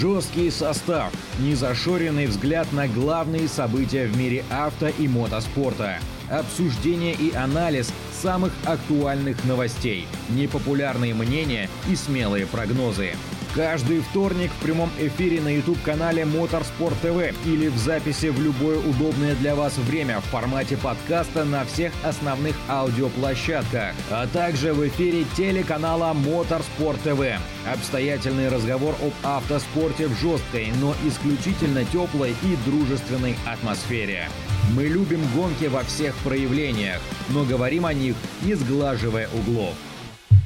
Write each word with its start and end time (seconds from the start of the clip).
Жесткий 0.00 0.50
состав, 0.50 1.12
незашоренный 1.40 2.24
взгляд 2.24 2.72
на 2.72 2.88
главные 2.88 3.46
события 3.48 4.06
в 4.06 4.16
мире 4.16 4.46
авто 4.50 4.88
и 4.88 5.06
мотоспорта, 5.06 5.98
обсуждение 6.30 7.12
и 7.12 7.34
анализ 7.34 7.92
самых 8.10 8.50
актуальных 8.64 9.44
новостей, 9.44 10.06
непопулярные 10.30 11.12
мнения 11.12 11.68
и 11.86 11.94
смелые 11.96 12.46
прогнозы. 12.46 13.10
Каждый 13.54 13.98
вторник 13.98 14.52
в 14.52 14.62
прямом 14.62 14.90
эфире 14.96 15.40
на 15.40 15.52
YouTube-канале 15.52 16.22
Motorsport 16.22 16.94
TV 17.02 17.34
или 17.44 17.66
в 17.66 17.76
записи 17.76 18.26
в 18.26 18.40
любое 18.40 18.78
удобное 18.78 19.34
для 19.34 19.56
вас 19.56 19.76
время 19.76 20.20
в 20.20 20.24
формате 20.26 20.76
подкаста 20.76 21.44
на 21.44 21.64
всех 21.64 21.92
основных 22.04 22.54
аудиоплощадках, 22.68 23.96
а 24.08 24.28
также 24.28 24.72
в 24.72 24.86
эфире 24.86 25.24
телеканала 25.36 26.14
Motorsport 26.14 27.02
TV. 27.04 27.38
Обстоятельный 27.66 28.48
разговор 28.48 28.94
об 29.02 29.12
автоспорте 29.24 30.06
в 30.06 30.16
жесткой, 30.20 30.68
но 30.80 30.94
исключительно 31.04 31.84
теплой 31.84 32.36
и 32.44 32.70
дружественной 32.70 33.34
атмосфере. 33.52 34.28
Мы 34.76 34.84
любим 34.84 35.22
гонки 35.34 35.64
во 35.64 35.82
всех 35.82 36.14
проявлениях, 36.18 37.00
но 37.30 37.44
говорим 37.44 37.84
о 37.84 37.92
них, 37.92 38.14
не 38.42 38.54
сглаживая 38.54 39.28
углов. 39.34 39.74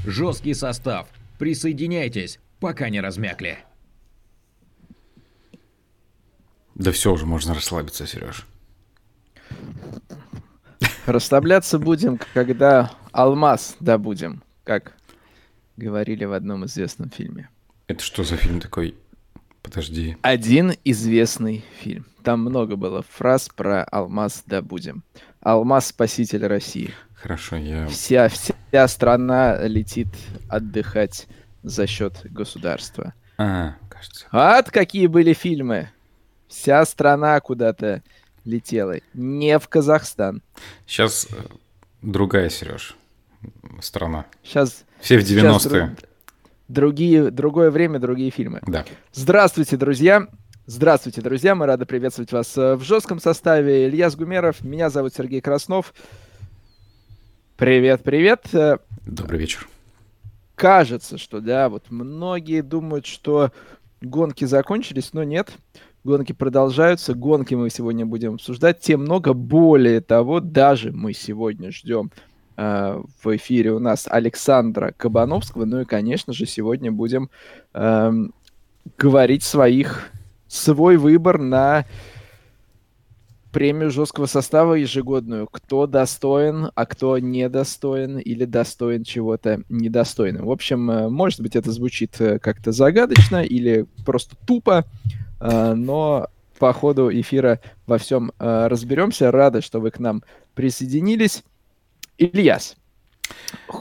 Жесткий 0.07 0.55
состав. 0.55 1.07
Присоединяйтесь 1.39 2.39
пока 2.65 2.89
не 2.89 3.03
размякли. 3.03 3.59
Да 6.75 6.93
все 6.93 7.13
уже, 7.13 7.27
можно 7.27 7.53
расслабиться, 7.53 8.07
Сереж. 8.07 8.47
Расслабляться 11.05 11.79
будем, 11.79 12.19
когда 12.33 12.91
алмаз 13.13 13.77
добудем, 13.81 14.43
как 14.65 14.97
говорили 15.77 16.25
в 16.25 16.33
одном 16.33 16.65
известном 16.65 17.11
фильме. 17.11 17.51
Это 17.87 18.03
что 18.03 18.25
за 18.25 18.39
фильм 18.39 18.61
такой? 18.61 18.95
Подожди. 19.61 20.17
Один 20.23 20.73
известный 20.85 21.67
фильм. 21.83 22.07
Там 22.23 22.41
много 22.41 22.77
было 22.77 23.03
фраз 23.03 23.51
про 23.55 23.85
алмаз 23.85 24.43
добудем. 24.47 25.05
Алмаз 25.41 25.89
спаситель 25.89 26.47
России. 26.47 26.95
Хорошо, 27.15 27.57
я... 27.57 27.87
Вся, 27.89 28.31
вся 28.31 28.89
страна 28.89 29.67
летит 29.67 30.09
отдыхать 30.49 31.27
за 31.65 31.87
счет 31.87 32.21
государства. 32.25 33.15
А, 33.39 33.75
кажется. 33.89 34.27
Вот 34.31 34.71
какие 34.71 35.07
были 35.09 35.33
фильмы. 35.33 35.91
Вся 36.47 36.85
страна 36.85 37.41
куда-то 37.41 38.03
летела. 38.45 38.97
Не 39.15 39.59
в 39.59 39.67
Казахстан. 39.69 40.43
Сейчас 40.87 41.27
э, 41.33 41.37
другая, 42.03 42.51
Сереж, 42.51 42.97
страна. 43.81 44.27
Сейчас... 44.45 44.85
Все 45.01 45.19
в 45.19 45.23
90-е. 45.23 45.97
Другие, 46.69 47.31
другое 47.31 47.71
время, 47.71 47.99
другие 47.99 48.31
фильмы. 48.31 48.61
Да. 48.67 48.85
Здравствуйте, 49.13 49.77
друзья. 49.77 50.29
Здравствуйте, 50.67 51.21
друзья. 51.21 51.55
Мы 51.55 51.67
рады 51.67 51.85
приветствовать 51.87 52.33
вас 52.33 52.57
э, 52.57 52.75
в 52.77 52.83
жестком 52.83 53.21
составе. 53.21 53.89
Илья 53.89 54.11
Сгумеров. 54.11 54.63
Меня 54.63 54.91
зовут 54.91 55.15
Сергей 55.15 55.41
Краснов. 55.41 55.93
Привет, 57.57 58.03
привет. 58.03 58.47
Э, 58.55 58.79
Добрый 59.07 59.41
вечер 59.41 59.67
кажется, 60.55 61.19
что 61.19 61.41
да, 61.41 61.69
вот 61.69 61.91
многие 61.91 62.63
думают, 62.63 63.07
что 63.07 63.51
гонки 64.01 64.45
закончились, 64.45 65.13
но 65.13 65.25
нет. 65.25 65.53
Гонки 66.05 66.33
продолжаются, 66.33 67.15
гонки 67.15 67.55
мы 67.55 67.71
сегодня 67.71 68.05
будем 68.05 68.35
обсуждать. 68.35 68.81
Тем 68.81 69.03
много, 69.03 69.33
более 69.33 70.01
того, 70.01 70.41
даже 70.41 70.93
мы 70.93 71.15
сегодня 71.15 71.73
ждем 71.73 72.13
э, 72.57 73.03
в 73.23 73.37
эфире 73.37 73.73
у 73.73 73.79
нас 73.79 74.07
Александра 74.09 74.93
Кабановского. 74.95 75.65
Ну 75.65 75.81
и, 75.81 75.85
конечно 75.87 76.35
же, 76.35 76.45
сегодня 76.45 76.93
будем 76.93 77.31
э, 77.73 78.13
говорить 78.99 79.43
своих, 79.43 80.11
свой 80.47 80.99
выбор 80.99 81.39
на 81.39 81.87
премию 83.55 83.93
жесткого 83.93 84.27
состава 84.27 84.75
ежегодную. 84.75 85.47
Кто 85.47 85.87
достоин, 85.87 86.73
а 86.75 86.87
кто 86.87 87.19
недостоин 87.19 88.19
или 88.19 88.45
достоин 88.45 89.05
чего-то 89.05 89.63
недостойного. 89.69 90.47
В 90.47 90.51
общем, 90.51 90.91
э, 90.91 91.09
может 91.09 91.41
быть, 91.41 91.55
это 91.55 91.71
звучит 91.71 92.21
э, 92.21 92.41
как-то 92.41 92.73
загадочно 92.73 93.45
или 93.45 93.87
просто 94.05 94.35
тупо, 94.45 94.85
э, 95.41 95.75
но 95.75 96.27
по 96.59 96.73
ходу 96.73 97.11
эфира 97.13 97.61
во 97.87 97.99
всем 97.99 98.33
разберемся. 98.39 99.31
Рада, 99.31 99.61
что 99.61 99.81
вы 99.81 99.91
к 99.91 99.99
нам 99.99 100.23
присоединились. 100.55 101.45
Ильяс, 102.19 102.77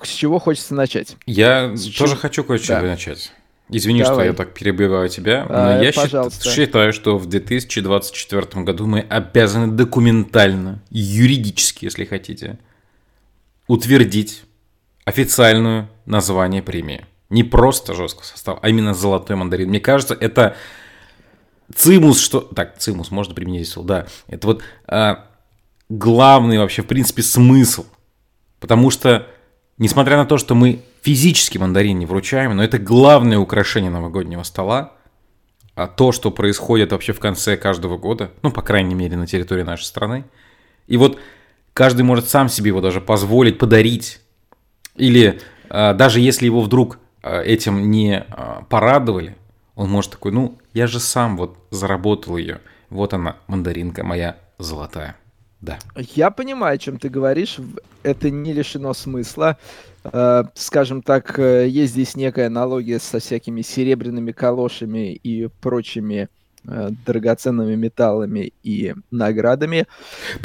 с 0.04 0.08
чего 0.08 0.40
хочется 0.40 0.76
начать? 0.76 1.18
Я 1.26 1.76
с 1.76 1.84
тоже 1.86 2.14
чего? 2.14 2.22
хочу 2.22 2.44
кое-чего 2.44 2.82
да. 2.82 2.88
начать. 2.88 3.32
Извини, 3.76 4.04
Давай. 4.04 4.16
что 4.16 4.26
я 4.26 4.34
так 4.34 4.54
перебиваю 4.54 5.10
тебя, 5.10 5.46
но 5.50 5.56
а, 5.56 5.84
я 5.84 5.92
пожалуйста. 5.92 6.48
считаю, 6.48 6.94
что 6.94 7.18
в 7.18 7.26
2024 7.26 8.64
году 8.64 8.86
мы 8.86 9.00
обязаны 9.00 9.68
документально, 9.68 10.82
юридически, 10.92 11.86
если 11.86 12.06
хотите, 12.06 12.60
утвердить 13.68 14.44
официальное 15.06 15.90
название 16.06 16.62
премии. 16.62 17.06
Не 17.30 17.44
просто 17.44 17.96
жесткий 17.96 18.26
состав, 18.26 18.60
а 18.62 18.70
именно 18.70 18.94
золотой 18.94 19.36
мандарин. 19.36 19.70
Мне 19.70 19.80
кажется, 19.80 20.14
это 20.14 20.56
цимус, 21.74 22.20
что... 22.20 22.42
Так, 22.42 22.78
цимус, 22.78 23.10
можно 23.10 23.34
применить 23.34 23.68
слово, 23.68 23.88
да. 23.88 24.08
Это 24.28 24.48
вот 24.48 24.62
а, 24.86 25.26
главный 25.90 26.60
вообще, 26.60 26.84
в 26.84 26.88
принципе, 26.88 27.24
смысл. 27.24 27.86
Потому 28.60 28.92
что, 28.92 29.28
несмотря 29.80 30.18
на 30.18 30.26
то, 30.26 30.38
что 30.38 30.54
мы 30.54 30.84
физически 31.04 31.58
мандарин 31.58 32.00
не 32.00 32.06
вручаем, 32.06 32.56
но 32.56 32.64
это 32.64 32.80
главное 32.80 33.38
украшение 33.38 33.92
новогоднего 33.92 34.44
стола. 34.44 34.94
А 35.76 35.88
то, 35.88 36.12
что 36.12 36.32
происходит 36.32 36.92
вообще 36.92 37.14
в 37.14 37.20
конце 37.20 37.58
каждого 37.58 37.98
года, 37.98 38.32
ну, 38.42 38.52
по 38.52 38.62
крайней 38.62 38.96
мере, 38.96 39.18
на 39.18 39.28
территории 39.28 39.64
нашей 39.64 39.86
страны. 39.86 40.24
И 40.88 40.98
вот 40.98 41.20
каждый 41.74 42.04
может 42.04 42.30
сам 42.30 42.48
себе 42.48 42.70
его 42.70 42.80
даже 42.80 43.02
позволить 43.02 43.58
подарить. 43.58 44.22
Или 44.96 45.42
э, 45.70 45.94
даже 45.96 46.20
если 46.20 46.46
его 46.46 46.62
вдруг 46.62 47.00
э, 47.24 47.44
этим 47.44 47.90
не 47.90 48.24
э, 48.26 48.62
порадовали, 48.70 49.36
он 49.76 49.90
может 49.90 50.12
такой, 50.12 50.32
ну, 50.32 50.60
я 50.74 50.86
же 50.86 51.00
сам 51.00 51.36
вот 51.38 51.58
заработал 51.72 52.38
ее. 52.38 52.62
Вот 52.90 53.14
она, 53.14 53.38
мандаринка 53.48 54.04
моя 54.04 54.38
золотая. 54.60 55.18
Да. 55.64 55.80
Я 55.96 56.30
понимаю, 56.30 56.76
о 56.76 56.78
чем 56.78 57.00
ты 57.00 57.08
говоришь. 57.08 57.58
Это 58.04 58.30
не 58.30 58.52
лишено 58.52 58.94
смысла. 58.94 59.58
Э, 60.04 60.44
скажем 60.56 61.02
так, 61.02 61.40
э, 61.40 61.70
есть 61.70 61.94
здесь 61.94 62.18
некая 62.18 62.48
аналогия 62.48 63.00
со 63.00 63.20
всякими 63.20 63.62
серебряными 63.62 64.34
калошами 64.34 65.14
и 65.14 65.48
прочими 65.62 66.28
э, 66.68 66.90
драгоценными 67.06 67.76
металлами 67.76 68.52
и 68.62 68.94
наградами. 69.10 69.88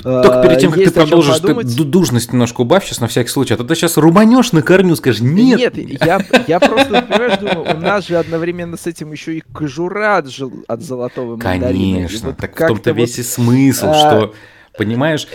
Только 0.05 0.41
перед 0.45 0.61
тем, 0.61 0.71
как 0.71 0.79
есть 0.79 0.95
ты 0.95 1.01
продолжишь, 1.01 1.41
подумать... 1.41 1.77
ты 1.77 1.83
дужность 1.83 2.33
немножко 2.33 2.61
убавь 2.61 2.85
сейчас 2.85 3.01
на 3.01 3.09
всякий 3.09 3.31
случай, 3.31 3.55
а 3.55 3.57
то 3.57 3.65
ты 3.65 3.75
сейчас 3.75 3.97
рубанешь 3.97 4.53
на 4.53 4.63
корню, 4.63 4.95
скажешь, 4.95 5.21
нет. 5.21 5.59
Нет, 5.59 5.77
я, 6.01 6.25
я 6.47 6.61
просто, 6.61 7.03
понимаешь, 7.03 7.39
думаю, 7.39 7.77
у 7.77 7.81
нас 7.81 8.07
же 8.07 8.19
одновременно 8.19 8.77
с 8.77 8.87
этим 8.87 9.11
еще 9.11 9.39
и 9.39 9.41
кожура 9.41 10.19
от, 10.19 10.27
от 10.69 10.81
золотого 10.81 11.33
мандарина. 11.33 11.97
Конечно, 11.97 12.29
вот 12.29 12.39
так 12.39 12.55
в 12.55 12.69
том-то 12.69 12.93
вот, 12.93 12.97
весь 13.01 13.19
и 13.19 13.25
смысл, 13.25 13.87
а... 13.89 13.95
что, 13.95 14.35
понимаешь, 14.79 15.27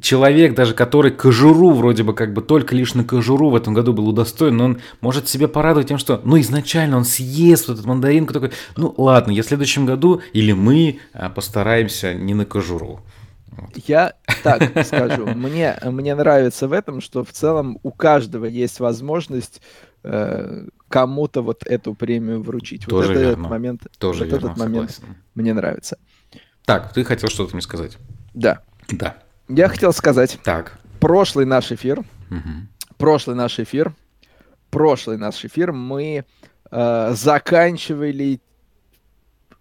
человек, 0.00 0.54
даже 0.54 0.74
который 0.74 1.10
кожуру 1.10 1.72
вроде 1.72 2.02
бы 2.02 2.14
как 2.14 2.32
бы 2.32 2.42
только 2.42 2.74
лишь 2.74 2.94
на 2.94 3.04
кожуру 3.04 3.50
в 3.50 3.56
этом 3.56 3.74
году 3.74 3.92
был 3.92 4.08
удостоен, 4.08 4.56
но 4.56 4.64
он 4.64 4.80
может 5.00 5.28
себе 5.28 5.48
порадовать 5.48 5.88
тем, 5.88 5.98
что 5.98 6.20
ну 6.24 6.38
изначально 6.40 6.96
он 6.96 7.04
съест 7.04 7.68
вот 7.68 7.74
этот 7.74 7.86
мандаринку 7.86 8.32
такой, 8.32 8.52
ну 8.76 8.94
ладно, 8.96 9.32
я 9.32 9.42
в 9.42 9.46
следующем 9.46 9.86
году 9.86 10.22
или 10.32 10.52
мы 10.52 11.00
а, 11.12 11.28
постараемся 11.30 12.14
не 12.14 12.34
на 12.34 12.44
кожуру. 12.44 13.00
Вот. 13.50 13.70
Я 13.86 14.14
так 14.42 14.86
скажу, 14.86 15.26
мне, 15.26 15.76
мне 15.82 16.14
нравится 16.14 16.68
в 16.68 16.72
этом, 16.72 17.00
что 17.00 17.24
в 17.24 17.32
целом 17.32 17.78
у 17.82 17.90
каждого 17.90 18.46
есть 18.46 18.80
возможность 18.80 19.60
э, 20.04 20.66
кому-то 20.88 21.42
вот 21.42 21.66
эту 21.66 21.94
премию 21.94 22.42
вручить. 22.42 22.86
Тоже 22.86 23.08
вот 23.08 23.18
верно. 23.18 23.30
этот 23.32 23.50
момент, 23.50 23.86
Тоже 23.98 24.20
вот 24.20 24.32
верно, 24.32 24.46
этот 24.46 24.56
момент 24.56 24.90
согласен. 24.92 25.16
мне 25.34 25.52
нравится. 25.52 25.98
Так, 26.64 26.92
ты 26.92 27.04
хотел 27.04 27.28
что-то 27.28 27.54
мне 27.54 27.62
сказать? 27.62 27.98
Да. 28.32 28.62
Да. 28.92 29.16
Я 29.48 29.68
хотел 29.68 29.92
сказать. 29.92 30.38
Так. 30.44 30.78
Прошлый 31.00 31.46
наш 31.46 31.72
эфир, 31.72 32.00
угу. 32.00 32.66
прошлый 32.98 33.36
наш 33.36 33.58
эфир, 33.58 33.94
прошлый 34.70 35.16
наш 35.16 35.44
эфир 35.44 35.72
мы 35.72 36.24
э, 36.70 37.12
заканчивали 37.14 38.40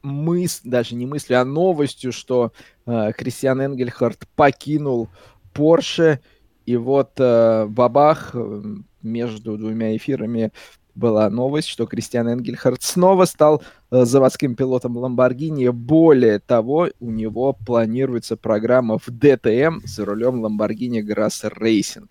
мысль, 0.02 0.62
даже 0.70 0.96
не 0.96 1.06
мыслью, 1.06 1.42
а 1.42 1.46
новостью, 1.46 2.12
что 2.12 2.52
э, 2.86 3.12
Кристиан 3.18 3.62
Энгельхард 3.62 4.28
покинул 4.36 5.10
Порше, 5.54 6.20
и 6.66 6.78
вот 6.78 7.14
э, 7.18 7.66
бабах 7.68 8.32
э, 8.34 8.64
между 9.02 9.58
двумя 9.58 9.96
эфирами 9.96 10.52
была 10.96 11.30
новость, 11.30 11.68
что 11.68 11.86
Кристиан 11.86 12.28
Энгельхард 12.28 12.82
снова 12.84 13.26
стал 13.26 13.62
э, 13.92 14.06
заводским 14.06 14.56
пилотом 14.56 14.98
Lamborghini. 14.98 15.72
Более 15.72 16.40
того, 16.40 16.90
у 17.00 17.12
него 17.12 17.54
планируется 17.54 18.36
программа 18.36 18.98
в 18.98 19.08
DTM 19.08 19.82
за 19.86 20.06
рулем 20.06 20.46
Lamborghini 20.46 21.02
Grasser 21.02 21.54
Racing. 21.58 22.10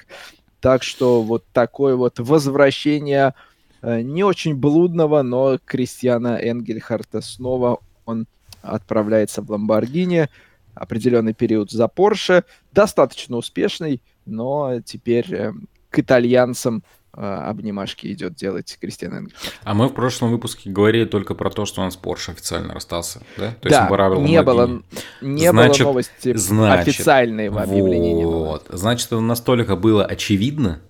Так 0.61 0.83
что 0.83 1.23
вот 1.23 1.45
такое 1.53 1.97
вот 1.97 2.19
возвращение 2.19 3.35
э, 3.83 4.01
не 4.01 4.25
очень 4.25 4.57
блудного, 4.57 5.23
но 5.23 5.59
Кристиана 5.65 6.39
Энгельхарта 6.41 7.21
снова 7.21 7.81
он 8.05 8.27
отправляется 8.63 9.43
в 9.43 9.51
Ламборгини. 9.51 10.29
Определенный 10.75 11.35
период 11.35 11.71
за 11.71 11.89
Порше. 11.89 12.45
Достаточно 12.73 13.37
успешный, 13.37 14.01
но 14.27 14.81
теперь 14.85 15.33
э, 15.33 15.53
к 15.91 15.99
итальянцам 15.99 16.83
обнимашки 17.13 18.13
идет 18.13 18.35
делать 18.35 18.77
Кристиан 18.81 19.19
Энгель. 19.19 19.35
А 19.65 19.75
мы 19.75 19.89
в 19.89 19.95
прошлом 19.95 20.31
выпуске 20.31 20.71
говорили 20.71 21.05
только 21.05 21.35
про 21.35 21.51
то, 21.51 21.65
что 21.65 21.81
он 21.83 21.91
с 21.91 21.99
Porsche 21.99 22.33
официально 22.33 22.75
расстался, 22.75 23.23
да? 23.37 23.55
То 23.61 23.69
да, 23.69 23.89
есть 23.89 24.29
не 24.29 24.43
было, 24.43 24.83
не 25.21 25.51
значит, 25.51 25.81
было 25.81 25.89
новости 25.89 26.35
значит, 26.37 26.89
официальной 26.89 27.49
в 27.49 27.59
объявлении 27.59 28.25
вот, 28.25 28.67
Значит, 28.69 29.09
это 29.09 29.21
настолько 29.21 29.77
было 29.77 30.05
очевидно, 30.05 30.81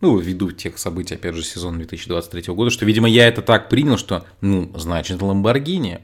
ну, 0.00 0.18
ввиду 0.18 0.50
тех 0.50 0.78
событий, 0.78 1.14
опять 1.14 1.34
же, 1.34 1.44
сезона 1.44 1.78
2023 1.78 2.54
года, 2.54 2.70
что, 2.70 2.84
видимо, 2.84 3.08
я 3.08 3.28
это 3.28 3.42
так 3.42 3.68
принял, 3.68 3.98
что, 3.98 4.24
ну, 4.40 4.72
значит, 4.76 5.20
Ламборгини. 5.20 6.00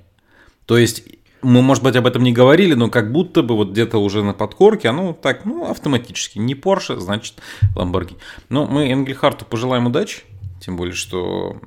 То 0.66 0.76
есть 0.76 1.04
мы, 1.42 1.62
может 1.62 1.82
быть, 1.82 1.96
об 1.96 2.06
этом 2.06 2.22
не 2.22 2.32
говорили, 2.32 2.74
но 2.74 2.90
как 2.90 3.12
будто 3.12 3.42
бы 3.42 3.56
вот 3.56 3.70
где-то 3.70 3.98
уже 3.98 4.22
на 4.22 4.32
подкорке, 4.32 4.88
оно 4.88 5.12
так, 5.12 5.44
ну, 5.44 5.70
автоматически. 5.70 6.38
Не 6.38 6.54
Porsche, 6.54 6.98
значит 6.98 7.34
Lamborghini. 7.74 8.18
Но 8.48 8.66
мы 8.66 8.90
Энгельхарту 8.90 9.44
пожелаем 9.44 9.86
удачи, 9.86 10.22
тем 10.60 10.76
более, 10.76 10.94
что 10.94 11.60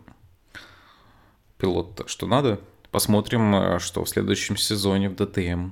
пилот 1.58 2.04
что 2.08 2.28
надо. 2.28 2.60
Посмотрим, 2.92 3.56
э, 3.56 3.80
что 3.80 4.04
в 4.04 4.10
следующем 4.10 4.58
сезоне 4.58 5.10
в 5.10 5.16
ДТМ. 5.16 5.70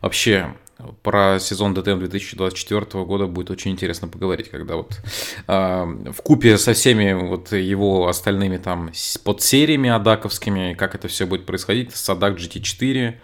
Вообще, 0.00 0.54
про 1.02 1.38
сезон 1.38 1.74
ДТМ 1.74 1.98
2024 1.98 3.04
года 3.04 3.26
будет 3.26 3.50
очень 3.50 3.70
интересно 3.70 4.08
поговорить, 4.08 4.50
когда 4.50 4.76
вот 4.76 5.00
э, 5.46 5.84
в 6.12 6.22
купе 6.22 6.58
со 6.58 6.72
всеми 6.72 7.12
вот 7.12 7.52
его 7.52 8.08
остальными 8.08 8.56
там 8.56 8.90
подсериями 9.24 9.90
адаковскими, 9.90 10.74
как 10.74 10.94
это 10.94 11.08
все 11.08 11.26
будет 11.26 11.46
происходить, 11.46 11.94
с 11.94 12.08
Адак 12.08 12.38
GT4, 12.38 13.14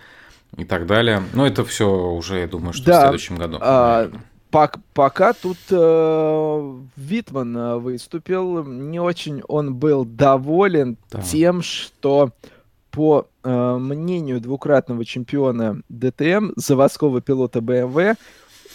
и 0.57 0.65
так 0.65 0.87
далее. 0.87 1.23
Но 1.33 1.47
это 1.47 1.65
все 1.65 1.89
уже, 1.89 2.41
я 2.41 2.47
думаю, 2.47 2.73
что 2.73 2.87
да, 2.87 2.99
в 2.99 3.03
следующем 3.03 3.37
году. 3.37 3.59
А, 3.61 4.11
пок 4.51 4.79
пока 4.95 5.33
тут 5.33 5.59
э, 5.71 6.79
Витман 6.97 7.57
э, 7.57 7.77
выступил, 7.77 8.65
не 8.65 9.01
очень 9.01 9.43
он 9.49 9.75
был 9.75 10.05
доволен 10.05 10.97
да. 11.11 11.21
тем, 11.23 11.63
что 11.63 12.33
по 12.91 13.29
э, 13.45 13.77
мнению 13.77 14.41
двукратного 14.41 15.05
чемпиона 15.05 15.83
ДТМ, 15.89 16.51
заводского 16.57 17.21
пилота 17.21 17.61
BMW, 17.61 18.17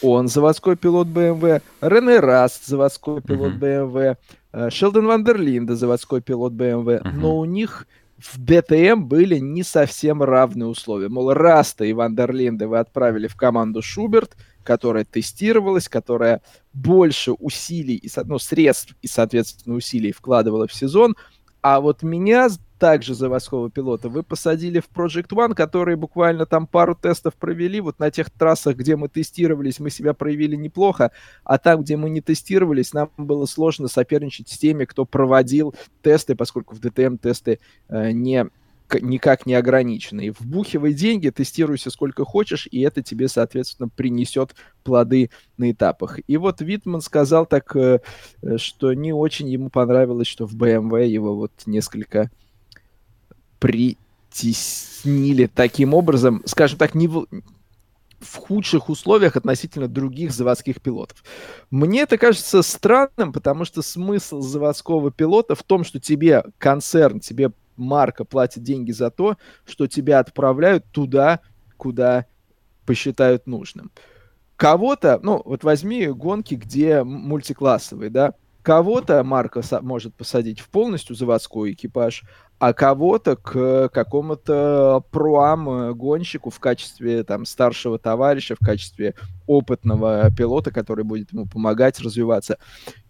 он 0.01 0.27
заводской 0.27 0.75
пилот 0.75 1.07
BMW, 1.07 1.61
Рене 1.81 2.19
Раст 2.19 2.65
заводской 2.65 3.21
пилот 3.21 3.53
uh-huh. 3.53 3.91
BMW, 3.91 4.17
э, 4.53 4.69
Шелдон 4.69 5.07
ван 5.07 5.26
дер 5.26 5.44
Линде 5.44 5.75
заводской 5.75 6.21
пилот 6.21 6.53
BMW, 6.53 7.01
uh-huh. 7.01 7.11
но 7.13 7.37
у 7.37 7.45
них 7.45 7.87
в 8.17 8.37
DTM 8.37 9.03
были 9.03 9.39
не 9.39 9.63
совсем 9.63 10.23
равные 10.23 10.67
условия. 10.67 11.09
Мол, 11.09 11.33
Раста 11.33 11.83
и 11.83 11.93
ван 11.93 12.13
дер 12.13 12.34
Линде 12.34 12.67
вы 12.67 12.79
отправили 12.79 13.27
в 13.27 13.35
команду 13.35 13.81
Schubert, 13.81 14.35
которая 14.63 15.05
тестировалась, 15.05 15.89
которая 15.89 16.41
больше 16.73 17.33
усилий, 17.33 18.01
ну, 18.23 18.39
средств 18.39 18.95
и, 19.01 19.07
соответственно, 19.07 19.75
усилий 19.75 20.11
вкладывала 20.11 20.67
в 20.67 20.73
сезон, 20.73 21.15
а 21.61 21.81
вот 21.81 22.03
меня 22.03 22.47
также 22.79 23.15
заводского 23.15 23.69
пилота 23.69 24.09
вы 24.09 24.23
посадили 24.23 24.79
в 24.79 24.89
Project 24.89 25.29
One, 25.29 25.53
которые 25.53 25.95
буквально 25.95 26.45
там 26.45 26.67
пару 26.67 26.95
тестов 26.95 27.35
провели. 27.35 27.79
Вот 27.79 27.99
на 27.99 28.11
тех 28.11 28.29
трассах, 28.29 28.75
где 28.77 28.95
мы 28.95 29.09
тестировались, 29.09 29.79
мы 29.79 29.89
себя 29.89 30.13
проявили 30.13 30.55
неплохо, 30.55 31.11
а 31.43 31.57
там, 31.57 31.83
где 31.83 31.97
мы 31.97 32.09
не 32.09 32.21
тестировались, 32.21 32.93
нам 32.93 33.09
было 33.17 33.45
сложно 33.45 33.87
соперничать 33.87 34.49
с 34.49 34.57
теми, 34.57 34.85
кто 34.85 35.05
проводил 35.05 35.75
тесты, 36.01 36.35
поскольку 36.35 36.75
в 36.75 36.79
DTM 36.79 37.17
тесты 37.17 37.59
э, 37.89 38.11
не 38.11 38.47
никак 39.01 39.45
не 39.45 39.55
ограничены. 39.55 40.31
Вбухивай 40.37 40.93
деньги, 40.93 41.29
тестируйся 41.29 41.89
сколько 41.89 42.23
хочешь, 42.23 42.67
и 42.69 42.81
это 42.81 43.01
тебе, 43.01 43.27
соответственно, 43.27 43.89
принесет 43.89 44.55
плоды 44.83 45.31
на 45.57 45.71
этапах. 45.71 46.19
И 46.27 46.37
вот 46.37 46.61
Витман 46.61 47.01
сказал 47.01 47.45
так, 47.45 47.75
э, 47.75 48.01
э, 48.41 48.57
что 48.57 48.93
не 48.93 49.11
очень 49.11 49.49
ему 49.49 49.69
понравилось, 49.69 50.27
что 50.27 50.45
в 50.45 50.55
BMW 50.55 51.07
его 51.07 51.35
вот 51.35 51.51
несколько 51.65 52.29
притеснили 53.59 55.47
таким 55.47 55.93
образом, 55.93 56.41
скажем 56.45 56.77
так, 56.77 56.95
не 56.95 57.07
в, 57.07 57.27
в 58.19 58.35
худших 58.37 58.89
условиях 58.89 59.35
относительно 59.35 59.87
других 59.87 60.31
заводских 60.31 60.81
пилотов. 60.81 61.23
Мне 61.69 62.01
это 62.01 62.17
кажется 62.17 62.61
странным, 62.61 63.33
потому 63.33 63.65
что 63.65 63.81
смысл 63.81 64.41
заводского 64.41 65.11
пилота 65.11 65.55
в 65.55 65.63
том, 65.63 65.83
что 65.83 65.99
тебе 65.99 66.43
концерн, 66.57 67.19
тебе 67.19 67.51
марка 67.75 68.25
платит 68.25 68.63
деньги 68.63 68.91
за 68.91 69.11
то, 69.11 69.37
что 69.65 69.87
тебя 69.87 70.19
отправляют 70.19 70.85
туда, 70.91 71.41
куда 71.77 72.25
посчитают 72.85 73.47
нужным. 73.47 73.91
Кого-то, 74.55 75.19
ну, 75.21 75.41
вот 75.43 75.63
возьми 75.63 76.07
гонки, 76.07 76.55
где 76.55 77.03
мультиклассовые, 77.03 78.09
да, 78.09 78.33
кого-то 78.61 79.23
марка 79.23 79.61
может 79.81 80.15
посадить 80.15 80.59
в 80.59 80.69
полностью 80.69 81.15
заводской 81.15 81.73
экипаж, 81.73 82.23
а 82.57 82.73
кого-то 82.73 83.35
к 83.35 83.89
какому-то 83.89 85.03
проам 85.11 85.93
гонщику 85.93 86.49
в 86.49 86.59
качестве 86.59 87.23
там 87.23 87.45
старшего 87.45 87.99
товарища, 87.99 88.55
в 88.55 88.65
качестве 88.65 89.15
опытного 89.45 90.31
пилота, 90.35 90.71
который 90.71 91.03
будет 91.03 91.33
ему 91.33 91.45
помогать 91.45 91.99
развиваться. 91.99 92.57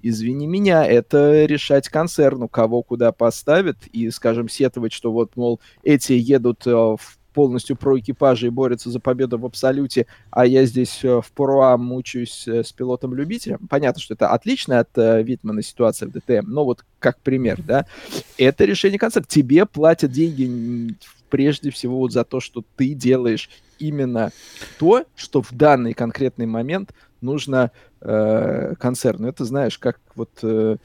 Извини 0.01 0.47
меня, 0.47 0.86
это 0.86 1.45
решать 1.45 1.89
концерну, 1.89 2.47
кого 2.47 2.81
куда 2.81 3.12
поставят, 3.12 3.77
и, 3.88 4.09
скажем, 4.09 4.50
сетовать, 4.50 4.94
что 4.94 5.12
вот, 5.12 5.36
мол, 5.36 5.62
эти 5.83 6.13
едут 6.13 6.65
э, 6.65 6.71
в 6.71 7.18
полностью 7.35 7.75
про 7.75 7.99
экипажи 7.99 8.47
и 8.47 8.49
борются 8.49 8.89
за 8.89 9.01
победу 9.01 9.37
в 9.37 9.45
абсолюте, 9.45 10.07
а 10.31 10.45
я 10.45 10.65
здесь 10.65 11.03
э, 11.03 11.19
в 11.21 11.31
Пруа 11.33 11.75
мучаюсь 11.75 12.47
э, 12.47 12.63
с 12.63 12.71
пилотом-любителем. 12.71 13.67
Понятно, 13.69 14.01
что 14.01 14.13
это 14.13 14.29
отлично 14.29 14.79
от 14.79 14.97
э, 14.97 15.21
Витмана 15.21 15.61
ситуация 15.61 16.07
в 16.07 16.13
ДТМ, 16.13 16.47
но 16.47 16.63
вот 16.63 16.85
как 16.99 17.19
пример, 17.19 17.61
да, 17.61 17.85
это 18.37 18.63
решение 18.63 18.97
концерта. 18.97 19.27
Тебе 19.27 19.65
платят 19.65 20.11
деньги 20.11 20.95
прежде 21.29 21.71
всего 21.71 21.97
вот 21.97 22.13
за 22.13 22.23
то, 22.23 22.39
что 22.39 22.63
ты 22.77 22.93
делаешь 22.93 23.49
именно 23.79 24.31
то, 24.79 25.03
что 25.17 25.41
в 25.41 25.51
данный 25.51 25.93
конкретный 25.93 26.45
момент 26.45 26.93
нужно 27.19 27.71
э, 27.99 28.75
концерну. 28.79 29.27
Это 29.27 29.43
знаешь, 29.43 29.77
как 29.77 29.99
вот... 30.15 30.29
Э, 30.41 30.77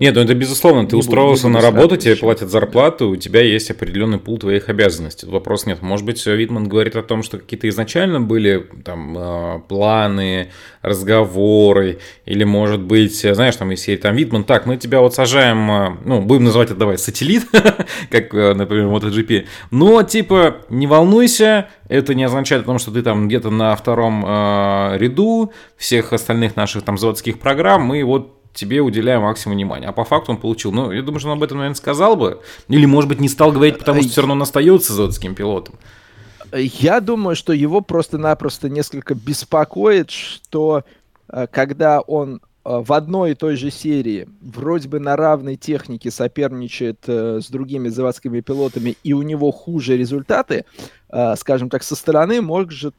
нет, 0.00 0.16
ну 0.16 0.20
это 0.20 0.34
безусловно, 0.34 0.86
ты 0.86 0.96
устроился 0.96 1.48
на 1.48 1.60
работу, 1.60 1.96
тебе 1.96 2.16
платят 2.16 2.50
зарплату, 2.50 3.10
у 3.10 3.16
тебя 3.16 3.40
есть 3.40 3.70
определенный 3.70 4.18
пул 4.18 4.38
твоих 4.38 4.68
обязанностей. 4.68 5.26
Вопрос 5.26 5.66
нет. 5.66 5.80
Может 5.80 6.04
быть, 6.04 6.24
Витман 6.26 6.68
говорит 6.68 6.96
о 6.96 7.02
том, 7.02 7.22
что 7.22 7.38
какие-то 7.38 7.68
изначально 7.68 8.20
были 8.20 8.66
там 8.84 9.14
а, 9.16 9.58
планы, 9.60 10.50
разговоры, 10.82 12.00
или 12.26 12.42
может 12.42 12.80
быть, 12.80 13.16
знаешь, 13.16 13.54
там 13.54 13.70
если 13.70 13.94
там 13.96 14.16
Витман, 14.16 14.42
так, 14.42 14.66
мы 14.66 14.76
тебя 14.76 15.00
вот 15.00 15.14
сажаем, 15.14 16.00
ну, 16.04 16.20
будем 16.20 16.44
называть 16.44 16.70
это, 16.70 16.80
давай, 16.80 16.98
сателлит, 16.98 17.44
как, 18.10 18.32
например, 18.32 18.86
MotoGP, 18.86 19.46
но 19.70 20.02
типа 20.02 20.56
не 20.68 20.88
волнуйся, 20.88 21.68
это 21.88 22.14
не 22.14 22.24
означает 22.24 22.62
о 22.62 22.66
том, 22.66 22.78
что 22.78 22.90
ты 22.90 23.02
там 23.02 23.28
где-то 23.28 23.50
на 23.50 23.76
втором 23.76 24.24
э, 24.26 24.96
ряду 24.98 25.52
всех 25.76 26.12
остальных 26.12 26.56
наших 26.56 26.82
там 26.82 26.98
заводских 26.98 27.38
программ, 27.38 27.82
мы 27.82 28.02
вот 28.04 28.33
тебе 28.54 28.80
уделяю 28.80 29.20
максимум 29.20 29.56
внимания. 29.56 29.88
А 29.88 29.92
по 29.92 30.04
факту 30.04 30.32
он 30.32 30.38
получил. 30.38 30.72
Ну, 30.72 30.90
я 30.92 31.02
думаю, 31.02 31.20
что 31.20 31.28
он 31.30 31.38
об 31.38 31.42
этом, 31.42 31.58
наверное, 31.58 31.76
сказал 31.76 32.16
бы. 32.16 32.40
Или, 32.68 32.86
может 32.86 33.08
быть, 33.08 33.20
не 33.20 33.28
стал 33.28 33.52
говорить, 33.52 33.78
потому 33.78 34.00
что 34.00 34.10
все 34.10 34.20
равно 34.22 34.34
он 34.34 34.42
остается 34.42 34.92
заводским 34.92 35.34
пилотом. 35.34 35.74
Я 36.52 37.00
думаю, 37.00 37.34
что 37.34 37.52
его 37.52 37.80
просто-напросто 37.80 38.68
несколько 38.68 39.14
беспокоит, 39.14 40.10
что 40.10 40.84
э, 41.28 41.48
когда 41.50 42.00
он 42.00 42.36
э, 42.36 42.38
в 42.64 42.92
одной 42.92 43.32
и 43.32 43.34
той 43.34 43.56
же 43.56 43.72
серии 43.72 44.28
вроде 44.40 44.88
бы 44.88 45.00
на 45.00 45.16
равной 45.16 45.56
технике 45.56 46.12
соперничает 46.12 47.00
э, 47.08 47.40
с 47.42 47.48
другими 47.48 47.88
заводскими 47.88 48.40
пилотами, 48.40 48.96
и 49.02 49.14
у 49.14 49.22
него 49.22 49.50
хуже 49.50 49.96
результаты, 49.96 50.64
скажем 51.36 51.70
так, 51.70 51.84
со 51.84 51.94
стороны 51.94 52.40
может 52.40 52.96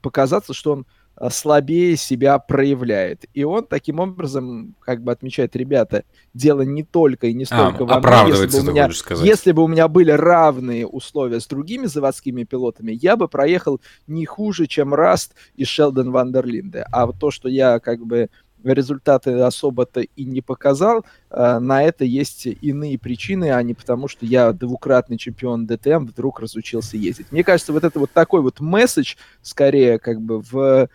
показаться, 0.00 0.54
что 0.54 0.72
он 0.72 0.86
Э, 0.86 0.97
слабее 1.30 1.96
себя 1.96 2.38
проявляет. 2.38 3.24
И 3.34 3.44
он 3.44 3.66
таким 3.66 4.00
образом 4.00 4.74
как 4.80 5.02
бы 5.02 5.12
отмечает, 5.12 5.56
ребята, 5.56 6.04
дело 6.34 6.62
не 6.62 6.84
только 6.84 7.26
и 7.26 7.34
не 7.34 7.44
а, 7.44 7.46
столько 7.46 7.84
а, 7.84 8.00
во 8.00 8.22
мне. 8.24 8.32
Если 8.32 8.60
бы, 8.60 8.68
у 8.68 8.72
меня, 8.72 8.90
если 9.24 9.52
бы 9.52 9.64
у 9.64 9.68
меня 9.68 9.88
были 9.88 10.10
равные 10.12 10.86
условия 10.86 11.40
с 11.40 11.46
другими 11.46 11.86
заводскими 11.86 12.44
пилотами, 12.44 12.92
я 12.92 13.16
бы 13.16 13.28
проехал 13.28 13.80
не 14.06 14.26
хуже, 14.26 14.66
чем 14.66 14.94
Раст 14.94 15.34
и 15.56 15.64
Шелдон 15.64 16.12
Вандерлинде. 16.12 16.86
А 16.92 17.06
вот 17.06 17.18
то, 17.18 17.30
что 17.30 17.48
я 17.48 17.80
как 17.80 18.06
бы 18.06 18.30
результаты 18.64 19.32
особо-то 19.32 20.00
и 20.00 20.24
не 20.24 20.40
показал. 20.40 21.04
А, 21.30 21.60
на 21.60 21.82
это 21.82 22.04
есть 22.04 22.46
иные 22.46 22.98
причины, 22.98 23.50
а 23.50 23.62
не 23.62 23.74
потому, 23.74 24.08
что 24.08 24.26
я 24.26 24.52
двукратный 24.52 25.18
чемпион 25.18 25.66
ДТМ 25.66 26.06
вдруг 26.06 26.40
разучился 26.40 26.96
ездить. 26.96 27.30
Мне 27.32 27.44
кажется, 27.44 27.72
вот 27.72 27.84
это 27.84 27.98
вот 27.98 28.10
такой 28.12 28.42
вот 28.42 28.60
месседж, 28.60 29.16
скорее 29.42 29.98
как 29.98 30.20
бы 30.20 30.40
в, 30.40 30.88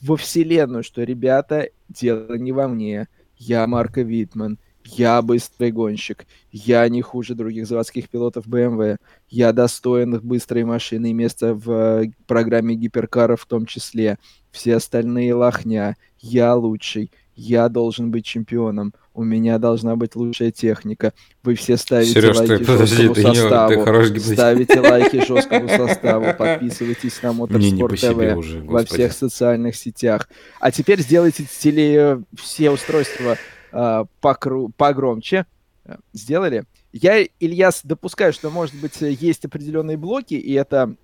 во 0.00 0.16
вселенную, 0.16 0.82
что, 0.82 1.02
ребята, 1.02 1.68
дело 1.88 2.34
не 2.34 2.52
во 2.52 2.68
мне, 2.68 3.08
я 3.36 3.66
Марко 3.66 4.02
Витман, 4.02 4.58
Я 4.86 5.20
быстрый 5.20 5.72
гонщик. 5.72 6.26
Я 6.52 6.88
не 6.88 7.02
хуже 7.02 7.34
других 7.34 7.66
заводских 7.66 8.08
пилотов 8.08 8.46
BMW. 8.46 8.98
Я 9.28 9.52
достоин 9.52 10.20
быстрой 10.20 10.64
машины 10.64 11.10
и 11.10 11.12
места 11.12 11.54
в 11.54 11.70
э, 11.70 12.10
программе 12.26 12.76
гиперкаров 12.76 13.42
в 13.42 13.46
том 13.46 13.66
числе. 13.66 14.18
Все 14.52 14.76
остальные 14.76 15.34
лохня. 15.34 15.96
Я 16.20 16.54
лучший. 16.54 17.10
Я 17.34 17.68
должен 17.68 18.10
быть 18.10 18.24
чемпионом. 18.24 18.94
У 19.12 19.22
меня 19.22 19.58
должна 19.58 19.96
быть 19.96 20.16
лучшая 20.16 20.50
техника. 20.52 21.12
Вы 21.42 21.54
все 21.54 21.76
ставите 21.76 22.12
Сереж, 22.12 22.36
лайки 22.36 22.64
ты, 22.64 22.64
жесткому 22.64 23.14
подожди, 23.14 23.22
составу. 23.22 23.68
Ты, 23.68 23.76
ты 23.76 23.84
хорош 23.84 24.08
ставите 24.20 24.80
лайки 24.80 25.16
жесткому 25.26 25.68
составу. 25.68 26.26
Подписывайтесь 26.38 27.22
на 27.22 27.32
Моторспорт 27.32 28.00
ТВ 28.00 28.36
уже, 28.36 28.60
во 28.62 28.84
всех 28.84 29.12
социальных 29.12 29.76
сетях. 29.76 30.28
А 30.60 30.70
теперь 30.70 31.00
сделайте 31.00 31.44
теле 31.60 32.22
все 32.36 32.70
устройства 32.70 33.36
э, 33.76 34.04
покру... 34.20 34.70
погромче. 34.76 35.46
Сделали? 36.12 36.64
Я, 36.92 37.22
Ильяс, 37.38 37.82
допускаю, 37.84 38.32
что, 38.32 38.50
может 38.50 38.74
быть, 38.80 39.00
есть 39.00 39.44
определенные 39.44 39.96
блоки, 39.96 40.34
и 40.34 40.52
это 40.54 40.96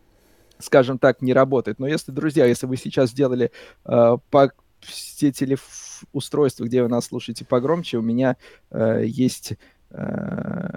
скажем 0.59 0.99
так, 0.99 1.23
не 1.23 1.33
работает. 1.33 1.79
Но 1.79 1.87
если, 1.89 2.13
друзья, 2.13 2.47
если 2.47 2.67
вы 2.67 2.77
сейчас 2.77 3.11
сделали 3.11 3.51
э, 3.85 4.17
по 4.31 4.53
все 4.81 5.33
телефоны 5.33 5.69
устройства, 6.13 6.65
где 6.65 6.83
вы 6.83 6.89
нас 6.89 7.07
слушаете 7.07 7.45
погромче, 7.45 7.99
у 7.99 8.03
меня 8.03 8.37
э, 8.71 9.03
есть 9.07 9.55
э, 9.91 10.69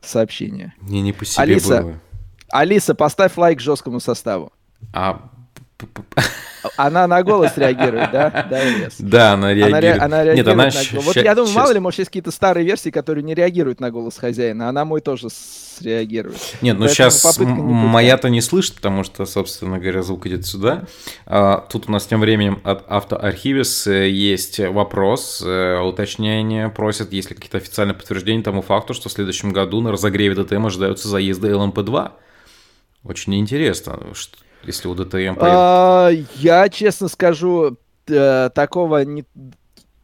сообщение. 0.00 0.74
Не, 0.80 1.00
не 1.02 1.12
по 1.12 1.24
себе 1.24 1.42
Алиса, 1.42 1.82
было. 1.82 2.00
Алиса, 2.50 2.94
поставь 2.94 3.36
лайк 3.36 3.60
жесткому 3.60 4.00
составу. 4.00 4.52
А 4.92 5.30
она 6.76 7.06
на 7.06 7.22
голос 7.22 7.56
реагирует, 7.56 8.10
да? 8.10 8.46
Да, 8.50 8.64
yes. 8.64 8.94
Да, 8.98 9.32
она 9.34 9.54
реагирует. 9.54 9.96
Она, 9.96 10.04
она 10.04 10.24
реагирует 10.24 10.46
Нет, 10.46 10.48
она 10.48 10.64
на. 10.64 11.00
Вот 11.02 11.16
я 11.16 11.34
думаю, 11.34 11.54
мало 11.54 11.72
ли, 11.72 11.80
может, 11.80 11.98
есть 12.00 12.10
какие-то 12.10 12.30
старые 12.30 12.64
версии, 12.64 12.90
которые 12.90 13.22
не 13.22 13.34
реагируют 13.34 13.80
на 13.80 13.90
голос 13.90 14.16
хозяина. 14.16 14.68
Она 14.68 14.84
мой 14.84 15.00
тоже 15.00 15.28
среагирует. 15.30 16.38
Нет, 16.60 16.78
ну 16.78 16.88
сейчас 16.88 17.38
моя-то 17.38 18.28
не 18.28 18.40
слышит, 18.40 18.76
потому 18.76 19.04
что, 19.04 19.24
собственно 19.26 19.78
говоря, 19.78 20.02
звук 20.02 20.26
идет 20.26 20.46
сюда. 20.46 20.84
А, 21.26 21.64
тут 21.70 21.88
у 21.88 21.92
нас 21.92 22.06
тем 22.06 22.20
временем 22.20 22.60
от 22.64 22.84
Автоархивис 22.88 23.86
э, 23.86 24.08
есть 24.10 24.58
вопрос, 24.58 25.42
э, 25.44 25.78
уточнение 25.78 26.68
просят, 26.68 27.12
есть 27.12 27.30
ли 27.30 27.36
какие-то 27.36 27.58
официальные 27.58 27.94
подтверждения 27.94 28.42
тому 28.42 28.62
факту, 28.62 28.94
что 28.94 29.08
в 29.08 29.12
следующем 29.12 29.52
году 29.52 29.80
на 29.80 29.92
разогреве 29.92 30.34
ДТМ 30.34 30.66
ожидаются 30.66 31.08
заезды 31.08 31.48
ЛМП-2. 31.48 32.10
Очень 33.04 33.36
интересно, 33.36 33.98
что 34.14 34.36
если 34.68 34.88
у 34.88 34.94
ДТМ 34.94 35.36
а, 35.40 36.10
Я, 36.36 36.68
честно 36.68 37.08
скажу, 37.08 37.76
э, 38.06 38.50
такого 38.54 39.04
не, 39.04 39.24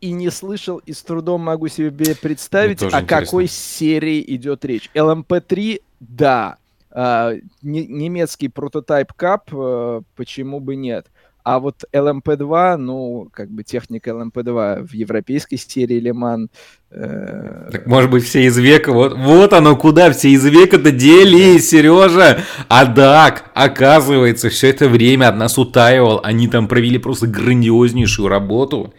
и 0.00 0.10
не 0.10 0.30
слышал, 0.30 0.78
и 0.78 0.92
с 0.92 1.02
трудом 1.02 1.42
могу 1.42 1.68
себе 1.68 2.14
представить, 2.16 2.82
о 2.82 2.86
интересно. 2.86 3.06
какой 3.06 3.46
серии 3.46 4.24
идет 4.34 4.64
речь. 4.64 4.90
LMP3, 4.94 5.80
да. 6.00 6.56
А, 6.90 7.32
немецкий 7.62 8.48
прототип 8.48 9.12
КАП, 9.12 9.50
э, 9.52 10.00
почему 10.16 10.60
бы 10.60 10.76
нет? 10.76 11.06
А 11.44 11.58
вот 11.60 11.84
LMP2, 11.92 12.76
ну, 12.78 13.28
как 13.30 13.50
бы 13.50 13.64
техника 13.64 14.10
LMP2 14.10 14.86
в 14.86 14.94
европейской 14.94 15.56
серии 15.56 16.00
Лиман. 16.00 16.48
Э... 16.90 17.68
Так, 17.70 17.86
может 17.86 18.10
быть, 18.10 18.24
все 18.24 18.44
из 18.44 18.56
века, 18.56 18.92
вот, 18.92 19.14
вот 19.14 19.52
оно 19.52 19.76
куда 19.76 20.10
все 20.12 20.30
из 20.30 20.42
века-то 20.46 20.90
делись, 20.90 21.68
Сережа. 21.68 22.38
А 22.68 22.86
так, 22.86 23.50
оказывается, 23.52 24.48
все 24.48 24.70
это 24.70 24.88
время 24.88 25.28
от 25.28 25.36
нас 25.36 25.58
утаивал. 25.58 26.20
Они 26.24 26.48
там 26.48 26.66
провели 26.66 26.96
просто 26.96 27.26
грандиознейшую 27.26 28.28
работу. 28.28 28.94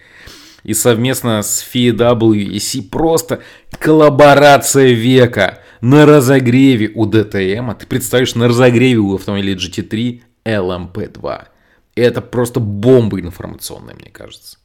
И 0.63 0.75
совместно 0.75 1.41
с 1.41 1.67
FAW 1.73 2.89
просто 2.91 3.39
коллаборация 3.79 4.91
века 4.93 5.61
на 5.81 6.05
разогреве 6.05 6.91
у 6.93 7.07
DTM. 7.09 7.71
А 7.71 7.73
ты 7.73 7.87
представляешь, 7.87 8.35
на 8.35 8.47
разогреве 8.49 8.97
у 8.97 9.15
автомобиля 9.15 9.55
GT3 9.55 10.21
LMP2. 10.45 11.45
И 11.95 12.01
это 12.01 12.21
просто 12.21 12.59
бомба 12.59 13.19
информационная, 13.19 13.95
мне 13.95 14.09
кажется. 14.09 14.57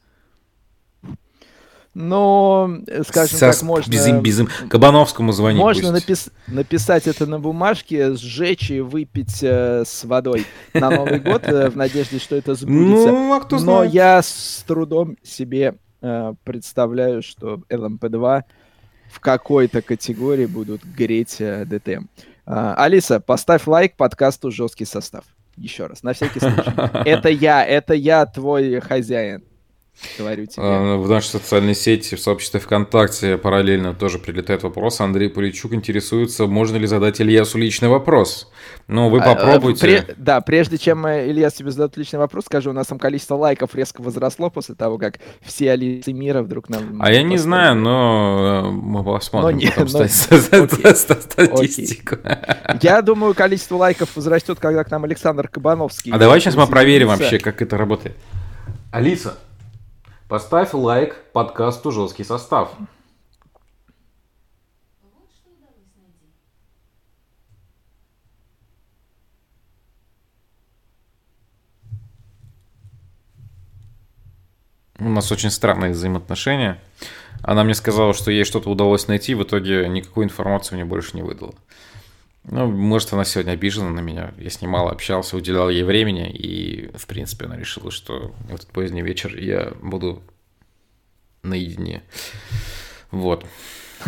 Но, 1.93 2.77
скажем 3.05 3.37
Сейчас 3.37 3.59
так, 3.59 3.67
можно... 3.67 3.91
Безим, 3.91 4.21
безим. 4.21 4.47
Кабановскому 4.69 5.33
звонить 5.33 5.59
Можно 5.59 5.91
напис... 5.91 6.29
написать 6.47 7.05
это 7.05 7.25
на 7.25 7.37
бумажке, 7.37 8.13
сжечь 8.13 8.71
и 8.71 8.79
выпить 8.79 9.43
э, 9.43 9.83
с 9.85 10.05
водой 10.05 10.45
на 10.73 10.89
Новый 10.89 11.19
год 11.19 11.43
э, 11.43 11.69
в 11.69 11.75
надежде, 11.75 12.19
что 12.19 12.37
это 12.37 12.55
сбудется. 12.55 13.11
Ну, 13.11 13.33
а 13.33 13.41
кто 13.41 13.57
знает. 13.57 13.77
Но 13.77 13.93
я 13.93 14.21
с 14.21 14.63
трудом 14.65 15.17
себе 15.21 15.75
э, 16.01 16.33
представляю, 16.45 17.21
что 17.21 17.61
LMP2 17.69 18.43
в 19.11 19.19
какой-то 19.19 19.81
категории 19.81 20.45
будут 20.45 20.85
греть 20.85 21.41
э, 21.41 21.65
DTM. 21.65 22.05
Э, 22.45 22.73
Алиса, 22.77 23.19
поставь 23.19 23.67
лайк 23.67 23.97
подкасту 23.97 24.49
«Жесткий 24.49 24.85
состав». 24.85 25.25
Еще 25.57 25.85
раз, 25.85 26.03
на 26.03 26.13
всякий 26.13 26.39
случай. 26.39 26.71
Это 27.05 27.29
я, 27.29 27.65
это 27.65 27.93
я 27.93 28.25
твой 28.25 28.79
хозяин. 28.79 29.43
Говорю 30.17 30.45
тебе. 30.45 30.63
А, 30.63 30.97
в 30.97 31.09
нашей 31.09 31.27
социальной 31.27 31.75
сети, 31.75 32.15
в 32.15 32.19
сообществе 32.19 32.59
ВКонтакте 32.59 33.37
параллельно 33.37 33.93
тоже 33.93 34.19
прилетает 34.19 34.63
вопрос. 34.63 34.99
Андрей 35.01 35.29
Поличук 35.29 35.73
интересуется, 35.73 36.47
можно 36.47 36.77
ли 36.77 36.87
задать 36.87 37.21
Ильясу 37.21 37.57
личный 37.57 37.89
вопрос. 37.89 38.51
Ну, 38.87 39.09
вы 39.09 39.19
а, 39.19 39.35
попробуйте. 39.35 39.85
А, 39.85 39.89
пре- 39.89 40.15
да, 40.17 40.41
прежде 40.41 40.77
чем 40.77 41.05
э, 41.05 41.29
Ильяс 41.29 41.53
тебе 41.53 41.71
задает 41.71 41.95
личный 41.97 42.19
вопрос, 42.19 42.45
скажу, 42.45 42.71
у 42.71 42.73
нас 42.73 42.87
там 42.87 42.99
количество 42.99 43.35
лайков 43.35 43.75
резко 43.75 44.01
возросло 44.01 44.49
после 44.49 44.75
того, 44.75 44.97
как 44.97 45.19
все 45.41 45.71
Алисы 45.71 46.13
мира 46.13 46.41
вдруг 46.41 46.69
нам... 46.69 47.01
А 47.01 47.11
я 47.11 47.23
не 47.23 47.37
знаю, 47.37 47.75
но 47.75 48.63
э, 48.65 48.71
мы 48.71 49.03
посмотрим 49.03 49.59
но 49.59 49.85
потом 49.85 49.87
но... 50.01 50.93
статистику. 50.95 52.17
Я 52.81 53.01
думаю, 53.01 53.33
количество 53.33 53.77
лайков 53.77 54.15
возрастет, 54.15 54.59
когда 54.59 54.83
к 54.83 54.91
нам 54.91 55.03
Александр 55.03 55.47
Кабановский... 55.47 56.11
А 56.11 56.17
давай 56.17 56.39
сейчас 56.39 56.55
мы 56.55 56.67
проверим 56.67 57.07
вообще, 57.07 57.39
как 57.39 57.61
это 57.61 57.77
работает. 57.77 58.15
Алиса, 58.91 59.37
Поставь 60.31 60.73
лайк 60.73 61.25
подкасту 61.33 61.91
«Жесткий 61.91 62.23
состав». 62.23 62.71
У 74.99 75.09
нас 75.09 75.29
очень 75.33 75.49
странные 75.49 75.91
взаимоотношения. 75.91 76.81
Она 77.43 77.65
мне 77.65 77.73
сказала, 77.73 78.13
что 78.13 78.31
ей 78.31 78.45
что-то 78.45 78.69
удалось 78.69 79.09
найти, 79.09 79.35
в 79.35 79.43
итоге 79.43 79.89
никакой 79.89 80.23
информации 80.23 80.75
мне 80.75 80.85
больше 80.85 81.17
не 81.17 81.23
выдала. 81.23 81.53
Ну, 82.43 82.67
может, 82.71 83.13
она 83.13 83.23
сегодня 83.23 83.51
обижена 83.51 83.89
на 83.89 83.99
меня. 83.99 84.33
Я 84.37 84.49
с 84.49 84.61
ней 84.61 84.67
мало 84.67 84.91
общался, 84.91 85.37
уделял 85.37 85.69
ей 85.69 85.83
времени, 85.83 86.29
и, 86.29 86.89
в 86.95 87.05
принципе, 87.05 87.45
она 87.45 87.55
решила, 87.55 87.91
что 87.91 88.33
в 88.49 88.53
этот 88.53 88.67
поздний 88.67 89.03
вечер 89.03 89.37
я 89.37 89.73
буду 89.81 90.23
наедине. 91.43 92.03
Вот. 93.11 93.45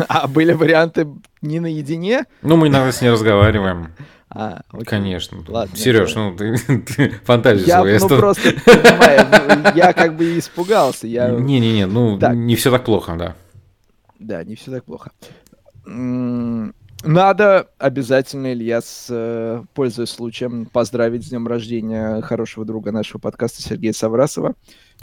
А 0.08 0.26
были 0.26 0.52
варианты 0.52 1.06
не 1.42 1.60
наедине? 1.60 2.24
Ну, 2.42 2.56
мы 2.56 2.66
иногда 2.66 2.90
с 2.90 3.00
ней 3.00 3.10
разговариваем. 3.10 3.92
А, 4.28 4.62
окей. 4.72 4.84
Конечно. 4.84 5.44
Ладно, 5.46 5.76
Сереж, 5.76 6.14
ну 6.16 6.34
ты, 6.36 6.58
ты 6.58 7.10
фантазию 7.24 7.68
я, 7.68 7.78
свою. 7.78 8.00
Ну, 8.00 8.08
просто, 8.08 8.50
понимаю, 8.64 9.76
я 9.76 9.92
как 9.92 10.16
бы 10.16 10.36
испугался. 10.38 11.06
Не-не-не, 11.06 11.86
ну, 11.86 12.18
так. 12.18 12.34
не 12.34 12.56
все 12.56 12.72
так 12.72 12.84
плохо, 12.84 13.14
да. 13.16 13.36
Да, 14.18 14.42
не 14.42 14.56
все 14.56 14.72
так 14.72 14.84
плохо. 14.84 15.12
Надо 17.02 17.68
обязательно, 17.78 18.52
Ильяс, 18.52 19.08
э, 19.10 19.62
пользуясь 19.74 20.10
случаем, 20.10 20.66
поздравить 20.66 21.26
с 21.26 21.28
днем 21.28 21.46
рождения 21.46 22.20
хорошего 22.22 22.64
друга 22.64 22.92
нашего 22.92 23.18
подкаста 23.18 23.60
Сергея 23.60 23.92
Саврасова. 23.92 24.54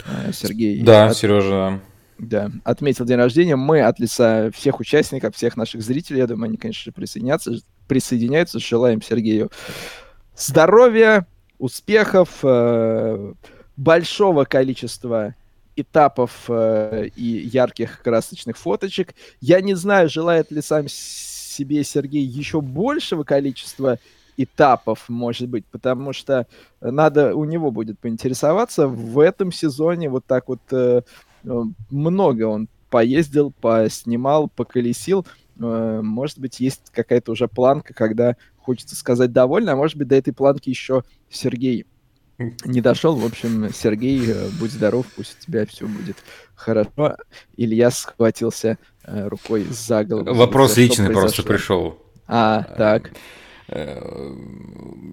Э, 0.06 0.32
Сергей. 0.32 0.82
Да, 0.82 1.06
от... 1.06 1.16
Сережа. 1.16 1.80
Да, 2.18 2.50
отметил 2.64 3.04
день 3.04 3.16
рождения. 3.16 3.56
Мы 3.56 3.82
от 3.82 4.00
лица 4.00 4.50
всех 4.52 4.80
участников, 4.80 5.36
всех 5.36 5.56
наших 5.56 5.82
зрителей, 5.82 6.18
я 6.18 6.26
думаю, 6.26 6.48
они, 6.48 6.56
конечно, 6.56 6.92
присоединятся, 6.92 7.52
присоединяются. 7.86 8.58
Желаем 8.58 9.00
Сергею 9.00 9.50
здоровья, 10.36 11.26
успехов, 11.58 12.40
э, 12.42 13.32
большого 13.76 14.44
количества 14.44 15.34
этапов 15.74 16.50
и 16.50 17.48
ярких 17.50 18.02
красочных 18.02 18.58
фоточек. 18.58 19.14
Я 19.40 19.62
не 19.62 19.72
знаю, 19.72 20.10
желает 20.10 20.50
ли 20.50 20.60
сам 20.60 20.86
себе 21.52 21.84
Сергей 21.84 22.24
еще 22.24 22.60
большего 22.60 23.24
количества 23.24 23.98
этапов, 24.36 25.08
может 25.08 25.48
быть, 25.48 25.66
потому 25.66 26.12
что 26.12 26.46
надо 26.80 27.36
у 27.36 27.44
него 27.44 27.70
будет 27.70 27.98
поинтересоваться. 27.98 28.88
В 28.88 29.18
этом 29.18 29.52
сезоне 29.52 30.08
вот 30.08 30.24
так 30.24 30.48
вот 30.48 30.60
э, 30.72 31.02
много 31.90 32.44
он 32.44 32.68
поездил, 32.90 33.52
поснимал, 33.52 34.48
поколесил. 34.48 35.26
Э, 35.60 36.00
может 36.02 36.38
быть, 36.38 36.60
есть 36.60 36.90
какая-то 36.92 37.32
уже 37.32 37.48
планка, 37.48 37.94
когда 37.94 38.36
хочется 38.58 38.96
сказать 38.96 39.32
довольно, 39.32 39.72
а 39.72 39.76
может 39.76 39.96
быть, 39.96 40.08
до 40.08 40.16
этой 40.16 40.32
планки 40.32 40.70
еще 40.70 41.02
Сергей 41.30 41.86
не 42.64 42.80
дошел. 42.80 43.16
В 43.16 43.24
общем, 43.24 43.68
Сергей, 43.72 44.22
э, 44.26 44.48
будь 44.58 44.72
здоров, 44.72 45.06
пусть 45.16 45.36
у 45.38 45.44
тебя 45.44 45.66
все 45.66 45.86
будет 45.86 46.16
хорошо. 46.54 47.16
Илья 47.56 47.90
схватился 47.90 48.78
рукой 49.04 49.66
за 49.70 50.04
голову. 50.04 50.34
Вопрос 50.34 50.76
личный 50.76 51.10
просто 51.10 51.42
пришел. 51.42 51.98
А, 52.26 52.62
так. 52.76 53.10
Э, 53.68 54.00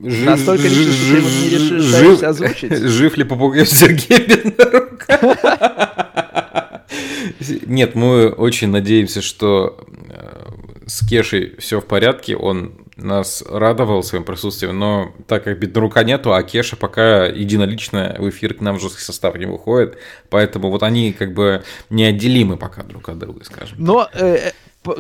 Настолько 0.01 0.63
лично, 0.63 0.93
что 0.93 1.15
ты 1.15 1.22
не 1.22 1.50
решишь 1.50 2.24
озвучить? 2.24 2.77
Жив 2.77 3.17
ли 3.17 3.24
попугай 3.24 3.65
Сергей 3.65 4.25
Бендарук? 4.25 5.08
Нет, 7.67 7.96
мы 7.96 8.29
очень 8.29 8.69
надеемся, 8.69 9.22
что 9.22 9.86
э, 10.10 10.51
с 10.88 11.08
Кешей 11.08 11.55
все 11.60 11.79
в 11.79 11.86
порядке, 11.86 12.36
он 12.36 12.74
нас 13.01 13.44
радовал 13.48 14.03
своим 14.03 14.24
присутствием, 14.24 14.77
но 14.77 15.13
так 15.27 15.44
как 15.44 15.60
Бедрука 15.60 16.03
нету, 16.03 16.34
а 16.34 16.44
Кеша 16.44 16.75
пока 16.75 17.25
единолично 17.25 18.15
в 18.20 18.29
эфир 18.29 18.53
к 18.53 18.62
нам 18.62 18.77
в 18.77 18.82
жесткий 18.82 19.03
состав 19.03 19.36
не 19.38 19.46
выходит, 19.46 19.98
поэтому 20.29 20.70
вот 20.70 20.84
они 20.84 21.13
как 21.13 21.34
бы 21.34 21.63
неотделимы 21.89 22.58
пока 22.58 22.84
друг 22.84 23.10
от 23.10 23.20
друга, 23.20 23.44
скажем. 23.44 23.77
Но 23.79 24.08
э, 24.13 24.51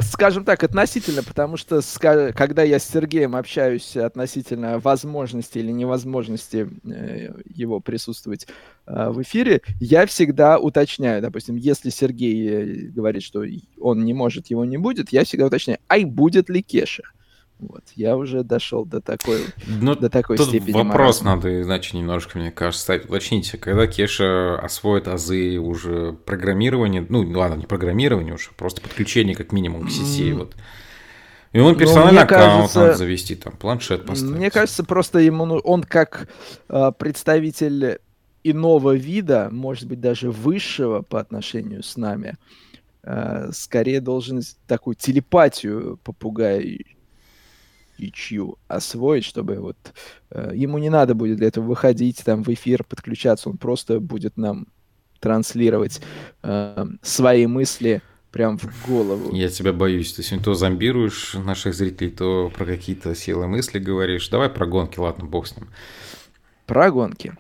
скажем 0.01 0.43
так, 0.43 0.63
относительно, 0.63 1.23
потому 1.23 1.57
что 1.57 1.81
когда 1.99 2.63
я 2.63 2.79
с 2.79 2.87
Сергеем 2.87 3.35
общаюсь 3.35 3.95
относительно 3.95 4.79
возможности 4.79 5.59
или 5.59 5.71
невозможности 5.71 6.69
э, 6.85 7.33
его 7.45 7.79
присутствовать 7.79 8.47
э, 8.85 9.09
в 9.09 9.21
эфире, 9.21 9.61
я 9.79 10.05
всегда 10.05 10.59
уточняю, 10.59 11.21
допустим, 11.21 11.55
если 11.55 11.89
Сергей 11.89 12.49
э, 12.49 12.65
говорит, 12.89 13.23
что 13.23 13.43
он 13.79 14.03
не 14.03 14.13
может, 14.13 14.47
его 14.47 14.65
не 14.65 14.77
будет, 14.77 15.11
я 15.11 15.23
всегда 15.23 15.47
уточняю, 15.47 15.79
ай, 15.89 16.03
будет 16.03 16.49
ли 16.49 16.61
Кеша? 16.61 17.03
Вот, 17.59 17.83
я 17.95 18.15
уже 18.15 18.43
дошел 18.43 18.85
до 18.85 19.01
такой, 19.01 19.41
ну, 19.67 19.93
до 19.93 20.09
такой 20.09 20.37
тут 20.37 20.47
степени. 20.47 20.71
Вопрос 20.71 21.21
маразма. 21.21 21.35
надо, 21.35 21.61
иначе 21.61 21.97
немножко, 21.97 22.37
мне 22.37 22.51
кажется, 22.51 22.83
ставить. 22.83 23.05
Уточните, 23.05 23.57
когда 23.57 23.85
Кеша 23.85 24.57
освоит 24.59 25.09
азы 25.09 25.57
уже 25.57 26.13
программирования, 26.13 27.05
ну, 27.09 27.21
ладно, 27.37 27.55
не 27.55 27.65
программирование 27.65 28.33
уже, 28.33 28.51
просто 28.55 28.79
подключение 28.79 29.35
как 29.35 29.51
минимум 29.51 29.87
к 29.87 29.91
сети, 29.91 30.31
mm. 30.31 30.35
вот. 30.35 30.55
И 31.51 31.59
он 31.59 31.73
ну, 31.73 31.79
персональный 31.79 32.21
аккаунт 32.21 32.53
кажется, 32.53 32.79
надо 32.79 32.93
завести, 32.95 33.35
там, 33.35 33.57
планшет 33.57 34.05
поставить. 34.05 34.35
Мне 34.35 34.51
кажется, 34.51 34.85
просто 34.85 35.19
ему, 35.19 35.45
ну, 35.45 35.57
он 35.57 35.83
как 35.83 36.29
э, 36.69 36.91
представитель 36.97 37.99
иного 38.43 38.95
вида, 38.95 39.49
может 39.51 39.87
быть, 39.87 39.99
даже 39.99 40.31
высшего 40.31 41.01
по 41.01 41.19
отношению 41.19 41.83
с 41.83 41.97
нами, 41.97 42.37
э, 43.03 43.49
скорее 43.51 43.99
должен 43.99 44.41
такую 44.67 44.95
телепатию 44.95 45.99
попугая 46.03 46.61
чью 48.07 48.57
освоить, 48.67 49.25
чтобы 49.25 49.55
вот 49.59 49.77
э, 50.31 50.51
ему 50.55 50.77
не 50.77 50.89
надо 50.89 51.13
будет 51.15 51.37
для 51.37 51.47
этого 51.47 51.65
выходить 51.65 52.23
там 52.23 52.43
в 52.43 52.49
эфир, 52.49 52.83
подключаться, 52.83 53.49
он 53.49 53.57
просто 53.57 53.99
будет 53.99 54.37
нам 54.37 54.67
транслировать 55.19 56.01
э, 56.43 56.85
свои 57.01 57.45
мысли 57.47 58.01
прям 58.31 58.57
в 58.57 58.87
голову. 58.87 59.35
Я 59.35 59.49
тебя 59.49 59.73
боюсь. 59.73 60.13
Ты 60.13 60.23
сегодня 60.23 60.45
то 60.45 60.53
зомбируешь 60.53 61.33
наших 61.33 61.73
зрителей, 61.73 62.11
то 62.11 62.51
про 62.55 62.65
какие-то 62.65 63.15
силы 63.15 63.47
мысли 63.47 63.79
говоришь. 63.79 64.29
Давай 64.29 64.49
про 64.49 64.65
гонки, 64.65 64.99
ладно, 64.99 65.25
бог 65.25 65.47
с 65.47 65.57
ним. 65.57 65.67
Про 66.65 66.91
гонки. 66.91 67.33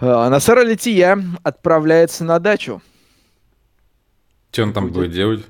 А 0.00 0.28
Насара 0.30 0.62
Лития 0.62 1.18
отправляется 1.42 2.24
на 2.24 2.38
дачу. 2.38 2.82
Что 4.50 4.62
он 4.62 4.72
там 4.72 4.84
будет, 4.84 4.94
будет 4.94 5.12
делать? 5.12 5.46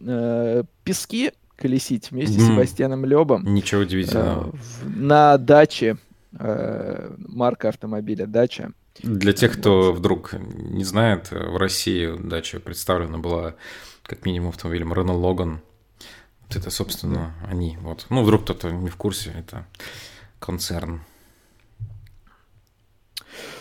Э, 0.00 0.64
пески 0.84 1.32
колесить 1.58 2.10
вместе 2.10 2.38
mm. 2.38 2.40
с 2.40 2.46
Себастьяном 2.46 3.04
Лебом. 3.04 3.44
Ничего 3.52 3.82
удивительного. 3.82 4.54
Э, 4.54 4.86
на 4.86 5.36
даче, 5.38 5.98
э, 6.38 7.14
марка 7.18 7.68
автомобиля 7.68 8.26
«Дача». 8.26 8.72
Для 9.02 9.32
тех, 9.32 9.58
кто 9.58 9.92
вот. 9.92 9.98
вдруг 9.98 10.32
не 10.32 10.84
знает, 10.84 11.30
в 11.30 11.56
России 11.56 12.16
дача 12.18 12.58
представлена 12.58 13.18
была 13.18 13.54
как 14.02 14.24
минимум 14.24 14.50
автомобилем 14.50 14.92
Renault 14.92 15.20
Logan. 15.20 15.58
Вот 16.46 16.56
это, 16.56 16.70
собственно, 16.70 17.34
они. 17.46 17.76
Вот. 17.80 18.06
Ну, 18.10 18.22
вдруг 18.22 18.44
кто-то 18.44 18.70
не 18.70 18.88
в 18.88 18.96
курсе, 18.96 19.34
это 19.38 19.66
концерн. 20.38 21.02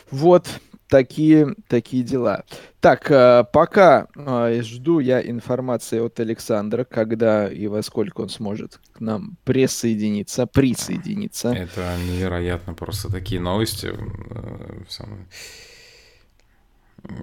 Вот, 0.09 0.47
такие, 0.87 1.55
такие 1.67 2.03
дела. 2.03 2.43
Так, 2.79 3.09
э, 3.11 3.43
пока 3.51 4.07
э, 4.15 4.61
жду 4.63 4.99
я 4.99 5.21
информации 5.21 5.99
от 5.99 6.19
Александра, 6.19 6.83
когда 6.83 7.47
и 7.47 7.67
во 7.67 7.81
сколько 7.81 8.21
он 8.21 8.29
сможет 8.29 8.79
к 8.93 8.99
нам 8.99 9.37
присоединиться, 9.43 10.47
присоединиться. 10.47 11.49
Это 11.49 11.95
невероятно, 12.07 12.73
просто 12.73 13.11
такие 13.11 13.41
новости. 13.41 13.93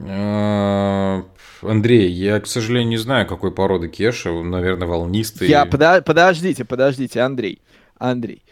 Э, 0.06 1.22
Андрей, 1.62 2.10
я, 2.10 2.40
к 2.40 2.46
сожалению, 2.46 2.90
не 2.90 2.96
знаю, 2.96 3.26
какой 3.26 3.52
породы 3.52 3.88
кеша, 3.88 4.30
наверное, 4.30 4.86
волнистый. 4.86 5.48
Я, 5.48 5.66
подождите, 5.66 6.64
подождите, 6.64 7.20
Андрей, 7.20 7.62
Андрей, 7.98 8.42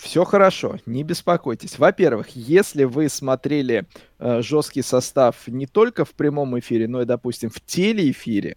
все 0.00 0.24
хорошо, 0.24 0.76
не 0.86 1.02
беспокойтесь. 1.02 1.78
Во-первых, 1.78 2.30
если 2.34 2.84
вы 2.84 3.08
смотрели 3.08 3.86
э, 4.18 4.42
жесткий 4.42 4.82
состав 4.82 5.46
не 5.46 5.66
только 5.66 6.04
в 6.04 6.10
прямом 6.10 6.58
эфире, 6.58 6.88
но 6.88 7.02
и, 7.02 7.04
допустим, 7.06 7.50
в 7.50 7.60
телеэфире, 7.60 8.56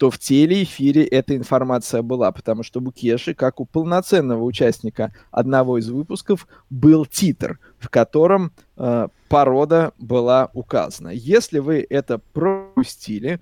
то 0.00 0.10
в 0.10 0.18
телеэфире 0.18 1.04
эта 1.04 1.36
информация 1.36 2.00
была, 2.00 2.32
потому 2.32 2.62
что 2.62 2.80
у 2.80 2.90
Кеши, 2.90 3.34
как 3.34 3.60
у 3.60 3.66
полноценного 3.66 4.42
участника 4.42 5.12
одного 5.30 5.76
из 5.76 5.90
выпусков, 5.90 6.48
был 6.70 7.04
титр, 7.04 7.58
в 7.78 7.90
котором 7.90 8.52
э, 8.78 9.08
порода 9.28 9.92
была 9.98 10.48
указана. 10.54 11.10
Если 11.10 11.58
вы 11.58 11.86
это 11.90 12.18
пропустили, 12.32 13.40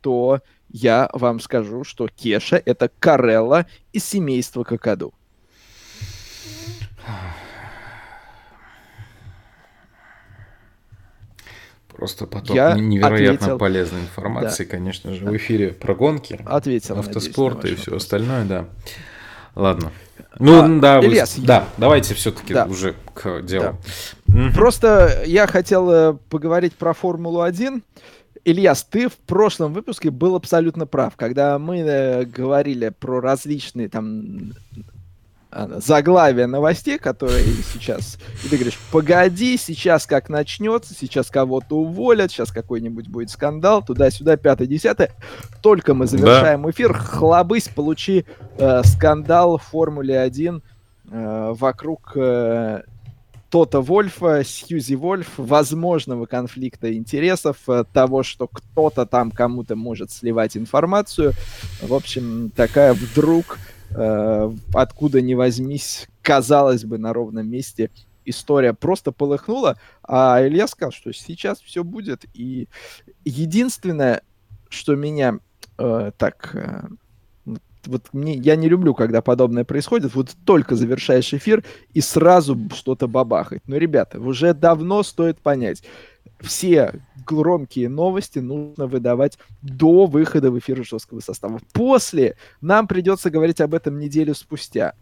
то 0.00 0.40
я 0.70 1.10
вам 1.12 1.40
скажу, 1.40 1.84
что 1.84 2.08
Кеша— 2.08 2.62
это 2.64 2.90
Карелла 2.98 3.66
из 3.92 4.04
семейства 4.04 4.64
Какаду. 4.64 5.12
Просто 11.98 12.26
поток 12.28 12.54
я 12.54 12.74
невероятно 12.74 13.34
ответил, 13.34 13.58
полезной 13.58 14.00
информации, 14.02 14.64
да. 14.64 14.70
конечно 14.70 15.12
же, 15.12 15.24
в 15.24 15.36
эфире 15.36 15.70
про 15.70 15.96
гонки, 15.96 16.38
ответил, 16.46 16.96
автоспорт 16.96 17.56
надеюсь, 17.56 17.78
и 17.78 17.82
все 17.82 17.96
остальное, 17.96 18.44
да. 18.44 18.66
Ладно. 19.56 19.90
Ну, 20.38 20.62
а, 20.62 20.80
да, 20.80 21.00
Ильяс, 21.00 21.36
вы, 21.36 21.44
да, 21.44 21.68
давайте 21.76 22.14
все-таки 22.14 22.54
да. 22.54 22.66
уже 22.66 22.94
к 23.14 23.42
делу. 23.42 23.76
Да. 24.28 24.52
Просто 24.54 25.24
я 25.26 25.48
хотел 25.48 25.90
э, 25.90 26.14
поговорить 26.30 26.74
про 26.74 26.92
Формулу-1. 26.94 27.82
Ильяс, 28.44 28.84
ты 28.84 29.08
в 29.08 29.16
прошлом 29.16 29.72
выпуске 29.72 30.10
был 30.10 30.36
абсолютно 30.36 30.86
прав, 30.86 31.16
когда 31.16 31.58
мы 31.58 31.78
э, 31.78 32.24
говорили 32.24 32.90
про 32.90 33.20
различные 33.20 33.88
там 33.88 34.52
заглавие 35.50 36.46
новостей, 36.46 36.98
которые 36.98 37.44
сейчас... 37.72 38.18
И 38.44 38.48
ты 38.48 38.56
говоришь, 38.56 38.78
погоди, 38.92 39.56
сейчас 39.56 40.06
как 40.06 40.28
начнется, 40.28 40.94
сейчас 40.94 41.30
кого-то 41.30 41.76
уволят, 41.76 42.30
сейчас 42.30 42.52
какой-нибудь 42.52 43.08
будет 43.08 43.30
скандал, 43.30 43.82
туда-сюда, 43.82 44.36
пятое-десятое. 44.36 45.10
Только 45.62 45.94
мы 45.94 46.06
завершаем 46.06 46.62
да. 46.62 46.70
эфир, 46.70 46.92
хлобысь, 46.92 47.68
получи 47.68 48.26
э, 48.58 48.82
скандал 48.84 49.56
в 49.56 49.62
Формуле 49.62 50.20
1 50.20 50.62
э, 51.10 51.54
вокруг 51.58 52.12
э, 52.16 52.82
Тота 53.50 53.80
Вольфа, 53.80 54.44
Сьюзи 54.44 54.94
Вольф, 54.94 55.28
возможного 55.38 56.26
конфликта 56.26 56.94
интересов, 56.94 57.56
э, 57.68 57.84
того, 57.90 58.22
что 58.22 58.48
кто-то 58.48 59.06
там 59.06 59.30
кому-то 59.30 59.76
может 59.76 60.10
сливать 60.10 60.58
информацию. 60.58 61.32
В 61.80 61.94
общем, 61.94 62.52
такая 62.54 62.92
вдруг 62.92 63.58
э, 63.90 64.52
откуда 64.74 65.20
ни 65.20 65.34
возьмись, 65.34 66.08
казалось 66.22 66.84
бы, 66.84 66.98
на 66.98 67.12
ровном 67.12 67.48
месте 67.48 67.90
история 68.24 68.74
просто 68.74 69.12
полыхнула, 69.12 69.78
а 70.02 70.38
Илья 70.46 70.68
сказал, 70.68 70.92
что 70.92 71.12
сейчас 71.12 71.60
все 71.60 71.82
будет. 71.84 72.24
И 72.34 72.68
единственное, 73.24 74.22
что 74.68 74.94
меня 74.94 75.38
э, 75.78 76.12
так... 76.16 76.50
Э, 76.54 76.88
вот 77.86 78.08
мне, 78.12 78.34
я 78.34 78.56
не 78.56 78.68
люблю, 78.68 78.92
когда 78.94 79.22
подобное 79.22 79.64
происходит. 79.64 80.14
Вот 80.14 80.30
только 80.44 80.76
завершаешь 80.76 81.32
эфир 81.32 81.64
и 81.94 82.02
сразу 82.02 82.58
что-то 82.74 83.08
бабахает. 83.08 83.62
Но, 83.66 83.76
ребята, 83.76 84.20
уже 84.20 84.52
давно 84.52 85.02
стоит 85.02 85.40
понять. 85.40 85.82
Все 86.40 87.00
громкие 87.26 87.88
новости 87.88 88.38
нужно 88.38 88.86
выдавать 88.86 89.38
до 89.60 90.06
выхода 90.06 90.50
в 90.50 90.58
эфир 90.58 90.84
жесткого 90.84 91.20
состава. 91.20 91.60
После 91.72 92.36
нам 92.60 92.86
придется 92.86 93.30
говорить 93.30 93.60
об 93.60 93.74
этом 93.74 93.98
неделю 93.98 94.34
спустя. 94.34 94.94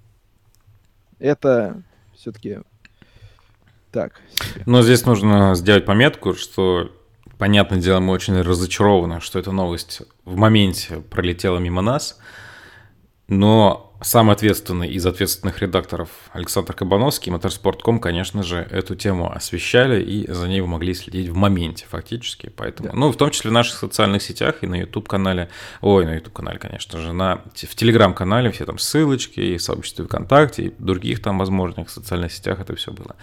Это 1.18 1.82
все-таки 2.14 2.60
так. 3.92 4.20
Но 4.66 4.82
здесь 4.82 5.04
нужно 5.06 5.54
сделать 5.54 5.84
пометку, 5.84 6.34
что, 6.34 6.90
понятное 7.38 7.80
дело, 7.80 8.00
мы 8.00 8.12
очень 8.12 8.40
разочарованы, 8.40 9.20
что 9.20 9.38
эта 9.38 9.52
новость 9.52 10.02
в 10.24 10.36
моменте 10.36 10.96
пролетела 10.96 11.58
мимо 11.58 11.82
нас, 11.82 12.18
но 13.28 13.85
самый 14.02 14.34
ответственный 14.34 14.88
из 14.90 15.06
ответственных 15.06 15.60
редакторов 15.60 16.08
Александр 16.32 16.74
Кабановский, 16.74 17.32
Motorsport.com, 17.32 17.98
конечно 17.98 18.42
же, 18.42 18.66
эту 18.70 18.94
тему 18.94 19.32
освещали, 19.32 20.02
и 20.02 20.30
за 20.30 20.48
ней 20.48 20.60
вы 20.60 20.66
могли 20.66 20.94
следить 20.94 21.28
в 21.28 21.34
моменте 21.34 21.86
фактически. 21.88 22.52
Поэтому, 22.54 22.90
да. 22.90 22.94
ну, 22.94 23.10
в 23.10 23.16
том 23.16 23.30
числе 23.30 23.50
в 23.50 23.54
наших 23.54 23.78
социальных 23.78 24.22
сетях 24.22 24.56
и 24.62 24.66
на 24.66 24.74
YouTube-канале, 24.76 25.48
ой, 25.80 26.04
на 26.04 26.14
YouTube-канале, 26.14 26.58
конечно 26.58 27.00
же, 27.00 27.12
на, 27.12 27.36
в 27.54 27.74
Telegram-канале 27.74 28.50
все 28.50 28.66
там 28.66 28.78
ссылочки, 28.78 29.40
и 29.40 29.58
сообществе 29.58 30.04
ВКонтакте, 30.04 30.64
и 30.64 30.74
других 30.78 31.22
там 31.22 31.38
возможных 31.38 31.90
социальных 31.90 32.32
сетях 32.32 32.60
это 32.60 32.76
все 32.76 32.92
было. 32.92 33.16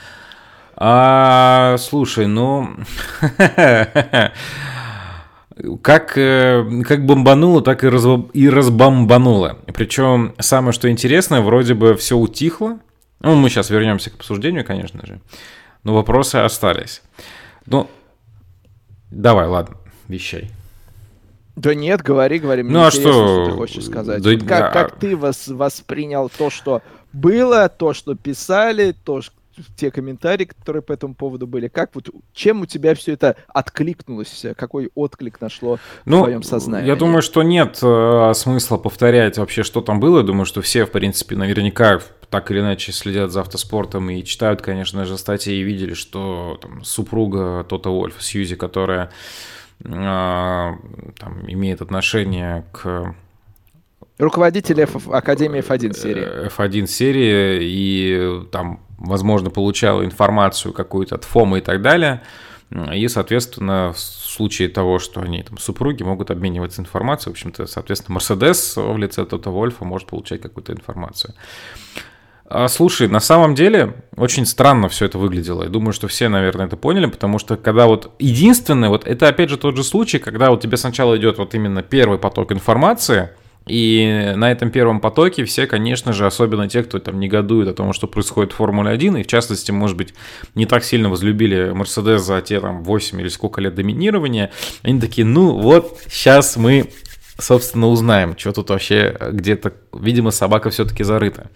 А, 0.76 1.78
слушай, 1.78 2.26
ну... 2.28 2.76
как, 5.82 6.18
э, 6.18 6.84
как 6.88 7.06
бомбануло, 7.06 7.62
так 7.62 7.84
и, 7.84 7.88
раз, 7.88 8.06
и 8.34 8.50
разбомбануло. 8.50 9.58
Причем 9.74 10.34
самое, 10.40 10.74
что 10.74 10.90
интересное, 10.90 11.42
вроде 11.42 11.74
бы 11.74 11.96
все 11.96 12.18
утихло. 12.18 12.80
Ну, 13.20 13.36
мы 13.36 13.50
сейчас 13.50 13.70
вернемся 13.70 14.10
к 14.10 14.16
обсуждению, 14.16 14.66
конечно 14.66 15.06
же. 15.06 15.22
Но 15.84 15.94
вопросы 15.94 16.38
остались. 16.38 17.02
Ну, 17.66 17.90
давай, 19.12 19.48
ладно, 19.48 19.78
вещай. 20.08 20.50
Да 21.56 21.76
нет, 21.76 22.02
говори, 22.02 22.40
говори. 22.40 22.64
Мне 22.64 22.74
ну 22.74 22.86
а 22.86 22.92
что? 22.92 23.02
что 23.02 23.46
ты 23.46 23.52
хочешь 23.52 23.86
сказать? 23.86 24.22
Да, 24.24 24.32
вот 24.32 24.44
как, 24.44 24.62
а... 24.62 24.72
как 24.72 25.00
ты 25.00 25.16
вос, 25.16 25.48
воспринял 25.48 26.30
то, 26.36 26.50
что 26.50 26.82
было, 27.12 27.70
то, 27.70 27.94
что 27.94 28.16
писали, 28.16 28.96
то, 29.04 29.22
те 29.76 29.92
комментарии, 29.92 30.46
которые 30.46 30.82
по 30.82 30.94
этому 30.94 31.16
поводу 31.16 31.48
были. 31.48 31.68
Как 31.68 31.94
вот, 31.96 32.10
чем 32.34 32.62
у 32.62 32.66
тебя 32.66 32.96
все 32.96 33.14
это 33.14 33.36
откликнулось? 33.48 34.46
Какой 34.58 34.92
отклик 34.96 35.42
нашло 35.42 35.80
ну, 36.06 36.20
в 36.20 36.24
твоем 36.24 36.44
сознании? 36.44 36.88
Я 36.88 36.96
думаю, 36.96 37.22
что 37.22 37.44
нет 37.44 37.80
э, 37.82 38.32
смысла 38.36 38.78
повторять 38.78 39.38
вообще, 39.38 39.64
что 39.64 39.82
там 39.82 40.00
было. 40.00 40.20
Я 40.20 40.24
думаю, 40.24 40.46
что 40.46 40.62
все, 40.62 40.86
в 40.86 40.92
принципе, 40.92 41.36
наверняка 41.36 42.00
так 42.30 42.50
или 42.50 42.62
иначе 42.62 42.92
следят 42.92 43.32
за 43.32 43.42
автоспортом 43.42 44.10
и 44.10 44.24
читают, 44.24 44.62
конечно 44.62 45.06
же, 45.06 45.18
статьи 45.18 45.54
и 45.54 45.62
видели, 45.64 45.94
что 45.94 46.58
там, 46.62 46.84
супруга 46.84 47.64
Тота 47.64 47.90
Вольф, 47.90 48.22
Сьюзи, 48.24 48.56
которая 48.56 49.12
э, 49.84 49.90
там, 49.90 51.44
имеет 51.48 51.82
отношение 51.82 52.66
к 52.72 53.16
Руководитель 54.20 54.84
Академии 55.12 55.62
F1 55.62 55.94
серии. 55.94 56.48
F1 56.48 56.88
серии, 56.88 57.60
и 57.64 58.46
там 58.52 58.80
возможно, 59.04 59.50
получала 59.50 60.06
информацию 60.06 60.74
какую-то 60.74 61.16
от 61.16 61.24
ФОМа 61.26 61.60
и 61.60 61.62
так 61.62 61.82
далее. 61.82 62.22
И, 62.94 63.08
соответственно, 63.08 63.94
в 63.94 64.00
случае 64.00 64.70
того, 64.70 64.98
что 64.98 65.22
они 65.22 65.44
там 65.44 65.58
супруги 65.60 66.02
могут 66.02 66.32
обмениваться 66.32 66.82
информацией, 66.82 67.32
в 67.32 67.34
общем-то, 67.34 67.68
соответственно, 67.68 68.16
Мерседес 68.16 68.76
в 68.78 68.98
лице 68.98 69.26
Тота 69.26 69.52
Вольфа 69.52 69.86
может 69.86 70.08
получать 70.08 70.42
какую-то 70.42 70.74
информацию. 70.74 71.36
А, 72.46 72.68
слушай, 72.68 73.08
на 73.08 73.20
самом 73.20 73.54
деле 73.54 73.96
очень 74.16 74.46
странно 74.46 74.90
все 74.90 75.06
это 75.06 75.20
выглядело. 75.20 75.64
Я 75.64 75.70
думаю, 75.70 75.94
что 75.94 76.08
все, 76.08 76.30
наверное, 76.30 76.66
это 76.66 76.78
поняли, 76.78 77.06
потому 77.06 77.38
что 77.38 77.58
когда 77.58 77.86
вот 77.86 78.12
единственное, 78.18 78.90
вот 78.90 79.06
это 79.06 79.28
опять 79.28 79.50
же 79.50 79.58
тот 79.58 79.76
же 79.76 79.84
случай, 79.84 80.18
когда 80.18 80.50
вот 80.50 80.62
тебе 80.62 80.78
сначала 80.78 81.16
идет 81.18 81.38
вот 81.38 81.54
именно 81.54 81.84
первый 81.84 82.18
поток 82.18 82.52
информации– 82.52 83.30
и 83.66 84.34
на 84.36 84.52
этом 84.52 84.72
первом 84.72 85.00
потоке 85.00 85.46
все, 85.46 85.68
конечно 85.68 86.12
же, 86.12 86.26
особенно 86.26 86.68
те, 86.68 86.84
кто 86.84 87.00
там 87.00 87.20
негодует 87.20 87.70
о 87.70 87.74
том, 87.74 87.94
что 87.94 88.08
происходит 88.08 88.52
в 88.52 88.56
Формуле 88.56 88.90
1, 88.90 89.18
и 89.18 89.24
в 89.24 89.28
частности, 89.28 89.72
может 89.72 89.96
быть, 89.96 90.14
не 90.56 90.66
так 90.66 90.84
сильно 90.84 91.10
возлюбили 91.10 91.72
Мерседес 91.72 92.22
за 92.22 92.42
те 92.42 92.60
там 92.60 92.84
8 92.84 93.22
или 93.22 93.30
сколько 93.30 93.62
лет 93.62 93.76
доминирования, 93.76 94.52
они 94.82 95.00
такие, 95.00 95.26
ну 95.26 95.58
вот, 95.60 95.98
сейчас 96.10 96.58
мы, 96.58 96.90
собственно, 97.38 97.88
узнаем, 97.88 98.38
что 98.38 98.52
тут 98.52 98.70
вообще 98.70 99.18
где-то, 99.32 99.74
видимо, 99.94 100.32
собака 100.32 100.70
все-таки 100.70 101.04
зарыта. 101.04 101.50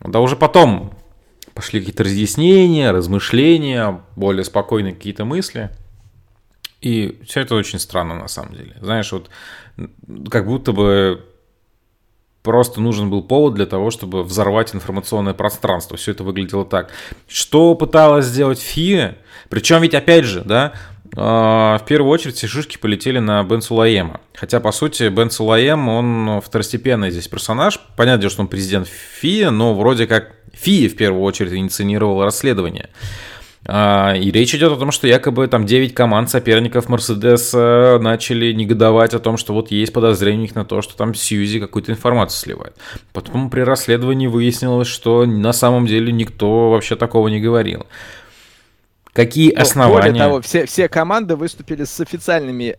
Да 0.00 0.20
уже 0.20 0.36
потом 0.36 0.94
пошли 1.52 1.80
какие-то 1.80 2.04
разъяснения, 2.04 2.92
размышления, 2.92 4.00
более 4.16 4.44
спокойные 4.44 4.94
какие-то 4.94 5.24
мысли. 5.24 5.70
И 6.80 7.20
все 7.26 7.40
это 7.40 7.54
очень 7.54 7.78
странно 7.78 8.14
на 8.14 8.28
самом 8.28 8.54
деле. 8.54 8.76
Знаешь, 8.80 9.10
вот 9.12 9.30
как 10.30 10.46
будто 10.46 10.72
бы 10.72 11.24
просто 12.42 12.80
нужен 12.80 13.10
был 13.10 13.22
повод 13.22 13.54
для 13.54 13.66
того, 13.66 13.90
чтобы 13.90 14.22
взорвать 14.22 14.74
информационное 14.74 15.34
пространство. 15.34 15.96
Все 15.96 16.12
это 16.12 16.24
выглядело 16.24 16.64
так. 16.64 16.90
Что 17.26 17.74
пыталась 17.74 18.26
сделать 18.26 18.60
ФИА? 18.60 19.16
Причем 19.48 19.82
ведь 19.82 19.94
опять 19.94 20.24
же, 20.24 20.42
да, 20.44 20.72
а, 21.16 21.78
в 21.78 21.84
первую 21.84 22.10
очередь 22.10 22.36
все 22.36 22.46
шишки 22.46 22.78
полетели 22.78 23.18
на 23.18 23.42
Бен 23.42 23.60
Сулаема. 23.60 24.20
Хотя, 24.34 24.60
по 24.60 24.72
сути, 24.72 25.08
Бен 25.08 25.30
Сулаем, 25.30 25.88
он 25.88 26.40
второстепенный 26.40 27.10
здесь 27.10 27.28
персонаж. 27.28 27.80
Понятно, 27.96 28.28
что 28.28 28.42
он 28.42 28.48
президент 28.48 28.88
ФИА, 28.88 29.50
но 29.50 29.74
вроде 29.74 30.06
как 30.06 30.32
ФИА 30.54 30.88
в 30.88 30.96
первую 30.96 31.22
очередь 31.22 31.52
инициировал 31.52 32.22
расследование. 32.22 32.88
А, 33.66 34.14
и 34.14 34.30
речь 34.30 34.54
идет 34.54 34.72
о 34.72 34.76
том, 34.76 34.90
что 34.90 35.06
якобы 35.06 35.46
там 35.48 35.66
9 35.66 35.94
команд 35.94 36.30
соперников 36.30 36.88
Мерседес 36.88 37.52
начали 37.52 38.52
негодовать 38.52 39.14
о 39.14 39.18
том, 39.18 39.36
что 39.36 39.52
вот 39.52 39.70
есть 39.70 39.92
подозрение 39.92 40.38
у 40.38 40.42
них 40.42 40.54
на 40.54 40.64
то, 40.64 40.80
что 40.80 40.96
там 40.96 41.14
Сьюзи 41.14 41.60
какую-то 41.60 41.92
информацию 41.92 42.38
сливает. 42.38 42.76
Потом 43.12 43.50
при 43.50 43.60
расследовании 43.60 44.26
выяснилось, 44.26 44.88
что 44.88 45.26
на 45.26 45.52
самом 45.52 45.86
деле 45.86 46.12
никто 46.12 46.70
вообще 46.70 46.96
такого 46.96 47.28
не 47.28 47.40
говорил. 47.40 47.86
Какие 49.12 49.52
ну, 49.52 49.62
основания? 49.62 50.10
Более 50.10 50.22
того, 50.22 50.40
все, 50.42 50.64
все 50.66 50.88
команды 50.88 51.34
выступили 51.34 51.82
с 51.82 52.00
официальными 52.00 52.76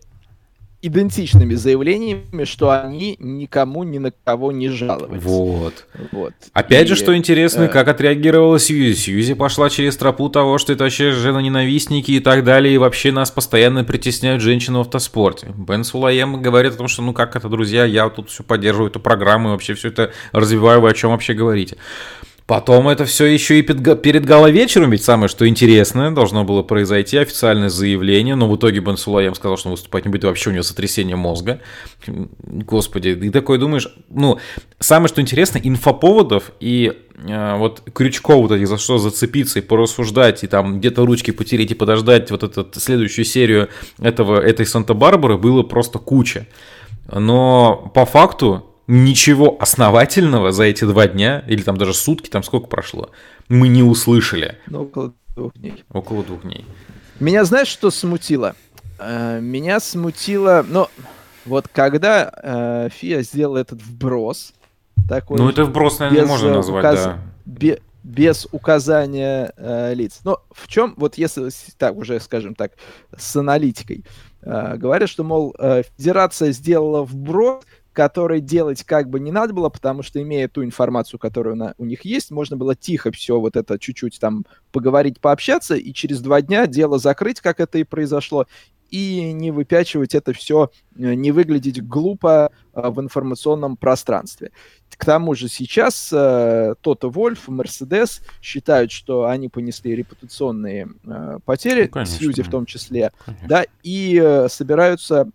идентичными 0.82 1.54
заявлениями, 1.54 2.44
что 2.44 2.70
они 2.82 3.16
никому 3.18 3.84
ни 3.84 3.98
на 3.98 4.12
кого 4.24 4.50
не 4.50 4.68
жаловались. 4.68 5.22
Вот. 5.22 5.86
вот. 6.12 6.32
Опять 6.52 6.86
и, 6.86 6.88
же, 6.88 6.96
что 6.96 7.16
интересно, 7.16 7.64
э... 7.64 7.68
как 7.68 7.88
отреагировала 7.88 8.58
Сьюзи. 8.58 8.94
Сьюзи 8.94 9.34
пошла 9.34 9.68
через 9.68 9.96
тропу 9.96 10.28
того, 10.30 10.58
что 10.58 10.72
это 10.72 10.84
вообще 10.84 11.12
жена-ненавистники 11.12 12.12
и 12.12 12.20
так 12.20 12.44
далее, 12.44 12.74
и 12.74 12.78
вообще 12.78 13.12
нас 13.12 13.30
постоянно 13.30 13.84
притесняют 13.84 14.42
женщины 14.42 14.78
в 14.78 14.82
автоспорте. 14.82 15.52
Бен 15.56 15.84
Сулаем 15.84 16.40
говорит 16.40 16.74
о 16.74 16.76
том, 16.76 16.88
что 16.88 17.02
ну 17.02 17.12
как 17.12 17.36
это, 17.36 17.48
друзья, 17.48 17.84
я 17.84 18.08
тут 18.08 18.30
все 18.30 18.42
поддерживаю 18.42 18.90
эту 18.90 19.00
программу 19.00 19.48
и 19.48 19.52
вообще 19.52 19.74
все 19.74 19.88
это 19.88 20.12
развиваю, 20.32 20.80
вы 20.80 20.90
о 20.90 20.94
чем 20.94 21.10
вообще 21.10 21.34
говорите. 21.34 21.76
Потом 22.50 22.88
это 22.88 23.04
все 23.04 23.26
еще 23.26 23.60
и 23.60 23.62
перед 23.62 24.24
галовечером, 24.24 24.90
ведь 24.90 25.04
самое 25.04 25.28
что 25.28 25.46
интересное, 25.46 26.10
должно 26.10 26.42
было 26.42 26.64
произойти 26.64 27.16
официальное 27.16 27.68
заявление, 27.68 28.34
но 28.34 28.50
в 28.50 28.56
итоге 28.56 28.80
Бен 28.80 28.96
Сулаем 28.96 29.36
сказал, 29.36 29.56
что 29.56 29.68
выступать 29.68 30.04
не 30.04 30.10
будет, 30.10 30.24
вообще 30.24 30.50
у 30.50 30.52
него 30.52 30.64
сотрясение 30.64 31.14
мозга. 31.14 31.60
Господи, 32.08 33.10
и 33.10 33.30
такой 33.30 33.58
думаешь, 33.58 33.86
ну, 34.08 34.40
самое 34.80 35.06
что 35.06 35.20
интересно, 35.20 35.60
инфоповодов 35.62 36.50
и 36.58 36.92
э, 37.24 37.56
вот 37.56 37.84
крючков 37.94 38.48
вот 38.48 38.50
этих, 38.50 38.66
за 38.66 38.78
что 38.78 38.98
зацепиться 38.98 39.60
и 39.60 39.62
порассуждать, 39.62 40.42
и 40.42 40.48
там 40.48 40.80
где-то 40.80 41.06
ручки 41.06 41.30
потереть 41.30 41.70
и 41.70 41.74
подождать 41.74 42.32
вот 42.32 42.42
эту 42.42 42.66
следующую 42.80 43.26
серию 43.26 43.68
этого, 44.00 44.40
этой 44.40 44.66
Санта-Барбары 44.66 45.38
было 45.38 45.62
просто 45.62 46.00
куча. 46.00 46.48
Но 47.12 47.92
по 47.94 48.04
факту 48.06 48.69
ничего 48.90 49.56
основательного 49.60 50.50
за 50.52 50.64
эти 50.64 50.84
два 50.84 51.06
дня, 51.06 51.44
или 51.46 51.62
там 51.62 51.76
даже 51.76 51.94
сутки, 51.94 52.28
там 52.28 52.42
сколько 52.42 52.66
прошло, 52.66 53.10
мы 53.48 53.68
не 53.68 53.82
услышали. 53.82 54.58
Ну, 54.66 54.82
около 54.82 55.14
двух 55.36 55.54
дней. 55.54 55.84
Около 55.92 56.24
двух 56.24 56.42
дней. 56.42 56.66
Меня 57.20 57.44
знаешь, 57.44 57.68
что 57.68 57.90
смутило? 57.90 58.56
Э, 58.98 59.38
меня 59.40 59.78
смутило, 59.78 60.64
ну, 60.68 60.88
вот 61.44 61.68
когда 61.68 62.32
э, 62.42 62.88
Фия 62.92 63.22
сделал 63.22 63.56
этот 63.56 63.80
вброс, 63.80 64.52
такой... 65.08 65.38
Ну, 65.38 65.48
это 65.48 65.64
вброс, 65.64 66.00
наверное, 66.00 66.26
можно 66.26 66.54
назвать, 66.54 66.84
указ... 66.84 67.04
да. 67.04 67.18
Бе 67.46 67.80
без 68.02 68.48
указания 68.50 69.52
э, 69.56 69.92
лиц. 69.94 70.20
Но 70.24 70.42
в 70.52 70.68
чем, 70.68 70.94
вот 70.96 71.18
если 71.18 71.50
так 71.76 71.96
уже, 71.96 72.18
скажем 72.18 72.54
так, 72.54 72.72
с 73.16 73.36
аналитикой, 73.36 74.04
э, 74.40 74.76
говорят, 74.78 75.10
что, 75.10 75.22
мол, 75.22 75.54
э, 75.58 75.82
федерация 75.96 76.52
сделала 76.52 77.04
вброс, 77.04 77.62
который 78.00 78.40
делать 78.40 78.82
как 78.82 79.10
бы 79.10 79.20
не 79.20 79.30
надо 79.30 79.52
было, 79.52 79.68
потому 79.68 80.02
что, 80.02 80.22
имея 80.22 80.48
ту 80.48 80.64
информацию, 80.64 81.20
которая 81.20 81.54
на, 81.54 81.74
у 81.76 81.84
них 81.84 82.06
есть, 82.06 82.30
можно 82.30 82.56
было 82.56 82.74
тихо 82.74 83.12
все 83.12 83.38
вот 83.38 83.56
это 83.56 83.78
чуть-чуть 83.78 84.18
там 84.18 84.46
поговорить, 84.72 85.20
пообщаться, 85.20 85.74
и 85.76 85.92
через 85.92 86.22
два 86.22 86.40
дня 86.40 86.66
дело 86.66 86.98
закрыть, 86.98 87.42
как 87.42 87.60
это 87.60 87.76
и 87.76 87.84
произошло, 87.84 88.46
и 88.90 89.32
не 89.32 89.50
выпячивать 89.50 90.14
это 90.14 90.32
все, 90.32 90.70
э, 90.96 91.14
не 91.14 91.32
выглядеть 91.32 91.82
глупо 91.86 92.50
э, 92.74 92.88
в 92.88 93.00
информационном 93.00 93.76
пространстве. 93.76 94.50
К 94.96 95.04
тому 95.04 95.34
же 95.34 95.48
сейчас 95.48 96.08
Тота 96.08 97.08
Вольф, 97.08 97.48
Мерседес 97.48 98.20
считают, 98.42 98.90
что 98.90 99.24
они 99.24 99.48
понесли 99.48 99.94
репутационные 99.94 100.88
э, 101.06 101.38
потери, 101.44 101.90
ну, 101.94 102.04
Сьюзи 102.04 102.42
в 102.42 102.50
том 102.50 102.66
числе, 102.66 103.12
конечно. 103.24 103.48
да, 103.48 103.64
и 103.82 104.46
собираются 104.48 105.30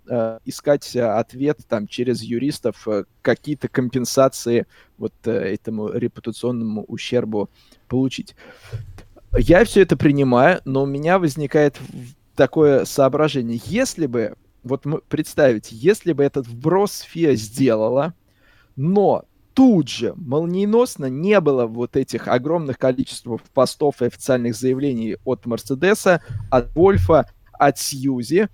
искать 0.46 0.96
ответ 0.96 1.60
там 1.68 1.88
через 1.88 2.22
юристов, 2.22 2.88
какие-то 3.22 3.68
компенсации 3.68 4.68
вот 4.98 5.14
этому 5.26 5.90
репутационному 5.90 6.84
ущербу 6.84 7.50
получить. 7.88 8.36
Я 9.38 9.66
все 9.66 9.82
это 9.82 9.98
принимаю, 9.98 10.62
но 10.66 10.84
у 10.84 10.86
меня 10.86 11.18
возникает 11.18 11.80
такое 12.36 12.86
соображение. 12.86 13.60
Если 13.66 14.06
бы, 14.06 14.36
вот 14.64 14.84
представить, 15.08 15.72
если 15.72 16.14
бы 16.14 16.24
этот 16.24 16.48
вброс 16.48 17.02
ФИА 17.02 17.36
сделала, 17.36 18.14
но 18.76 19.26
тут 19.54 19.88
же 19.88 20.14
молниеносно 20.18 21.06
не 21.06 21.40
было 21.40 21.66
вот 21.66 21.96
этих 21.96 22.28
огромных 22.28 22.78
количеств 22.78 23.28
постов 23.54 24.02
и 24.02 24.06
официальных 24.06 24.56
заявлений 24.56 25.18
от 25.24 25.46
Мерседеса, 25.46 26.22
от 26.50 26.76
Вольфа, 26.76 27.30
от 27.54 27.80
Сьюзи, 27.80 28.50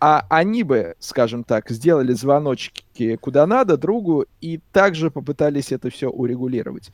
а 0.00 0.26
они 0.28 0.62
бы, 0.62 0.94
скажем 0.98 1.44
так, 1.44 1.70
сделали 1.70 2.12
звоночки 2.12 3.16
куда 3.16 3.46
надо 3.46 3.76
другу 3.76 4.26
и 4.40 4.60
также 4.72 5.10
попытались 5.10 5.72
это 5.72 5.90
все 5.90 6.08
урегулировать. 6.08 6.90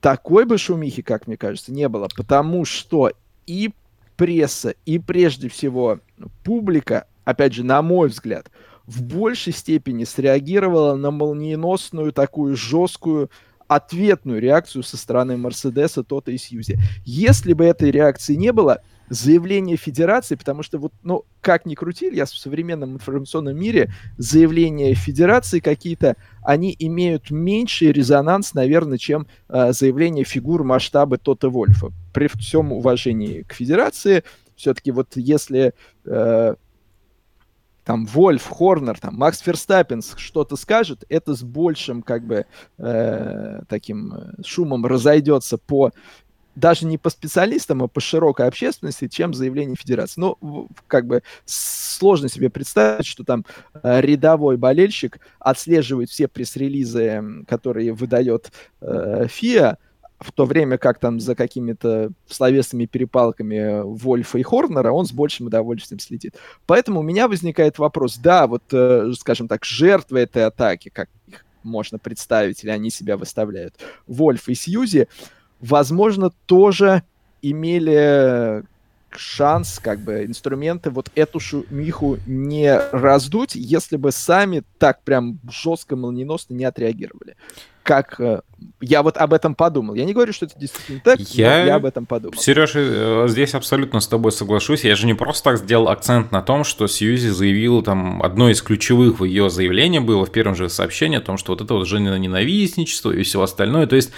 Такой 0.00 0.46
бы 0.46 0.56
шумихи, 0.56 1.02
как 1.02 1.26
мне 1.26 1.36
кажется, 1.36 1.72
не 1.72 1.88
было, 1.88 2.08
потому 2.16 2.64
что 2.64 3.12
и 3.46 3.72
пресса, 4.20 4.74
и 4.84 4.98
прежде 4.98 5.48
всего 5.48 6.00
публика, 6.44 7.06
опять 7.24 7.54
же, 7.54 7.64
на 7.64 7.80
мой 7.80 8.10
взгляд, 8.10 8.50
в 8.84 9.02
большей 9.02 9.54
степени 9.54 10.04
среагировала 10.04 10.94
на 10.94 11.10
молниеносную 11.10 12.12
такую 12.12 12.54
жесткую 12.54 13.30
ответную 13.66 14.38
реакцию 14.38 14.82
со 14.82 14.98
стороны 14.98 15.38
Мерседеса, 15.38 16.04
Тота 16.04 16.32
и 16.32 16.36
Сьюзи. 16.36 16.78
Если 17.06 17.54
бы 17.54 17.64
этой 17.64 17.90
реакции 17.90 18.34
не 18.34 18.52
было, 18.52 18.82
заявление 19.10 19.76
Федерации, 19.76 20.36
потому 20.36 20.62
что 20.62 20.78
вот, 20.78 20.92
ну, 21.02 21.24
как 21.40 21.66
ни 21.66 21.74
крутили, 21.74 22.16
я 22.16 22.24
в 22.24 22.30
современном 22.30 22.94
информационном 22.94 23.56
мире 23.58 23.92
заявления 24.16 24.94
Федерации 24.94 25.58
какие-то, 25.60 26.16
они 26.42 26.74
имеют 26.78 27.30
меньший 27.30 27.92
резонанс, 27.92 28.54
наверное, 28.54 28.98
чем 28.98 29.26
э, 29.48 29.72
заявления 29.72 30.24
фигур 30.24 30.64
масштаба 30.64 31.18
Тота 31.18 31.48
Вольфа. 31.48 31.90
При 32.14 32.28
всем 32.28 32.72
уважении 32.72 33.42
к 33.42 33.52
Федерации, 33.52 34.22
все-таки 34.54 34.92
вот 34.92 35.16
если 35.16 35.74
э, 36.04 36.54
там 37.84 38.06
Вольф, 38.06 38.46
Хорнер, 38.46 38.98
там 39.00 39.16
Макс 39.16 39.40
Ферстаппин 39.40 40.02
что-то 40.16 40.54
скажет, 40.54 41.04
это 41.08 41.34
с 41.34 41.42
большим 41.42 42.02
как 42.02 42.24
бы 42.24 42.46
э, 42.78 43.60
таким 43.68 44.14
э, 44.14 44.32
шумом 44.44 44.86
разойдется 44.86 45.58
по 45.58 45.90
даже 46.60 46.86
не 46.86 46.98
по 46.98 47.10
специалистам, 47.10 47.82
а 47.82 47.88
по 47.88 48.00
широкой 48.00 48.46
общественности, 48.46 49.08
чем 49.08 49.34
заявление 49.34 49.76
Федерации. 49.76 50.20
Ну, 50.20 50.68
как 50.86 51.06
бы 51.06 51.22
сложно 51.44 52.28
себе 52.28 52.50
представить, 52.50 53.06
что 53.06 53.24
там 53.24 53.44
э, 53.82 54.00
рядовой 54.00 54.56
болельщик 54.56 55.18
отслеживает 55.38 56.10
все 56.10 56.28
пресс-релизы, 56.28 57.44
которые 57.48 57.92
выдает 57.92 58.52
э, 58.80 59.26
ФИА, 59.28 59.78
в 60.20 60.32
то 60.32 60.44
время 60.44 60.76
как 60.76 60.98
там 60.98 61.18
за 61.18 61.34
какими-то 61.34 62.10
словесными 62.28 62.84
перепалками 62.84 63.80
Вольфа 63.82 64.38
и 64.38 64.42
Хорнера 64.42 64.92
он 64.92 65.06
с 65.06 65.12
большим 65.12 65.46
удовольствием 65.46 65.98
следит. 65.98 66.36
Поэтому 66.66 67.00
у 67.00 67.02
меня 67.02 67.26
возникает 67.26 67.78
вопрос, 67.78 68.18
да, 68.18 68.46
вот, 68.46 68.62
э, 68.72 69.12
скажем 69.18 69.48
так, 69.48 69.64
жертвы 69.64 70.20
этой 70.20 70.44
атаки, 70.44 70.90
как 70.90 71.08
их 71.26 71.44
можно 71.62 71.98
представить, 71.98 72.62
или 72.62 72.70
они 72.70 72.90
себя 72.90 73.16
выставляют, 73.16 73.74
Вольф 74.06 74.48
и 74.48 74.54
Сьюзи, 74.54 75.08
возможно, 75.60 76.30
тоже 76.46 77.02
имели 77.42 78.64
шанс, 79.16 79.80
как 79.82 80.00
бы, 80.00 80.24
инструменты 80.24 80.90
вот 80.90 81.10
эту 81.14 81.40
шумиху 81.40 82.18
не 82.26 82.78
раздуть, 82.92 83.54
если 83.54 83.96
бы 83.96 84.12
сами 84.12 84.62
так 84.78 85.02
прям 85.02 85.38
жестко, 85.50 85.96
молниеносно 85.96 86.54
не 86.54 86.64
отреагировали. 86.64 87.36
Как 87.82 88.20
э, 88.20 88.42
я 88.80 89.02
вот 89.02 89.16
об 89.16 89.32
этом 89.32 89.54
подумал. 89.54 89.94
Я 89.94 90.04
не 90.04 90.12
говорю, 90.12 90.32
что 90.32 90.46
это 90.46 90.56
действительно 90.58 91.00
так, 91.02 91.18
я, 91.18 91.64
я 91.64 91.74
об 91.76 91.86
этом 91.86 92.04
подумал. 92.06 92.38
Сережа, 92.38 92.78
э, 92.78 93.24
здесь 93.28 93.54
абсолютно 93.54 94.00
с 94.00 94.06
тобой 94.06 94.32
соглашусь. 94.32 94.84
Я 94.84 94.94
же 94.94 95.06
не 95.06 95.14
просто 95.14 95.44
так 95.44 95.58
сделал 95.58 95.88
акцент 95.88 96.30
на 96.30 96.42
том, 96.42 96.62
что 96.62 96.86
Сьюзи 96.86 97.28
заявила 97.28 97.82
там, 97.82 98.22
одно 98.22 98.50
из 98.50 98.62
ключевых 98.62 99.18
в 99.20 99.24
ее 99.24 99.50
заявлении 99.50 99.98
было 99.98 100.24
в 100.26 100.30
первом 100.30 100.54
же 100.54 100.68
сообщении 100.68 101.18
о 101.18 101.22
том, 101.22 101.36
что 101.36 101.52
вот 101.52 101.62
это 101.62 101.74
вот 101.74 101.88
женщина 101.88 102.16
ненавистничество 102.16 103.10
и 103.10 103.22
все 103.22 103.40
остальное. 103.40 103.86
То 103.86 103.96
есть 103.96 104.12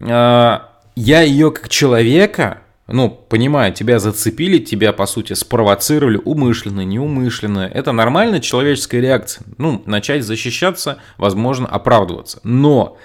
э, 0.00 0.58
я 0.94 1.22
ее 1.22 1.50
как 1.50 1.68
человека, 1.68 2.62
ну, 2.86 3.08
понимаю, 3.10 3.72
тебя 3.72 3.98
зацепили, 3.98 4.58
тебя, 4.58 4.92
по 4.92 5.06
сути, 5.06 5.32
спровоцировали 5.32 6.20
умышленно, 6.22 6.82
неумышленно. 6.82 7.70
Это 7.72 7.92
нормальная 7.92 8.40
человеческая 8.40 9.00
реакция. 9.00 9.46
Ну, 9.56 9.82
начать 9.86 10.24
защищаться, 10.24 10.98
возможно, 11.16 11.66
оправдываться. 11.66 12.40
Но, 12.44 12.98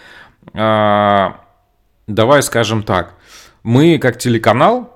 э, 0.53 1.27
давай 2.07 2.43
скажем 2.43 2.83
так, 2.83 3.15
мы 3.63 3.97
как 3.99 4.17
телеканал 4.17 4.93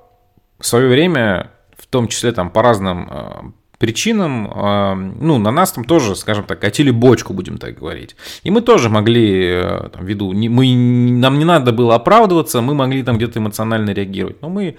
в 0.60 0.65
свое 0.65 0.88
время, 0.88 1.51
в 1.77 1.88
том 1.88 2.08
числе 2.08 2.32
там 2.32 2.49
по 2.49 2.62
разным 2.62 3.08
а, 3.10 3.51
причинам, 3.81 4.47
а, 4.53 4.93
ну, 4.93 5.39
на 5.39 5.49
нас 5.49 5.71
там 5.71 5.83
тоже, 5.83 6.15
скажем 6.15 6.45
так, 6.45 6.59
катили 6.59 6.91
бочку, 6.91 7.33
будем 7.33 7.57
так 7.57 7.79
говорить. 7.79 8.15
И 8.43 8.51
мы 8.51 8.61
тоже 8.61 8.89
могли, 8.89 9.43
э, 9.43 9.89
там, 9.91 10.05
ввиду, 10.05 10.31
мы, 10.33 10.71
нам 10.75 11.39
не 11.39 11.45
надо 11.45 11.71
было 11.71 11.95
оправдываться, 11.95 12.61
мы 12.61 12.75
могли 12.75 13.01
там 13.01 13.17
где-то 13.17 13.39
эмоционально 13.39 13.89
реагировать. 13.89 14.39
Но 14.43 14.49
мы, 14.49 14.77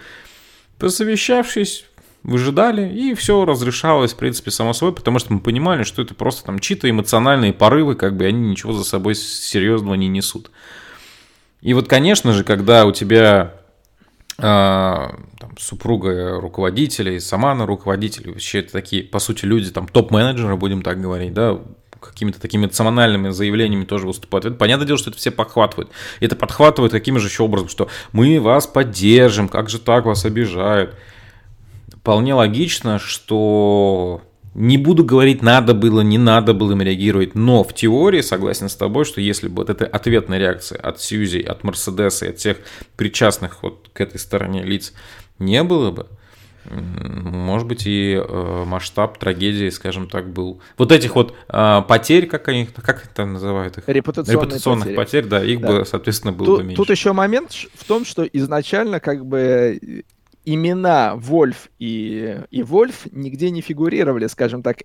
посовещавшись, 0.78 1.84
выжидали, 2.22 2.88
и 2.88 3.14
все 3.14 3.44
разрешалось, 3.44 4.12
в 4.12 4.16
принципе, 4.16 4.52
само 4.52 4.72
собой, 4.72 4.94
потому 4.94 5.18
что 5.18 5.32
мы 5.32 5.40
понимали, 5.40 5.82
что 5.82 6.00
это 6.00 6.14
просто 6.14 6.44
там 6.44 6.60
чьи-то 6.60 6.88
эмоциональные 6.88 7.52
порывы, 7.52 7.96
как 7.96 8.16
бы 8.16 8.24
они 8.24 8.50
ничего 8.50 8.72
за 8.72 8.84
собой 8.84 9.16
серьезного 9.16 9.94
не 9.94 10.06
несут. 10.06 10.52
И 11.60 11.74
вот, 11.74 11.88
конечно 11.88 12.32
же, 12.32 12.44
когда 12.44 12.86
у 12.86 12.92
тебя 12.92 13.54
а, 14.38 15.16
там, 15.52 15.62
супруга 15.62 16.40
руководителя, 16.40 17.12
и 17.12 17.20
сама 17.20 17.52
она 17.52 17.66
руководитель, 17.66 18.30
вообще 18.30 18.60
это 18.60 18.72
такие, 18.72 19.02
по 19.02 19.18
сути, 19.18 19.44
люди, 19.44 19.70
там, 19.70 19.86
топ-менеджеры, 19.86 20.56
будем 20.56 20.82
так 20.82 21.00
говорить, 21.00 21.34
да, 21.34 21.58
какими-то 22.00 22.40
такими 22.40 22.64
эмоциональными 22.64 23.30
заявлениями 23.30 23.84
тоже 23.84 24.08
выступают. 24.08 24.44
Это, 24.44 24.56
понятное 24.56 24.86
дело, 24.86 24.98
что 24.98 25.10
это 25.10 25.18
все 25.18 25.30
подхватывают. 25.30 25.90
И 26.18 26.24
это 26.24 26.34
подхватывают 26.34 26.92
каким 26.92 27.20
же 27.20 27.28
еще 27.28 27.44
образом, 27.44 27.68
что 27.68 27.88
мы 28.10 28.40
вас 28.40 28.66
поддержим, 28.66 29.48
как 29.48 29.70
же 29.70 29.78
так 29.78 30.04
вас 30.04 30.24
обижают. 30.24 30.96
Вполне 31.94 32.34
логично, 32.34 32.98
что 32.98 34.20
не 34.54 34.78
буду 34.78 35.04
говорить, 35.04 35.42
надо 35.42 35.74
было, 35.74 36.00
не 36.00 36.18
надо 36.18 36.54
было 36.54 36.72
им 36.72 36.82
реагировать, 36.82 37.36
но 37.36 37.62
в 37.62 37.72
теории 37.72 38.20
согласен 38.20 38.68
с 38.68 38.74
тобой, 38.74 39.04
что 39.04 39.20
если 39.20 39.46
бы 39.46 39.56
вот 39.62 39.70
эта 39.70 39.86
ответная 39.86 40.38
реакция 40.38 40.78
от 40.78 41.00
Сьюзи, 41.00 41.38
от 41.38 41.62
Мерседеса 41.62 42.28
от 42.28 42.38
всех 42.38 42.58
причастных 42.96 43.62
вот 43.62 43.88
к 43.92 44.00
этой 44.00 44.18
стороне 44.18 44.64
лиц 44.64 44.92
не 45.38 45.62
было 45.62 45.90
бы, 45.90 46.06
может 46.64 47.66
быть, 47.66 47.86
и 47.86 48.14
э, 48.14 48.64
масштаб 48.64 49.18
трагедии, 49.18 49.68
скажем 49.70 50.08
так, 50.08 50.32
был. 50.32 50.60
Вот 50.78 50.92
этих 50.92 51.16
вот 51.16 51.34
э, 51.48 51.82
потерь, 51.88 52.26
как 52.26 52.46
они, 52.48 52.66
как 52.66 53.04
это 53.04 53.26
называют 53.26 53.78
их? 53.78 53.84
Репутационные 53.88 54.42
Репутационных 54.42 54.84
потери. 54.84 54.96
потерь, 54.96 55.26
да, 55.26 55.44
их 55.44 55.60
да. 55.60 55.68
бы, 55.68 55.84
соответственно, 55.84 56.32
было 56.32 56.46
тут, 56.46 56.58
бы 56.58 56.64
меньше. 56.64 56.76
Тут 56.76 56.90
еще 56.90 57.12
момент 57.12 57.52
в 57.52 57.84
том, 57.84 58.04
что 58.04 58.24
изначально 58.24 59.00
как 59.00 59.26
бы 59.26 60.04
имена 60.44 61.16
Вольф 61.16 61.68
и, 61.78 62.40
и 62.50 62.62
Вольф 62.62 63.06
нигде 63.10 63.50
не 63.50 63.60
фигурировали, 63.60 64.28
скажем 64.28 64.62
так. 64.62 64.78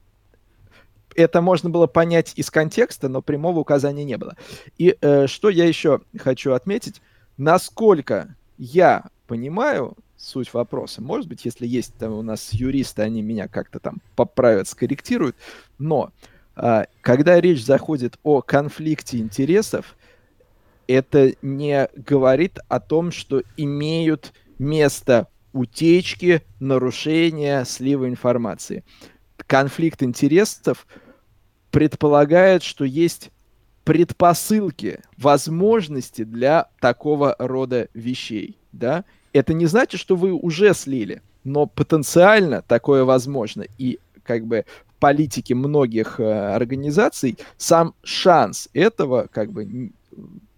Это 1.15 1.41
можно 1.41 1.69
было 1.69 1.87
понять 1.87 2.33
из 2.35 2.51
контекста, 2.51 3.09
но 3.09 3.21
прямого 3.21 3.59
указания 3.59 4.03
не 4.03 4.17
было. 4.17 4.35
И 4.77 4.95
э, 4.99 5.27
что 5.27 5.49
я 5.49 5.65
еще 5.65 6.01
хочу 6.17 6.53
отметить, 6.53 7.01
насколько 7.37 8.35
я 8.57 9.05
понимаю 9.27 9.95
суть 10.17 10.53
вопроса. 10.53 11.01
Может 11.01 11.27
быть, 11.27 11.45
если 11.45 11.67
есть 11.67 11.95
там 11.95 12.13
у 12.13 12.21
нас 12.21 12.53
юристы, 12.53 13.03
они 13.03 13.21
меня 13.21 13.47
как-то 13.47 13.79
там 13.79 13.97
поправят, 14.15 14.67
скорректируют. 14.67 15.35
Но 15.77 16.11
э, 16.55 16.85
когда 17.01 17.39
речь 17.39 17.63
заходит 17.63 18.17
о 18.23 18.41
конфликте 18.41 19.19
интересов, 19.19 19.95
это 20.87 21.33
не 21.41 21.87
говорит 21.95 22.59
о 22.67 22.79
том, 22.79 23.11
что 23.11 23.43
имеют 23.57 24.33
место 24.57 25.27
утечки, 25.53 26.43
нарушения, 26.59 27.63
слива 27.65 28.07
информации. 28.07 28.83
Конфликт 29.45 30.03
интересов 30.03 30.87
предполагает, 31.71 32.63
что 32.63 32.85
есть 32.85 33.31
предпосылки, 33.83 35.01
возможности 35.17 36.23
для 36.23 36.69
такого 36.81 37.35
рода 37.39 37.87
вещей, 37.93 38.57
да? 38.71 39.05
Это 39.37 39.53
не 39.53 39.67
значит, 39.67 39.99
что 39.99 40.15
вы 40.15 40.33
уже 40.33 40.73
слили, 40.73 41.21
но 41.43 41.67
потенциально 41.67 42.63
такое 42.63 43.03
возможно. 43.03 43.65
И 43.77 43.99
как 44.23 44.47
бы 44.47 44.65
в 44.87 44.99
политике 44.99 45.53
многих 45.53 46.19
э, 46.19 46.55
организаций 46.55 47.37
сам 47.55 47.93
шанс 48.03 48.67
этого 48.73 49.27
как 49.31 49.51
бы 49.51 49.91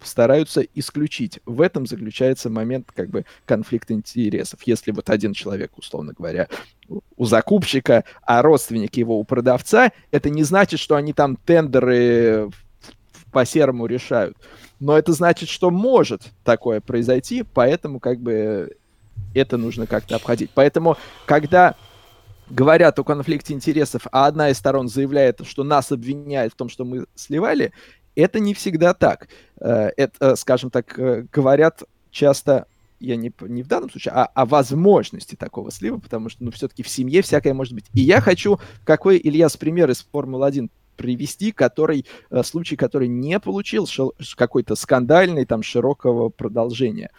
стараются 0.02 0.62
исключить. 0.62 1.42
В 1.46 1.60
этом 1.60 1.86
заключается 1.86 2.50
момент 2.50 2.90
как 2.96 3.10
бы 3.10 3.26
конфликта 3.46 3.94
интересов. 3.94 4.62
Если 4.64 4.92
вот 4.92 5.10
один 5.10 5.34
человек, 5.34 5.78
условно 5.78 6.14
говоря, 6.18 6.48
у 7.18 7.26
закупщика, 7.26 8.06
а 8.22 8.42
родственник 8.42 8.96
его 8.96 9.20
у 9.20 9.26
продавца, 9.26 9.92
это 10.12 10.30
не 10.30 10.44
значит, 10.44 10.80
что 10.80 10.96
они 10.96 11.12
там 11.12 11.36
тендеры 11.36 12.50
по 13.34 13.46
серому 13.46 13.88
решают. 13.88 14.38
Но 14.80 14.98
это 14.98 15.14
значит, 15.14 15.50
что 15.50 15.72
может 15.72 16.24
такое 16.44 16.82
произойти, 16.82 17.44
поэтому 17.44 18.00
как 18.00 18.20
бы 18.20 18.78
это 19.34 19.58
нужно 19.58 19.88
как-то 19.88 20.16
обходить. 20.16 20.52
Поэтому, 20.54 20.98
когда 21.26 21.76
говорят 22.50 22.98
о 22.98 23.04
конфликте 23.04 23.54
интересов, 23.54 24.08
а 24.12 24.26
одна 24.26 24.50
из 24.50 24.58
сторон 24.58 24.88
заявляет, 24.88 25.42
что 25.46 25.64
нас 25.64 25.92
обвиняет 25.92 26.54
в 26.54 26.56
том, 26.56 26.70
что 26.70 26.86
мы 26.86 27.06
сливали, 27.16 27.72
Это 28.16 28.40
не 28.40 28.54
всегда 28.54 28.94
так. 28.94 29.28
Э, 29.62 29.92
это, 29.96 30.36
скажем 30.36 30.72
так, 30.72 30.98
э, 30.98 31.26
говорят 31.32 31.84
часто 32.12 32.66
я 33.00 33.16
не, 33.16 33.32
не 33.42 33.64
в 33.64 33.68
данном 33.68 33.90
случае, 33.90 34.14
а 34.14 34.26
о 34.26 34.46
возможности 34.46 35.36
такого 35.36 35.72
слива, 35.72 36.00
потому 36.00 36.30
что, 36.30 36.44
ну, 36.44 36.52
все-таки 36.52 36.84
в 36.84 36.90
семье 36.90 37.22
всякое 37.22 37.54
может 37.54 37.74
быть. 37.74 37.86
И 37.94 38.02
я 38.02 38.20
хочу, 38.20 38.60
какой, 38.84 39.18
Ильяс, 39.18 39.56
пример 39.56 39.90
из 39.90 40.06
Формулы-1 40.12 40.70
привести, 41.00 41.54
который, 41.54 42.06
э, 42.30 42.44
случай, 42.44 42.76
который 42.76 43.08
не 43.08 43.40
получил 43.40 43.88
какой-то 44.36 44.76
скандальный, 44.76 45.46
там, 45.46 45.64
широкого 45.64 46.28
продолжения 46.30 47.10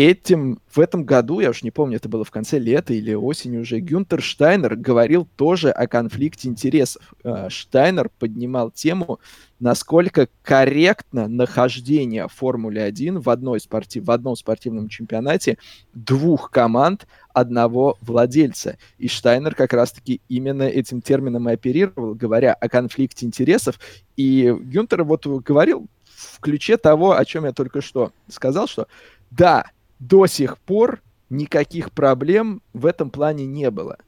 этим, 0.00 0.60
в 0.72 0.80
этом 0.80 1.04
году, 1.04 1.40
я 1.40 1.50
уж 1.50 1.62
не 1.62 1.70
помню, 1.70 1.96
это 1.96 2.08
было 2.08 2.24
в 2.24 2.30
конце 2.30 2.58
лета 2.58 2.94
или 2.94 3.12
осени 3.12 3.58
уже, 3.58 3.80
Гюнтер 3.80 4.22
Штайнер 4.22 4.74
говорил 4.74 5.28
тоже 5.36 5.70
о 5.70 5.86
конфликте 5.86 6.48
интересов. 6.48 7.12
Э, 7.22 7.50
Штайнер 7.50 8.10
поднимал 8.18 8.70
тему, 8.70 9.20
насколько 9.58 10.28
корректно 10.42 11.28
нахождение 11.28 12.28
в 12.28 12.32
Формуле 12.32 12.82
1 12.82 13.20
в, 13.20 13.28
одной 13.28 13.60
спортив, 13.60 14.04
в 14.04 14.10
одном 14.10 14.36
спортивном 14.36 14.88
чемпионате 14.88 15.58
двух 15.92 16.50
команд 16.50 17.06
одного 17.34 17.98
владельца. 18.00 18.78
И 18.96 19.06
Штайнер 19.06 19.54
как 19.54 19.74
раз-таки 19.74 20.22
именно 20.30 20.62
этим 20.62 21.02
термином 21.02 21.50
и 21.50 21.52
оперировал, 21.52 22.14
говоря 22.14 22.54
о 22.54 22.70
конфликте 22.70 23.26
интересов. 23.26 23.78
И 24.16 24.50
Гюнтер 24.50 25.04
вот 25.04 25.26
говорил 25.26 25.88
в 26.06 26.40
ключе 26.40 26.78
того, 26.78 27.18
о 27.18 27.24
чем 27.26 27.44
я 27.44 27.52
только 27.52 27.82
что 27.82 28.12
сказал, 28.28 28.66
что 28.66 28.86
да, 29.30 29.66
до 30.00 30.26
сих 30.26 30.58
пор 30.58 31.00
никаких 31.28 31.92
проблем 31.92 32.62
в 32.72 32.86
этом 32.86 33.10
плане 33.10 33.46
не 33.46 33.70
было. 33.70 33.98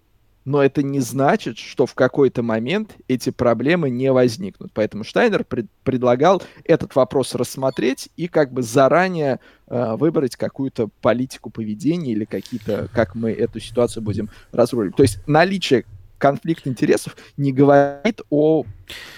Но 0.45 0.61
это 0.61 0.83
не 0.83 0.99
значит, 0.99 1.57
что 1.57 1.87
в 1.87 1.95
какой-то 1.95 2.43
момент 2.43 2.97
эти 3.07 3.31
проблемы 3.31 3.91
не 3.91 4.11
возникнут. 4.11 4.73
Поэтому 4.75 5.05
Штайнер 5.05 5.45
пред, 5.45 5.67
предлагал 5.85 6.43
этот 6.65 6.97
вопрос 6.97 7.37
рассмотреть 7.37 8.09
и 8.17 8.27
как 8.27 8.53
бы 8.53 8.63
заранее 8.63 9.39
э, 9.69 9.95
выбрать 9.95 10.35
какую-то 10.35 10.89
политику 11.01 11.51
поведения 11.51 12.11
или 12.11 12.25
какие-то, 12.25 12.89
как 12.93 13.15
мы 13.15 13.31
эту 13.31 13.61
ситуацию 13.61 14.03
будем 14.03 14.31
разруливать. 14.51 14.97
То 14.97 15.05
есть 15.05 15.21
наличие 15.29 15.85
конфликта 16.19 16.69
интересов 16.69 17.17
не 17.37 17.53
говорит 17.53 18.21
о 18.31 18.65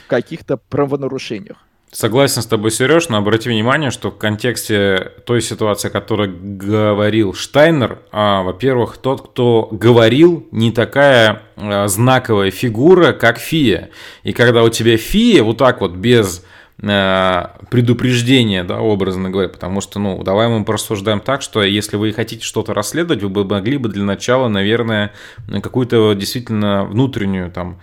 каких-то 0.08 0.58
правонарушениях. 0.58 1.56
Согласен 1.94 2.42
с 2.42 2.46
тобой, 2.46 2.72
Сереж, 2.72 3.08
но 3.08 3.18
обрати 3.18 3.48
внимание, 3.48 3.92
что 3.92 4.10
в 4.10 4.18
контексте 4.18 5.12
той 5.26 5.40
ситуации, 5.40 5.86
о 5.86 5.90
которой 5.92 6.28
говорил 6.28 7.34
Штайнер, 7.34 8.00
а, 8.10 8.42
во-первых, 8.42 8.96
тот, 8.96 9.28
кто 9.28 9.68
говорил, 9.70 10.44
не 10.50 10.72
такая 10.72 11.42
а, 11.56 11.86
знаковая 11.86 12.50
фигура, 12.50 13.12
как 13.12 13.38
Фия. 13.38 13.90
И 14.24 14.32
когда 14.32 14.64
у 14.64 14.70
тебя 14.70 14.96
Фия 14.96 15.44
вот 15.44 15.58
так 15.58 15.80
вот 15.82 15.92
без 15.92 16.44
а, 16.82 17.60
предупреждения, 17.70 18.64
да, 18.64 18.80
образно 18.80 19.30
говоря, 19.30 19.48
потому 19.48 19.80
что, 19.80 20.00
ну, 20.00 20.20
давай 20.24 20.48
мы 20.48 20.64
порассуждаем 20.64 21.20
так, 21.20 21.42
что 21.42 21.62
если 21.62 21.96
вы 21.96 22.12
хотите 22.12 22.44
что-то 22.44 22.74
расследовать, 22.74 23.22
вы 23.22 23.28
бы 23.28 23.44
могли 23.44 23.76
бы 23.76 23.88
для 23.88 24.02
начала, 24.02 24.48
наверное, 24.48 25.12
какую-то 25.48 26.12
действительно 26.14 26.86
внутреннюю 26.86 27.52
там 27.52 27.78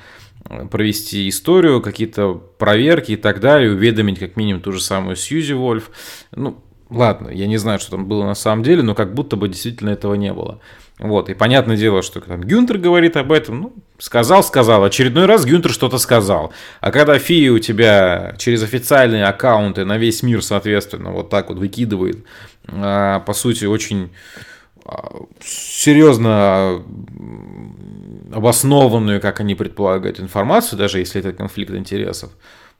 провести 0.70 1.30
историю, 1.30 1.82
какие-то 1.82 2.34
проверки 2.34 3.14
и 3.14 3.18
так 3.18 3.40
далее, 3.40 3.72
уведомить 3.72 4.20
как 4.20 4.36
минимум 4.36 4.62
ту 4.62 4.72
же 4.72 4.82
самую 4.82 5.16
Сьюзи 5.16 5.54
Вольф. 5.54 5.92
Ну, 6.36 6.64
ладно, 6.90 7.30
я 7.30 7.48
не 7.48 7.58
знаю, 7.58 7.80
что 7.80 7.92
там 7.92 8.08
было 8.08 8.24
на 8.26 8.36
самом 8.36 8.64
деле, 8.64 8.84
но 8.84 8.96
как 8.96 9.14
будто 9.14 9.36
бы 9.36 9.48
действительно 9.48 9.90
этого 9.90 10.16
не 10.16 10.34
было. 10.34 10.60
Вот, 11.00 11.30
и 11.30 11.34
понятное 11.34 11.78
дело, 11.78 12.04
что 12.04 12.22
там 12.22 12.42
Гюнтер 12.42 12.78
говорит 12.78 13.18
об 13.18 13.32
этом, 13.32 13.62
ну, 13.62 13.74
сказал, 13.98 14.44
сказал, 14.44 14.84
очередной 14.84 15.26
раз 15.26 15.46
Гюнтер 15.46 15.72
что-то 15.72 15.98
сказал. 15.98 16.54
А 16.80 16.92
когда 16.92 17.18
Фи 17.18 17.50
у 17.50 17.58
тебя 17.58 18.36
через 18.38 18.62
официальные 18.62 19.26
аккаунты 19.26 19.84
на 19.84 19.98
весь 19.98 20.22
мир, 20.22 20.44
соответственно, 20.44 21.12
вот 21.12 21.32
так 21.32 21.50
вот 21.50 21.58
выкидывает, 21.58 22.24
а, 22.68 23.20
по 23.22 23.34
сути, 23.34 23.66
очень 23.66 24.12
серьезно 25.42 26.84
обоснованную, 28.34 29.22
как 29.22 29.40
они 29.40 29.56
предполагают, 29.56 30.20
информацию, 30.20 30.80
даже 30.80 31.00
если 31.00 31.20
это 31.20 31.34
конфликт 31.34 31.72
интересов, 31.74 32.32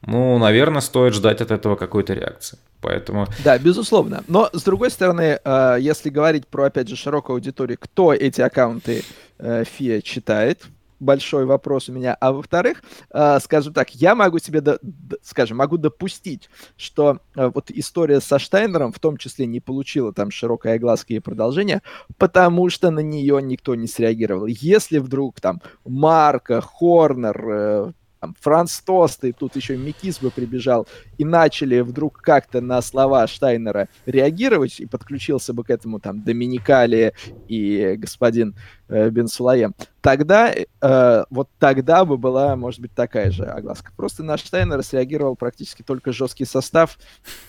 ну, 0.04 0.36
наверное, 0.38 0.80
стоит 0.80 1.14
ждать 1.14 1.40
от 1.40 1.50
этого 1.50 1.76
какой-то 1.76 2.14
реакции. 2.14 2.58
Поэтому... 2.80 3.28
Да, 3.44 3.56
безусловно. 3.58 4.24
Но, 4.26 4.50
с 4.52 4.62
другой 4.62 4.90
стороны, 4.90 5.38
э, 5.44 5.76
если 5.78 6.10
говорить 6.10 6.48
про, 6.48 6.64
опять 6.64 6.88
же, 6.88 6.96
широкую 6.96 7.34
аудиторию, 7.34 7.78
кто 7.80 8.12
эти 8.12 8.40
аккаунты 8.40 9.04
э, 9.38 9.64
ФИА 9.64 10.02
читает, 10.02 10.64
большой 11.02 11.44
вопрос 11.44 11.88
у 11.88 11.92
меня. 11.92 12.16
А 12.20 12.32
во-вторых, 12.32 12.82
э, 13.10 13.38
скажем 13.42 13.74
так, 13.74 13.94
я 13.94 14.14
могу 14.14 14.38
себе, 14.38 14.60
до, 14.60 14.78
скажем, 15.22 15.58
могу 15.58 15.76
допустить, 15.76 16.48
что 16.76 17.18
э, 17.36 17.50
вот 17.54 17.70
история 17.70 18.20
со 18.20 18.38
Штайнером 18.38 18.92
в 18.92 18.98
том 18.98 19.16
числе 19.16 19.46
не 19.46 19.60
получила 19.60 20.12
там 20.12 20.30
широкой 20.30 20.74
огласки 20.74 21.14
и 21.14 21.20
продолжения, 21.20 21.82
потому 22.18 22.70
что 22.70 22.90
на 22.90 23.00
нее 23.00 23.40
никто 23.42 23.74
не 23.74 23.86
среагировал. 23.86 24.46
Если 24.46 24.98
вдруг 24.98 25.40
там 25.40 25.60
Марка, 25.84 26.60
Хорнер, 26.60 27.48
э, 27.48 27.92
там, 28.22 28.36
Франц 28.40 28.80
Тост, 28.80 29.24
и 29.24 29.32
тут 29.32 29.56
еще 29.56 29.76
Микис 29.76 30.20
бы 30.20 30.30
прибежал, 30.30 30.86
и 31.18 31.24
начали 31.24 31.80
вдруг 31.80 32.18
как-то 32.18 32.60
на 32.60 32.80
слова 32.80 33.26
Штайнера 33.26 33.88
реагировать, 34.06 34.78
и 34.78 34.86
подключился 34.86 35.52
бы 35.52 35.64
к 35.64 35.70
этому 35.70 35.98
там 35.98 36.22
Доминикали 36.22 37.14
и 37.48 37.96
господин 37.98 38.54
э, 38.92 39.10
Бенсулаем, 39.10 39.74
тогда, 40.00 40.52
э, 40.52 41.24
вот 41.30 41.48
тогда 41.58 42.04
бы 42.04 42.18
была, 42.18 42.56
может 42.56 42.80
быть, 42.80 42.92
такая 42.92 43.30
же 43.30 43.44
огласка. 43.44 43.92
Просто 43.96 44.22
наш 44.22 44.44
Штайнер 44.44 44.82
среагировал 44.82 45.36
практически 45.36 45.82
только 45.82 46.12
жесткий 46.12 46.44
состав, 46.44 46.98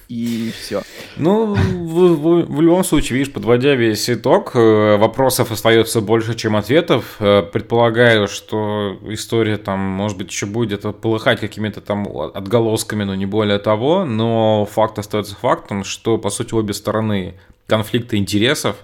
и 0.07 0.51
все. 0.57 0.83
Ну, 1.17 1.55
в, 1.55 2.15
в, 2.15 2.45
в 2.45 2.61
любом 2.61 2.83
случае, 2.83 3.19
видишь, 3.19 3.33
подводя 3.33 3.75
весь 3.75 4.09
итог, 4.09 4.55
э, 4.55 4.97
вопросов 4.97 5.51
остается 5.51 6.01
больше, 6.01 6.35
чем 6.35 6.55
ответов. 6.55 7.17
Э, 7.19 7.41
предполагаю, 7.41 8.27
что 8.27 8.97
история 9.07 9.57
там, 9.57 9.79
может 9.79 10.17
быть, 10.17 10.29
еще 10.29 10.45
будет 10.45 10.83
полыхать 11.01 11.39
какими-то 11.39 11.81
там 11.81 12.07
отголосками, 12.17 13.03
но 13.03 13.15
не 13.15 13.25
более 13.25 13.59
того, 13.59 14.05
но 14.05 14.65
факт 14.65 14.99
остается 14.99 15.35
фактом, 15.35 15.83
что, 15.83 16.17
по 16.17 16.29
сути, 16.29 16.53
обе 16.53 16.73
стороны 16.73 17.35
конфликта 17.67 18.17
интересов, 18.17 18.77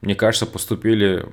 мне 0.00 0.14
кажется, 0.16 0.46
поступили 0.46 1.24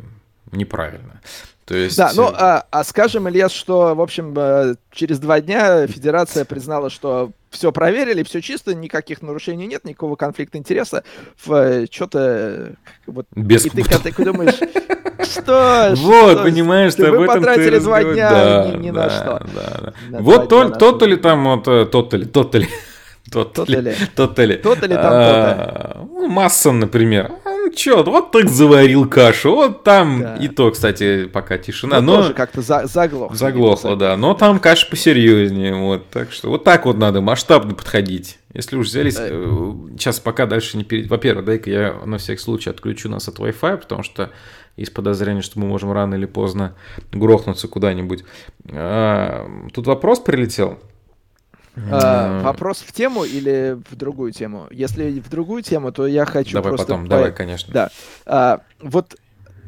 неправильно. 0.51 1.21
То 1.69 1.75
есть... 1.75 1.97
Да, 1.97 2.11
ну, 2.15 2.31
а, 2.33 2.65
а 2.71 2.83
скажем, 2.83 3.29
Ильяс, 3.29 3.51
что, 3.51 3.93
в 3.93 4.01
общем, 4.01 4.33
э, 4.35 4.73
через 4.91 5.19
два 5.19 5.39
дня 5.39 5.85
Федерация 5.85 6.43
признала, 6.43 6.89
что 6.89 7.29
все 7.51 7.71
проверили, 7.71 8.23
все 8.23 8.41
чисто, 8.41 8.73
никаких 8.73 9.21
нарушений 9.21 9.67
нет, 9.67 9.85
никакого 9.85 10.15
конфликта 10.15 10.57
интереса. 10.57 11.03
Э, 11.47 11.85
Что-то... 11.91 12.73
Вот, 13.05 13.27
Без... 13.35 13.67
И 13.67 13.69
ты, 13.69 13.83
когда 13.83 13.99
ты 13.99 14.25
думаешь, 14.25 14.55
что? 15.31 15.93
Вот, 15.97 16.31
что? 16.31 16.43
понимаешь, 16.43 16.95
ты 16.95 17.11
Вы 17.11 17.27
потратили 17.27 17.77
два 17.77 18.03
дня 18.03 18.29
да, 18.31 18.71
ни, 18.71 18.85
ни 18.85 18.91
да, 18.91 19.03
на 19.03 19.09
что. 19.11 19.47
Да, 19.53 19.93
да. 20.09 20.19
Вот 20.21 20.49
тот, 20.49 20.79
тот 20.79 21.03
ли 21.03 21.17
там, 21.17 21.43
вот, 21.45 21.67
э, 21.67 21.85
тот 21.85 22.13
ли, 22.15 22.25
тот 22.25 22.55
ли. 22.55 22.67
Тот 23.31 23.69
ли. 23.69 23.95
Тот 24.15 24.39
ли. 24.39 24.57
Тот 24.57 24.81
ли 24.81 24.95
там 24.95 25.11
а, 25.11 26.07
ну, 26.09 26.27
Массон, 26.27 26.79
например 26.79 27.31
чё, 27.71 28.03
вот 28.03 28.31
так 28.31 28.49
заварил 28.49 29.07
кашу, 29.07 29.55
вот 29.55 29.83
там 29.83 30.21
да. 30.21 30.35
и 30.35 30.47
то, 30.47 30.71
кстати, 30.71 31.25
пока 31.25 31.57
тишина. 31.57 32.01
Ну, 32.01 32.11
но 32.13 32.17
тоже 32.17 32.33
как-то 32.33 32.61
за 32.61 32.87
заглохло. 32.87 33.35
Заглохло, 33.35 33.95
да, 33.95 34.17
но 34.17 34.33
там 34.33 34.59
каша 34.59 34.87
посерьезнее, 34.89 35.75
вот, 35.75 36.09
так 36.09 36.31
что 36.31 36.49
вот 36.49 36.63
так 36.63 36.85
вот 36.85 36.97
надо 36.97 37.21
масштабно 37.21 37.73
подходить. 37.73 38.39
Если 38.53 38.75
уж 38.75 38.87
взялись, 38.87 39.15
да. 39.15 39.27
Э, 39.29 39.73
сейчас 39.91 40.19
пока 40.19 40.45
дальше 40.45 40.77
не 40.77 40.83
перейти. 40.83 41.07
Во-первых, 41.07 41.45
дай-ка 41.45 41.69
я 41.69 41.95
на 42.05 42.17
всякий 42.17 42.41
случай 42.41 42.69
отключу 42.69 43.07
нас 43.09 43.27
от 43.27 43.37
Wi-Fi, 43.37 43.77
потому 43.77 44.03
что 44.03 44.31
есть 44.75 44.93
подозрение, 44.93 45.43
что 45.43 45.59
мы 45.59 45.67
можем 45.67 45.91
рано 45.91 46.15
или 46.15 46.25
поздно 46.25 46.75
грохнуться 47.11 47.67
куда-нибудь. 47.67 48.23
А, 48.71 49.47
тут 49.73 49.85
вопрос 49.87 50.19
прилетел. 50.19 50.79
А, 51.75 52.41
вопрос 52.41 52.79
в 52.79 52.91
тему 52.91 53.23
или 53.23 53.77
в 53.89 53.95
другую 53.95 54.31
тему? 54.31 54.67
Если 54.71 55.19
в 55.19 55.29
другую 55.29 55.63
тему, 55.63 55.91
то 55.91 56.07
я 56.07 56.25
хочу 56.25 56.53
давай 56.53 56.71
просто... 56.71 56.87
потом, 56.87 57.07
давай, 57.07 57.31
конечно. 57.31 57.73
Да. 57.73 57.89
А, 58.25 58.61
вот 58.79 59.15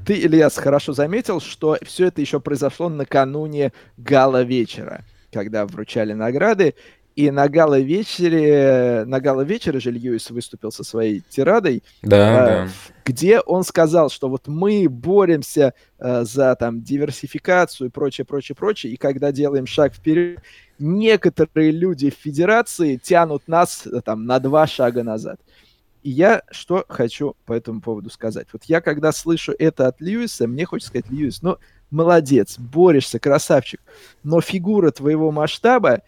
ты, 0.05 0.13
Ильяс, 0.13 0.57
хорошо 0.57 0.93
заметил, 0.93 1.39
что 1.39 1.77
все 1.83 2.07
это 2.07 2.21
еще 2.21 2.39
произошло 2.39 2.89
накануне 2.89 3.71
гала-вечера, 3.97 5.05
когда 5.31 5.65
вручали 5.65 6.13
награды, 6.13 6.75
и 7.15 7.29
на 7.29 7.49
гала-вечере, 7.49 9.03
на 9.05 9.19
гала-вечере 9.19 9.79
же 9.79 9.91
Льюис 9.91 10.29
выступил 10.29 10.71
со 10.71 10.83
своей 10.83 11.21
тирадой, 11.29 11.83
да, 12.01 12.17
э, 12.17 12.65
да. 12.65 12.69
где 13.03 13.41
он 13.41 13.63
сказал, 13.63 14.09
что 14.09 14.29
вот 14.29 14.47
мы 14.47 14.87
боремся 14.89 15.73
э, 15.99 16.23
за 16.23 16.55
там 16.55 16.81
диверсификацию 16.81 17.87
и 17.87 17.91
прочее, 17.91 18.23
прочее, 18.25 18.55
прочее, 18.55 18.93
и 18.93 18.97
когда 18.97 19.31
делаем 19.31 19.65
шаг 19.67 19.93
вперед, 19.93 20.39
некоторые 20.81 21.71
люди 21.71 22.09
в 22.09 22.15
федерации 22.15 22.97
тянут 22.97 23.47
нас 23.47 23.87
э, 23.87 24.01
там 24.01 24.25
на 24.25 24.39
два 24.39 24.67
шага 24.67 25.03
назад. 25.03 25.39
И 26.03 26.09
я 26.09 26.41
что 26.49 26.83
хочу 26.89 27.35
по 27.45 27.53
этому 27.53 27.79
поводу 27.79 28.09
сказать. 28.09 28.47
Вот 28.51 28.63
я 28.65 28.81
когда 28.81 29.11
слышу 29.11 29.53
это 29.57 29.87
от 29.87 30.01
Льюиса, 30.01 30.47
мне 30.47 30.65
хочется 30.65 30.89
сказать, 30.89 31.11
Льюис, 31.11 31.41
ну, 31.41 31.57
молодец, 31.91 32.57
борешься, 32.57 33.19
красавчик, 33.19 33.81
но 34.23 34.41
фигура 34.41 34.91
твоего 34.91 35.31
масштаба 35.31 36.01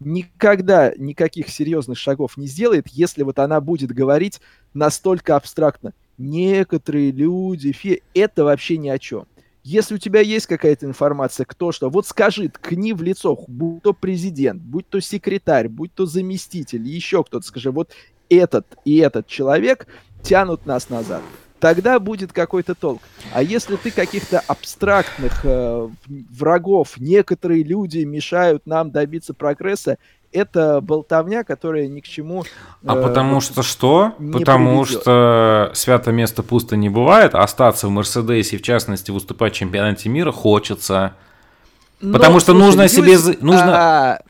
никогда 0.00 0.92
никаких 0.96 1.48
серьезных 1.48 1.98
шагов 1.98 2.36
не 2.36 2.46
сделает, 2.46 2.88
если 2.88 3.22
вот 3.22 3.38
она 3.38 3.60
будет 3.60 3.92
говорить 3.92 4.40
настолько 4.74 5.36
абстрактно. 5.36 5.92
Некоторые 6.18 7.12
люди, 7.12 7.72
фи, 7.72 8.02
это 8.14 8.44
вообще 8.44 8.76
ни 8.76 8.88
о 8.88 8.98
чем. 8.98 9.26
Если 9.62 9.94
у 9.94 9.98
тебя 9.98 10.20
есть 10.20 10.46
какая-то 10.46 10.86
информация, 10.86 11.44
кто 11.44 11.70
что, 11.70 11.90
вот 11.90 12.06
скажи, 12.06 12.48
ткни 12.48 12.92
в 12.92 13.02
лицо, 13.02 13.38
будь 13.46 13.82
то 13.82 13.92
президент, 13.92 14.62
будь 14.62 14.88
то 14.88 15.00
секретарь, 15.00 15.68
будь 15.68 15.92
то 15.94 16.06
заместитель, 16.06 16.82
еще 16.88 17.22
кто-то, 17.22 17.46
скажи, 17.46 17.70
вот 17.70 17.90
этот 18.30 18.66
и 18.84 18.96
этот 18.98 19.26
человек 19.26 19.86
тянут 20.22 20.64
нас 20.64 20.88
назад. 20.88 21.22
Тогда 21.58 21.98
будет 21.98 22.32
какой-то 22.32 22.74
толк. 22.74 23.02
А 23.34 23.42
если 23.42 23.76
ты 23.76 23.90
каких-то 23.90 24.40
абстрактных 24.40 25.44
э, 25.44 25.88
врагов, 26.08 26.94
некоторые 26.96 27.62
люди 27.62 27.98
мешают 27.98 28.66
нам 28.66 28.90
добиться 28.90 29.34
прогресса, 29.34 29.98
это 30.32 30.80
болтовня, 30.80 31.44
которая 31.44 31.88
ни 31.88 32.00
к 32.00 32.04
чему. 32.04 32.44
А 32.86 32.96
э, 32.96 33.02
потому 33.02 33.40
что 33.40 33.62
что? 33.62 34.14
Потому 34.32 34.82
приведет. 34.82 35.02
что 35.02 35.70
свято 35.74 36.12
место 36.12 36.42
пусто 36.42 36.76
не 36.76 36.88
бывает, 36.88 37.34
а 37.34 37.42
остаться 37.42 37.88
в 37.88 37.90
Мерседесе, 37.90 38.58
в 38.58 38.62
частности, 38.62 39.10
выступать 39.10 39.54
в 39.54 39.56
чемпионате 39.56 40.08
мира 40.08 40.32
хочется. 40.32 41.14
Но, 42.00 42.18
потому 42.18 42.40
что 42.40 42.52
слушай, 42.52 42.66
нужно 42.66 42.80
Льюис, 42.82 43.24
себе... 43.24 43.38
Нужно... 43.40 43.76
А, 43.76 44.20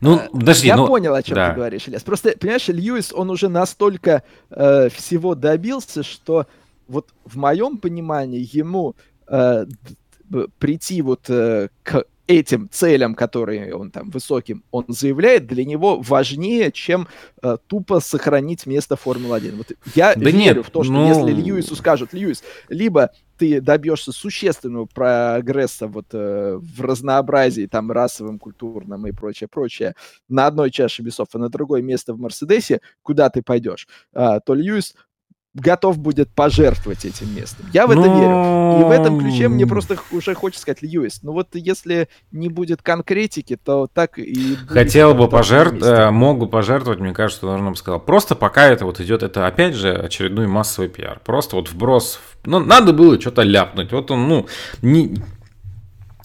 ну, 0.00 0.16
а, 0.16 0.28
подожди, 0.30 0.66
Я 0.68 0.76
ну, 0.76 0.86
понял, 0.86 1.14
о 1.14 1.22
чем 1.22 1.34
да. 1.34 1.50
ты 1.50 1.56
говоришь, 1.56 1.88
Ильяс. 1.88 2.02
Просто, 2.02 2.34
понимаешь, 2.38 2.68
Льюис, 2.68 3.12
он 3.12 3.30
уже 3.30 3.48
настолько 3.48 4.22
э, 4.50 4.88
всего 4.90 5.34
добился, 5.34 6.02
что 6.02 6.46
вот 6.88 7.08
в 7.24 7.36
моем 7.36 7.78
понимании 7.78 8.48
ему 8.52 8.94
э, 9.28 9.66
прийти 10.58 11.02
вот 11.02 11.28
э, 11.28 11.68
к 11.82 12.04
этим 12.26 12.68
целям, 12.70 13.14
которые 13.14 13.74
он 13.74 13.90
там 13.90 14.10
высоким, 14.10 14.64
он 14.70 14.86
заявляет, 14.88 15.46
для 15.46 15.64
него 15.64 16.00
важнее, 16.00 16.72
чем 16.72 17.08
э, 17.42 17.56
тупо 17.66 18.00
сохранить 18.00 18.66
место 18.66 18.96
Формулы-1. 18.96 19.56
Вот 19.56 19.72
я 19.94 20.14
да 20.14 20.20
верю 20.20 20.38
нет, 20.38 20.66
в 20.66 20.70
то, 20.70 20.82
что 20.82 20.92
ну... 20.92 21.08
если 21.08 21.32
Льюису 21.32 21.76
скажут, 21.76 22.12
Льюис, 22.12 22.42
либо 22.68 23.10
ты 23.36 23.60
добьешься 23.60 24.12
существенного 24.12 24.86
прогресса 24.86 25.86
вот 25.86 26.06
э, 26.12 26.58
в 26.58 26.80
разнообразии 26.80 27.66
там 27.66 27.90
расовым, 27.90 28.38
культурным 28.38 29.06
и 29.06 29.12
прочее, 29.12 29.48
прочее 29.50 29.94
на 30.28 30.46
одной 30.46 30.70
чаше 30.70 31.02
весов, 31.02 31.28
а 31.34 31.38
на 31.38 31.48
другое 31.48 31.82
место 31.82 32.14
в 32.14 32.20
Мерседесе, 32.20 32.80
куда 33.02 33.28
ты 33.28 33.42
пойдешь, 33.42 33.86
э, 34.14 34.40
то 34.44 34.54
Льюис 34.54 34.94
готов 35.54 35.98
будет 35.98 36.30
пожертвовать 36.30 37.04
этим 37.04 37.34
местом. 37.34 37.66
Я 37.72 37.86
в 37.86 37.90
это 37.90 38.00
Но... 38.00 38.20
верю. 38.20 38.80
И 38.80 38.84
в 38.84 38.90
этом 38.90 39.20
ключе 39.20 39.48
мне 39.48 39.66
просто 39.66 39.96
уже 40.10 40.34
хочется 40.34 40.62
сказать, 40.62 40.82
Льюис, 40.82 41.22
ну 41.22 41.32
вот 41.32 41.48
если 41.52 42.08
не 42.32 42.48
будет 42.48 42.82
конкретики, 42.82 43.56
то 43.56 43.86
так 43.92 44.18
и... 44.18 44.56
Хотел 44.66 45.14
бы 45.14 45.28
пожертвовать, 45.28 45.84
э, 45.84 46.10
мог 46.10 46.38
бы 46.38 46.48
пожертвовать, 46.48 46.98
мне 46.98 47.12
кажется, 47.12 47.38
что 47.38 47.46
должно 47.48 47.70
бы 47.70 47.76
сказал. 47.76 48.00
Просто 48.00 48.34
пока 48.34 48.66
это 48.66 48.84
вот 48.84 49.00
идет, 49.00 49.22
это 49.22 49.46
опять 49.46 49.74
же 49.74 49.94
очередной 49.94 50.46
массовый 50.46 50.88
пиар. 50.88 51.20
Просто 51.24 51.56
вот 51.56 51.70
вброс. 51.70 52.18
Ну, 52.44 52.58
надо 52.58 52.92
было 52.92 53.20
что-то 53.20 53.42
ляпнуть. 53.42 53.92
Вот 53.92 54.10
он, 54.10 54.28
ну, 54.28 54.46
не, 54.82 55.16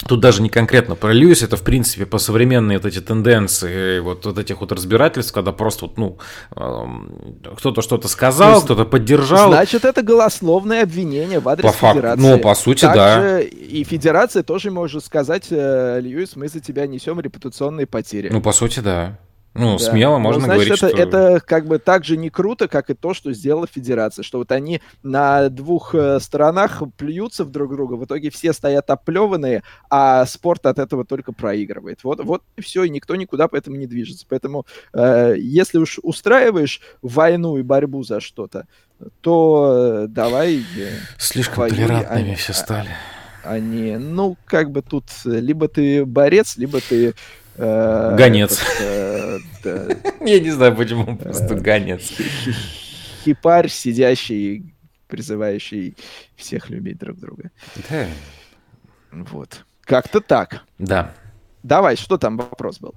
Тут 0.08 0.22
даже 0.22 0.42
не 0.42 0.50
конкретно 0.50 0.96
про 0.96 1.12
Льюис, 1.12 1.44
это 1.44 1.58
в 1.58 1.62
принципе 1.62 2.06
по 2.06 2.20
современные 2.20 2.78
вот 2.78 2.86
эти 2.86 3.02
тенденции, 3.02 4.00
вот, 4.00 4.26
вот 4.26 4.38
этих 4.38 4.62
вот 4.62 4.72
разбирательств, 4.72 5.34
когда 5.34 5.52
просто 5.52 5.86
вот, 5.86 5.98
ну, 5.98 6.18
э, 6.56 7.54
кто-то 7.58 7.82
что-то 7.82 8.08
сказал, 8.08 8.62
кто-то 8.62 8.86
поддержал. 8.86 9.50
Значит, 9.50 9.84
это 9.84 10.02
голословное 10.02 10.84
обвинение 10.84 11.40
в 11.40 11.50
адрес 11.50 11.66
по 11.66 11.74
факт, 11.74 11.96
федерации. 11.96 12.22
Ну, 12.22 12.40
по 12.40 12.56
сути, 12.56 12.82
Также 12.82 12.96
да. 12.96 13.40
И 13.42 13.84
федерация 13.84 14.44
тоже 14.44 14.72
может 14.72 15.04
сказать, 15.04 15.48
э, 15.50 16.00
Льюис, 16.02 16.36
мы 16.36 16.48
за 16.48 16.62
тебя 16.62 16.88
несем 16.88 17.20
репутационные 17.20 17.86
потери. 17.86 18.30
Ну, 18.32 18.42
по 18.42 18.54
сути, 18.54 18.80
да. 18.80 19.18
Ну, 19.60 19.78
да. 19.78 19.92
смело 19.92 20.14
ну, 20.14 20.20
можно 20.20 20.40
ну, 20.40 20.46
значит, 20.46 20.80
говорить, 20.80 20.84
это, 20.84 20.90
что... 20.90 21.18
это 21.18 21.46
как 21.46 21.66
бы 21.66 21.80
так 21.80 22.06
же 22.06 22.16
не 22.16 22.30
круто, 22.30 22.70
как 22.70 22.90
и 22.90 22.94
то, 22.94 23.14
что 23.14 23.34
сделала 23.34 23.68
Федерация, 23.68 24.24
что 24.24 24.38
вот 24.38 24.52
они 24.54 24.82
на 25.04 25.50
двух 25.50 25.94
э, 25.94 26.20
сторонах 26.22 26.82
плюются 26.96 27.44
в 27.44 27.52
друг 27.52 27.74
друга, 27.74 27.96
в 27.96 28.06
итоге 28.06 28.30
все 28.30 28.54
стоят 28.54 28.90
оплеванные, 28.90 29.64
а 29.90 30.26
спорт 30.26 30.66
от 30.66 30.80
этого 30.80 31.04
только 31.04 31.34
проигрывает. 31.34 32.04
Вот, 32.04 32.24
вот 32.24 32.42
и 32.56 32.62
все, 32.62 32.86
и 32.86 32.90
никто 32.90 33.18
никуда 33.18 33.50
поэтому 33.50 33.76
не 33.76 33.86
движется. 33.86 34.26
Поэтому 34.30 34.66
э, 34.94 35.36
если 35.38 35.78
уж 35.78 36.00
устраиваешь 36.02 36.80
войну 37.02 37.58
и 37.58 37.62
борьбу 37.62 38.04
за 38.04 38.22
что-то, 38.22 38.66
то 39.20 40.04
э, 40.04 40.08
давай... 40.08 40.60
Э, 40.60 40.90
Слишком 41.18 41.58
воюй, 41.58 41.76
толерантными 41.76 42.34
а, 42.34 42.36
все 42.36 42.54
стали. 42.54 42.90
Они, 43.44 43.98
ну, 43.98 44.38
как 44.46 44.72
бы 44.72 44.82
тут 44.82 45.06
либо 45.26 45.68
ты 45.68 46.06
борец, 46.06 46.56
либо 46.56 46.80
ты 46.80 47.14
Э, 47.62 48.16
гонец. 48.18 48.62
Я 50.22 50.40
не 50.40 50.52
знаю, 50.52 50.76
почему 50.76 51.18
просто 51.18 51.56
гонец. 51.56 52.14
Хипарь, 53.24 53.70
сидящий, 53.70 54.76
призывающий 55.08 55.96
всех 56.36 56.70
любить 56.70 56.98
друг 56.98 57.20
друга. 57.20 57.52
Вот. 59.12 59.66
Как-то 59.82 60.22
так. 60.22 60.64
Да. 60.78 61.14
Давай, 61.64 61.96
что 61.96 62.18
там 62.18 62.38
вопрос 62.38 62.80
был? 62.80 62.94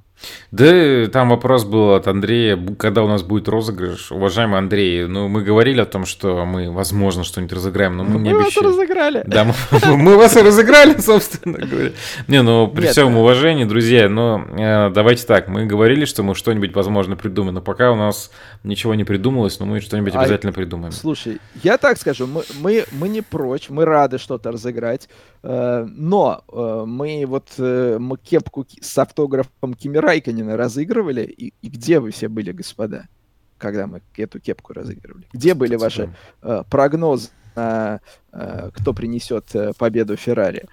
Да, 0.50 1.06
там 1.08 1.30
вопрос 1.30 1.64
был 1.64 1.94
от 1.94 2.06
Андрея, 2.06 2.58
когда 2.78 3.02
у 3.02 3.08
нас 3.08 3.22
будет 3.22 3.48
розыгрыш. 3.48 4.12
Уважаемый 4.12 4.58
Андрей, 4.58 5.06
ну 5.06 5.28
мы 5.28 5.42
говорили 5.42 5.80
о 5.80 5.86
том, 5.86 6.04
что 6.04 6.44
мы, 6.44 6.70
возможно, 6.70 7.24
что-нибудь 7.24 7.54
разыграем, 7.54 7.96
но 7.96 8.04
мы, 8.04 8.18
мы 8.18 8.20
не 8.20 8.30
обещали. 8.30 8.64
Мы 8.64 8.70
вас 8.70 8.78
разыграли. 8.78 9.24
Да, 9.26 9.44
мы, 9.44 9.96
мы 9.96 10.16
вас 10.16 10.36
разыграли, 10.36 10.96
собственно 10.98 11.58
говоря. 11.58 11.92
Не, 12.28 12.42
ну 12.42 12.68
при 12.68 12.82
Нет, 12.82 12.92
всем 12.92 13.16
уважении, 13.16 13.64
друзья, 13.64 14.08
но 14.08 14.46
э, 14.56 14.90
давайте 14.90 15.26
так, 15.26 15.48
мы 15.48 15.64
говорили, 15.64 16.04
что 16.04 16.22
мы 16.22 16.34
что-нибудь, 16.34 16.74
возможно, 16.74 17.16
придумаем, 17.16 17.54
но 17.54 17.62
пока 17.62 17.90
у 17.90 17.96
нас 17.96 18.30
ничего 18.62 18.94
не 18.94 19.04
придумалось, 19.04 19.58
но 19.58 19.66
мы 19.66 19.80
что-нибудь 19.80 20.14
а, 20.14 20.20
обязательно 20.20 20.52
придумаем. 20.52 20.92
Слушай, 20.92 21.40
я 21.62 21.78
так 21.78 21.98
скажу, 21.98 22.26
мы, 22.26 22.42
мы, 22.60 22.84
мы 22.92 23.08
не 23.08 23.22
прочь, 23.22 23.70
мы 23.70 23.84
рады 23.84 24.18
что-то 24.18 24.52
разыграть, 24.52 25.08
э, 25.42 25.86
но 25.88 26.44
э, 26.52 26.84
мы 26.86 27.24
вот 27.26 27.48
э, 27.58 27.96
мы 27.98 28.18
кепку 28.18 28.66
с 28.80 28.98
автографом 28.98 29.74
Кимира 29.74 30.01
Райконина 30.02 30.56
разыгрывали, 30.56 31.22
и, 31.24 31.54
и 31.62 31.68
где 31.68 32.00
вы 32.00 32.10
все 32.10 32.28
были, 32.28 32.52
господа, 32.52 33.08
когда 33.58 33.86
мы 33.86 34.02
эту 34.16 34.40
кепку 34.40 34.72
разыгрывали? 34.72 35.26
Где 35.32 35.54
были 35.54 35.76
ваши 35.76 36.14
э, 36.42 36.64
прогнозы 36.68 37.30
на 37.54 38.00
э, 38.32 38.70
кто 38.74 38.92
принесет 38.92 39.54
э, 39.54 39.72
победу 39.78 40.16
Феррари? 40.16 40.66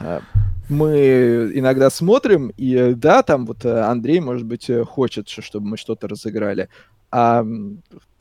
Э, 0.00 0.20
мы 0.68 1.50
иногда 1.54 1.90
смотрим, 1.90 2.52
и 2.56 2.74
э, 2.74 2.94
да, 2.94 3.22
там 3.22 3.46
вот 3.46 3.64
э, 3.64 3.80
Андрей, 3.80 4.20
может 4.20 4.46
быть, 4.46 4.70
хочет, 4.86 5.28
чтобы 5.28 5.66
мы 5.66 5.76
что-то 5.76 6.08
разыграли, 6.08 6.68
а 7.10 7.46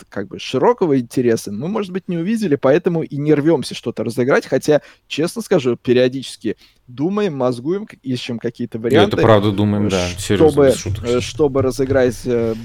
как 0.09 0.27
бы 0.27 0.37
широкого 0.37 0.99
интереса 0.99 1.51
мы, 1.51 1.67
может 1.67 1.91
быть, 1.91 2.07
не 2.07 2.17
увидели, 2.17 2.55
поэтому 2.55 3.01
и 3.01 3.17
не 3.17 3.33
рвемся 3.33 3.73
что-то 3.73 4.03
разыграть, 4.03 4.45
хотя, 4.45 4.81
честно 5.07 5.41
скажу, 5.41 5.75
периодически 5.77 6.57
думаем, 6.87 7.35
мозгуем, 7.35 7.87
ищем 8.01 8.39
какие-то 8.39 8.79
варианты. 8.79 9.17
Это 9.17 9.25
правда 9.25 9.51
думаем, 9.51 9.89
да, 9.89 10.07
серьезно, 10.17 10.71
чтобы, 10.73 11.07
э, 11.07 11.19
чтобы 11.21 11.61
разыграть 11.61 12.21
э, 12.25 12.55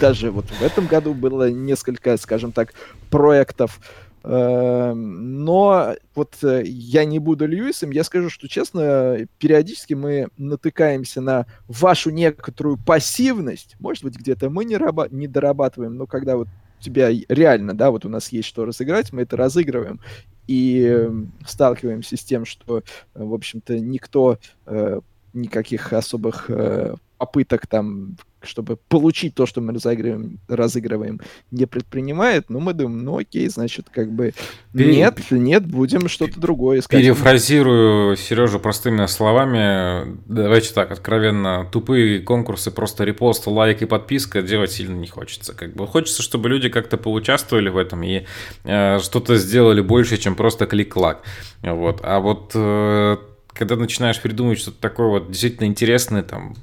даже 0.00 0.30
вот 0.30 0.46
в 0.46 0.62
этом 0.62 0.86
году 0.86 1.14
было 1.14 1.50
несколько, 1.50 2.16
скажем 2.16 2.52
так, 2.52 2.74
проектов, 3.10 3.80
Эм, 4.26 5.44
но 5.44 5.94
вот 6.14 6.42
э, 6.42 6.62
я 6.64 7.04
не 7.04 7.18
буду 7.18 7.46
Льюисом, 7.46 7.90
я 7.90 8.02
скажу, 8.04 8.30
что 8.30 8.48
честно, 8.48 9.18
периодически 9.38 9.92
мы 9.92 10.28
натыкаемся 10.38 11.20
на 11.20 11.44
вашу 11.68 12.08
некоторую 12.08 12.78
пассивность. 12.78 13.76
Может 13.80 14.02
быть, 14.02 14.16
где-то 14.16 14.48
мы 14.48 14.64
не, 14.64 14.76
раба- 14.76 15.08
не 15.10 15.26
дорабатываем, 15.26 15.96
но 15.96 16.06
когда 16.06 16.38
вот 16.38 16.48
тебя 16.80 17.10
реально, 17.28 17.74
да, 17.74 17.90
вот 17.90 18.04
у 18.04 18.08
нас 18.08 18.28
есть 18.28 18.48
что 18.48 18.64
разыграть, 18.64 19.12
мы 19.12 19.22
это 19.22 19.36
разыгрываем 19.36 20.00
и 20.46 20.82
эм, 20.82 21.32
сталкиваемся 21.46 22.16
с 22.16 22.24
тем, 22.24 22.44
что, 22.44 22.82
в 23.14 23.32
общем-то, 23.32 23.78
никто 23.78 24.38
э, 24.66 25.00
никаких 25.32 25.92
особых 25.92 26.50
э, 26.50 26.94
попыток 27.18 27.66
там 27.66 28.16
чтобы 28.46 28.76
получить 28.76 29.34
то, 29.34 29.46
что 29.46 29.60
мы 29.60 29.72
разыгрываем, 29.72 30.38
разыгрываем 30.48 31.20
не 31.50 31.66
предпринимает, 31.66 32.50
но 32.50 32.60
мы 32.60 32.74
думаем, 32.74 33.04
ну 33.04 33.18
окей, 33.18 33.48
значит, 33.48 33.86
как 33.90 34.12
бы 34.12 34.34
Пере... 34.72 34.96
нет, 34.96 35.18
нет, 35.30 35.66
будем 35.66 36.08
что-то 36.08 36.38
другое 36.38 36.80
искать. 36.80 37.00
Перефразирую 37.00 38.16
Сережу 38.16 38.58
простыми 38.58 39.06
словами, 39.06 40.18
давайте 40.26 40.72
так, 40.74 40.90
откровенно, 40.90 41.66
тупые 41.70 42.20
конкурсы, 42.20 42.70
просто 42.70 43.04
репост, 43.04 43.46
лайк 43.46 43.82
и 43.82 43.86
подписка 43.86 44.42
делать 44.42 44.72
сильно 44.72 44.96
не 44.96 45.08
хочется. 45.08 45.54
Как 45.54 45.74
бы 45.74 45.86
хочется, 45.86 46.22
чтобы 46.22 46.48
люди 46.48 46.68
как-то 46.68 46.96
поучаствовали 46.96 47.68
в 47.68 47.76
этом 47.76 48.02
и 48.02 48.24
э, 48.64 48.98
что-то 49.00 49.36
сделали 49.36 49.80
больше, 49.80 50.16
чем 50.16 50.34
просто 50.34 50.66
клик-клак. 50.66 51.22
Вот. 51.62 52.00
А 52.02 52.20
вот 52.20 52.52
э, 52.54 53.16
когда 53.54 53.76
начинаешь 53.76 54.20
придумывать 54.20 54.58
что-то 54.58 54.80
такое 54.80 55.08
вот 55.08 55.30
действительно 55.30 55.66
интересное, 55.66 56.22
там, 56.22 56.54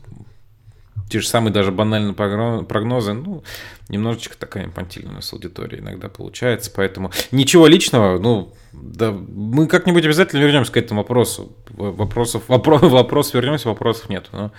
те 1.11 1.19
же 1.19 1.27
самые 1.27 1.53
даже 1.53 1.71
банальные 1.71 2.13
прогнозы, 2.13 3.13
ну, 3.13 3.43
немножечко 3.89 4.37
такая 4.37 4.65
инфантильная 4.65 5.11
у 5.11 5.15
нас 5.15 5.33
аудитория 5.33 5.79
иногда 5.79 6.07
получается, 6.07 6.71
поэтому 6.73 7.11
ничего 7.31 7.67
личного, 7.67 8.17
ну, 8.17 8.53
да, 8.71 9.11
мы 9.11 9.67
как-нибудь 9.67 10.05
обязательно 10.05 10.39
вернемся 10.39 10.71
к 10.71 10.77
этому 10.77 11.01
вопросу. 11.01 11.51
вопросов, 11.69 12.43
вопрос, 12.47 12.81
вопрос 12.83 13.33
вернемся, 13.33 13.67
вопросов 13.67 14.09
нет. 14.09 14.29
Но 14.31 14.51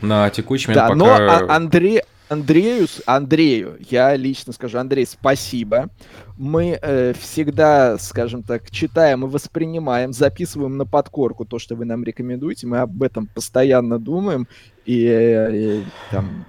на 0.00 0.30
текущий 0.30 0.68
момент 0.68 0.98
да, 0.98 1.06
пока... 1.06 1.18
но 1.18 1.52
а, 1.52 1.56
Андрей, 1.56 2.00
Андрею, 2.28 2.86
Андрею, 3.06 3.78
я 3.90 4.14
лично 4.14 4.52
скажу, 4.52 4.78
Андрей, 4.78 5.06
спасибо. 5.06 5.88
Мы 6.36 6.78
э, 6.80 7.14
всегда, 7.18 7.98
скажем 7.98 8.42
так, 8.42 8.70
читаем 8.70 9.24
и 9.24 9.28
воспринимаем, 9.28 10.12
записываем 10.12 10.76
на 10.76 10.84
подкорку 10.84 11.46
то, 11.46 11.58
что 11.58 11.74
вы 11.74 11.86
нам 11.86 12.04
рекомендуете. 12.04 12.66
Мы 12.66 12.78
об 12.78 13.02
этом 13.02 13.26
постоянно 13.26 13.98
думаем 13.98 14.46
и, 14.88 15.04
э, 15.04 15.56
и 15.56 15.84
там 16.10 16.46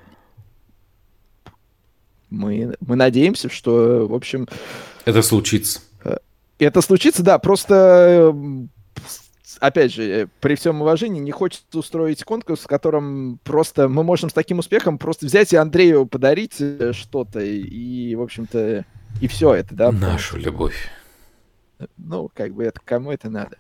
мы, 2.30 2.74
мы 2.80 2.96
надеемся, 2.96 3.50
что, 3.50 4.08
в 4.08 4.14
общем... 4.14 4.48
Это 5.04 5.22
случится. 5.22 5.82
Э, 6.06 6.18
это 6.58 6.82
случится, 6.82 7.22
да, 7.22 7.38
просто 7.38 8.34
опять 9.60 9.94
же, 9.94 10.04
э, 10.04 10.28
при 10.40 10.56
всем 10.56 10.82
уважении, 10.82 11.20
не 11.20 11.32
хочется 11.32 11.78
устроить 11.78 12.24
конкурс, 12.24 12.62
в 12.62 12.68
котором 12.68 13.40
просто 13.44 13.90
мы 13.90 14.06
можем 14.06 14.30
с 14.30 14.34
таким 14.34 14.60
успехом 14.60 14.98
просто 14.98 15.26
взять 15.26 15.52
и 15.52 15.58
Андрею 15.58 16.06
подарить 16.06 16.56
э, 16.60 16.94
что-то, 16.94 17.42
и, 17.42 18.16
в 18.16 18.22
общем-то, 18.22 18.86
и 19.20 19.28
все 19.28 19.54
это, 19.54 19.76
да. 19.76 19.92
Нашу 19.92 20.38
любовь. 20.38 20.90
Ну, 21.98 22.30
как 22.34 22.54
бы 22.54 22.64
это 22.64 22.80
кому 22.86 23.12
это 23.12 23.30
надо? 23.30 23.58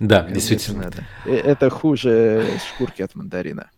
Да, 0.00 0.22
кому 0.22 0.34
действительно. 0.34 0.82
Это, 0.82 1.04
надо. 1.24 1.36
это 1.36 1.70
хуже 1.70 2.44
шкурки 2.74 3.02
от 3.02 3.14
мандарина. 3.14 3.70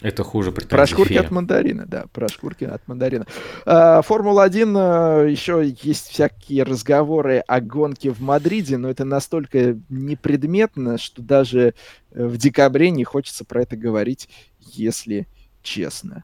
Это 0.00 0.22
хуже 0.22 0.52
Про 0.52 0.86
шкурки 0.86 1.14
фея. 1.14 1.22
от 1.22 1.30
мандарина, 1.32 1.84
да, 1.84 2.04
про 2.12 2.28
шкурки 2.28 2.64
от 2.64 2.86
мандарина. 2.86 3.26
А, 3.66 4.00
Формула-1, 4.02 5.24
э, 5.26 5.30
еще 5.30 5.74
есть 5.82 6.08
всякие 6.08 6.62
разговоры 6.62 7.38
о 7.38 7.60
гонке 7.60 8.10
в 8.10 8.20
Мадриде, 8.20 8.78
но 8.78 8.88
это 8.88 9.04
настолько 9.04 9.76
непредметно, 9.88 10.98
что 10.98 11.20
даже 11.20 11.74
э, 12.12 12.26
в 12.26 12.36
декабре 12.36 12.90
не 12.90 13.02
хочется 13.02 13.44
про 13.44 13.62
это 13.62 13.76
говорить, 13.76 14.28
если 14.60 15.26
честно. 15.62 16.22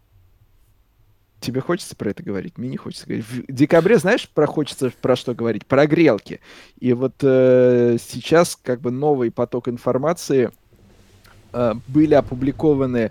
Тебе 1.40 1.60
хочется 1.60 1.96
про 1.96 2.10
это 2.10 2.22
говорить? 2.22 2.56
Мне 2.56 2.68
не 2.68 2.76
хочется 2.76 3.06
говорить. 3.06 3.26
В 3.26 3.52
декабре, 3.52 3.98
знаешь, 3.98 4.28
про 4.28 4.46
хочется 4.46 4.92
про 5.02 5.16
что 5.16 5.34
говорить? 5.34 5.66
Про 5.66 5.88
грелки. 5.88 6.40
И 6.78 6.92
вот 6.92 7.16
э, 7.22 7.96
сейчас 8.00 8.54
как 8.54 8.80
бы 8.80 8.92
новый 8.92 9.32
поток 9.32 9.66
информации 9.66 10.52
э, 11.52 11.74
были 11.88 12.14
опубликованы 12.14 13.10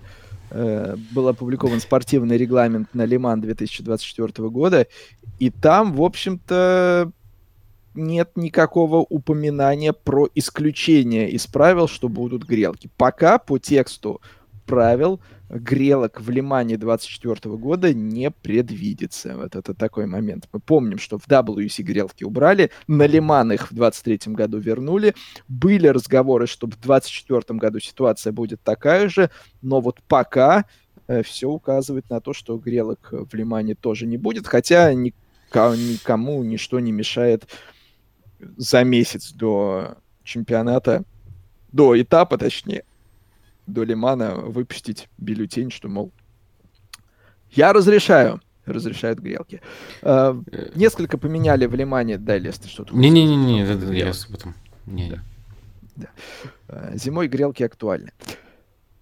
был 0.50 1.28
опубликован 1.28 1.80
спортивный 1.80 2.36
регламент 2.36 2.88
на 2.94 3.04
Лиман 3.04 3.40
2024 3.40 4.48
года, 4.50 4.86
и 5.38 5.50
там, 5.50 5.92
в 5.92 6.02
общем-то, 6.02 7.10
нет 7.94 8.30
никакого 8.34 8.98
упоминания 8.98 9.92
про 9.92 10.28
исключение 10.34 11.30
из 11.30 11.46
правил, 11.46 11.88
что 11.88 12.08
будут 12.08 12.44
грелки. 12.44 12.90
Пока 12.96 13.38
по 13.38 13.58
тексту 13.58 14.20
правил 14.66 15.20
грелок 15.54 16.20
в 16.20 16.30
Лимане 16.30 16.76
24 16.76 17.56
года 17.56 17.94
не 17.94 18.30
предвидится. 18.30 19.36
Вот 19.36 19.54
это 19.54 19.72
такой 19.72 20.06
момент. 20.06 20.48
Мы 20.52 20.58
помним, 20.58 20.98
что 20.98 21.18
в 21.18 21.28
WC 21.28 21.82
грелки 21.82 22.24
убрали, 22.24 22.70
на 22.88 23.06
Лиман 23.06 23.52
их 23.52 23.70
в 23.70 23.74
23 23.74 24.34
году 24.34 24.58
вернули. 24.58 25.14
Были 25.46 25.86
разговоры, 25.86 26.46
что 26.46 26.66
в 26.66 26.80
24 26.80 27.58
году 27.58 27.78
ситуация 27.78 28.32
будет 28.32 28.62
такая 28.62 29.08
же, 29.08 29.30
но 29.62 29.80
вот 29.80 30.00
пока 30.08 30.64
э, 31.06 31.22
все 31.22 31.48
указывает 31.48 32.10
на 32.10 32.20
то, 32.20 32.32
что 32.32 32.58
грелок 32.58 33.10
в 33.12 33.32
Лимане 33.34 33.76
тоже 33.76 34.06
не 34.06 34.16
будет, 34.16 34.46
хотя 34.46 34.92
никому 34.92 36.42
ничто 36.42 36.80
не 36.80 36.90
мешает 36.90 37.44
за 38.56 38.82
месяц 38.82 39.32
до 39.32 39.98
чемпионата, 40.24 41.04
до 41.70 42.00
этапа, 42.00 42.38
точнее, 42.38 42.84
до 43.66 43.84
Лимана 43.84 44.34
выпустить 44.34 45.08
бюллетень, 45.18 45.70
что, 45.70 45.88
мол, 45.88 46.12
я 47.50 47.72
разрешаю, 47.72 48.40
разрешают 48.66 49.18
грелки. 49.20 49.60
Uh, 50.02 50.72
несколько 50.74 51.18
поменяли 51.18 51.66
в 51.66 51.74
Лимане. 51.74 52.18
Да, 52.18 52.38
Лес, 52.38 52.58
ты 52.58 52.68
что-то... 52.68 52.94
Не-не-не, 52.94 53.60
я 53.96 54.12
потом... 54.30 54.54
Не, 54.86 55.10
да. 55.10 55.22
Да. 55.96 56.96
Зимой 56.96 57.28
грелки 57.28 57.62
актуальны. 57.62 58.12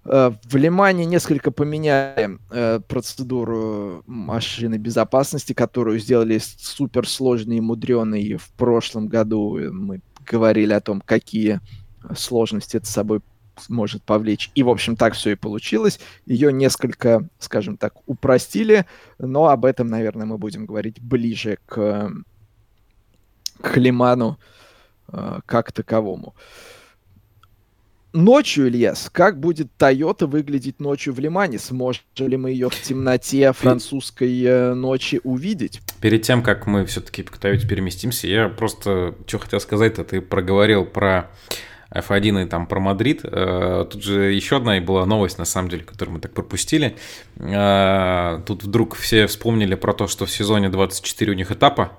Uh, 0.05 0.37
в 0.45 0.57
Лимане 0.57 1.05
несколько 1.07 1.51
поменяли 1.51 2.39
uh, 2.51 2.81
процедуру 2.81 4.03
машины 4.07 4.77
безопасности, 4.77 5.53
которую 5.53 6.01
сделали 6.01 6.39
суперсложной 6.39 7.59
и 7.59 7.61
мудреной 7.61 8.35
в 8.35 8.51
прошлом 8.53 9.07
году. 9.07 9.59
Мы 9.73 10.01
говорили 10.27 10.73
о 10.73 10.81
том, 10.81 11.01
какие 11.01 11.61
сложности 12.17 12.77
это 12.77 12.87
собой 12.87 13.21
может 13.69 14.03
повлечь. 14.03 14.51
И, 14.55 14.63
в 14.63 14.69
общем, 14.69 14.97
так 14.97 15.15
все 15.15 15.31
и 15.31 15.35
получилось. 15.35 16.01
Ее 16.27 16.53
несколько, 16.53 17.29
скажем 17.39 17.77
так, 17.77 17.95
упростили, 18.07 18.87
но 19.19 19.49
об 19.49 19.65
этом, 19.65 19.89
наверное, 19.89 20.27
мы 20.27 20.39
будем 20.39 20.67
говорить 20.67 21.01
ближе 21.01 21.59
к, 21.67 22.11
к 23.61 23.77
Лиману 23.77 24.39
э, 25.09 25.41
как 25.47 25.73
таковому. 25.73 26.35
Ночью, 28.13 28.69
Ильяс, 28.69 29.09
как 29.11 29.41
будет 29.41 29.69
Toyota 29.79 30.27
выглядеть 30.27 30.81
ночью 30.81 31.15
в 31.15 31.19
Лимане? 31.19 31.59
Сможем 31.59 32.03
ли 32.19 32.37
мы 32.37 32.51
ее 32.51 32.69
в 32.69 32.79
темноте 32.83 33.53
французской 33.55 34.43
э, 34.43 34.75
ночи 34.75 35.19
увидеть? 35.25 35.81
Перед 36.03 36.21
тем, 36.21 36.43
как 36.43 36.67
мы 36.67 36.85
все-таки 36.85 37.23
к 37.23 37.39
Toyota 37.39 37.67
переместимся, 37.67 38.27
я 38.27 38.49
просто 38.51 39.15
что 39.27 39.39
хотел 39.39 39.61
сказать-то, 39.61 40.05
ты 40.05 40.21
проговорил 40.21 40.85
про 40.85 41.31
F1 41.95 42.45
и 42.45 42.49
там 42.49 42.67
про 42.67 42.81
Мадрид. 42.81 43.21
Э, 43.25 43.87
тут 43.91 44.03
же 44.03 44.33
еще 44.33 44.57
одна 44.57 44.79
и 44.79 44.81
была 44.81 45.07
новость, 45.07 45.39
на 45.39 45.45
самом 45.45 45.69
деле, 45.69 45.85
которую 45.85 46.15
мы 46.15 46.21
так 46.21 46.33
пропустили. 46.33 46.97
Э, 47.37 48.41
тут 48.47 48.65
вдруг 48.65 48.97
все 48.97 49.27
вспомнили 49.27 49.75
про 49.75 49.93
то, 49.93 50.07
что 50.07 50.27
в 50.27 50.31
сезоне 50.31 50.69
24 50.69 51.33
у 51.33 51.35
них 51.35 51.51
этапа 51.51 51.93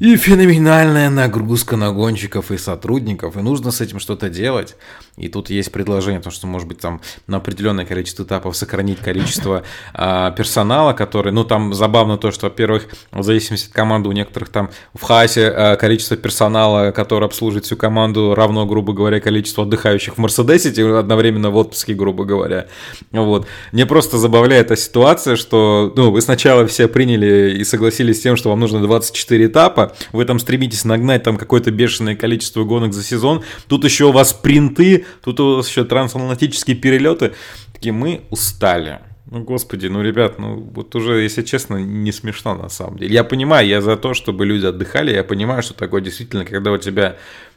и 0.00 0.16
феноменальная 0.16 1.10
нагрузка 1.10 1.76
на 1.76 1.92
гонщиков 1.92 2.50
и 2.50 2.56
сотрудников, 2.56 3.36
и 3.36 3.42
нужно 3.42 3.70
с 3.70 3.82
этим 3.82 4.00
что-то 4.00 4.30
делать. 4.30 4.76
И 5.20 5.28
тут 5.28 5.50
есть 5.50 5.70
предложение, 5.70 6.20
то, 6.20 6.30
что, 6.30 6.46
может 6.46 6.66
быть, 6.66 6.78
там 6.78 7.00
на 7.26 7.36
определенное 7.36 7.84
количество 7.84 8.22
этапов 8.22 8.56
сохранить 8.56 8.98
количество 9.00 9.62
э, 9.94 10.32
персонала, 10.36 10.92
который, 10.92 11.32
ну, 11.32 11.44
там 11.44 11.74
забавно 11.74 12.16
то, 12.16 12.30
что, 12.30 12.46
во-первых, 12.46 12.88
в 13.12 13.22
зависимости 13.22 13.68
от 13.68 13.74
команды, 13.74 14.08
у 14.08 14.12
некоторых 14.12 14.48
там 14.48 14.70
в 14.94 15.02
Хасе 15.02 15.42
э, 15.42 15.76
количество 15.76 16.16
персонала, 16.16 16.90
который 16.90 17.26
обслуживает 17.26 17.66
всю 17.66 17.76
команду, 17.76 18.34
равно, 18.34 18.66
грубо 18.66 18.92
говоря, 18.92 19.20
количеству 19.20 19.62
отдыхающих 19.62 20.14
в 20.14 20.18
Мерседесе, 20.18 20.70
одновременно 20.96 21.50
в 21.50 21.56
отпуске, 21.56 21.94
грубо 21.94 22.24
говоря. 22.24 22.66
Вот. 23.12 23.46
Мне 23.72 23.86
просто 23.86 24.16
забавляет 24.16 24.70
эта 24.70 24.76
ситуация, 24.80 25.34
что, 25.34 25.92
ну, 25.96 26.12
вы 26.12 26.20
сначала 26.20 26.64
все 26.66 26.86
приняли 26.86 27.56
и 27.58 27.64
согласились 27.64 28.18
с 28.18 28.20
тем, 28.20 28.36
что 28.36 28.50
вам 28.50 28.60
нужно 28.60 28.80
24 28.80 29.46
этапа, 29.46 29.96
вы 30.12 30.24
там 30.24 30.38
стремитесь 30.38 30.84
нагнать 30.84 31.24
там 31.24 31.36
какое-то 31.36 31.72
бешеное 31.72 32.14
количество 32.14 32.62
гонок 32.64 32.92
за 32.92 33.02
сезон, 33.02 33.42
тут 33.66 33.84
еще 33.84 34.04
у 34.04 34.12
вас 34.12 34.32
принты, 34.32 35.06
тут 35.22 35.40
у 35.40 35.56
вас 35.56 35.68
еще 35.68 35.84
трансатлантические 35.84 36.76
перелеты, 36.76 37.34
такие 37.72 37.92
мы 37.92 38.22
устали. 38.30 39.00
Ну, 39.26 39.42
господи, 39.44 39.86
ну, 39.86 40.02
ребят, 40.02 40.38
ну, 40.38 40.56
вот 40.56 40.94
уже, 40.96 41.20
если 41.20 41.42
честно, 41.42 41.76
не 41.76 42.10
смешно 42.10 42.54
на 42.54 42.68
самом 42.68 42.98
деле. 42.98 43.14
Я 43.14 43.22
понимаю, 43.22 43.66
я 43.66 43.80
за 43.80 43.96
то, 43.96 44.12
чтобы 44.12 44.44
люди 44.44 44.66
отдыхали, 44.66 45.12
я 45.12 45.22
понимаю, 45.22 45.62
что 45.62 45.74
такое 45.74 46.00
действительно, 46.00 46.44
когда 46.44 46.72
у 46.72 46.78
тебя, 46.78 47.16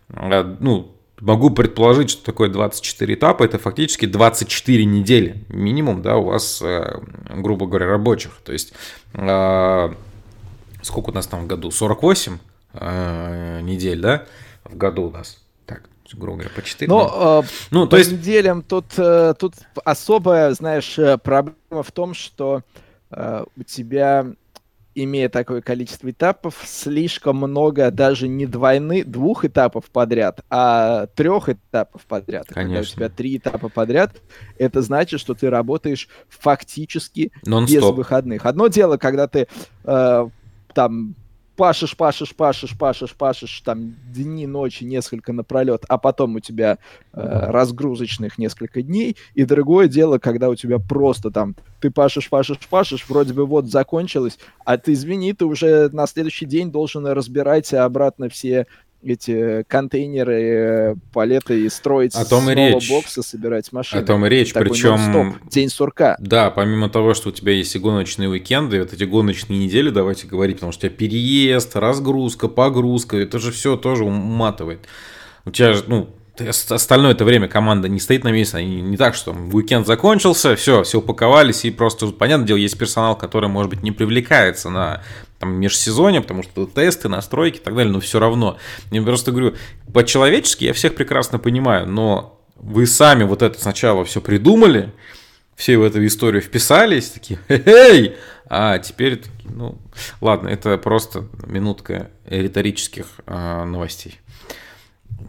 а, 0.09 0.55
ну, 0.59 0.95
могу 1.19 1.49
предположить, 1.49 2.11
что 2.11 2.23
такое 2.23 2.49
24 2.49 3.13
этапа, 3.13 3.43
это 3.43 3.57
фактически 3.57 4.05
24 4.05 4.85
недели 4.85 5.43
минимум, 5.49 6.01
да, 6.03 6.17
у 6.17 6.25
вас, 6.25 6.61
а, 6.63 7.01
грубо 7.29 7.65
говоря, 7.65 7.87
рабочих. 7.87 8.33
То 8.43 8.53
есть 8.53 8.73
а, 9.15 9.95
сколько 10.83 11.09
у 11.09 11.13
нас 11.13 11.27
там 11.27 11.43
в 11.43 11.47
году? 11.47 11.71
48 11.71 12.37
э, 12.73 13.61
недель, 13.61 13.99
да? 13.99 14.25
В 14.63 14.77
году 14.77 15.03
у 15.03 15.11
нас. 15.11 15.42
Грубо 16.13 16.37
говоря, 16.37 16.51
по 16.55 16.61
4. 16.61 16.89
Но, 16.89 17.43
э, 17.43 17.47
ну, 17.71 17.87
то 17.87 17.97
есть... 17.97 18.11
неделям 18.11 18.61
тут, 18.61 18.85
э, 18.97 19.33
тут 19.37 19.55
особая, 19.83 20.53
знаешь, 20.53 20.97
э, 20.97 21.17
проблема 21.17 21.83
в 21.83 21.91
том, 21.91 22.13
что 22.13 22.63
у 23.55 23.63
тебя 23.63 24.25
имея 24.95 25.29
такое 25.29 25.61
количество 25.61 26.09
этапов, 26.09 26.61
слишком 26.65 27.37
много 27.37 27.91
даже 27.91 28.27
не 28.27 28.45
двойны, 28.45 29.03
двух 29.03 29.45
этапов 29.45 29.85
подряд, 29.91 30.41
а 30.49 31.07
трех 31.15 31.49
этапов 31.49 32.05
подряд. 32.05 32.47
Конечно. 32.47 32.63
Когда 32.63 32.79
у 32.79 32.83
тебя 32.83 33.09
три 33.09 33.37
этапа 33.37 33.69
подряд, 33.69 34.15
это 34.57 34.81
значит, 34.81 35.19
что 35.19 35.33
ты 35.33 35.49
работаешь 35.49 36.07
фактически 36.29 37.31
без 37.43 37.83
выходных. 37.83 38.45
Одно 38.45 38.67
дело, 38.67 38.97
когда 38.97 39.27
ты 39.27 39.47
э, 39.83 40.27
там 40.73 41.15
пашешь, 41.55 41.95
пашешь, 41.95 42.35
пашешь, 42.35 42.77
пашешь, 42.77 43.13
пашешь, 43.13 43.61
там 43.61 43.95
дни, 44.11 44.47
ночи, 44.47 44.83
несколько 44.83 45.33
напролет, 45.33 45.83
а 45.87 45.97
потом 45.97 46.35
у 46.35 46.39
тебя 46.39 46.77
э, 47.13 47.19
разгрузочных 47.21 48.37
несколько 48.37 48.81
дней. 48.81 49.17
И 49.35 49.45
другое 49.45 49.87
дело, 49.87 50.17
когда 50.17 50.49
у 50.49 50.55
тебя 50.55 50.79
просто 50.79 51.31
там 51.31 51.55
ты 51.79 51.91
пашешь, 51.91 52.29
пашешь, 52.29 52.59
пашешь, 52.69 53.05
вроде 53.07 53.33
бы 53.33 53.45
вот 53.45 53.69
закончилось, 53.69 54.39
а 54.63 54.77
ты, 54.77 54.93
извини, 54.93 55.33
ты 55.33 55.45
уже 55.45 55.89
на 55.89 56.07
следующий 56.07 56.45
день 56.45 56.71
должен 56.71 57.05
разбирать 57.05 57.73
обратно 57.73 58.29
все 58.29 58.67
эти 59.03 59.63
контейнеры, 59.63 60.95
палеты 61.11 61.65
и 61.65 61.69
строить 61.69 62.15
о 62.15 62.25
том 62.25 62.49
и 62.49 62.55
речь. 62.55 62.89
бокса, 62.89 63.21
собирать 63.21 63.71
машины. 63.71 64.01
О 64.01 64.05
том 64.05 64.25
и 64.25 64.29
речь, 64.29 64.53
Такой 64.53 64.69
причем... 64.69 65.39
День 65.49 65.69
сурка. 65.69 66.15
Да, 66.19 66.49
помимо 66.49 66.89
того, 66.89 67.13
что 67.13 67.29
у 67.29 67.31
тебя 67.31 67.53
есть 67.53 67.75
и 67.75 67.79
гоночные 67.79 68.29
уикенды, 68.29 68.79
вот 68.79 68.93
эти 68.93 69.03
гоночные 69.03 69.59
недели, 69.59 69.89
давайте 69.89 70.27
говорить, 70.27 70.57
потому 70.57 70.71
что 70.71 70.85
у 70.85 70.89
тебя 70.89 70.97
переезд, 70.97 71.75
разгрузка, 71.75 72.47
погрузка, 72.47 73.17
это 73.17 73.39
же 73.39 73.51
все 73.51 73.75
тоже 73.77 74.03
уматывает. 74.03 74.79
У 75.45 75.51
тебя 75.51 75.73
же, 75.73 75.83
ну, 75.87 76.09
остальное 76.69 77.11
это 77.11 77.25
время 77.25 77.47
команда 77.47 77.87
не 77.87 77.99
стоит 77.99 78.23
на 78.23 78.31
месте, 78.31 78.57
они 78.57 78.81
не 78.81 78.97
так, 78.97 79.15
что 79.15 79.31
уикенд 79.31 79.85
закончился, 79.85 80.55
все, 80.55 80.83
все 80.83 80.99
упаковались, 80.99 81.65
и 81.65 81.71
просто, 81.71 82.07
понятное 82.07 82.47
дело, 82.47 82.57
есть 82.57 82.77
персонал, 82.77 83.17
который, 83.17 83.49
может 83.49 83.69
быть, 83.69 83.83
не 83.83 83.91
привлекается 83.91 84.69
на 84.69 85.03
там, 85.43 85.55
межсезонье, 85.55 86.21
потому 86.21 86.41
что 86.41 86.65
тесты, 86.65 87.09
настройки 87.09 87.57
и 87.57 87.59
так 87.59 87.75
далее, 87.75 87.91
но 87.91 87.99
все 87.99 88.17
равно. 88.17 88.57
Я 88.91 89.01
просто 89.01 89.31
говорю, 89.31 89.55
по-человечески 89.93 90.63
я 90.63 90.71
всех 90.73 90.95
прекрасно 90.95 91.37
понимаю, 91.37 91.85
но 91.85 92.39
вы 92.55 92.87
сами 92.87 93.25
вот 93.25 93.41
это 93.41 93.59
сначала 93.59 94.05
все 94.05 94.21
придумали, 94.21 94.93
все 95.57 95.77
в 95.77 95.83
эту 95.83 96.05
историю 96.05 96.41
вписались, 96.41 97.09
такие, 97.09 97.39
эй, 97.49 98.15
а 98.49 98.79
теперь, 98.79 99.21
ну, 99.43 99.77
ладно, 100.21 100.47
это 100.47 100.77
просто 100.77 101.25
минутка 101.45 102.09
риторических 102.25 103.07
э, 103.25 103.63
новостей. 103.65 104.21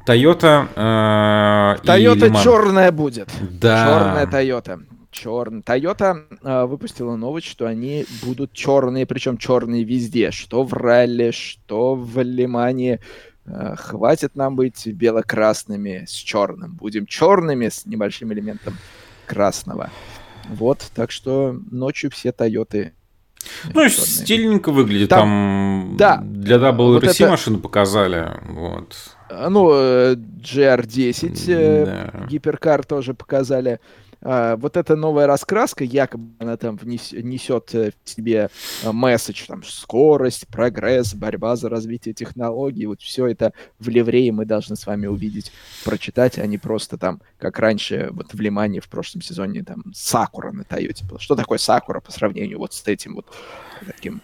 Toyota. 0.07 0.69
Э, 0.77 1.85
Toyota 1.85 2.41
черная 2.41 2.93
будет. 2.93 3.31
Да. 3.41 3.85
Черная 3.85 4.27
Toyota. 4.27 4.81
Черный. 5.15 5.61
Toyota 5.61 6.25
э, 6.43 6.65
выпустила 6.65 7.15
новость, 7.15 7.47
что 7.47 7.67
они 7.67 8.05
будут 8.25 8.53
черные, 8.53 9.07
причем 9.07 9.39
черные 9.39 9.85
везде. 9.85 10.33
Что 10.33 10.65
в 10.65 10.73
ралли, 10.73 11.31
что 11.31 11.95
в 11.95 12.21
Лимане. 12.21 13.01
Э, 13.47 13.77
хватит 13.77 14.35
нам 14.35 14.57
быть 14.57 14.87
бело-красными 14.87 16.05
с 16.07 16.12
черным. 16.12 16.75
Будем 16.75 17.07
черными 17.07 17.69
с 17.69 17.87
небольшим 17.87 18.33
элементом 18.33 18.77
красного. 19.27 19.91
Вот, 20.49 20.91
так 20.95 21.11
что 21.11 21.59
ночью 21.71 22.11
все 22.11 22.33
Тойоты 22.33 22.93
ну, 23.67 23.89
черные. 23.89 23.91
стильненько 23.91 24.73
выглядит. 24.73 25.11
Там, 25.11 25.97
там 25.97 25.97
да. 25.97 26.23
для 26.23 26.57
WRC 26.57 26.93
вот 26.93 27.05
это... 27.05 27.29
машину 27.29 27.59
показали. 27.59 28.31
Вот. 28.49 28.95
А, 29.31 29.49
ну, 29.51 29.71
GR10 29.71 31.45
э, 31.49 31.85
да. 31.85 32.27
гиперкар 32.27 32.85
тоже 32.85 33.15
показали. 33.15 33.81
А, 34.25 34.57
вот 34.57 34.79
эта 34.79 34.97
новая 34.97 35.27
раскраска, 35.27 35.85
якобы 35.85 36.33
она 36.39 36.57
там 36.57 36.79
несет 36.83 37.75
э, 37.75 37.93
в 38.03 38.09
себе 38.09 38.49
э, 38.83 38.93
месседж, 38.93 39.45
там, 39.47 39.62
скорость, 39.62 40.49
прогресс, 40.49 41.14
борьба 41.14 41.57
за 41.57 41.68
развитие 41.68 42.14
технологий, 42.14 42.87
вот 42.87 43.03
все 43.03 43.27
это 43.27 43.53
в 43.79 43.89
ливрее 43.91 44.33
мы 44.33 44.47
должны 44.47 44.77
с 44.77 44.87
вами 44.87 45.07
увидеть, 45.07 45.53
прочитать, 45.85 46.39
а 46.39 46.47
не 46.47 46.57
просто 46.57 46.97
там, 46.97 47.20
как 47.39 47.59
раньше, 47.59 48.09
вот 48.12 48.33
в 48.33 48.41
Лимане 48.41 48.81
в 48.81 48.89
прошлом 48.89 49.20
сезоне, 49.20 49.62
там, 49.62 49.85
Сакура 49.95 50.53
на 50.53 50.64
Тойоте 50.64 51.05
было. 51.05 51.20
Что 51.20 51.37
такое 51.37 51.59
Сакура 51.59 52.01
по 52.01 52.11
сравнению 52.11 52.59
вот 52.59 52.72
с 52.72 52.87
этим 52.89 53.16
вот 53.16 53.27
таким 53.87 54.22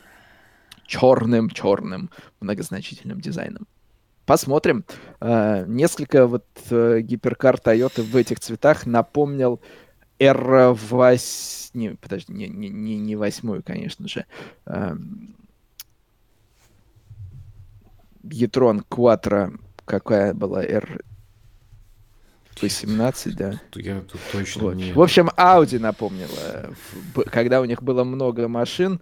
черным-черным 0.87 2.11
многозначительным 2.41 3.21
дизайном? 3.21 3.67
Посмотрим. 4.25 4.85
Uh, 5.21 5.67
несколько 5.67 6.27
вот 6.27 6.47
uh, 6.71 7.01
гиперкар 7.01 7.57
Toyota 7.57 8.03
в 8.03 8.15
этих 8.15 8.39
цветах 8.39 8.87
напомнил 8.87 9.61
R8... 10.21 11.71
Не, 11.73 11.91
подожди, 11.91 12.33
не, 12.33 12.49
не, 12.49 12.69
не, 12.69 12.99
не 12.99 13.17
восьмую, 13.17 13.63
конечно 13.63 14.07
же. 14.09 14.27
Етрон 18.23 18.85
Quattro, 18.89 19.59
какая 19.85 20.35
была 20.35 20.63
R... 20.63 21.03
18, 22.61 23.37
да. 23.37 23.61
Я 23.75 24.01
тут 24.03 24.21
точно 24.33 24.63
вот. 24.63 24.75
не... 24.75 24.93
В 24.93 25.01
общем, 25.01 25.29
Audi 25.37 25.79
напомнила, 25.79 26.75
когда 27.27 27.63
у 27.63 27.65
них 27.65 27.83
было 27.83 28.05
много 28.05 28.49
машин, 28.49 29.01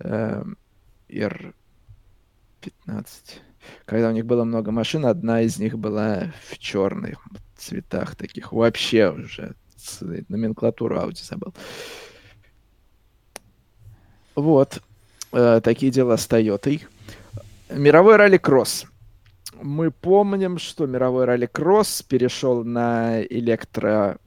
э, 0.00 0.44
R15, 1.08 1.52
когда 3.84 4.08
у 4.08 4.12
них 4.12 4.26
было 4.26 4.42
много 4.44 4.72
машин, 4.72 5.06
одна 5.06 5.42
из 5.42 5.58
них 5.58 5.78
была 5.78 6.32
в 6.50 6.58
черных 6.58 7.24
цветах 7.56 8.16
таких, 8.16 8.52
вообще 8.52 9.10
уже 9.10 9.54
номенклатуру 10.28 10.96
Audi 10.96 11.24
забыл. 11.24 11.54
Вот. 14.34 14.80
Э, 15.32 15.60
такие 15.62 15.90
дела 15.92 16.16
с 16.16 16.28
Toyota. 16.28 16.80
Мировой 17.70 18.16
ралли-кросс. 18.16 18.86
Мы 19.60 19.90
помним, 19.90 20.58
что 20.58 20.86
мировой 20.86 21.24
ралли-кросс 21.24 22.02
перешел 22.02 22.64
на 22.64 23.22
электрокары. 23.22 24.22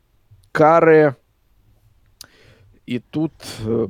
И 2.86 3.00
тут 3.00 3.32
э, 3.60 3.88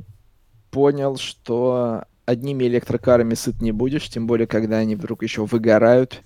понял, 0.70 1.16
что 1.16 2.04
одними 2.24 2.64
электрокарами 2.64 3.34
сыт 3.34 3.60
не 3.60 3.72
будешь, 3.72 4.08
тем 4.08 4.26
более, 4.26 4.46
когда 4.46 4.78
они 4.78 4.94
вдруг 4.94 5.22
еще 5.22 5.44
выгорают 5.44 6.22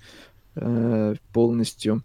э, 0.55 1.15
полностью. 1.33 2.03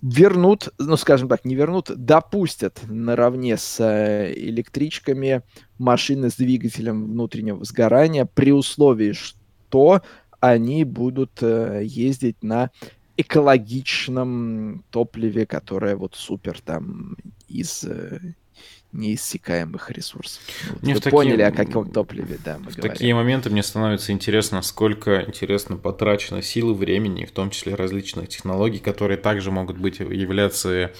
Вернут, 0.00 0.68
ну, 0.78 0.96
скажем 0.96 1.28
так, 1.28 1.44
не 1.44 1.54
вернут, 1.54 1.90
допустят 1.94 2.80
наравне 2.88 3.56
с 3.56 3.78
э, 3.78 4.32
электричками 4.34 5.42
машины 5.78 6.30
с 6.30 6.36
двигателем 6.36 7.04
внутреннего 7.04 7.62
сгорания 7.64 8.24
при 8.24 8.52
условии, 8.52 9.12
что 9.12 10.02
они 10.40 10.84
будут 10.84 11.42
э, 11.42 11.82
ездить 11.84 12.42
на 12.42 12.70
экологичном 13.16 14.84
топливе, 14.90 15.46
которое 15.46 15.96
вот 15.96 16.14
супер 16.14 16.60
там 16.60 17.16
из 17.48 17.84
э, 17.84 18.34
неиссякаемых 18.96 19.90
ресурсов. 19.90 20.42
Вот 20.70 20.82
вы 20.82 20.94
такие... 20.94 21.10
поняли, 21.10 21.42
о 21.42 21.52
каком 21.52 21.90
топливе, 21.90 22.38
да, 22.44 22.56
В 22.56 22.76
говорим. 22.76 22.82
такие 22.82 23.14
моменты 23.14 23.50
мне 23.50 23.62
становится 23.62 24.12
интересно, 24.12 24.62
сколько, 24.62 25.22
интересно, 25.22 25.76
потрачено 25.76 26.42
силы, 26.42 26.74
времени, 26.74 27.24
в 27.24 27.32
том 27.32 27.50
числе 27.50 27.74
различных 27.74 28.28
технологий, 28.28 28.78
которые 28.78 29.18
также 29.18 29.50
могут 29.50 29.78
быть, 29.78 30.00
являться 30.00 30.92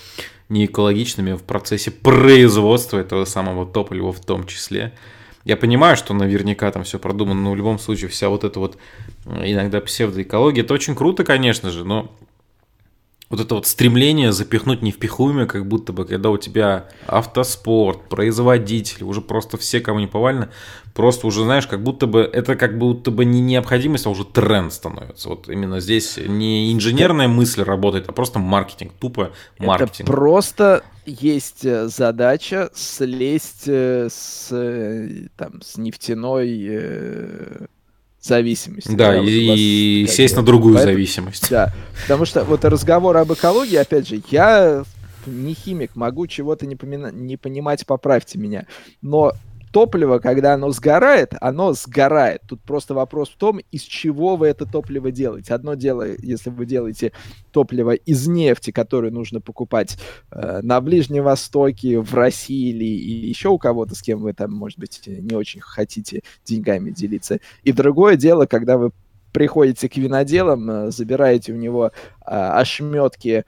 неэкологичными 0.48 1.32
в 1.32 1.42
процессе 1.42 1.90
производства 1.90 2.98
этого 2.98 3.24
самого 3.24 3.66
топлива 3.66 4.12
в 4.12 4.20
том 4.24 4.46
числе. 4.46 4.92
Я 5.44 5.56
понимаю, 5.56 5.96
что 5.96 6.12
наверняка 6.12 6.70
там 6.72 6.82
все 6.82 6.98
продумано, 6.98 7.40
но 7.40 7.52
в 7.52 7.56
любом 7.56 7.78
случае 7.78 8.10
вся 8.10 8.28
вот 8.28 8.42
эта 8.42 8.58
вот 8.58 8.78
э, 9.26 9.52
иногда 9.52 9.80
псевдоэкология, 9.80 10.64
это 10.64 10.74
очень 10.74 10.96
круто, 10.96 11.22
конечно 11.22 11.70
же, 11.70 11.84
но 11.84 12.12
вот 13.28 13.40
это 13.40 13.56
вот 13.56 13.66
стремление 13.66 14.32
запихнуть 14.32 14.82
невпихуемое, 14.82 15.46
как 15.46 15.66
будто 15.66 15.92
бы, 15.92 16.04
когда 16.04 16.30
у 16.30 16.38
тебя 16.38 16.88
автоспорт, 17.06 18.08
производитель, 18.08 19.04
уже 19.04 19.20
просто 19.20 19.56
все, 19.56 19.80
кому 19.80 19.98
не 19.98 20.06
повально, 20.06 20.50
просто 20.94 21.26
уже, 21.26 21.42
знаешь, 21.42 21.66
как 21.66 21.82
будто 21.82 22.06
бы, 22.06 22.20
это 22.20 22.54
как 22.54 22.78
будто 22.78 23.10
бы 23.10 23.24
не 23.24 23.40
необходимость, 23.40 24.06
а 24.06 24.10
уже 24.10 24.24
тренд 24.24 24.72
становится. 24.72 25.28
Вот 25.28 25.48
именно 25.48 25.80
здесь 25.80 26.18
не 26.18 26.72
инженерная 26.72 27.26
мысль 27.26 27.62
работает, 27.62 28.08
а 28.08 28.12
просто 28.12 28.38
маркетинг, 28.38 28.92
тупо 28.98 29.32
маркетинг. 29.58 30.08
Это 30.08 30.12
просто 30.12 30.84
есть 31.04 31.64
э, 31.64 31.88
задача 31.88 32.70
слезть 32.74 33.66
э, 33.66 34.08
с, 34.08 34.48
э, 34.52 35.28
там, 35.36 35.62
с 35.62 35.76
нефтяной 35.76 37.68
зависимость. 38.26 38.94
Да, 38.94 39.12
да 39.12 39.20
и, 39.20 40.02
и 40.02 40.06
сесть 40.06 40.36
на 40.36 40.42
другую 40.42 40.74
Поэтому, 40.74 40.92
зависимость. 40.94 41.50
Да, 41.50 41.72
потому 42.02 42.24
что 42.24 42.44
вот 42.44 42.64
разговор 42.64 43.16
об 43.16 43.32
экологии, 43.32 43.76
опять 43.76 44.08
же, 44.08 44.22
я 44.30 44.84
не 45.26 45.54
химик, 45.54 45.96
могу 45.96 46.26
чего-то 46.26 46.66
не, 46.66 46.76
помина- 46.76 47.12
не 47.12 47.36
понимать, 47.36 47.84
поправьте 47.86 48.38
меня. 48.38 48.66
Но 49.02 49.32
топливо, 49.76 50.20
когда 50.20 50.54
оно 50.54 50.70
сгорает, 50.70 51.34
оно 51.38 51.74
сгорает. 51.74 52.40
Тут 52.46 52.62
просто 52.62 52.94
вопрос 52.94 53.28
в 53.28 53.36
том, 53.36 53.60
из 53.70 53.82
чего 53.82 54.36
вы 54.36 54.46
это 54.46 54.64
топливо 54.64 55.10
делаете. 55.10 55.52
Одно 55.52 55.74
дело, 55.74 56.06
если 56.18 56.48
вы 56.48 56.64
делаете 56.64 57.12
топливо 57.50 57.90
из 57.90 58.26
нефти, 58.26 58.70
которое 58.70 59.10
нужно 59.10 59.42
покупать 59.42 59.98
э, 60.30 60.60
на 60.62 60.80
Ближнем 60.80 61.24
Востоке, 61.24 62.00
в 62.00 62.14
России 62.14 62.70
или, 62.70 62.86
или 62.86 63.26
еще 63.26 63.50
у 63.50 63.58
кого-то, 63.58 63.94
с 63.94 64.00
кем 64.00 64.20
вы 64.20 64.32
там, 64.32 64.50
может 64.50 64.78
быть, 64.78 65.02
не 65.06 65.36
очень 65.36 65.60
хотите 65.60 66.22
деньгами 66.46 66.88
делиться. 66.88 67.40
И 67.62 67.70
другое 67.72 68.16
дело, 68.16 68.46
когда 68.46 68.78
вы 68.78 68.92
приходите 69.34 69.90
к 69.90 69.98
виноделам, 69.98 70.70
э, 70.70 70.90
забираете 70.90 71.52
у 71.52 71.56
него 71.56 71.88
э, 71.88 71.90
ошметки 72.24 73.44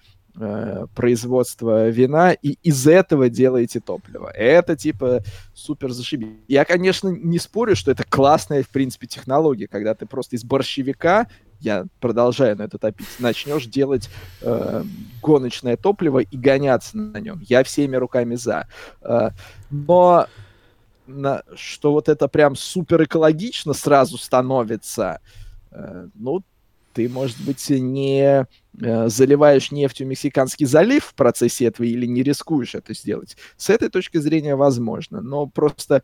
производства 0.94 1.88
вина, 1.88 2.32
и 2.32 2.58
из 2.62 2.86
этого 2.86 3.28
делаете 3.28 3.80
топливо. 3.80 4.30
Это 4.34 4.76
типа 4.76 5.22
супер 5.54 5.92
зашибись. 5.92 6.28
Я, 6.48 6.64
конечно, 6.64 7.08
не 7.08 7.38
спорю, 7.38 7.76
что 7.76 7.90
это 7.90 8.04
классная, 8.04 8.62
в 8.62 8.68
принципе, 8.68 9.06
технология, 9.06 9.66
когда 9.66 9.94
ты 9.94 10.06
просто 10.06 10.36
из 10.36 10.44
борщевика 10.44 11.26
я 11.60 11.86
продолжаю 12.00 12.56
на 12.56 12.62
это 12.62 12.78
топить, 12.78 13.06
начнешь 13.18 13.66
делать 13.66 14.08
э, 14.42 14.84
гоночное 15.20 15.76
топливо 15.76 16.20
и 16.20 16.36
гоняться 16.36 16.96
на 16.96 17.18
нем. 17.18 17.40
Я 17.40 17.64
всеми 17.64 17.96
руками 17.96 18.36
за. 18.36 18.68
Э, 19.02 19.30
но 19.70 20.26
на, 21.06 21.42
что 21.56 21.92
вот 21.92 22.08
это 22.08 22.28
прям 22.28 22.54
супер 22.54 23.02
экологично 23.02 23.72
сразу 23.72 24.18
становится, 24.18 25.20
э, 25.70 26.06
ну, 26.14 26.44
ты, 26.92 27.08
может 27.08 27.40
быть, 27.44 27.68
не 27.70 28.46
э, 28.80 29.08
заливаешь 29.08 29.70
нефтью 29.70 30.06
Мексиканский 30.06 30.66
залив 30.66 31.04
в 31.04 31.14
процессе 31.14 31.66
этого 31.66 31.86
или 31.86 32.06
не 32.06 32.22
рискуешь 32.22 32.74
это 32.74 32.94
сделать. 32.94 33.36
С 33.56 33.70
этой 33.70 33.88
точки 33.88 34.18
зрения 34.18 34.56
возможно, 34.56 35.20
но 35.20 35.46
просто 35.46 36.02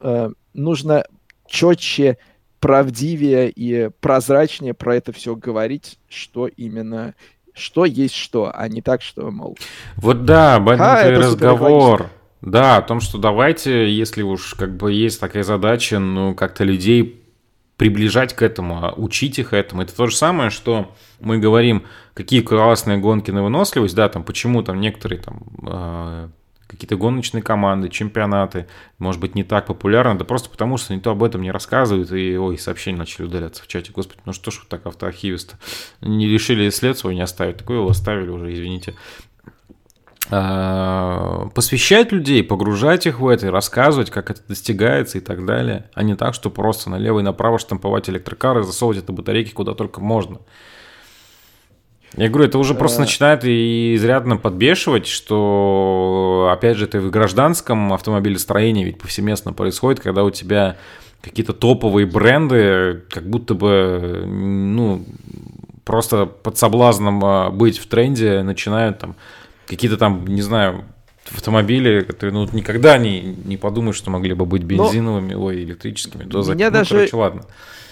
э, 0.00 0.30
нужно 0.52 1.06
четче, 1.46 2.18
правдивее 2.60 3.50
и 3.50 3.90
прозрачнее 4.00 4.72
про 4.72 4.96
это 4.96 5.12
все 5.12 5.36
говорить, 5.36 5.98
что 6.08 6.46
именно, 6.46 7.14
что 7.52 7.84
есть 7.84 8.14
что, 8.14 8.50
а 8.54 8.68
не 8.68 8.80
так, 8.80 9.02
что, 9.02 9.30
мол... 9.30 9.58
Вот 9.96 10.24
да, 10.24 10.54
об 10.54 10.70
этом 10.70 10.86
а, 10.86 11.10
разговор. 11.10 12.10
Да, 12.40 12.76
о 12.78 12.82
том, 12.82 13.00
что 13.00 13.18
давайте, 13.18 13.90
если 13.92 14.22
уж 14.22 14.54
как 14.54 14.76
бы 14.76 14.92
есть 14.92 15.20
такая 15.20 15.42
задача, 15.42 15.98
ну, 15.98 16.34
как-то 16.34 16.64
людей 16.64 17.23
приближать 17.76 18.34
к 18.34 18.42
этому, 18.42 18.84
а 18.84 18.92
учить 18.92 19.38
их 19.38 19.52
этому. 19.52 19.82
Это 19.82 19.94
то 19.96 20.06
же 20.06 20.16
самое, 20.16 20.50
что 20.50 20.94
мы 21.20 21.38
говорим, 21.38 21.84
какие 22.14 22.40
классные 22.40 22.98
гонки 22.98 23.30
на 23.30 23.42
выносливость, 23.42 23.94
да, 23.94 24.08
там 24.08 24.22
почему 24.22 24.62
там 24.62 24.80
некоторые 24.80 25.20
там 25.20 25.42
э, 25.66 26.28
какие-то 26.68 26.96
гоночные 26.96 27.42
команды, 27.42 27.88
чемпионаты, 27.88 28.66
может 28.98 29.20
быть, 29.20 29.34
не 29.34 29.42
так 29.42 29.66
популярны, 29.66 30.18
да 30.18 30.24
просто 30.24 30.50
потому, 30.50 30.76
что 30.76 30.94
никто 30.94 31.10
об 31.10 31.22
этом 31.22 31.42
не 31.42 31.50
рассказывает, 31.50 32.12
и, 32.12 32.36
ой, 32.36 32.58
сообщения 32.58 32.98
начали 32.98 33.26
удаляться 33.26 33.62
в 33.62 33.66
чате, 33.66 33.92
господи, 33.92 34.20
ну 34.24 34.32
что 34.32 34.50
ж 34.50 34.60
вы 34.60 34.66
так 34.68 34.86
автоархивист 34.86 35.56
не 36.00 36.28
решили 36.28 36.70
след 36.70 36.96
свой 36.96 37.14
не 37.14 37.22
оставить, 37.22 37.56
такое 37.56 37.78
его 37.78 37.88
оставили 37.88 38.28
уже, 38.28 38.52
извините. 38.52 38.94
А, 40.30 41.48
посвящать 41.54 42.10
людей, 42.12 42.42
погружать 42.42 43.06
их 43.06 43.20
в 43.20 43.28
это, 43.28 43.50
рассказывать, 43.50 44.10
как 44.10 44.30
это 44.30 44.40
достигается 44.48 45.18
и 45.18 45.20
так 45.20 45.44
далее, 45.44 45.90
а 45.94 46.02
не 46.02 46.16
так, 46.16 46.34
что 46.34 46.50
просто 46.50 46.88
налево 46.88 47.20
и 47.20 47.22
направо 47.22 47.58
штамповать 47.58 48.08
электрокары, 48.08 48.62
засовывать 48.62 49.02
это 49.02 49.12
батарейки 49.12 49.50
куда 49.50 49.74
только 49.74 50.00
можно. 50.00 50.38
Я 52.16 52.28
говорю, 52.28 52.48
это 52.48 52.58
уже 52.58 52.74
просто 52.74 53.00
начинает 53.00 53.44
и 53.44 53.96
изрядно 53.96 54.36
подбешивать, 54.36 55.06
что, 55.06 56.48
опять 56.52 56.76
же, 56.76 56.84
это 56.84 57.00
в 57.00 57.10
гражданском 57.10 57.92
автомобилестроении 57.92 58.84
ведь 58.84 58.98
повсеместно 58.98 59.52
происходит, 59.52 60.00
когда 60.00 60.22
у 60.22 60.30
тебя 60.30 60.76
какие-то 61.20 61.52
топовые 61.52 62.06
бренды, 62.06 63.02
как 63.10 63.28
будто 63.28 63.54
бы, 63.54 64.22
ну, 64.26 65.04
просто 65.84 66.26
под 66.26 66.56
соблазном 66.56 67.24
а, 67.24 67.50
быть 67.50 67.78
в 67.78 67.86
тренде 67.86 68.42
начинают 68.42 69.00
там 69.00 69.16
какие-то 69.66 69.96
там, 69.96 70.26
не 70.26 70.42
знаю, 70.42 70.84
автомобили, 71.32 72.00
которые 72.00 72.34
ну, 72.34 72.48
никогда 72.52 72.98
не, 72.98 73.22
не 73.22 73.56
подумаешь, 73.56 73.96
что 73.96 74.10
могли 74.10 74.34
бы 74.34 74.44
быть 74.44 74.62
бензиновыми, 74.62 75.34
Но 75.34 75.44
ой, 75.44 75.64
электрическими. 75.64 76.24
То 76.24 76.42
меня, 76.52 76.66
ну, 76.66 76.72
даже, 76.72 76.94
короче, 76.94 77.16
ладно. 77.16 77.42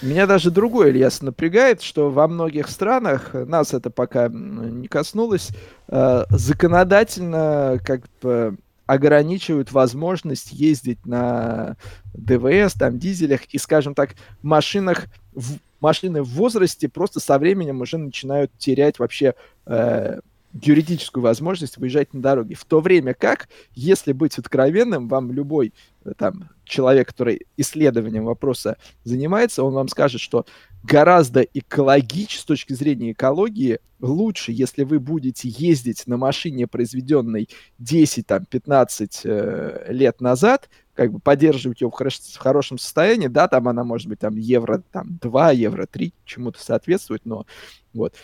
меня 0.01 0.27
даже 0.27 0.51
другое, 0.51 0.91
Ильяс, 0.91 1.21
напрягает, 1.21 1.81
что 1.81 2.11
во 2.11 2.27
многих 2.27 2.69
странах, 2.69 3.31
нас 3.33 3.73
это 3.73 3.89
пока 3.89 4.27
не 4.29 4.87
коснулось, 4.87 5.49
э, 5.87 6.25
законодательно 6.29 7.79
как 7.83 8.03
бы 8.21 8.57
ограничивают 8.85 9.71
возможность 9.71 10.51
ездить 10.51 11.05
на 11.05 11.77
ДВС, 12.13 12.73
там, 12.73 12.99
дизелях 12.99 13.45
и, 13.45 13.57
скажем 13.57 13.95
так, 13.95 14.15
машинах, 14.41 15.05
в, 15.33 15.57
машины 15.79 16.21
в 16.21 16.29
возрасте 16.29 16.89
просто 16.89 17.19
со 17.19 17.39
временем 17.39 17.81
уже 17.81 17.97
начинают 17.97 18.51
терять 18.57 18.99
вообще 18.99 19.35
э, 19.65 20.19
юридическую 20.53 21.23
возможность 21.23 21.77
выезжать 21.77 22.13
на 22.13 22.21
дороге. 22.21 22.55
В 22.55 22.65
то 22.65 22.79
время 22.79 23.13
как, 23.13 23.49
если 23.73 24.11
быть 24.11 24.37
откровенным, 24.37 25.07
вам 25.07 25.31
любой 25.31 25.73
э, 26.05 26.11
там, 26.17 26.49
человек, 26.63 27.07
который 27.07 27.47
исследованием 27.57 28.25
вопроса 28.25 28.77
занимается, 29.03 29.63
он 29.63 29.73
вам 29.73 29.87
скажет, 29.87 30.21
что 30.21 30.45
гораздо 30.83 31.41
экологичнее 31.41 32.41
с 32.41 32.45
точки 32.45 32.73
зрения 32.73 33.13
экологии 33.13 33.79
лучше, 33.99 34.51
если 34.51 34.83
вы 34.83 34.99
будете 34.99 35.49
ездить 35.49 36.03
на 36.07 36.17
машине, 36.17 36.67
произведенной 36.67 37.49
10-15 37.81 39.09
э, 39.23 39.85
лет 39.91 40.21
назад, 40.21 40.69
как 40.93 41.11
бы 41.11 41.19
поддерживать 41.19 41.81
ее 41.81 41.89
в, 41.89 41.93
хорош, 41.93 42.19
в 42.19 42.37
хорошем 42.37 42.77
состоянии, 42.77 43.27
да, 43.27 43.47
там 43.47 43.67
она 43.67 43.83
может 43.83 44.07
быть 44.07 44.19
там 44.19 44.35
евро 44.35 44.83
там, 44.91 45.17
2, 45.21 45.51
евро 45.51 45.87
3, 45.87 46.13
чему-то 46.25 46.61
соответствует, 46.61 47.25
но 47.25 47.45
вот 47.93 48.15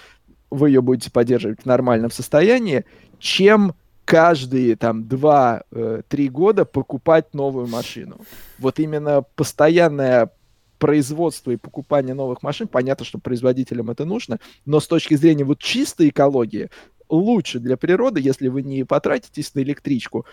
вы 0.50 0.70
ее 0.70 0.82
будете 0.82 1.12
поддерживать 1.12 1.62
в 1.62 1.66
нормальном 1.66 2.12
состоянии, 2.12 2.86
чем 3.20 3.74
каждые 4.06 4.76
там 4.76 5.04
2-3 5.04 5.64
э, 5.72 6.28
года 6.30 6.66
покупать 6.66 7.34
новую 7.34 7.68
машину. 7.68 8.18
Вот 8.58 8.80
именно 8.80 9.24
постоянное 9.36 10.32
производство 10.80 11.52
и 11.52 11.58
покупание 11.58 12.16
новых 12.16 12.42
машин, 12.42 12.68
понятно, 12.68 13.06
что 13.06 13.20
производителям 13.20 13.92
это 13.92 14.06
нужно, 14.06 14.40
но 14.66 14.80
с 14.80 14.88
точки 14.88 15.16
зрения 15.16 15.44
вот 15.44 15.60
чистой 15.60 16.10
экологии, 16.10 16.70
лучше 17.10 17.60
для 17.60 17.78
природы, 17.78 18.22
если 18.22 18.48
вы 18.48 18.64
не 18.64 18.84
потратитесь 18.84 19.54
на 19.54 19.60
электричку, 19.60 20.26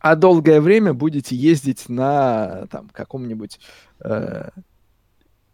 а 0.00 0.16
долгое 0.16 0.60
время 0.60 0.92
будете 0.92 1.36
ездить 1.36 1.88
на 1.88 2.66
там 2.70 2.88
каком-нибудь 2.92 3.60
э, 4.00 4.50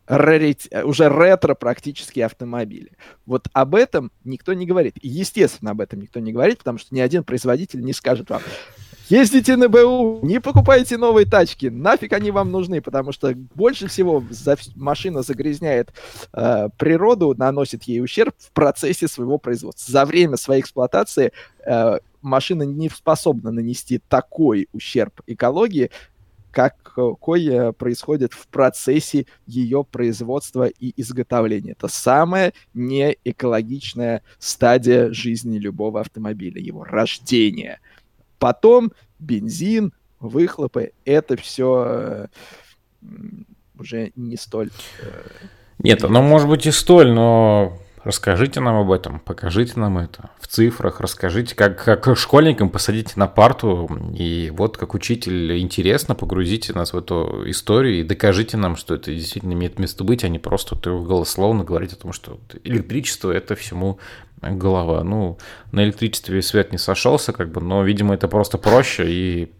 рарить, 0.09 0.69
э, 0.71 0.83
уже 0.83 1.09
ретро 1.09 1.55
практически 1.55 2.21
автомобили. 2.21 2.93
Вот 3.27 3.49
об 3.53 3.75
этом 3.75 4.11
никто 4.25 4.55
не 4.55 4.67
говорит. 4.67 4.97
И, 5.01 5.09
естественно, 5.09 5.73
об 5.73 5.81
этом 5.81 6.01
никто 6.01 6.19
не 6.19 6.33
говорит, 6.33 6.59
потому 6.59 6.79
что 6.79 6.95
ни 6.95 7.01
один 7.01 7.23
производитель 7.23 7.83
не 7.83 7.93
скажет 7.93 8.31
вам, 8.31 8.41
ездите 9.09 9.57
на 9.57 9.69
БУ, 9.69 10.21
не 10.23 10.41
покупайте 10.41 10.97
новые 10.97 11.27
тачки, 11.27 11.67
нафиг 11.67 12.13
они 12.13 12.31
вам 12.31 12.51
нужны, 12.51 12.81
потому 12.81 13.13
что 13.13 13.35
больше 13.55 13.87
всего 13.89 14.25
за, 14.31 14.57
машина 14.75 15.23
загрязняет 15.23 15.93
э, 16.33 16.69
природу, 16.79 17.35
наносит 17.37 17.85
ей 17.85 18.03
ущерб 18.03 18.35
в 18.39 18.51
процессе 18.53 19.09
своего 19.09 19.39
производства. 19.39 19.93
За 19.93 20.05
время 20.07 20.37
своей 20.37 20.63
эксплуатации 20.63 21.33
э, 21.65 21.99
машина 22.23 22.63
не 22.63 22.89
способна 22.89 23.51
нанести 23.51 24.01
такой 24.09 24.69
ущерб 24.73 25.21
экологии, 25.27 25.91
какой 26.59 27.73
происходит 27.75 28.33
в 28.33 28.49
процессе 28.49 29.27
ее 29.47 29.85
производства 29.85 30.67
и 30.67 30.93
изготовления. 31.01 31.73
Это 31.73 31.89
самая 31.89 32.53
неэкологичная 32.75 34.23
стадия 34.39 35.13
жизни 35.13 35.59
любого 35.59 36.01
автомобиля, 36.01 36.61
его 36.61 36.85
рождение. 36.85 37.81
Потом 38.39 38.93
бензин, 39.19 39.93
выхлопы, 40.21 40.93
это 41.05 41.37
все 41.37 41.85
э, 41.87 42.27
уже 43.79 44.13
не 44.17 44.37
столь... 44.37 44.71
Э, 45.01 45.29
Нет, 45.79 46.05
оно 46.05 46.23
может 46.23 46.49
быть 46.49 46.67
и 46.67 46.71
столь, 46.71 47.13
но 47.13 47.79
Расскажите 48.09 48.61
нам 48.61 48.75
об 48.75 48.91
этом, 48.91 49.21
покажите 49.21 49.79
нам 49.79 49.99
это 49.99 50.31
в 50.41 50.47
цифрах, 50.47 50.99
расскажите, 51.03 51.55
как, 51.55 51.85
как 51.85 52.17
школьникам 52.17 52.71
посадите 52.71 53.13
на 53.17 53.27
парту, 53.27 53.87
и 54.17 54.51
вот 54.57 54.79
как 54.79 54.95
учитель 54.95 55.59
интересно, 55.59 56.15
погрузите 56.15 56.73
нас 56.73 56.95
в 56.95 56.97
эту 56.97 57.43
историю 57.51 58.01
и 58.01 58.05
докажите 58.05 58.57
нам, 58.57 58.77
что 58.77 58.95
это 58.95 59.13
действительно 59.13 59.53
имеет 59.53 59.79
место 59.79 60.05
быть, 60.05 60.25
а 60.25 60.31
не 60.31 60.39
просто 60.39 60.75
голословно 60.75 61.65
говорить 61.65 61.93
о 61.93 61.97
том, 61.97 62.15
что 62.15 62.41
электричество– 62.65 63.31
это 63.33 63.55
всему 63.55 63.99
голова. 64.41 65.05
Ну, 65.05 65.37
на 65.71 65.85
электричестве 65.85 66.41
свет 66.41 66.73
не 66.73 66.79
сошелся, 66.79 67.35
как 67.35 67.53
бы, 67.53 67.61
но, 67.61 67.83
видимо, 67.83 68.15
это 68.15 68.27
просто 68.27 68.57
проще, 68.57 69.05
и 69.07 69.53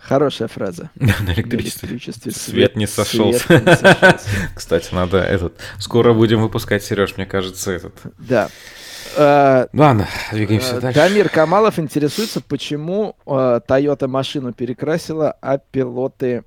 Хорошая 0.00 0.48
фраза. 0.48 0.90
На 0.96 1.34
электричестве. 1.34 1.88
электричестве 1.88 2.32
свет, 2.32 2.54
свет 2.54 2.76
не 2.76 2.86
сошелся. 2.86 4.18
Кстати, 4.54 4.94
надо 4.94 5.18
этот. 5.18 5.58
Скоро 5.78 6.14
будем 6.14 6.40
выпускать, 6.40 6.82
Сереж, 6.82 7.16
мне 7.16 7.26
кажется, 7.26 7.70
этот. 7.70 7.94
Да. 8.18 8.48
Uh, 9.16 9.68
Ладно, 9.72 10.08
двигаемся 10.30 10.76
uh, 10.76 10.80
дальше. 10.80 11.00
Дамир 11.00 11.28
Камалов 11.28 11.78
интересуется, 11.78 12.40
почему 12.40 13.16
uh, 13.26 13.60
Toyota 13.66 14.06
машину 14.06 14.52
перекрасила, 14.52 15.32
а 15.40 15.58
пилоты... 15.58 16.44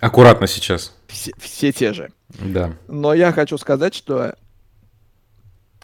Аккуратно 0.00 0.46
сейчас. 0.46 0.94
Все, 1.06 1.32
все 1.38 1.72
те 1.72 1.92
же. 1.92 2.10
Да. 2.28 2.72
Но 2.86 3.14
я 3.14 3.32
хочу 3.32 3.58
сказать, 3.58 3.94
что 3.94 4.34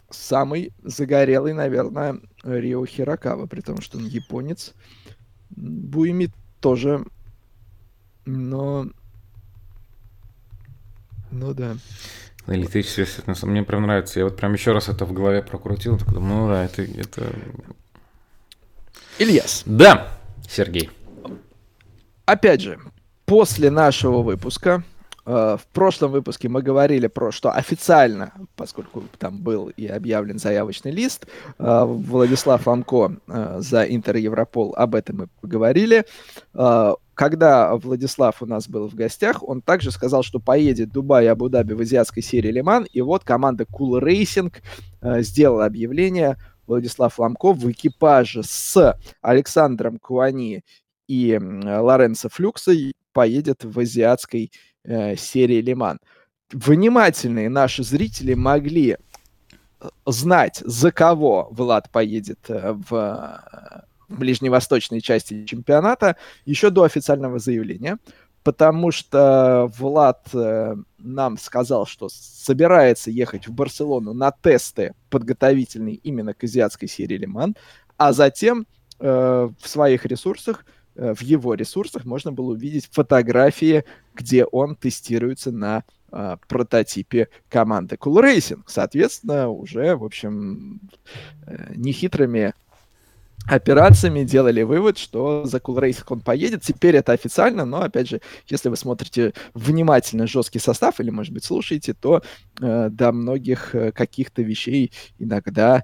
самый 0.09 0.73
загорелый, 0.83 1.53
наверное, 1.53 2.19
Рио 2.43 2.85
Хирокава, 2.85 3.45
при 3.45 3.61
том, 3.61 3.81
что 3.81 3.97
он 3.97 4.05
японец. 4.05 4.73
Буйми 5.55 6.29
тоже. 6.59 7.05
Но... 8.25 8.87
Ну 11.31 11.53
да. 11.53 11.75
Электрический 12.47 13.05
свет, 13.05 13.27
на 13.27 13.35
самом 13.35 13.53
мне 13.53 13.63
прям 13.63 13.83
нравится. 13.83 14.19
Я 14.19 14.25
вот 14.25 14.37
прям 14.37 14.53
еще 14.53 14.71
раз 14.71 14.89
это 14.89 15.05
в 15.05 15.13
голове 15.13 15.41
прокрутил. 15.41 15.97
Так 15.97 16.13
думаю, 16.13 16.43
ну 16.43 16.49
да, 16.49 16.63
это, 16.63 16.83
это... 16.83 17.33
Ильяс. 19.17 19.63
Да, 19.65 20.17
Сергей. 20.47 20.89
Опять 22.25 22.61
же, 22.61 22.79
после 23.25 23.69
нашего 23.71 24.21
выпуска 24.21 24.83
в 25.25 25.61
прошлом 25.73 26.11
выпуске 26.11 26.49
мы 26.49 26.61
говорили 26.61 27.07
про, 27.07 27.31
что 27.31 27.51
официально, 27.51 28.31
поскольку 28.55 29.03
там 29.17 29.39
был 29.39 29.69
и 29.69 29.87
объявлен 29.87 30.37
заявочный 30.37 30.91
лист, 30.91 31.25
э, 31.57 31.83
Владислав 31.85 32.67
Ламко 32.67 33.17
э, 33.27 33.57
за 33.59 33.83
Интер 33.83 34.17
Европол 34.17 34.75
об 34.75 34.93
этом 34.93 35.17
мы 35.17 35.27
поговорили. 35.41 36.05
когда 37.15 37.75
Владислав 37.75 38.41
у 38.41 38.45
нас 38.45 38.67
был 38.67 38.89
в 38.89 38.93
гостях, 38.93 39.41
он 39.41 39.61
также 39.61 39.89
сказал, 39.91 40.21
что 40.21 40.39
поедет 40.39 40.91
Дубай 40.91 41.25
и 41.25 41.27
Абу-Даби 41.27 41.73
в 41.73 41.81
азиатской 41.81 42.21
серии 42.21 42.51
Лиман, 42.51 42.85
и 42.91 43.01
вот 43.01 43.23
команда 43.23 43.63
Cool 43.63 44.01
Racing 44.01 44.53
э, 45.01 45.21
сделала 45.21 45.65
объявление, 45.65 46.37
Владислав 46.67 47.17
Ломков 47.19 47.57
в 47.57 47.71
экипаже 47.71 48.43
с 48.43 48.97
Александром 49.21 49.97
Куани 49.97 50.63
и 51.07 51.39
Лоренцо 51.39 52.29
Флюксой 52.29 52.93
поедет 53.13 53.63
в 53.63 53.79
азиатской 53.79 54.51
э, 54.85 55.15
серии 55.15 55.61
Лиман. 55.61 55.99
Внимательные 56.51 57.49
наши 57.49 57.83
зрители 57.83 58.33
могли 58.33 58.91
э, 58.91 59.87
знать, 60.05 60.61
за 60.65 60.91
кого 60.91 61.47
Влад 61.51 61.91
поедет 61.91 62.39
э, 62.49 62.73
в 62.89 63.43
ближневосточной 64.07 65.01
части 65.01 65.45
чемпионата 65.45 66.15
еще 66.45 66.69
до 66.69 66.83
официального 66.83 67.39
заявления, 67.39 67.97
потому 68.43 68.91
что 68.91 69.71
Влад 69.79 70.29
нам 70.99 71.37
сказал, 71.39 71.87
что 71.87 72.07
собирается 72.09 73.09
ехать 73.09 73.47
в 73.47 73.53
Барселону 73.53 74.13
на 74.13 74.31
тесты 74.31 74.93
подготовительные 75.09 75.95
именно 75.95 76.35
к 76.35 76.43
азиатской 76.43 76.87
серии 76.87 77.17
Лиман, 77.17 77.55
а 77.97 78.13
затем 78.13 78.67
э, 78.99 79.49
в 79.59 79.67
своих 79.67 80.05
ресурсах, 80.05 80.65
в 80.95 81.21
его 81.21 81.53
ресурсах 81.53 82.05
можно 82.05 82.31
было 82.31 82.53
увидеть 82.53 82.89
фотографии, 82.91 83.83
где 84.13 84.45
он 84.45 84.75
тестируется 84.75 85.51
на 85.51 85.83
э, 86.11 86.37
прототипе 86.47 87.27
команды 87.49 87.95
Cool 87.95 88.23
Racing. 88.23 88.63
Соответственно, 88.65 89.49
уже, 89.49 89.95
в 89.95 90.03
общем, 90.03 90.79
э, 91.45 91.73
нехитрыми 91.75 92.53
операциями 93.47 94.23
делали 94.23 94.63
вывод, 94.63 94.97
что 94.97 95.45
за 95.45 95.57
Cool 95.57 95.81
Racing 95.81 96.05
он 96.07 96.21
поедет. 96.21 96.63
Теперь 96.63 96.95
это 96.95 97.11
официально, 97.11 97.65
но, 97.65 97.81
опять 97.81 98.09
же, 98.09 98.21
если 98.47 98.69
вы 98.69 98.77
смотрите 98.77 99.33
внимательно 99.53 100.25
жесткий 100.27 100.59
состав 100.59 100.99
или, 100.99 101.09
может 101.09 101.33
быть, 101.33 101.43
слушаете, 101.43 101.93
то 101.93 102.23
э, 102.61 102.89
до 102.89 103.11
многих 103.11 103.75
э, 103.75 103.91
каких-то 103.91 104.41
вещей 104.41 104.91
иногда 105.19 105.83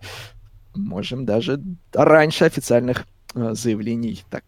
можем 0.74 1.26
даже 1.26 1.62
раньше 1.94 2.46
официальных 2.46 3.06
э, 3.36 3.54
заявлений 3.54 4.24
так 4.30 4.44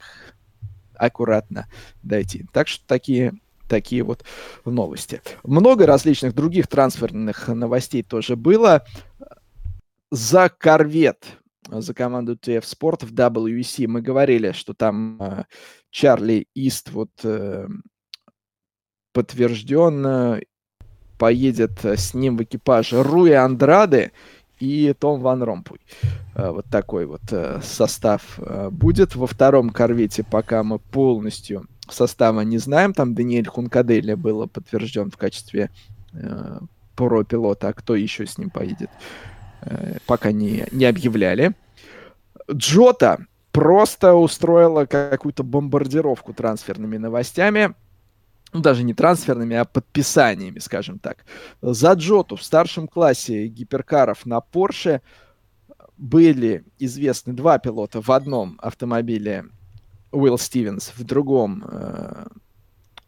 аккуратно 0.96 1.68
дойти. 2.02 2.46
Так 2.54 2.68
что 2.68 2.86
такие 2.88 3.34
такие 3.68 4.04
вот 4.04 4.24
новости. 4.66 5.22
Много 5.44 5.86
различных 5.86 6.36
других 6.36 6.68
трансферных 6.68 7.48
новостей 7.48 8.04
тоже 8.04 8.36
было. 8.36 8.86
За 10.12 10.50
корвет 10.50 11.26
за 11.70 11.94
команду 11.94 12.36
TF 12.36 12.64
Sport 12.64 13.06
в 13.06 13.14
WEC. 13.14 13.88
Мы 13.88 14.02
говорили, 14.02 14.52
что 14.52 14.74
там 14.74 15.22
э, 15.22 15.44
Чарли 15.90 16.48
Ист 16.54 16.92
вот 16.92 17.12
э, 17.24 17.68
подтвержден, 19.14 20.06
э, 20.06 20.42
поедет 21.18 21.84
с 21.84 22.14
ним 22.14 22.38
в 22.38 22.44
экипаже 22.44 23.02
Руи 23.02 23.32
Андрады 23.32 24.12
и 24.64 24.94
Том 24.94 25.20
Ван 25.20 25.44
Ромпуй. 25.44 25.80
Э, 26.36 26.52
вот 26.52 26.66
такой 26.68 27.06
вот 27.06 27.22
э, 27.32 27.60
состав 27.62 28.40
э, 28.40 28.70
будет. 28.72 29.16
Во 29.16 29.28
втором 29.28 29.70
корвете 29.70 30.24
пока 30.24 30.64
мы 30.64 30.80
полностью 30.80 31.68
состава 31.90 32.42
не 32.42 32.58
знаем. 32.60 32.94
Там 32.94 33.14
Даниэль 33.14 33.48
Хункадели 33.48 34.14
было 34.14 34.48
подтвержден 34.48 35.12
в 35.12 35.18
качестве 35.18 35.70
э, 36.14 36.60
про-пилота, 36.96 37.70
а 37.70 37.74
кто 37.74 37.96
еще 37.96 38.26
с 38.26 38.38
ним 38.38 38.50
поедет? 38.50 38.90
Пока 40.06 40.34
не, 40.34 40.66
не 40.72 40.84
объявляли. 40.86 41.54
Джота 42.52 43.26
просто 43.54 44.14
устроила 44.14 44.86
какую-то 44.86 45.44
бомбардировку 45.44 46.34
трансферными 46.34 46.98
новостями. 46.98 47.74
Ну, 48.54 48.62
даже 48.62 48.84
не 48.84 48.94
трансферными, 48.94 49.56
а 49.56 49.66
подписаниями, 49.66 50.60
скажем 50.60 51.00
так. 51.00 51.26
За 51.62 51.94
Джоту 51.94 52.36
в 52.36 52.44
старшем 52.44 52.88
классе 52.88 53.48
гиперкаров 53.48 54.26
на 54.26 54.38
Porsche 54.40 55.02
были 55.98 56.64
известны 56.80 57.34
два 57.34 57.58
пилота 57.58 58.02
в 58.02 58.10
одном 58.12 58.60
автомобиле 58.62 59.46
Уилл 60.12 60.38
Стивенс, 60.38 60.94
в 60.96 61.04
другом 61.04 61.64
э, 61.68 62.28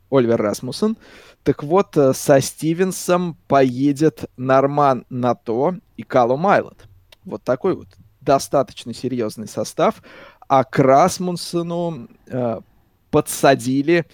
Оливер 0.09 0.41
Расмуссен. 0.41 0.97
Так 1.43 1.61
вот, 1.63 1.95
э, 1.95 2.13
со 2.13 2.41
Стивенсом 2.41 3.37
поедет 3.47 4.25
Норман 4.37 5.05
Нато 5.09 5.75
и 5.97 6.03
Калу 6.03 6.37
Майлот. 6.37 6.87
Вот 7.23 7.43
такой 7.43 7.75
вот 7.75 7.87
достаточно 8.21 8.93
серьезный 8.93 9.47
состав. 9.47 10.01
А 10.47 10.63
к 10.63 10.79
Расмуссену 10.79 12.07
э, 12.27 12.61
подсадили 13.11 14.05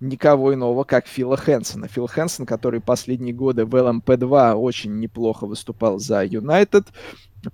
никого 0.00 0.54
иного, 0.54 0.84
как 0.84 1.06
Фила 1.06 1.36
Хэнсона. 1.36 1.88
Фил 1.88 2.06
Хэнсон, 2.06 2.46
который 2.46 2.80
последние 2.80 3.34
годы 3.34 3.64
в 3.64 3.74
ЛМП-2 3.74 4.54
очень 4.54 4.98
неплохо 4.98 5.46
выступал 5.46 5.98
за 5.98 6.24
Юнайтед, 6.24 6.86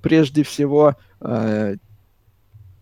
прежде 0.00 0.42
всего, 0.42 0.94
э, 1.20 1.76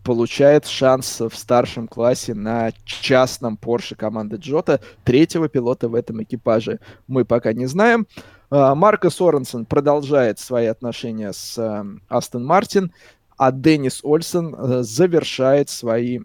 получает 0.05 0.67
шанс 0.67 1.21
в 1.21 1.35
старшем 1.35 1.89
классе 1.89 2.35
на 2.35 2.73
частном 2.85 3.59
Porsche 3.61 3.97
команды 3.97 4.37
Джота. 4.37 4.81
Третьего 5.03 5.49
пилота 5.49 5.89
в 5.89 5.95
этом 5.95 6.23
экипаже 6.23 6.79
мы 7.09 7.25
пока 7.25 7.55
не 7.55 7.67
знаем. 7.67 8.07
А, 8.51 8.75
Марко 8.75 9.09
Соренсен 9.09 9.65
продолжает 9.65 10.39
свои 10.39 10.67
отношения 10.67 11.33
с 11.33 11.85
Астон 12.09 12.45
Мартин, 12.45 12.93
а 13.37 13.51
Деннис 13.51 14.01
Ольсен 14.05 14.55
э, 14.55 14.83
завершает 14.83 15.71
свои 15.71 16.21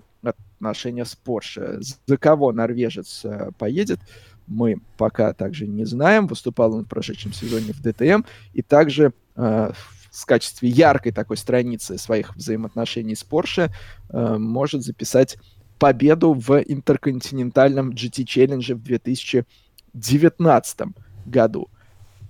отношения 0.59 1.05
с 1.05 1.17
Porsche. 1.25 1.81
За 2.05 2.17
кого 2.17 2.51
норвежец 2.51 3.21
э, 3.23 3.51
поедет, 3.57 3.99
мы 4.45 4.81
пока 4.97 5.33
также 5.33 5.67
не 5.67 5.85
знаем. 5.85 6.27
Выступал 6.27 6.75
он 6.75 6.83
в 6.85 6.87
прошедшем 6.87 7.31
сезоне 7.33 7.73
в 7.73 7.81
ДТМ 7.81 8.23
и 8.53 8.61
также 8.61 9.13
э, 9.35 9.71
в 10.11 10.25
качестве 10.25 10.69
яркой 10.69 11.13
такой 11.13 11.37
страницы 11.37 11.97
своих 11.97 12.35
взаимоотношений 12.35 13.15
с 13.15 13.23
Porsche 13.23 13.71
э, 14.09 14.37
может 14.37 14.83
записать 14.83 15.37
победу 15.77 16.33
в 16.33 16.59
интерконтинентальном 16.59 17.91
GT 17.91 18.25
Challenge 18.25 18.75
в 18.75 18.83
2019 18.83 20.79
году. 21.25 21.69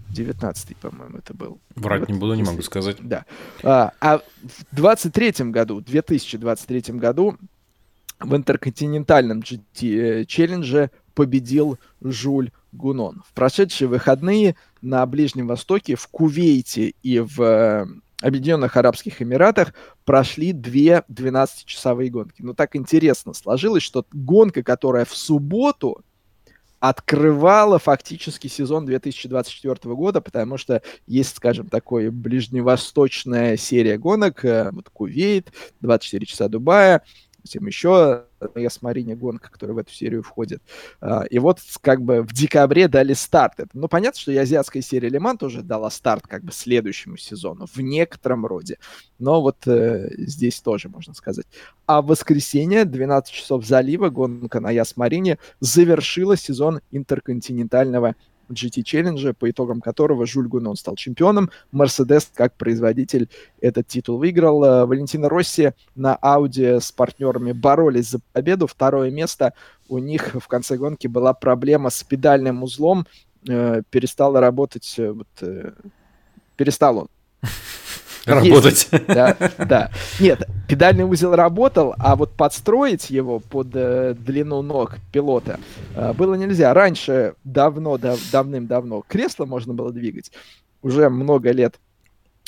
19 0.10 0.78
по-моему, 0.78 1.18
это 1.20 1.34
был. 1.34 1.60
Врать 1.76 2.02
вот, 2.02 2.10
не 2.10 2.18
буду, 2.18 2.34
не 2.34 2.44
могу 2.44 2.62
сказать. 2.62 2.98
Да. 3.00 3.26
А, 3.64 3.92
а 4.02 4.18
в 4.18 4.76
23 4.76 5.52
году, 5.52 5.82
2023 5.82 6.96
году 6.96 7.38
в 8.20 8.36
интерконтинентальном 8.36 9.40
GT 9.40 10.26
челлендже 10.26 10.92
победил 11.14 11.78
Жуль 12.02 12.52
Гунон. 12.72 13.24
В 13.28 13.34
прошедшие 13.34 13.88
выходные 13.88 14.56
на 14.82 15.06
Ближнем 15.06 15.48
Востоке, 15.48 15.96
в 15.96 16.08
Кувейте 16.08 16.94
и 17.02 17.20
в 17.20 17.42
э, 17.42 17.86
Объединенных 18.22 18.76
Арабских 18.78 19.22
Эмиратах 19.22 19.74
прошли 20.06 20.54
две 20.54 21.04
12-часовые 21.10 22.10
гонки. 22.10 22.42
Но 22.42 22.54
так 22.54 22.76
интересно 22.76 23.34
сложилось, 23.34 23.84
что 23.84 24.06
гонка, 24.12 24.62
которая 24.62 25.06
в 25.06 25.16
субботу 25.16 26.04
открывала 26.80 27.80
фактически 27.80 28.48
сезон 28.48 28.86
2024 28.86 29.96
года, 29.96 30.22
потому 30.22 30.58
что 30.58 30.82
есть, 31.08 31.36
скажем, 31.36 31.68
такой 31.68 32.10
ближневосточная 32.10 33.58
серия 33.58 33.98
гонок, 33.98 34.46
э, 34.46 34.70
вот 34.72 34.90
Кувейт, 34.90 35.52
24 35.82 36.26
часа 36.26 36.48
Дубая, 36.48 37.04
затем 37.44 37.66
еще 37.68 38.26
с 38.56 38.82
Марине 38.82 39.16
гонка, 39.16 39.50
которая 39.52 39.76
в 39.76 39.78
эту 39.80 39.92
серию 39.92 40.24
входит. 40.24 40.62
А, 41.02 41.24
и 41.24 41.40
вот 41.40 41.60
как 41.82 42.02
бы 42.02 42.22
в 42.22 42.34
декабре 42.34 42.88
дали 42.88 43.14
старт. 43.14 43.60
Ну, 43.74 43.88
понятно, 43.88 44.20
что 44.20 44.32
и 44.32 44.38
азиатская 44.38 44.82
серия 44.82 45.10
Лиман 45.10 45.38
тоже 45.38 45.62
дала 45.62 45.90
старт 45.90 46.28
как 46.28 46.44
бы 46.44 46.52
следующему 46.52 47.18
сезону 47.18 47.66
в 47.66 47.80
некотором 47.80 48.46
роде. 48.46 48.78
Но 49.18 49.42
вот 49.42 49.68
э, 49.68 50.10
здесь 50.18 50.62
тоже 50.62 50.90
можно 50.90 51.14
сказать. 51.14 51.46
А 51.86 52.02
в 52.02 52.08
воскресенье, 52.08 52.86
12 52.86 53.34
часов 53.34 53.66
залива, 53.66 54.10
гонка 54.10 54.60
на 54.60 54.72
Яс-Марине 54.72 55.38
завершила 55.60 56.38
сезон 56.38 56.82
интерконтинентального 56.92 58.16
GT 58.50 58.84
Challenge, 58.84 59.34
по 59.34 59.50
итогам 59.50 59.82
которого 59.82 60.26
Жюль 60.26 60.48
Гунон 60.48 60.76
стал 60.76 60.96
чемпионом. 60.96 61.50
Мерседес 61.72 62.30
как 62.34 62.54
производитель 62.56 63.30
этот 63.62 63.88
титул 63.88 64.18
выиграл. 64.18 64.64
Э, 64.64 64.86
Валентина 64.86 65.30
Росси 65.30 65.72
на 65.96 66.16
Ауди 66.16 66.80
с 66.80 66.92
партнерами 66.92 67.52
боролись 67.52 68.10
за 68.10 68.20
победу. 68.34 68.68
Второе 68.68 69.12
место 69.12 69.54
у 69.88 69.98
них 69.98 70.36
в 70.36 70.48
конце 70.48 70.78
гонки 70.78 71.08
была 71.08 71.34
проблема 71.34 71.90
с 71.90 72.04
педальным 72.04 72.64
узлом. 72.64 73.06
Э, 73.48 73.82
перестала 73.90 74.40
работать... 74.40 74.96
Э, 74.98 75.12
вот, 75.12 75.28
э, 75.42 75.72
перестал 76.58 76.98
он 76.98 77.08
Работать. 78.26 78.90
Да, 79.08 79.36
да. 79.58 79.92
Нет, 80.20 80.48
педальный 80.68 81.04
узел 81.04 81.36
работал, 81.36 81.96
а 81.98 82.16
вот 82.16 82.32
подстроить 82.32 83.10
его 83.10 83.40
под 83.40 83.70
э, 83.74 84.16
длину 84.18 84.62
ног 84.62 84.98
пилота 85.12 85.60
э, 85.96 86.14
было 86.14 86.36
нельзя. 86.36 86.74
Раньше, 86.74 87.34
давно, 87.44 87.98
дав, 87.98 88.20
давным-давно, 88.32 89.04
кресло 89.08 89.46
можно 89.46 89.74
было 89.74 89.92
двигать. 89.92 90.32
Уже 90.82 91.10
много 91.10 91.52
лет 91.52 91.80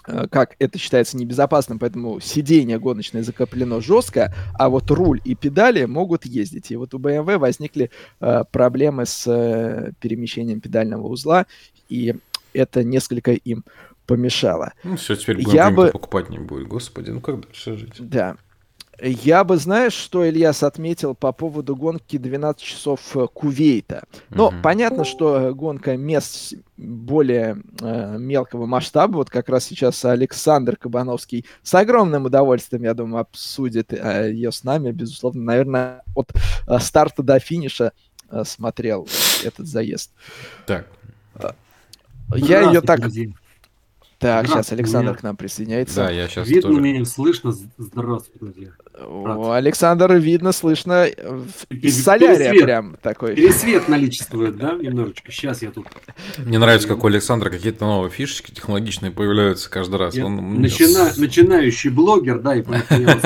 Э, 0.07 0.27
как 0.29 0.55
это 0.59 0.77
считается 0.77 1.17
небезопасным, 1.17 1.79
поэтому 1.79 2.19
сиденье 2.19 2.79
гоночное 2.79 3.23
закреплено 3.23 3.81
жестко, 3.81 4.33
а 4.57 4.69
вот 4.69 4.89
руль 4.89 5.21
и 5.23 5.35
педали 5.35 5.85
могут 5.85 6.25
ездить. 6.25 6.71
И 6.71 6.75
вот 6.75 6.93
у 6.93 6.99
BMW 6.99 7.37
возникли 7.37 7.91
э, 8.19 8.43
проблемы 8.51 9.05
с 9.05 9.27
э, 9.27 9.91
перемещением 9.99 10.59
педального 10.59 11.07
узла, 11.07 11.45
и 11.89 12.15
это 12.53 12.83
несколько 12.83 13.31
им 13.31 13.63
помешало. 14.11 14.73
Ну 14.83 14.97
все, 14.97 15.15
теперь 15.15 15.39
Я 15.39 15.71
бы... 15.71 15.87
покупать 15.87 16.29
не 16.29 16.37
будет. 16.37 16.67
Господи, 16.67 17.11
ну 17.11 17.21
как 17.21 17.39
дальше 17.39 17.77
жить? 17.77 17.93
Да. 17.97 18.35
Я 19.01 19.43
бы, 19.45 19.57
знаешь, 19.57 19.93
что 19.93 20.29
Ильяс 20.29 20.61
отметил 20.63 21.15
по 21.15 21.31
поводу 21.31 21.75
гонки 21.75 22.17
12 22.17 22.61
часов 22.61 22.99
э, 23.15 23.25
Кувейта. 23.33 24.03
Ну, 24.29 24.47
угу. 24.47 24.55
понятно, 24.61 25.05
что 25.05 25.55
гонка 25.55 25.97
мест 25.97 26.53
более 26.77 27.63
э, 27.79 28.17
мелкого 28.19 28.67
масштаба. 28.67 29.15
Вот 29.15 29.29
как 29.29 29.49
раз 29.49 29.63
сейчас 29.63 30.05
Александр 30.05 30.75
Кабановский 30.75 31.45
с 31.63 31.73
огромным 31.73 32.25
удовольствием, 32.25 32.83
я 32.83 32.93
думаю, 32.93 33.21
обсудит 33.21 33.91
э, 33.93 34.31
ее 34.33 34.51
с 34.51 34.63
нами. 34.63 34.91
Безусловно, 34.91 35.41
наверное, 35.41 36.03
от 36.13 36.31
э, 36.67 36.77
старта 36.79 37.23
до 37.23 37.39
финиша 37.39 37.93
э, 38.29 38.43
смотрел 38.43 39.07
этот 39.43 39.65
заезд. 39.67 40.11
Так. 40.67 40.85
Я 42.35 42.61
ее 42.61 42.81
так... 42.81 42.99
Друзья. 42.99 43.29
Так, 44.21 44.45
сейчас 44.45 44.71
Александр 44.71 45.09
меня... 45.09 45.19
к 45.19 45.23
нам 45.23 45.35
присоединяется. 45.35 45.95
Да, 45.95 46.11
я 46.11 46.27
сейчас 46.27 46.47
Видно 46.47 46.69
тоже... 46.69 46.81
меня, 46.81 47.05
слышно. 47.05 47.55
Здравствуйте, 47.79 48.37
друзья. 48.39 48.69
О, 48.99 49.53
Александр, 49.53 50.13
видно, 50.13 50.51
слышно. 50.51 51.07
Из 51.71 52.03
солярия 52.03 52.51
прям 52.51 52.97
такой. 53.01 53.33
Пересвет 53.33 53.89
наличествует, 53.89 54.57
да, 54.57 54.73
немножечко. 54.73 55.31
Сейчас 55.31 55.63
я 55.63 55.71
тут... 55.71 55.87
Мне 56.37 56.59
нравится, 56.59 56.87
как 56.87 57.03
у 57.03 57.07
Александра 57.07 57.49
какие-то 57.49 57.83
новые 57.83 58.11
фишечки 58.11 58.51
технологичные 58.51 59.11
появляются 59.11 59.71
каждый 59.71 59.95
раз. 59.95 60.13
Я 60.13 60.27
Он... 60.27 60.61
Начина... 60.61 61.11
Начинающий 61.17 61.89
блогер, 61.89 62.41
да, 62.41 62.55
и 62.55 62.61
поэтому 62.61 63.01
я 63.01 63.19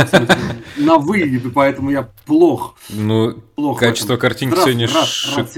на 0.78 0.98
вы, 0.98 1.42
поэтому 1.54 1.90
я 1.92 2.10
плох. 2.26 2.78
Ну, 2.88 3.34
плох 3.56 3.82
качество 3.82 4.16
картинки 4.16 4.56
сегодня 4.56 4.88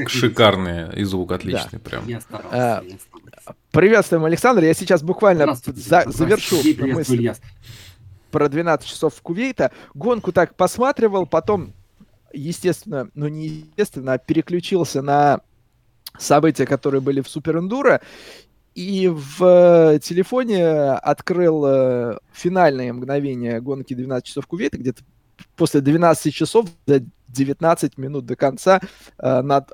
шикарное, 0.08 0.90
и 0.94 1.04
звук 1.04 1.32
отличный 1.32 1.78
прям. 1.78 2.08
Я 2.08 2.22
старался, 2.22 2.50
а, 2.52 2.84
я 2.84 2.98
старался. 2.98 3.27
Приветствуем, 3.72 4.26
Александр. 4.26 4.64
Я 4.64 4.74
сейчас 4.74 5.04
буквально 5.04 5.56
за, 5.56 6.04
завершу 6.08 6.58
мысль 6.80 7.32
про 8.32 8.50
12 8.50 8.88
часов 8.88 9.16
в 9.16 9.22
Кувейта. 9.22 9.72
Гонку 9.94 10.32
так 10.32 10.56
посматривал, 10.56 11.26
потом, 11.26 11.74
естественно, 12.34 13.10
ну 13.14 13.28
не 13.28 13.48
естественно, 13.48 14.14
а 14.14 14.18
переключился 14.18 15.02
на 15.02 15.42
события, 16.18 16.66
которые 16.66 17.02
были 17.02 17.22
в 17.22 17.30
Супер 17.30 17.58
Эндуро, 17.58 18.02
и 18.76 19.08
в 19.08 19.44
э, 19.44 20.00
телефоне 20.00 20.92
открыл 20.92 21.66
э, 21.66 22.18
финальные 22.32 22.94
мгновения 22.94 23.60
гонки 23.60 23.96
12 23.96 24.26
часов 24.26 24.46
Кувейта, 24.46 24.78
где-то 24.78 25.04
после 25.56 25.82
12 25.82 26.34
часов, 26.34 26.68
за 26.86 27.04
19 27.30 27.98
минут 27.98 28.26
до 28.26 28.36
конца, 28.36 28.80
э, 29.18 29.42
над 29.42 29.72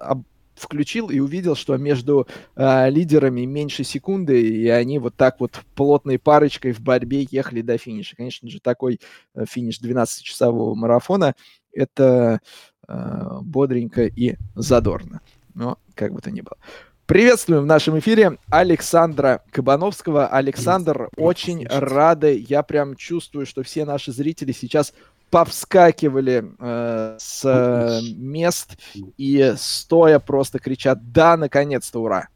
включил 0.63 1.09
и 1.09 1.19
увидел, 1.19 1.55
что 1.55 1.77
между 1.77 2.27
э, 2.55 2.89
лидерами 2.89 3.45
меньше 3.45 3.83
секунды, 3.83 4.41
и 4.41 4.67
они 4.67 4.99
вот 4.99 5.15
так 5.15 5.39
вот 5.39 5.61
плотной 5.75 6.19
парочкой 6.19 6.71
в 6.71 6.81
борьбе 6.81 7.27
ехали 7.29 7.61
до 7.61 7.77
финиша. 7.77 8.15
Конечно 8.15 8.49
же, 8.49 8.59
такой 8.59 8.99
э, 9.35 9.45
финиш 9.47 9.79
12-часового 9.81 10.75
марафона– 10.75 11.35
это 11.73 12.41
э, 12.87 13.39
бодренько 13.41 14.05
и 14.05 14.35
задорно. 14.55 15.21
Но 15.53 15.77
как 15.95 16.13
бы 16.13 16.21
то 16.21 16.31
ни 16.31 16.41
было. 16.41 16.57
Приветствуем 17.05 17.63
в 17.63 17.65
нашем 17.65 17.99
эфире 17.99 18.37
Александра 18.49 19.43
Кабановского. 19.51 20.27
Александр, 20.27 21.09
очень 21.17 21.67
рады. 21.67 22.45
Я 22.47 22.63
прям 22.63 22.95
чувствую, 22.95 23.45
что 23.45 23.61
все 23.61 23.83
наши 23.83 24.13
зрители 24.13 24.53
сейчас 24.53 24.93
повскакивали 25.33 26.45
э, 26.59 27.17
с 27.19 27.43
э, 27.43 28.01
мест 28.15 28.77
и 29.17 29.55
стоя 29.57 30.19
просто 30.19 30.59
кричат 30.59 31.11
«Да, 31.11 31.37
наконец-то, 31.37 32.03
ура!» 32.03 32.27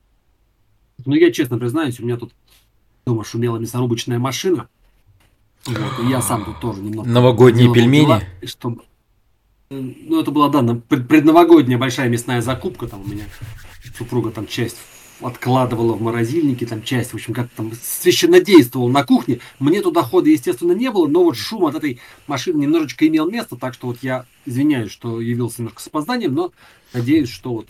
Ну, 1.05 1.13
я 1.13 1.31
честно 1.31 1.59
признаюсь, 1.59 1.99
у 1.99 2.03
меня 2.03 2.17
тут 2.17 2.33
дома 3.05 3.23
шумела 3.23 3.57
мясорубочная 3.57 4.17
машина. 4.17 4.67
Вот, 5.67 6.05
и 6.05 6.09
я 6.09 6.23
сам 6.23 6.43
тут 6.43 6.59
тоже 6.59 6.81
немного... 6.81 7.07
Новогодние 7.07 7.71
пельмени? 7.71 8.05
Дела, 8.05 8.23
чтобы... 8.45 8.81
Ну, 9.69 10.19
это 10.19 10.31
была, 10.31 10.49
да, 10.49 10.63
предновогодняя 10.89 11.77
большая 11.77 12.09
мясная 12.09 12.41
закупка 12.41 12.87
там 12.87 13.03
у 13.03 13.07
меня. 13.07 13.25
Супруга 13.95 14.31
там 14.31 14.47
часть 14.47 14.77
откладывала 15.21 15.93
в 15.93 16.01
морозильнике, 16.01 16.65
там 16.65 16.83
часть, 16.83 17.11
в 17.11 17.15
общем, 17.15 17.33
как 17.33 17.49
там 17.49 17.71
священнодействовал 17.81 18.89
на 18.89 19.03
кухне. 19.03 19.39
Мне 19.59 19.81
туда 19.81 20.03
хода, 20.03 20.29
естественно, 20.29 20.73
не 20.73 20.91
было, 20.91 21.07
но 21.07 21.23
вот 21.23 21.35
шум 21.37 21.65
от 21.65 21.75
этой 21.75 21.99
машины 22.27 22.61
немножечко 22.61 23.07
имел 23.07 23.29
место, 23.29 23.55
так 23.55 23.73
что 23.73 23.87
вот 23.87 23.99
я 24.01 24.25
извиняюсь, 24.45 24.91
что 24.91 25.19
явился 25.21 25.61
немножко 25.61 25.81
с 25.81 25.87
опозданием, 25.87 26.33
но 26.33 26.51
надеюсь, 26.93 27.29
что 27.29 27.53
вот 27.53 27.67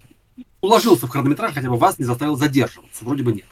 уложился 0.61 1.07
в 1.07 1.09
хронометраж, 1.09 1.53
хотя 1.53 1.69
бы 1.69 1.77
вас 1.77 1.97
не 1.99 2.05
заставил 2.05 2.35
задерживаться. 2.35 3.05
Вроде 3.05 3.23
бы 3.23 3.33
нет. 3.33 3.45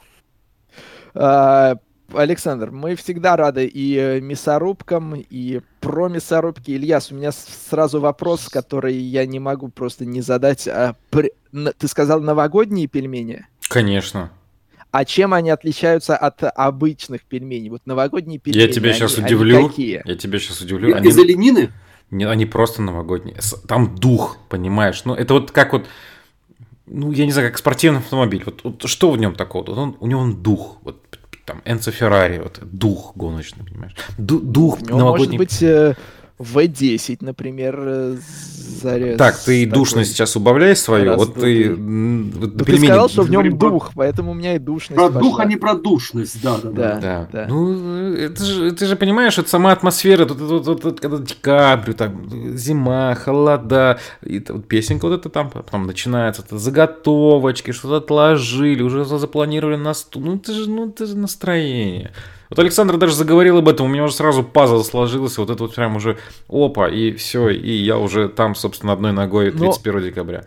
А, 1.14 1.78
Александр, 2.14 2.72
мы 2.72 2.96
всегда 2.96 3.36
рады 3.36 3.66
и 3.66 3.96
э, 3.96 4.20
мясорубкам, 4.20 5.16
и 5.16 5.62
про 5.80 6.08
мясорубки. 6.08 6.72
Ильяс, 6.72 7.12
у 7.12 7.16
меня 7.16 7.32
сразу 7.32 8.00
вопрос, 8.00 8.50
который 8.50 8.96
я 8.96 9.26
не 9.26 9.40
могу 9.40 9.70
просто 9.70 10.06
не 10.06 10.22
задать. 10.22 10.68
А, 10.68 10.96
ты 11.12 11.88
сказал 11.88 12.22
новогодние 12.22 12.88
пельмени? 12.88 13.48
Конечно. 13.70 14.32
А 14.92 15.04
чем 15.04 15.34
они 15.34 15.50
отличаются 15.50 16.16
от 16.16 16.42
обычных 16.44 17.24
пельменей? 17.24 17.70
Вот 17.70 17.82
новогодние 17.86 18.40
пельмени. 18.40 18.62
Я 18.62 18.72
тебя 18.72 18.94
сейчас 18.94 19.18
удивлю. 19.18 19.68
Какие? 19.68 20.02
Я 20.06 20.16
тебя 20.16 20.40
сейчас 20.40 20.62
удивлю. 20.62 20.96
Они... 20.96 21.10
Из 21.10 21.18
оленины? 21.18 21.72
Не, 22.12 22.26
они 22.26 22.46
просто 22.46 22.82
новогодние. 22.82 23.38
Там 23.68 23.96
дух, 23.96 24.38
понимаешь? 24.48 25.04
Ну, 25.06 25.14
это 25.14 25.34
вот 25.34 25.52
как 25.52 25.74
вот 25.74 25.88
ну, 26.88 27.12
я 27.12 27.26
не 27.26 27.32
знаю, 27.32 27.50
как 27.50 27.58
спортивный 27.58 28.00
автомобиль. 28.00 28.44
Вот, 28.46 28.64
вот 28.64 28.84
что 28.88 29.12
в 29.12 29.18
нем 29.18 29.36
такого? 29.36 29.66
Вот 29.66 29.78
он, 29.78 29.98
у 30.00 30.08
него 30.08 30.22
он 30.22 30.42
дух. 30.42 30.78
Вот 30.84 31.02
там 31.46 31.62
Энцо 31.66 31.92
Феррари, 31.92 32.40
вот 32.40 32.60
дух 32.62 33.14
гоночный, 33.16 33.64
понимаешь? 33.64 33.96
Ду 34.18 34.40
дух 34.40 34.82
новогодний. 34.82 35.38
Может 35.38 35.38
быть, 35.38 35.64
э, 35.64 35.96
V10, 36.38 37.18
например, 37.22 38.18
зарез. 38.82 39.18
Так, 39.18 39.38
ты 39.38 39.66
душность 39.66 40.12
сейчас 40.12 40.36
убавляй 40.36 40.76
свою. 40.76 41.12
Раз, 41.12 41.18
вот 41.18 41.36
ты, 41.36 41.74
вот 41.74 42.58
ты 42.58 42.66
пельмени... 42.66 42.88
сказал, 42.88 43.10
что 43.10 43.22
в 43.24 43.30
нем 43.30 43.58
дух, 43.58 43.92
поэтому 43.96 44.32
у 44.32 44.34
меня 44.34 44.56
и 44.56 44.60
душность. 44.60 44.96
Про 44.96 45.08
пошла. 45.08 45.22
дух, 45.22 45.40
а 45.40 45.46
не 45.46 45.56
про 45.56 45.76
душность, 45.76 46.42
да, 46.44 46.58
да, 46.62 46.70
да. 46.70 47.00
да. 47.00 47.30
да. 47.32 47.46
Ну, 47.48 48.14
это 48.14 48.44
же, 48.44 48.72
ты 48.72 48.86
же 48.86 48.96
понимаешь, 48.96 49.38
это 49.38 49.50
сама 49.50 49.72
атмосфера, 49.72 50.26
тут, 50.26 50.38
тут, 50.40 50.66
тут, 50.66 50.82
тут 50.82 51.00
когда 51.00 51.18
декабрь, 51.18 51.94
там, 51.94 52.58
зима, 52.58 53.16
холода, 53.16 54.00
и 54.22 54.44
вот 54.50 54.68
песенка 54.68 55.08
вот 55.08 55.20
это 55.20 55.30
там, 55.30 55.50
потом 55.50 55.88
начинается, 55.88 56.42
это 56.42 56.58
заготовочки, 56.58 57.72
что-то 57.72 57.98
отложили, 57.98 58.82
уже 58.82 59.06
запланировали 59.06 59.78
на 59.78 59.94
стул. 59.94 60.24
Ну, 60.24 60.36
это 60.36 60.54
же, 60.54 60.70
ну, 60.70 60.90
это 60.90 61.06
же 61.06 61.18
настроение. 61.18 62.12
Вот 62.50 62.60
Александр 62.60 62.98
даже 62.98 63.16
заговорил 63.16 63.58
об 63.58 63.68
этом, 63.68 63.88
у 63.88 63.90
меня 63.90 64.04
уже 64.04 64.14
сразу 64.14 64.44
пазл 64.44 64.84
сложился, 64.84 65.42
вот 65.42 65.50
это 65.50 65.64
вот 65.64 65.76
прям 65.76 65.96
уже 65.96 66.18
опа, 66.48 66.88
и 66.90 67.12
все, 67.14 67.50
и 67.50 67.72
я 67.72 67.98
уже 67.98 68.30
там, 68.30 68.56
собственно, 68.56 68.94
одной 68.94 69.14
ногой 69.14 69.52
31 69.52 69.94
Но... 69.94 70.00
декабря. 70.00 70.44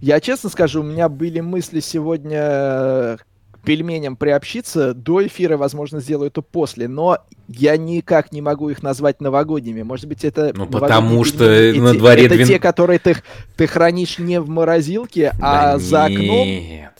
Я 0.00 0.20
честно 0.20 0.50
скажу, 0.50 0.80
у 0.80 0.84
меня 0.84 1.08
были 1.08 1.40
мысли 1.40 1.80
сегодня 1.80 3.16
к 3.16 3.26
пельменям 3.64 4.16
приобщиться. 4.16 4.92
До 4.92 5.26
эфира, 5.26 5.56
возможно, 5.56 6.00
сделаю 6.00 6.28
это 6.28 6.42
после, 6.42 6.86
но 6.86 7.18
я 7.48 7.76
никак 7.78 8.30
не 8.30 8.42
могу 8.42 8.68
их 8.68 8.82
назвать 8.82 9.20
новогодними. 9.20 9.82
Может 9.82 10.06
быть, 10.06 10.24
это 10.24 10.52
Ну, 10.54 10.66
потому 10.66 11.24
что 11.24 11.46
пельмени. 11.46 11.80
на 11.80 11.94
дворе... 11.94 12.26
Это 12.26 12.34
12... 12.34 12.54
те, 12.54 12.60
которые 12.60 12.98
ты, 12.98 13.16
ты 13.56 13.66
хранишь 13.66 14.18
не 14.18 14.38
в 14.38 14.48
морозилке, 14.50 15.32
а 15.40 15.72
да 15.72 15.78
за 15.78 16.04
окном. 16.04 16.46
Нет. 16.46 16.92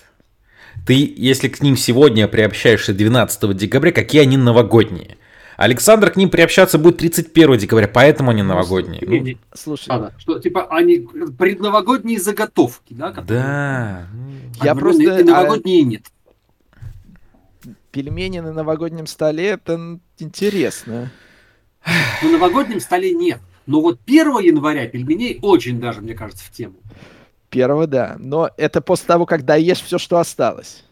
Ты, 0.87 1.13
если 1.17 1.49
к 1.49 1.61
ним 1.63 1.77
сегодня 1.77 2.29
приобщаешься 2.29 2.95
12 2.95 3.57
декабря, 3.57 3.91
какие 3.91 4.23
они 4.23 4.37
новогодние? 4.37 5.19
Александр 5.57 6.13
к 6.13 6.17
ним 6.17 6.31
приобщаться 6.31 6.79
будет 6.79 6.99
31 6.99 7.59
декабря, 7.59 7.89
поэтому 7.89 8.31
они 8.31 8.43
новогодние. 8.43 9.03
Ну, 9.05 9.39
слушай, 9.53 9.87
а, 9.89 9.99
да. 9.99 10.13
что 10.19 10.39
типа 10.39 10.67
они 10.71 11.09
предновогодние 11.39 12.21
заготовки, 12.21 12.95
да? 12.95 13.11
Которые... 13.11 13.43
Да. 13.43 14.09
Я 14.63 14.75
просто 14.77 15.03
и 15.03 15.25
новогодние 15.25 15.83
а... 15.83 15.85
нет. 15.87 16.03
Пельмени 17.91 18.41
на 18.41 18.53
новогоднем 18.53 19.07
столе 19.07 19.47
это 19.47 19.99
интересно. 20.19 21.11
На 22.23 22.31
новогоднем 22.31 22.79
столе 22.79 23.13
нет. 23.13 23.41
Но 23.67 23.81
вот 23.81 23.99
1 24.07 24.39
января 24.39 24.87
пельменей 24.87 25.41
очень 25.43 25.81
даже, 25.81 26.01
мне 26.01 26.15
кажется, 26.15 26.45
в 26.45 26.53
тему. 26.53 26.77
Первого, 27.57 27.87
да. 27.87 28.17
Но 28.19 28.51
это 28.59 28.83
после 28.83 29.07
того, 29.07 29.25
как 29.25 29.47
доешь 29.47 29.81
все, 29.81 29.97
что 29.97 30.19
осталось. 30.19 30.85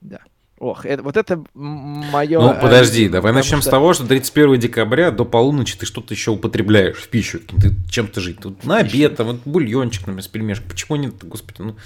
Да. 0.00 0.18
Ох, 0.58 0.84
это, 0.84 1.04
вот 1.04 1.16
это 1.16 1.44
мое... 1.54 2.40
Ну, 2.40 2.56
подожди, 2.60 3.08
давай 3.08 3.32
начнем 3.32 3.60
что... 3.60 3.68
с 3.68 3.70
того, 3.70 3.94
что 3.94 4.08
31 4.08 4.58
декабря 4.58 5.12
до 5.12 5.24
полуночи 5.24 5.78
ты 5.78 5.86
что-то 5.86 6.14
еще 6.14 6.32
употребляешь 6.32 6.96
в 6.96 7.08
пищу. 7.08 7.38
Ты 7.38 7.76
чем-то 7.88 8.20
жить. 8.20 8.40
Тут 8.40 8.64
на 8.64 8.78
обед, 8.78 9.14
там, 9.14 9.28
вот 9.28 9.36
бульончик, 9.44 10.00
например, 10.00 10.24
с 10.24 10.28
пельмешкой. 10.28 10.68
Почему 10.68 10.96
нет, 10.96 11.14
господи, 11.22 11.62
ну... 11.62 11.76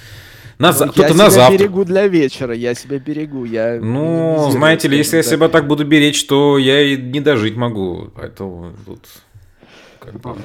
На, 0.59 0.73
ну, 0.73 0.91
кто-то 0.91 1.13
на 1.13 1.29
завтра. 1.29 1.43
Я 1.43 1.49
себя 1.49 1.59
берегу 1.59 1.85
для 1.85 2.09
вечера, 2.09 2.55
я 2.55 2.75
себя 2.75 2.99
берегу. 2.99 3.45
Я 3.45 3.79
ну, 3.79 4.49
знаете 4.53 4.89
ли, 4.89 4.97
если 4.97 5.19
я 5.19 5.23
себя 5.23 5.51
так 5.51 5.67
буду 5.67 5.85
беречь, 5.85 6.25
то 6.25 6.57
я 6.57 6.81
и 6.81 6.97
не 6.97 7.21
дожить 7.21 7.57
могу. 7.57 8.11
Поэтому 8.15 8.73
тут... 8.87 9.07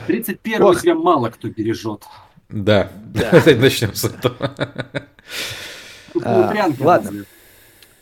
31 0.08 0.62
Ох. 0.62 0.82
тебя 0.82 0.96
мало 0.96 1.30
кто 1.30 1.48
бережет. 1.48 2.04
Да, 2.52 2.92
да. 3.14 3.32
начнем 3.58 3.94
с 3.94 4.06
этого. 4.06 4.56
А, 6.24 6.70
ладно. 6.80 7.26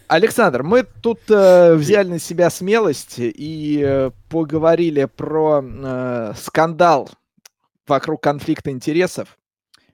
Александр, 0.08 0.64
мы 0.64 0.88
тут 1.02 1.20
э, 1.30 1.76
взяли 1.76 2.10
на 2.10 2.20
себя 2.20 2.50
смелость 2.50 3.16
и 3.20 3.80
э, 3.86 4.10
поговорили 4.30 5.06
про 5.06 5.64
э, 5.64 6.34
скандал 6.36 7.12
вокруг 7.88 8.22
конфликта 8.22 8.72
интересов, 8.72 9.38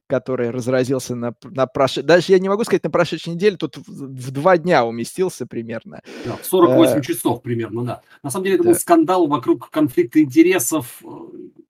который 0.08 0.52
разразился 0.52 1.16
на, 1.16 1.34
на 1.44 1.68
прош... 1.68 1.96
Даже 1.96 2.32
я 2.32 2.40
не 2.40 2.48
могу 2.48 2.64
сказать 2.64 2.86
на 2.86 2.90
прошедшей 2.90 3.34
неделе, 3.34 3.58
тут 3.58 3.76
в, 3.76 3.82
в 3.88 4.32
два 4.32 4.58
дня 4.58 4.86
уместился 4.86 5.46
примерно. 5.46 6.02
Да, 6.26 6.38
в 6.38 6.46
48 6.46 6.98
э... 6.98 7.02
часов 7.02 7.42
примерно, 7.42 7.84
да. 7.84 8.02
На 8.24 8.30
самом 8.30 8.46
деле 8.46 8.56
это 8.56 8.64
да. 8.64 8.70
был 8.70 8.80
скандал 8.80 9.28
вокруг 9.28 9.70
конфликта 9.70 10.22
интересов 10.22 11.02
э, 11.04 11.08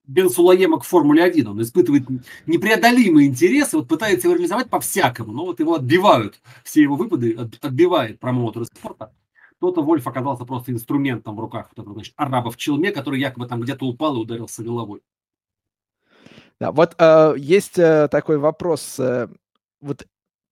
Бен 0.08 0.30
Сулаема 0.30 0.80
к 0.80 0.84
Формуле-1. 0.84 1.50
Он 1.50 1.62
испытывает 1.62 2.04
непреодолимые 2.46 3.28
интересы, 3.28 3.78
вот 3.78 3.88
пытается 3.88 4.28
его 4.28 4.36
реализовать 4.36 4.70
по-всякому, 4.70 5.32
но 5.32 5.46
вот 5.46 5.60
его 5.60 5.76
отбивают, 5.76 6.40
все 6.64 6.82
его 6.82 6.96
выпады 6.96 7.38
отбивает 7.62 8.20
промоутер 8.20 8.66
спорта. 8.66 9.14
Кто-то 9.58 9.82
Вольф 9.82 10.06
оказался 10.06 10.46
просто 10.46 10.72
инструментом 10.72 11.36
в 11.36 11.40
руках 11.40 11.70
вот 11.72 11.82
этого, 11.82 11.94
значит, 11.96 12.14
араба 12.18 12.52
в 12.52 12.58
челме, 12.58 12.92
который 12.92 13.20
якобы 13.20 13.48
там 13.48 13.62
где-то 13.62 13.86
упал 13.86 14.16
и 14.18 14.20
ударился 14.20 14.64
головой. 14.64 15.02
Да, 16.60 16.72
вот 16.72 16.96
э, 16.98 17.36
есть 17.38 17.78
э, 17.80 18.08
такой 18.10 18.38
вопрос. 18.38 19.00
Э, 19.00 19.28
вот 19.82 20.06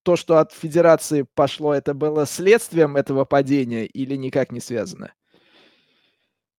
то, 0.03 0.15
что 0.15 0.39
от 0.39 0.51
Федерации 0.51 1.25
пошло, 1.33 1.73
это 1.73 1.93
было 1.93 2.25
следствием 2.25 2.97
этого 2.97 3.25
падения 3.25 3.85
или 3.85 4.15
никак 4.15 4.51
не 4.51 4.59
связано? 4.59 5.13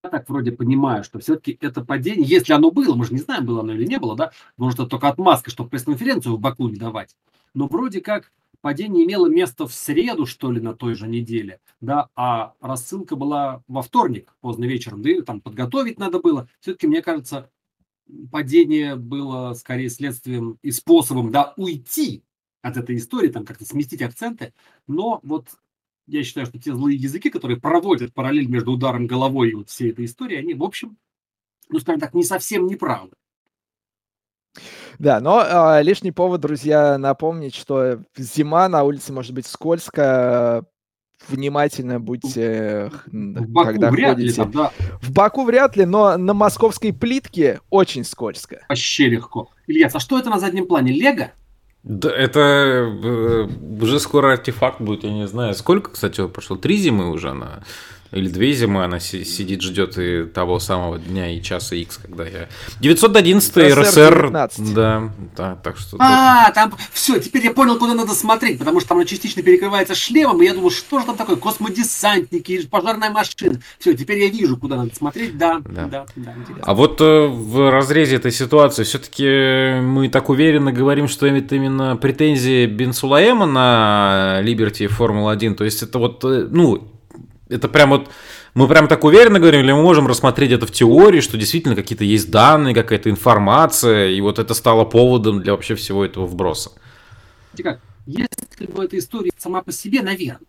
Так 0.08 0.28
вроде 0.28 0.52
понимаю, 0.52 1.04
что 1.04 1.18
все-таки 1.18 1.58
это 1.60 1.84
падение, 1.84 2.26
если 2.26 2.52
оно 2.52 2.70
было, 2.70 2.94
мы 2.94 3.04
же 3.04 3.12
не 3.12 3.20
знаем, 3.20 3.46
было 3.46 3.60
оно 3.60 3.72
или 3.72 3.84
не 3.84 3.98
было, 3.98 4.16
да, 4.16 4.32
может, 4.56 4.80
это 4.80 4.88
только 4.88 5.08
отмазка, 5.08 5.50
чтобы 5.50 5.70
пресс-конференцию 5.70 6.36
в 6.36 6.40
Баку 6.40 6.68
не 6.68 6.76
давать, 6.76 7.16
но 7.54 7.66
вроде 7.66 8.00
как 8.00 8.32
падение 8.60 9.04
имело 9.04 9.26
место 9.26 9.66
в 9.66 9.74
среду, 9.74 10.24
что 10.24 10.50
ли, 10.50 10.60
на 10.60 10.74
той 10.74 10.94
же 10.94 11.06
неделе, 11.06 11.60
да, 11.82 12.08
а 12.16 12.54
рассылка 12.60 13.14
была 13.14 13.62
во 13.68 13.82
вторник 13.82 14.34
поздно 14.40 14.64
вечером, 14.64 15.02
да, 15.02 15.10
и 15.10 15.20
там 15.20 15.42
подготовить 15.42 15.98
надо 15.98 16.18
было. 16.18 16.48
Все-таки, 16.60 16.86
мне 16.86 17.02
кажется, 17.02 17.50
падение 18.30 18.96
было 18.96 19.52
скорее 19.52 19.90
следствием 19.90 20.58
и 20.62 20.70
способом, 20.70 21.30
да, 21.30 21.52
уйти 21.58 22.22
от 22.62 22.78
этой 22.78 22.96
истории, 22.96 23.28
там 23.28 23.44
как-то 23.44 23.66
сместить 23.66 24.00
акценты, 24.00 24.54
но 24.86 25.20
вот 25.22 25.48
я 26.06 26.22
считаю, 26.22 26.46
что 26.46 26.58
те 26.58 26.72
злые 26.72 26.96
языки, 26.96 27.30
которые 27.30 27.60
проводят 27.60 28.12
параллель 28.12 28.48
между 28.48 28.72
ударом 28.72 29.06
головой 29.06 29.50
и 29.50 29.54
вот 29.54 29.70
всей 29.70 29.90
этой 29.90 30.04
историей, 30.04 30.40
они, 30.40 30.54
в 30.54 30.62
общем, 30.62 30.96
ну, 31.68 31.78
скажем 31.78 32.00
так, 32.00 32.14
не 32.14 32.24
совсем 32.24 32.66
неправы. 32.66 33.10
Да, 34.98 35.20
но 35.20 35.42
э, 35.42 35.82
лишний 35.82 36.12
повод, 36.12 36.40
друзья, 36.40 36.98
напомнить, 36.98 37.54
что 37.54 38.04
зима 38.16 38.68
на 38.68 38.84
улице 38.84 39.12
может 39.12 39.32
быть 39.32 39.46
скользко. 39.46 40.64
Внимательно 41.28 42.00
будьте, 42.00 42.90
в 43.06 43.48
Баку 43.48 43.70
когда 43.70 43.90
вряд 43.90 44.16
ходите. 44.16 44.28
Ли 44.28 44.34
там, 44.34 44.50
да. 44.50 44.72
В 45.00 45.10
Баку 45.10 45.44
вряд 45.44 45.74
ли, 45.74 45.86
но 45.86 46.18
на 46.18 46.34
московской 46.34 46.92
плитке 46.92 47.60
очень 47.70 48.04
скользко. 48.04 48.66
Вообще 48.68 49.08
легко. 49.08 49.50
Ильяс, 49.66 49.94
а 49.94 50.00
что 50.00 50.18
это 50.18 50.28
на 50.28 50.38
заднем 50.38 50.66
плане? 50.66 50.92
Лего? 50.92 51.32
Да, 51.84 52.10
это 52.10 52.40
э, 52.40 53.48
уже 53.80 54.00
скоро 54.00 54.32
артефакт 54.32 54.80
будет, 54.80 55.04
я 55.04 55.10
не 55.10 55.26
знаю. 55.28 55.54
Сколько, 55.54 55.90
кстати, 55.90 56.26
прошло? 56.26 56.56
Три 56.56 56.78
зимы 56.78 57.10
уже 57.10 57.30
она 57.30 57.62
или 58.14 58.28
две 58.28 58.52
зимы 58.52 58.84
она 58.84 59.00
сидит, 59.00 59.62
ждет 59.62 59.98
и 59.98 60.24
того 60.24 60.60
самого 60.60 60.98
дня 60.98 61.36
и 61.36 61.42
часа 61.42 61.74
X, 61.74 61.98
когда 61.98 62.24
я... 62.24 62.48
911 62.80 63.56
РСР... 63.56 64.30
Да, 64.30 65.10
да, 65.36 65.56
так 65.56 65.76
что... 65.76 65.96
А, 65.98 66.50
там... 66.52 66.74
Все, 66.92 67.18
теперь 67.18 67.44
я 67.44 67.52
понял, 67.52 67.76
куда 67.76 67.94
надо 67.94 68.12
смотреть, 68.14 68.58
потому 68.58 68.80
что 68.80 68.90
там 68.90 68.98
она 68.98 69.06
частично 69.06 69.42
перекрывается 69.42 69.94
шлемом, 69.94 70.40
и 70.42 70.46
я 70.46 70.54
думаю, 70.54 70.70
что 70.70 71.00
же 71.00 71.06
там 71.06 71.16
такое? 71.16 71.36
Космодесантники, 71.36 72.66
пожарная 72.66 73.10
машина. 73.10 73.60
Все, 73.78 73.94
теперь 73.94 74.18
я 74.20 74.28
вижу, 74.28 74.56
куда 74.56 74.76
надо 74.76 74.94
смотреть. 74.94 75.36
Да, 75.36 75.60
да, 75.64 75.86
да, 75.86 76.06
да 76.14 76.34
интересно. 76.34 76.62
А 76.64 76.74
вот 76.74 77.00
э, 77.00 77.26
в 77.26 77.70
разрезе 77.70 78.16
этой 78.16 78.30
ситуации 78.30 78.84
все-таки 78.84 79.80
мы 79.80 80.08
так 80.08 80.28
уверенно 80.28 80.72
говорим, 80.72 81.08
что 81.08 81.26
это 81.26 81.56
именно 81.56 81.96
претензии 81.96 82.66
Бенсулаема 82.66 83.46
на 83.46 84.40
Liberty 84.42 84.86
Формула-1, 84.86 85.54
то 85.54 85.64
есть 85.64 85.82
это 85.82 85.98
вот, 85.98 86.24
э, 86.24 86.46
ну, 86.50 86.93
это 87.48 87.68
прям 87.68 87.90
вот 87.90 88.10
мы 88.54 88.68
прям 88.68 88.88
так 88.88 89.04
уверенно 89.04 89.38
говорим, 89.40 89.60
или 89.60 89.72
мы 89.72 89.82
можем 89.82 90.06
рассмотреть 90.06 90.52
это 90.52 90.66
в 90.66 90.70
теории, 90.70 91.20
что 91.20 91.36
действительно 91.36 91.74
какие-то 91.74 92.04
есть 92.04 92.30
данные, 92.30 92.74
какая-то 92.74 93.10
информация, 93.10 94.10
и 94.10 94.20
вот 94.20 94.38
это 94.38 94.54
стало 94.54 94.84
поводом 94.84 95.42
для 95.42 95.52
вообще 95.52 95.74
всего 95.74 96.04
этого 96.04 96.26
вброса. 96.26 96.72
Если 98.06 98.66
бы 98.66 98.84
эта 98.84 98.98
история 98.98 99.30
сама 99.38 99.62
по 99.62 99.72
себе, 99.72 100.02
наверное, 100.02 100.46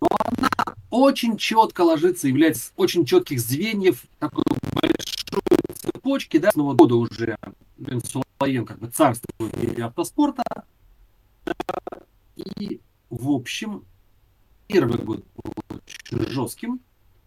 но 0.00 0.08
она 0.24 0.48
очень 0.90 1.36
четко 1.36 1.82
ложится, 1.82 2.26
является 2.28 2.72
очень 2.76 3.04
четких 3.04 3.40
звеньев 3.40 4.02
такой 4.18 4.44
большой 4.72 5.42
цепочки, 5.74 6.38
да, 6.38 6.50
нового 6.54 6.74
года 6.74 6.94
уже 6.96 7.36
Сулаен 8.38 8.66
как 8.66 8.78
бы 8.78 8.88
царствует 8.88 9.78
автоспорта, 9.80 10.42
и 12.36 12.80
в 13.08 13.30
общем 13.30 13.84
первый 14.70 14.98
год 14.98 15.24
был 15.36 15.52
очень 15.68 16.30
жестким. 16.30 16.80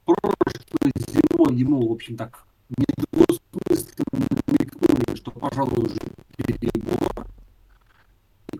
Прошлой 0.05 0.91
зимой 0.95 1.55
ему, 1.55 1.87
в 1.87 1.91
общем, 1.91 2.17
так 2.17 2.45
недвусмысленно 2.69 4.27
намекнули, 4.47 5.15
что, 5.15 5.31
пожалуй, 5.31 5.85
уже 5.85 5.97
перебор. 6.37 7.27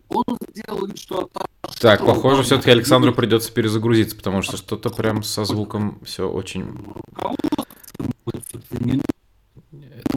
Он 0.10 0.24
сделал 0.54 0.86
вид, 0.86 0.98
что 0.98 1.24
отошел. 1.24 1.82
Так, 1.82 2.06
похоже, 2.06 2.44
все-таки 2.44 2.72
Александру 2.72 3.14
придется 3.14 3.52
перезагрузиться, 3.52 4.16
потому 4.16 4.42
что 4.42 4.58
что-то 4.58 4.90
прям 4.90 5.24
со 5.24 5.46
звуком 5.46 6.00
все 6.04 6.30
очень... 6.30 6.66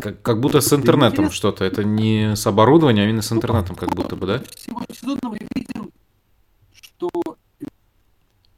Как, 0.00 0.22
как 0.22 0.40
будто 0.40 0.60
с 0.60 0.72
интернетом 0.72 1.30
что-то. 1.30 1.64
Это 1.64 1.82
не 1.82 2.36
с 2.36 2.46
оборудованием, 2.46 3.06
а 3.06 3.08
именно 3.08 3.22
с 3.22 3.32
интернетом, 3.32 3.74
как 3.74 3.94
будто 3.94 4.14
бы, 4.14 4.26
да? 4.26 4.42
Видим, 5.54 5.90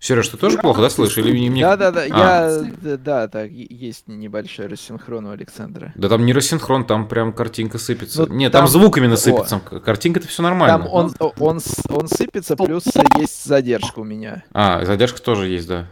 Сереж, 0.09 0.29
ты 0.29 0.39
тоже 0.39 0.57
плохо, 0.57 0.81
да, 0.81 0.89
слышишь? 0.89 1.19
Или 1.19 1.51
мне... 1.51 1.61
Да, 1.61 1.77
да, 1.77 1.93
да, 1.93 2.01
а. 2.01 2.65
я, 2.83 2.97
да, 2.97 3.29
так, 3.29 3.51
есть 3.51 4.09
небольшой 4.09 4.67
рассинхрон 4.67 5.27
у 5.27 5.33
Александра. 5.33 5.93
Да 5.97 6.09
там 6.09 6.25
не 6.25 6.33
рассинхрон, 6.33 6.87
там 6.87 7.07
прям 7.07 7.35
картинка 7.35 7.77
сыпется. 7.77 8.25
Ну, 8.25 8.35
Нет, 8.35 8.51
там... 8.51 8.63
там 8.63 8.69
звук 8.69 8.97
именно 8.97 9.19
сыпется, 9.19 9.61
О. 9.71 9.81
картинка-то 9.81 10.27
все 10.27 10.43
нормально. 10.43 10.79
Там 10.79 10.89
он, 10.91 11.15
он, 11.39 11.61
он 11.91 12.09
сыпется, 12.09 12.57
плюс 12.57 12.85
есть 13.19 13.45
задержка 13.45 13.99
у 13.99 14.05
меня. 14.05 14.45
А, 14.53 14.83
задержка 14.87 15.21
тоже 15.21 15.49
есть, 15.49 15.69
да. 15.69 15.87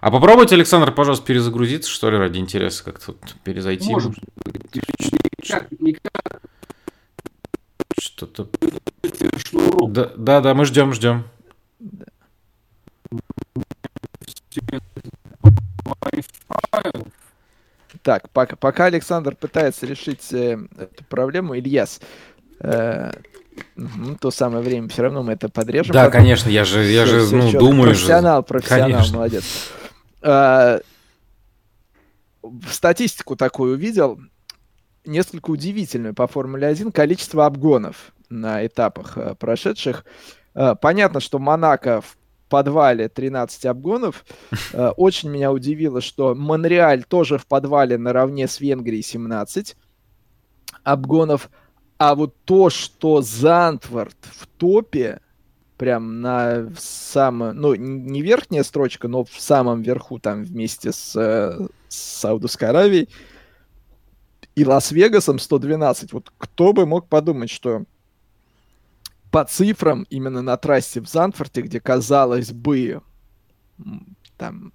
А 0.00 0.10
попробуйте, 0.10 0.56
Александр, 0.56 0.90
пожалуйста, 0.90 1.24
перезагрузиться, 1.24 1.88
что 1.88 2.10
ли, 2.10 2.16
ради 2.16 2.38
интереса, 2.38 2.82
как-то 2.82 3.14
перезайти. 3.44 3.92
Может. 3.92 4.14
Что-то... 7.96 8.48
Да, 9.86 10.10
да, 10.16 10.40
да, 10.40 10.54
мы 10.54 10.64
ждем, 10.64 10.92
ждем. 10.92 11.22
Да. 11.78 12.06
Так, 18.02 18.30
пока, 18.30 18.56
пока 18.56 18.84
Александр 18.86 19.34
пытается 19.34 19.86
решить 19.86 20.32
э, 20.32 20.58
эту 20.78 21.04
проблему, 21.08 21.58
Ильяс, 21.58 22.00
э, 22.60 23.10
то 24.20 24.30
самое 24.30 24.62
время 24.62 24.88
все 24.88 25.02
равно 25.02 25.22
мы 25.22 25.32
это 25.32 25.48
подрежем. 25.48 25.92
Да, 25.92 26.06
потом. 26.06 26.20
конечно, 26.20 26.48
я 26.48 26.64
же, 26.64 26.84
я 26.84 27.04
все, 27.04 27.20
же, 27.20 27.26
все 27.26 27.36
ну, 27.36 27.42
четко. 27.50 27.58
думаю 27.58 27.90
профессионал, 27.90 28.40
же. 28.40 28.46
Профессионал, 28.46 28.90
конечно. 28.90 29.16
молодец. 29.16 29.44
Э, 30.22 30.80
статистику 32.70 33.36
такую 33.36 33.74
увидел, 33.74 34.20
несколько 35.04 35.50
удивительную 35.50 36.14
по 36.14 36.26
Формуле 36.26 36.66
1, 36.66 36.92
количество 36.92 37.46
обгонов 37.46 38.12
на 38.28 38.64
этапах 38.66 39.16
э, 39.18 39.34
прошедших. 39.34 40.04
Э, 40.54 40.74
понятно, 40.80 41.20
что 41.20 41.38
Монако 41.38 42.00
в 42.00 42.16
подвале 42.50 43.08
13 43.08 43.66
обгонов. 43.66 44.26
Э, 44.72 44.90
очень 44.96 45.30
меня 45.30 45.50
удивило, 45.50 46.00
что 46.00 46.34
Монреаль 46.34 47.02
тоже 47.04 47.38
в 47.38 47.46
подвале 47.46 47.98
наравне 47.98 48.46
с 48.46 48.60
Венгрией 48.60 49.02
17 49.02 49.76
обгонов. 50.84 51.50
А 51.98 52.14
вот 52.14 52.34
то, 52.44 52.70
что 52.70 53.20
Зантвард 53.20 54.16
в 54.22 54.46
топе, 54.46 55.20
прям 55.76 56.20
на 56.20 56.70
самом, 56.78 57.56
ну, 57.56 57.74
не 57.74 58.22
верхняя 58.22 58.62
строчка, 58.62 59.08
но 59.08 59.24
в 59.24 59.40
самом 59.40 59.82
верху 59.82 60.18
там 60.18 60.44
вместе 60.44 60.92
с, 60.92 61.16
э, 61.16 61.68
с 61.88 61.96
Саудовской 62.20 62.68
Аравией 62.68 63.08
и 64.54 64.64
Лас-Вегасом 64.64 65.38
112. 65.38 66.12
Вот 66.12 66.32
кто 66.36 66.72
бы 66.72 66.86
мог 66.86 67.08
подумать, 67.08 67.50
что 67.50 67.84
по 69.30 69.44
цифрам 69.44 70.06
именно 70.10 70.42
на 70.42 70.56
трассе 70.56 71.00
в 71.00 71.08
Занфорте, 71.08 71.62
где, 71.62 71.80
казалось 71.80 72.52
бы, 72.52 73.00
там 74.36 74.72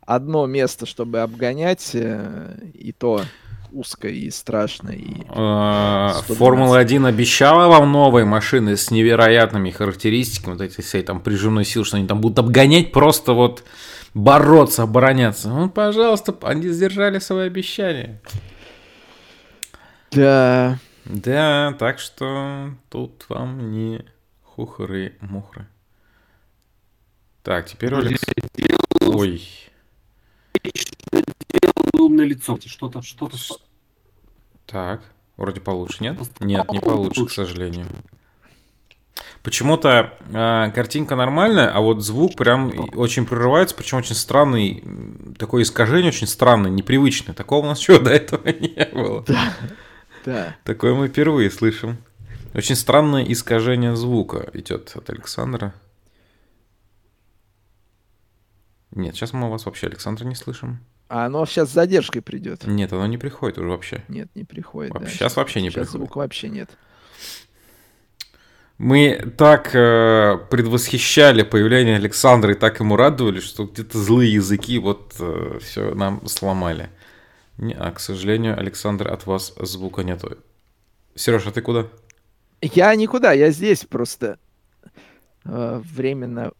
одно 0.00 0.46
место, 0.46 0.86
чтобы 0.86 1.20
обгонять, 1.20 1.90
э, 1.94 2.58
и 2.74 2.92
то 2.92 3.22
узко 3.72 4.08
и 4.08 4.30
страшно. 4.30 4.90
И 4.90 5.24
а, 5.28 6.20
Формула-1 6.26 7.06
обещала 7.06 7.68
вам 7.68 7.92
новые 7.92 8.24
машины 8.24 8.76
с 8.76 8.90
невероятными 8.90 9.70
характеристиками, 9.70 10.54
вот 10.54 10.62
эти 10.62 10.80
всей 10.80 11.02
там 11.02 11.20
прижимной 11.20 11.64
силы, 11.64 11.84
что 11.84 11.96
они 11.96 12.06
там 12.06 12.20
будут 12.20 12.38
обгонять, 12.40 12.92
просто 12.92 13.32
вот 13.32 13.62
бороться, 14.14 14.82
обороняться. 14.82 15.48
Ну, 15.48 15.68
пожалуйста, 15.70 16.34
они 16.42 16.68
сдержали 16.68 17.18
свои 17.18 17.46
обещания. 17.46 18.20
Да. 20.10 20.78
Да, 21.12 21.74
так 21.78 21.98
что 21.98 22.70
тут 22.88 23.24
вам 23.28 23.72
не 23.72 24.04
хухры-мухры. 24.44 25.66
Так, 27.42 27.66
теперь 27.66 27.94
Алекс. 27.94 28.22
Ой. 29.00 29.42
Умное 31.94 32.26
лицо. 32.26 32.58
Что-то, 32.64 33.02
что-то. 33.02 33.36
Так, 34.66 35.02
вроде 35.36 35.60
получше, 35.60 36.04
нет? 36.04 36.18
Нет, 36.38 36.70
не 36.70 36.78
получше, 36.78 37.26
к 37.26 37.30
сожалению. 37.32 37.86
Почему-то 39.42 40.14
э, 40.32 40.70
картинка 40.74 41.16
нормальная, 41.16 41.70
а 41.70 41.80
вот 41.80 42.02
звук 42.02 42.36
прям 42.36 42.72
очень 42.94 43.26
прерывается, 43.26 43.74
причем 43.74 43.98
очень 43.98 44.14
странный, 44.14 44.84
такое 45.38 45.62
искажение 45.62 46.08
очень 46.08 46.26
странное, 46.26 46.70
непривычное. 46.70 47.34
Такого 47.34 47.64
у 47.64 47.68
нас 47.68 47.80
еще 47.80 47.98
до 47.98 48.10
этого 48.10 48.46
не 48.60 48.84
было. 48.92 49.24
Да. 49.26 49.54
Да. 50.24 50.56
Такое 50.64 50.94
мы 50.94 51.08
впервые 51.08 51.50
слышим. 51.50 51.98
Очень 52.54 52.76
странное 52.76 53.24
искажение 53.24 53.94
звука 53.94 54.50
идет 54.54 54.92
от 54.94 55.08
Александра. 55.10 55.72
Нет, 58.90 59.14
сейчас 59.14 59.32
мы 59.32 59.48
вас 59.50 59.66
вообще, 59.66 59.86
Александра, 59.86 60.24
не 60.24 60.34
слышим. 60.34 60.80
А 61.08 61.26
оно 61.26 61.44
сейчас 61.46 61.70
с 61.70 61.72
задержкой 61.72 62.22
придет. 62.22 62.66
Нет, 62.66 62.92
оно 62.92 63.06
не 63.06 63.18
приходит 63.18 63.58
уже 63.58 63.68
вообще. 63.68 64.04
Нет, 64.08 64.28
не 64.34 64.44
приходит. 64.44 64.92
Вообще, 64.92 65.06
да. 65.06 65.12
Сейчас 65.12 65.36
вообще 65.36 65.60
не 65.60 65.70
сейчас 65.70 65.88
приходит. 65.88 66.06
звука 66.06 66.18
вообще 66.18 66.48
нет. 66.48 66.70
Мы 68.78 69.32
так 69.36 69.74
э, 69.74 70.38
предвосхищали 70.50 71.42
появление 71.42 71.96
Александра 71.96 72.52
и 72.52 72.54
так 72.54 72.80
ему 72.80 72.96
радовались, 72.96 73.42
что 73.42 73.66
где-то 73.66 73.98
злые 73.98 74.32
языки 74.32 74.78
вот 74.78 75.14
э, 75.18 75.58
все 75.60 75.94
нам 75.94 76.26
сломали. 76.26 76.90
Не, 77.60 77.74
а, 77.74 77.90
к 77.92 78.00
сожалению, 78.00 78.58
Александр, 78.58 79.12
от 79.12 79.26
вас 79.26 79.52
звука 79.58 80.02
нету. 80.02 80.38
Сереж, 81.14 81.46
а 81.46 81.52
ты 81.52 81.60
куда? 81.60 81.88
Я 82.62 82.94
никуда, 82.94 83.32
я 83.32 83.50
здесь 83.50 83.84
просто 83.84 84.38
э, 85.44 85.82
временно 85.84 86.52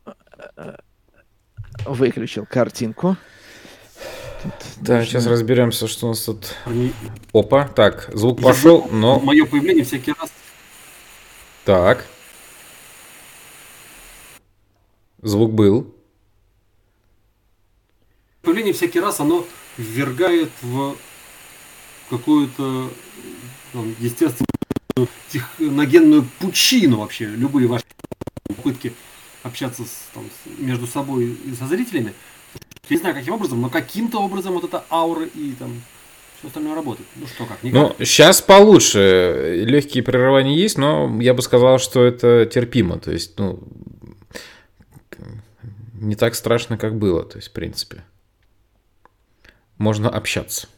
э, 0.56 0.77
выключил 1.86 2.44
картинку. 2.44 3.16
Тут 4.43 4.52
да, 4.77 4.97
должны... 4.97 5.06
сейчас 5.06 5.27
разберемся, 5.27 5.89
что 5.89 6.05
у 6.05 6.09
нас 6.10 6.20
тут. 6.22 6.55
Опа, 7.32 7.66
так, 7.66 8.10
звук 8.12 8.43
пошел, 8.43 8.86
но. 8.90 9.18
Мое 9.20 9.47
появление 9.47 9.85
всякий 9.85 10.12
раз. 10.12 10.31
Так. 11.64 12.05
Звук 15.22 15.52
был. 15.52 15.94
Появление 18.43 18.74
всякий 18.74 19.01
раз 19.01 19.20
оно 19.20 19.47
ввергает 19.76 20.51
в 20.62 20.97
какую-то 22.09 22.90
ну, 23.72 23.94
естественную 23.98 24.48
техногенную 25.28 26.26
пучину 26.38 26.98
вообще 26.98 27.26
любые 27.26 27.66
ваши 27.66 27.84
попытки 28.44 28.92
общаться 29.42 29.84
с, 29.84 30.09
там, 30.12 30.28
между 30.59 30.86
собой 30.86 31.36
и 31.44 31.55
со 31.55 31.66
зрителями. 31.66 32.12
Я 32.88 32.97
не 32.97 33.01
знаю, 33.01 33.14
каким 33.14 33.34
образом, 33.34 33.60
но 33.60 33.70
каким-то 33.70 34.20
образом 34.20 34.55
вот 34.55 34.64
эта 34.64 34.84
аура 34.90 35.24
и 35.24 35.52
там 35.52 35.80
все 36.38 36.48
остальное 36.48 36.74
работает. 36.74 37.09
Ну 37.16 37.26
что, 37.26 37.47
как, 37.47 37.62
никак. 37.62 37.98
Ну, 37.98 38.05
сейчас 38.05 38.42
получше. 38.42 39.62
Легкие 39.64 40.02
прерывания 40.02 40.56
есть, 40.56 40.76
но 40.76 41.18
я 41.20 41.34
бы 41.34 41.42
сказал, 41.42 41.78
что 41.78 42.02
это 42.02 42.47
терпимо. 42.47 42.98
То 42.98 43.12
есть, 43.12 43.38
ну, 43.38 43.62
не 45.94 46.16
так 46.16 46.34
страшно, 46.34 46.78
как 46.78 46.98
было, 46.98 47.22
то 47.22 47.36
есть, 47.36 47.48
в 47.48 47.52
принципе. 47.52 48.02
Можно 49.81 50.11
общаться. 50.11 50.69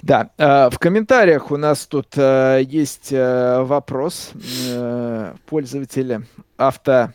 Да, 0.00 0.30
э, 0.38 0.70
в 0.70 0.78
комментариях 0.78 1.50
у 1.50 1.56
нас 1.56 1.88
тут 1.88 2.16
э, 2.16 2.62
есть 2.64 3.12
э, 3.12 3.62
вопрос 3.64 4.30
пользователя 5.46 6.22
авто 6.56 7.10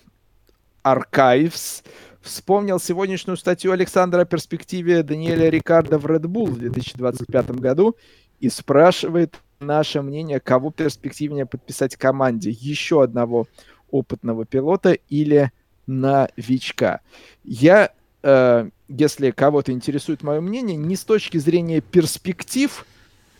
Archives 0.83 1.85
вспомнил 2.21 2.77
сегодняшнюю 2.77 3.37
статью 3.37 3.71
Александра 3.71 4.23
о 4.23 4.25
перспективе 4.25 5.01
Даниэля 5.01 5.49
Рикардо 5.49 5.97
в 5.97 6.05
Red 6.05 6.23
Bull 6.23 6.47
в 6.47 6.59
2025 6.59 7.51
году 7.51 7.95
и 8.41 8.49
спрашивает 8.49 9.39
наше 9.61 10.01
мнение, 10.01 10.41
кого 10.41 10.71
перспективнее 10.71 11.45
подписать 11.45 11.95
команде. 11.95 12.49
Еще 12.49 13.01
одного 13.01 13.47
опытного 13.91 14.45
пилота 14.45 14.91
или 15.07 15.53
новичка. 15.87 16.99
Я, 17.45 17.91
э, 18.23 18.69
если 18.87 19.31
кого-то 19.31 19.71
интересует 19.71 20.23
мое 20.23 20.41
мнение, 20.41 20.77
не 20.77 20.95
с 20.95 21.03
точки 21.03 21.37
зрения 21.37 21.81
перспектив, 21.81 22.85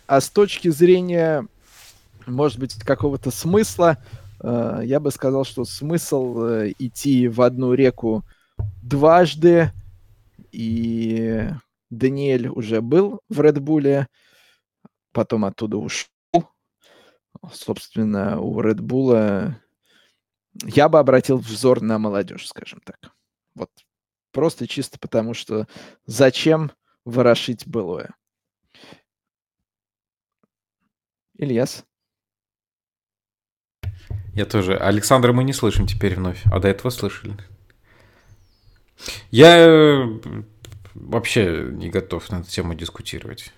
а 0.06 0.20
с 0.20 0.28
точки 0.28 0.68
зрения, 0.68 1.46
может 2.26 2.58
быть, 2.58 2.74
какого-то 2.74 3.30
смысла, 3.30 3.98
э, 4.40 4.82
я 4.84 5.00
бы 5.00 5.10
сказал, 5.10 5.44
что 5.44 5.64
смысл 5.64 6.44
э, 6.44 6.72
идти 6.78 7.28
в 7.28 7.40
одну 7.42 7.74
реку 7.74 8.24
дважды, 8.82 9.72
и 10.52 11.48
Даниэль 11.90 12.48
уже 12.48 12.80
был 12.80 13.20
в 13.28 13.40
Редбуле, 13.40 14.08
потом 15.12 15.44
оттуда 15.44 15.78
ушел. 15.78 16.08
Собственно, 17.52 18.40
у 18.40 18.60
Редбула 18.60 19.58
я 20.62 20.88
бы 20.88 20.98
обратил 20.98 21.38
взор 21.38 21.80
на 21.80 21.98
молодежь, 21.98 22.46
скажем 22.46 22.80
так. 22.84 23.12
Вот 23.54 23.70
просто 24.34 24.66
чисто 24.66 24.98
потому, 24.98 25.32
что 25.32 25.66
зачем 26.04 26.72
ворошить 27.06 27.66
былое? 27.66 28.10
Ильяс? 31.38 31.84
Я 34.34 34.44
тоже. 34.44 34.76
Александра 34.76 35.32
мы 35.32 35.44
не 35.44 35.52
слышим 35.52 35.86
теперь 35.86 36.16
вновь, 36.16 36.42
а 36.52 36.58
до 36.58 36.68
этого 36.68 36.90
слышали. 36.90 37.36
Я 39.30 39.58
э, 39.58 40.20
вообще 40.94 41.68
не 41.70 41.88
готов 41.88 42.28
на 42.30 42.40
эту 42.40 42.50
тему 42.50 42.74
дискутировать. 42.74 43.52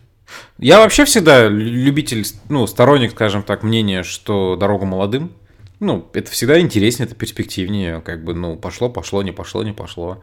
Я 0.59 0.81
вообще 0.81 1.05
всегда 1.05 1.49
любитель, 1.49 2.27
ну, 2.49 2.67
сторонник, 2.67 3.13
скажем 3.13 3.43
так, 3.43 3.63
мнения, 3.63 4.03
что 4.03 4.57
дорога 4.57 4.85
молодым. 4.85 5.33
Ну, 5.79 6.11
это 6.15 6.31
всегда 6.31 6.59
интереснее, 6.59 7.07
это 7.07 7.15
перспективнее, 7.15 8.01
как 8.01 8.25
бы, 8.25 8.35
ну, 8.35 8.57
пошло, 8.57 8.89
пошло, 8.89 9.23
не 9.23 9.33
пошло, 9.33 9.63
не 9.63 9.73
пошло. 9.73 10.23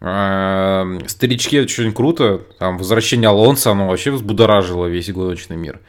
А, 0.00 0.86
старички 1.06 1.56
это 1.56 1.64
очень 1.64 1.92
круто. 1.92 2.42
Там 2.58 2.78
возвращение 2.78 3.28
Алонса, 3.28 3.72
оно 3.72 3.88
вообще 3.88 4.10
взбудоражило 4.10 4.86
весь 4.86 5.10
гоночный 5.10 5.56
мир. 5.56 5.80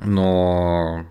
Но 0.00 1.06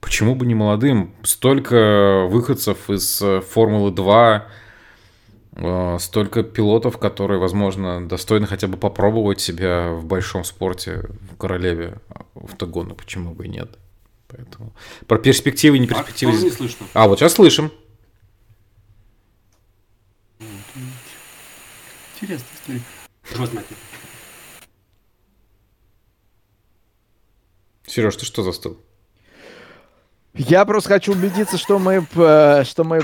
почему 0.00 0.34
бы 0.34 0.46
не 0.46 0.54
молодым? 0.54 1.14
Столько 1.22 2.26
выходцев 2.28 2.88
из 2.90 3.22
Формулы 3.50 3.90
2, 3.90 4.46
а, 5.56 5.98
столько 5.98 6.42
пилотов, 6.42 6.98
которые, 6.98 7.38
возможно, 7.38 8.06
достойны 8.06 8.46
хотя 8.46 8.66
бы 8.66 8.76
попробовать 8.76 9.40
себя 9.40 9.90
в 9.92 10.04
большом 10.04 10.44
спорте, 10.44 11.04
в 11.32 11.36
королеве 11.36 11.98
автогона, 12.34 12.94
почему 12.94 13.34
бы 13.34 13.46
и 13.46 13.48
нет. 13.48 13.78
Поэтому 14.28 14.72
про 15.06 15.18
перспективы 15.18 15.76
и 15.76 15.80
не 15.80 15.86
перспективы. 15.86 16.32
А, 16.32 16.40
не 16.40 16.50
слышно. 16.50 16.86
а 16.92 17.06
вот 17.06 17.18
сейчас 17.18 17.34
слышим. 17.34 17.70
Интересная 22.14 22.36
история. 22.36 22.53
Сереж, 27.86 28.16
ты 28.16 28.24
что 28.24 28.42
застыл? 28.42 28.80
Я 30.34 30.64
просто 30.64 30.88
хочу 30.88 31.12
убедиться, 31.12 31.58
что 31.58 31.78
мы, 31.78 32.06
э, 32.14 32.64
что 32.64 32.82
мы 32.82 33.00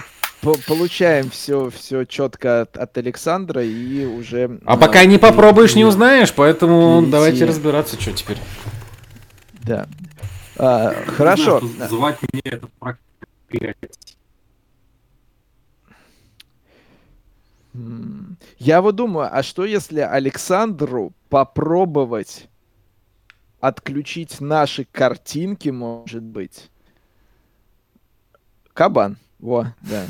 получаем 0.67 1.31
все, 1.31 1.71
все 1.71 2.05
четко 2.05 2.63
от, 2.63 2.77
от 2.77 2.99
Александра 2.99 3.63
и 3.63 4.05
уже... 4.05 4.59
А 4.65 4.77
пока 4.77 5.05
не 5.05 5.19
попробуешь, 5.19 5.75
не 5.75 5.85
узнаешь, 5.85 6.33
поэтому 6.33 6.99
перейти. 6.99 7.13
давайте 7.13 7.45
разбираться, 7.45 8.01
что 8.01 8.13
теперь. 8.13 8.39
Да. 9.63 9.87
А, 10.57 10.95
хорошо. 11.07 11.61
Знаю, 11.61 11.91
звать 11.91 12.19
мне 12.33 12.43
это 12.45 12.69
Я 18.59 18.83
вот 18.83 18.97
думаю, 18.97 19.29
а 19.31 19.43
что 19.43 19.65
если 19.65 20.01
Александру 20.01 21.13
попробовать 21.29 22.49
отключить 23.61 24.41
наши 24.41 24.85
картинки, 24.85 25.69
может 25.69 26.23
быть? 26.23 26.71
Кабан. 28.73 29.19
Во, 29.39 29.75
да. 29.81 30.05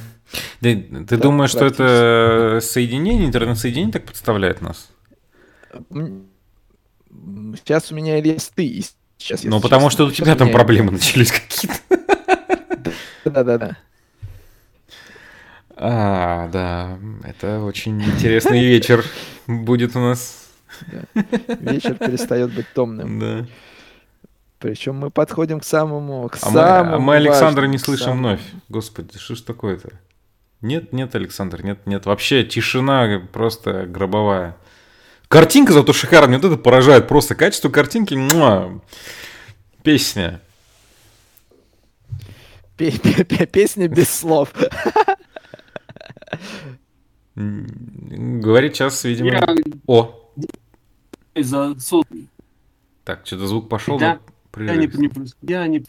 Ты, 0.61 0.77
ты 0.77 1.17
да, 1.17 1.17
думаешь, 1.17 1.51
что 1.51 1.65
это 1.65 2.59
соединение, 2.61 3.27
интернет-соединение 3.27 3.93
так 3.93 4.05
подставляет 4.05 4.61
нас? 4.61 4.91
Сейчас 7.55 7.93
у 7.93 7.95
меня 7.95 8.17
есть 8.17 8.53
ты. 8.55 8.85
Сейчас, 9.19 9.45
ну, 9.45 9.61
потому 9.61 9.89
честно. 9.89 9.91
что 9.91 10.07
у 10.07 10.11
тебя 10.11 10.35
там 10.35 10.49
меня... 10.49 10.57
проблемы 10.57 10.93
начались 10.93 11.31
какие-то. 11.33 11.79
Да-да-да. 13.25 13.77
А, 15.83 16.49
да, 16.49 16.99
это 17.25 17.61
очень 17.61 18.03
интересный 18.03 18.63
вечер 18.63 19.03
будет 19.47 19.97
у 19.97 20.01
нас. 20.01 20.51
Вечер 21.49 21.95
перестает 21.95 22.53
быть 22.53 22.67
томным. 22.75 23.19
Да. 23.19 23.47
Причем 24.59 24.97
мы 24.97 25.11
подходим 25.11 25.59
к 25.59 25.65
самому, 25.65 26.29
к 26.29 26.37
а 26.37 26.39
самому 26.39 26.91
мы, 26.91 26.95
а 26.97 26.99
мы 26.99 27.17
Александра 27.17 27.65
не 27.65 27.79
слышим 27.79 28.05
самому... 28.05 28.19
вновь. 28.21 28.41
Господи, 28.69 29.17
что 29.19 29.35
ж 29.35 29.41
такое-то? 29.41 29.89
Нет, 30.61 30.93
нет, 30.93 31.15
Александр, 31.15 31.65
нет, 31.65 31.87
нет. 31.87 32.05
Вообще 32.05 32.45
тишина 32.45 33.23
просто 33.33 33.87
гробовая. 33.87 34.59
Картинка 35.29 35.73
зато 35.73 35.95
шикарная, 35.95 36.39
вот 36.39 36.45
это 36.45 36.59
поражает 36.59 37.09
просто. 37.09 37.35
Качество 37.35 37.71
картинки, 37.71 38.13
муа, 38.13 38.83
песня. 39.83 40.43
Песня 42.77 43.89
без 43.89 44.11
слов. 44.11 44.53
Говорит 47.35 48.75
сейчас, 48.75 49.05
видимо... 49.05 49.31
Я... 49.31 49.47
О! 49.87 50.33
За 51.37 51.75
Так, 53.05 53.27
что-то 53.27 53.47
звук 53.47 53.69
пошел. 53.69 53.99
Да. 53.99 54.21
Я 54.57 54.77
не, 54.77 54.87
не, 54.87 55.11
я 55.43 55.67
не 55.69 55.85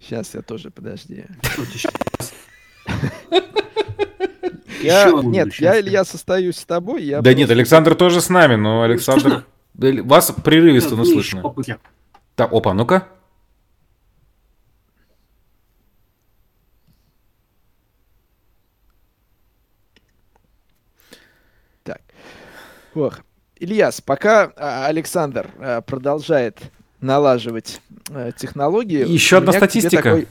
Сейчас 0.00 0.34
я 0.34 0.42
тоже, 0.42 0.70
подожди. 0.70 1.24
Я, 4.82 5.10
нет, 5.22 5.54
я, 5.54 5.80
Илья, 5.80 6.04
состаюсь 6.04 6.56
с 6.56 6.64
тобой. 6.64 7.04
Я 7.04 7.18
да 7.18 7.22
просто... 7.22 7.38
нет, 7.38 7.50
Александр 7.50 7.94
тоже 7.94 8.20
с 8.20 8.28
нами, 8.28 8.56
но 8.56 8.82
Александр... 8.82 9.46
Вас 9.74 10.32
прерывисто, 10.44 10.94
но 10.94 11.04
слышно. 11.04 11.42
Так, 12.34 12.52
опа, 12.52 12.74
ну-ка. 12.74 13.08
Ох. 22.94 23.20
Ильяс, 23.58 24.00
пока 24.00 24.52
а, 24.56 24.86
Александр 24.86 25.50
а, 25.58 25.80
продолжает 25.80 26.58
налаживать 27.00 27.80
а, 28.10 28.32
технологии... 28.32 29.06
Еще 29.06 29.38
одна 29.38 29.52
статистика? 29.52 30.02
Такой... 30.02 30.28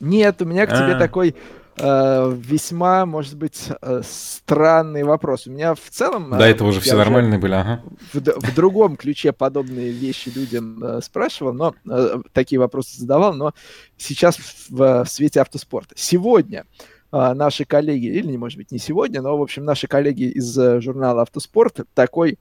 Нет, 0.00 0.40
у 0.42 0.44
меня 0.44 0.66
к 0.66 0.70
тебе 0.70 0.96
такой 0.96 1.34
э, 1.76 2.32
весьма, 2.36 3.06
может 3.06 3.36
быть, 3.36 3.68
э, 3.82 4.02
странный 4.04 5.02
вопрос. 5.02 5.46
У 5.46 5.50
меня 5.50 5.74
в 5.74 5.90
целом... 5.90 6.30
Да, 6.30 6.46
это 6.46 6.64
уже 6.64 6.80
все 6.80 6.96
нормальные 6.96 7.38
были, 7.38 7.54
ага. 7.54 7.82
В, 8.12 8.20
в 8.20 8.54
другом 8.54 8.96
ключе 8.96 9.32
подобные 9.32 9.90
вещи 9.90 10.30
людям 10.34 10.82
э, 10.82 11.00
спрашивал, 11.02 11.52
но 11.52 11.74
э, 11.88 12.20
такие 12.32 12.58
вопросы 12.58 12.98
задавал, 12.98 13.34
но 13.34 13.54
сейчас 13.96 14.36
в, 14.68 15.04
в 15.04 15.08
свете 15.08 15.40
автоспорта. 15.40 15.94
Сегодня 15.96 16.60
а, 16.60 16.97
наши 17.10 17.64
коллеги, 17.64 18.06
или, 18.06 18.36
может 18.36 18.58
быть, 18.58 18.70
не 18.70 18.78
сегодня, 18.78 19.22
но, 19.22 19.36
в 19.36 19.42
общем, 19.42 19.64
наши 19.64 19.86
коллеги 19.86 20.24
из 20.24 20.58
э, 20.58 20.80
журнала 20.80 21.22
«Автоспорт» 21.22 21.80
такой 21.94 22.38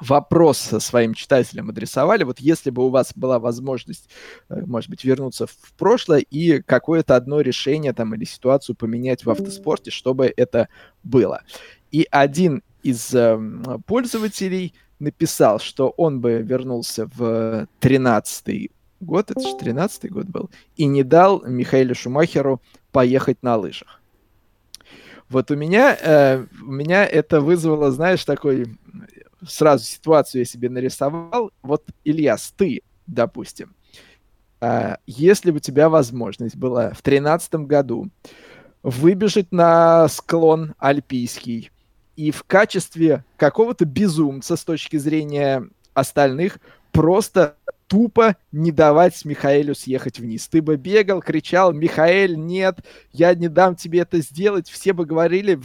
вопрос 0.00 0.58
своим 0.58 1.14
читателям 1.14 1.70
адресовали. 1.70 2.24
Вот 2.24 2.38
если 2.38 2.70
бы 2.70 2.86
у 2.86 2.90
вас 2.90 3.12
была 3.14 3.38
возможность, 3.38 4.08
э, 4.48 4.60
может 4.66 4.90
быть, 4.90 5.04
вернуться 5.04 5.46
в 5.46 5.72
прошлое 5.76 6.20
и 6.20 6.60
какое-то 6.60 7.16
одно 7.16 7.40
решение 7.40 7.92
там 7.92 8.14
или 8.14 8.24
ситуацию 8.24 8.76
поменять 8.76 9.24
в 9.24 9.30
автоспорте, 9.30 9.90
чтобы 9.90 10.32
это 10.36 10.68
было. 11.02 11.42
И 11.90 12.06
один 12.10 12.62
из 12.82 13.14
э, 13.14 13.38
пользователей 13.86 14.74
написал, 14.98 15.58
что 15.60 15.90
он 15.96 16.20
бы 16.20 16.42
вернулся 16.42 17.06
в 17.06 17.68
13 17.80 18.70
год, 19.00 19.30
это 19.30 19.40
же 19.40 19.56
13 19.56 20.10
год 20.10 20.26
был, 20.26 20.50
и 20.76 20.86
не 20.86 21.02
дал 21.02 21.42
Михаилу 21.44 21.94
Шумахеру 21.94 22.60
поехать 22.92 23.42
на 23.42 23.56
лыжах. 23.56 24.00
Вот 25.28 25.50
у 25.50 25.56
меня, 25.56 25.96
э, 26.00 26.46
у 26.62 26.72
меня 26.72 27.04
это 27.04 27.40
вызвало, 27.40 27.90
знаешь, 27.90 28.24
такой 28.24 28.78
сразу 29.46 29.84
ситуацию 29.84 30.40
я 30.40 30.44
себе 30.44 30.68
нарисовал. 30.70 31.52
Вот, 31.62 31.84
Ильяс, 32.04 32.52
ты, 32.56 32.82
допустим, 33.06 33.74
э, 34.60 34.96
если 35.06 35.50
бы 35.50 35.58
у 35.58 35.60
тебя 35.60 35.88
возможность 35.88 36.56
была 36.56 36.92
в 36.92 37.02
тринадцатом 37.02 37.66
году 37.66 38.08
выбежать 38.82 39.52
на 39.52 40.08
склон 40.08 40.74
альпийский 40.78 41.70
и 42.16 42.30
в 42.30 42.44
качестве 42.44 43.24
какого-то 43.36 43.84
безумца 43.84 44.56
с 44.56 44.64
точки 44.64 44.96
зрения 44.96 45.68
остальных 45.94 46.58
просто 46.92 47.56
тупо 47.88 48.36
не 48.52 48.70
давать 48.70 49.24
Михаэлю 49.24 49.74
съехать 49.74 50.20
вниз. 50.20 50.46
Ты 50.46 50.62
бы 50.62 50.76
бегал, 50.76 51.20
кричал, 51.20 51.72
Михаэль, 51.72 52.36
нет, 52.36 52.80
я 53.12 53.34
не 53.34 53.48
дам 53.48 53.74
тебе 53.74 54.00
это 54.00 54.20
сделать. 54.20 54.68
Все 54.68 54.92
бы 54.92 55.06
говорили, 55.06 55.58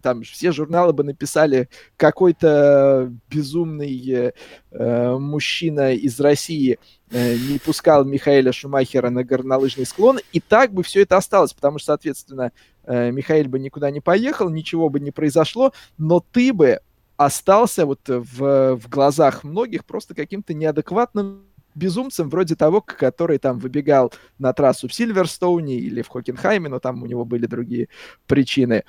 там, 0.00 0.22
все 0.22 0.50
журналы 0.50 0.92
бы 0.94 1.04
написали, 1.04 1.68
какой-то 1.96 3.12
безумный 3.28 4.32
э, 4.70 5.16
мужчина 5.18 5.92
из 5.92 6.18
России 6.18 6.78
э, 7.10 7.36
не 7.36 7.58
пускал 7.58 8.04
Михаэля 8.04 8.52
Шумахера 8.52 9.10
на 9.10 9.22
горнолыжный 9.22 9.86
склон, 9.86 10.18
и 10.32 10.40
так 10.40 10.72
бы 10.72 10.82
все 10.82 11.02
это 11.02 11.18
осталось, 11.18 11.52
потому 11.52 11.78
что, 11.78 11.92
соответственно, 11.92 12.52
э, 12.84 13.10
Михаэль 13.10 13.48
бы 13.48 13.58
никуда 13.58 13.90
не 13.90 14.00
поехал, 14.00 14.48
ничего 14.48 14.88
бы 14.88 15.00
не 15.00 15.10
произошло, 15.10 15.72
но 15.98 16.24
ты 16.32 16.54
бы 16.54 16.80
остался 17.18 17.84
вот 17.84 18.00
в, 18.06 18.76
в 18.76 18.88
глазах 18.88 19.44
многих 19.44 19.84
просто 19.84 20.14
каким-то 20.14 20.54
неадекватным 20.54 21.47
безумцем 21.78 22.28
вроде 22.28 22.56
того, 22.56 22.80
который 22.80 23.38
там 23.38 23.58
выбегал 23.58 24.12
на 24.38 24.52
трассу 24.52 24.88
в 24.88 24.94
Сильверстоуне 24.94 25.76
или 25.76 26.02
в 26.02 26.08
Хокенхайме, 26.08 26.68
но 26.68 26.78
там 26.78 27.02
у 27.02 27.06
него 27.06 27.24
были 27.24 27.46
другие 27.46 27.88
причины. 28.26 28.84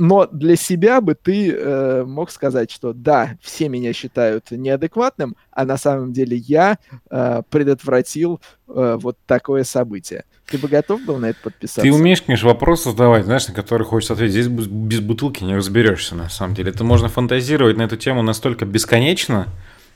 Но 0.00 0.28
для 0.30 0.54
себя 0.54 1.00
бы 1.00 1.16
ты 1.16 1.50
э, 1.52 2.04
мог 2.04 2.30
сказать, 2.30 2.70
что 2.70 2.92
да, 2.92 3.36
все 3.42 3.68
меня 3.68 3.92
считают 3.92 4.52
неадекватным, 4.52 5.34
а 5.50 5.64
на 5.64 5.76
самом 5.76 6.12
деле 6.12 6.36
я 6.36 6.78
э, 7.10 7.42
предотвратил 7.50 8.40
э, 8.68 8.96
вот 9.00 9.18
такое 9.26 9.64
событие. 9.64 10.24
Ты 10.46 10.56
бы 10.56 10.68
готов 10.68 11.04
был 11.04 11.18
на 11.18 11.30
это 11.30 11.40
подписаться? 11.42 11.82
Ты 11.82 11.92
умеешь, 11.92 12.22
конечно, 12.22 12.46
вопросы 12.46 12.90
задавать, 12.90 13.24
знаешь, 13.24 13.48
на 13.48 13.54
которые 13.54 13.88
хочется 13.88 14.12
ответить. 14.12 14.34
Здесь 14.34 14.46
без 14.46 15.00
бутылки 15.00 15.42
не 15.42 15.56
разберешься, 15.56 16.14
на 16.14 16.28
самом 16.28 16.54
деле. 16.54 16.70
Это 16.70 16.84
можно 16.84 17.08
фантазировать 17.08 17.76
на 17.76 17.82
эту 17.82 17.96
тему 17.96 18.22
настолько 18.22 18.66
бесконечно, 18.66 19.48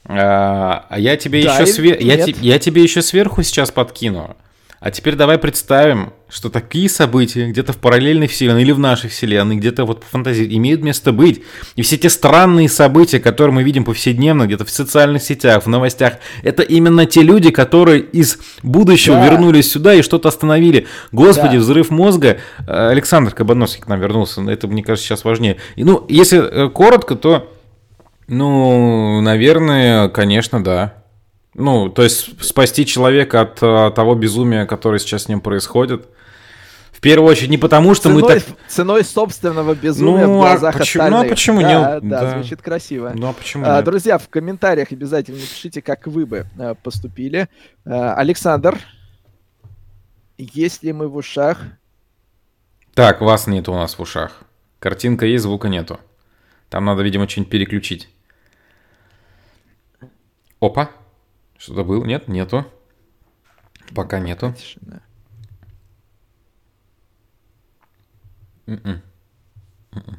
а, 0.04 0.86
а 0.88 0.98
я 0.98 1.16
тебе 1.16 1.44
да, 1.44 1.54
еще 1.54 1.66
свер... 1.66 1.98
я, 2.00 2.16
те... 2.18 2.34
я 2.40 2.58
тебе 2.58 2.82
еще 2.82 3.02
сверху 3.02 3.42
сейчас 3.42 3.70
подкину. 3.70 4.36
А 4.82 4.90
теперь 4.90 5.14
давай 5.14 5.38
представим, 5.38 6.12
что 6.28 6.50
такие 6.50 6.88
события 6.88 7.46
где-то 7.46 7.72
в 7.72 7.76
параллельной 7.76 8.26
вселенной 8.26 8.62
или 8.62 8.72
в 8.72 8.80
нашей 8.80 9.08
вселенной, 9.10 9.54
где-то 9.54 9.84
вот 9.84 10.00
по 10.00 10.06
фантазии, 10.06 10.44
имеют 10.56 10.82
место 10.82 11.12
быть. 11.12 11.44
И 11.76 11.82
все 11.82 11.96
те 11.96 12.10
странные 12.10 12.68
события, 12.68 13.20
которые 13.20 13.54
мы 13.54 13.62
видим 13.62 13.84
повседневно, 13.84 14.46
где-то 14.46 14.64
в 14.64 14.70
социальных 14.70 15.22
сетях, 15.22 15.62
в 15.62 15.68
новостях, 15.68 16.14
это 16.42 16.64
именно 16.64 17.06
те 17.06 17.22
люди, 17.22 17.52
которые 17.52 18.00
из 18.00 18.38
будущего 18.64 19.14
да. 19.14 19.28
вернулись 19.28 19.70
сюда 19.70 19.94
и 19.94 20.02
что-то 20.02 20.30
остановили. 20.30 20.88
Господи, 21.12 21.58
да. 21.58 21.60
взрыв 21.60 21.90
мозга. 21.90 22.38
Александр 22.66 23.32
Кабановский 23.32 23.82
к 23.84 23.86
нам 23.86 24.00
вернулся, 24.00 24.42
это, 24.50 24.66
мне 24.66 24.82
кажется, 24.82 25.06
сейчас 25.06 25.22
важнее. 25.22 25.58
И, 25.76 25.84
ну, 25.84 26.04
если 26.08 26.40
э, 26.40 26.70
коротко, 26.70 27.14
то 27.14 27.52
ну, 28.32 29.20
наверное, 29.20 30.08
конечно, 30.08 30.64
да. 30.64 30.94
Ну, 31.52 31.90
то 31.90 32.02
есть 32.02 32.42
спасти 32.42 32.86
человека 32.86 33.42
от, 33.42 33.62
от 33.62 33.94
того 33.94 34.14
безумия, 34.14 34.64
которое 34.64 34.98
сейчас 34.98 35.24
с 35.24 35.28
ним 35.28 35.42
происходит. 35.42 36.08
В 36.92 37.00
первую 37.02 37.30
очередь 37.30 37.50
не 37.50 37.58
потому, 37.58 37.94
что 37.94 38.04
ценой, 38.04 38.22
мы 38.22 38.28
так... 38.28 38.42
Ценой 38.68 39.04
собственного 39.04 39.74
безумия 39.74 40.26
ну, 40.26 40.38
в 40.38 40.42
а 40.44 40.46
глазах 40.46 40.76
а 40.76 40.78
почему, 40.78 41.04
остальных. 41.04 41.20
Ну, 41.20 41.26
а 41.26 41.30
почему 41.30 41.60
да, 41.60 41.68
нет? 41.68 42.08
Да, 42.08 42.20
да, 42.20 42.30
звучит 42.30 42.62
красиво. 42.62 43.12
Ну, 43.14 43.28
а 43.28 43.32
почему 43.34 43.64
а, 43.66 43.76
нет? 43.76 43.84
Друзья, 43.84 44.16
в 44.16 44.28
комментариях 44.30 44.92
обязательно 44.92 45.38
пишите, 45.38 45.82
как 45.82 46.06
вы 46.06 46.24
бы 46.24 46.46
а, 46.58 46.74
поступили. 46.74 47.50
А, 47.84 48.14
Александр, 48.14 48.78
есть 50.38 50.82
ли 50.82 50.94
мы 50.94 51.08
в 51.08 51.16
ушах? 51.16 51.58
Так, 52.94 53.20
вас 53.20 53.46
нет 53.46 53.68
у 53.68 53.74
нас 53.74 53.98
в 53.98 54.00
ушах. 54.00 54.40
Картинка 54.78 55.26
есть, 55.26 55.42
звука 55.42 55.68
нету. 55.68 56.00
Там 56.70 56.86
надо, 56.86 57.02
видимо, 57.02 57.28
что-нибудь 57.28 57.50
переключить. 57.50 58.08
Опа. 60.62 60.92
Что-то 61.58 61.82
было? 61.82 62.04
Нет, 62.04 62.28
нету. 62.28 62.64
Пока 63.96 64.20
нету. 64.20 64.54
Mm-mm. 68.66 69.00
Mm-mm. 69.90 70.18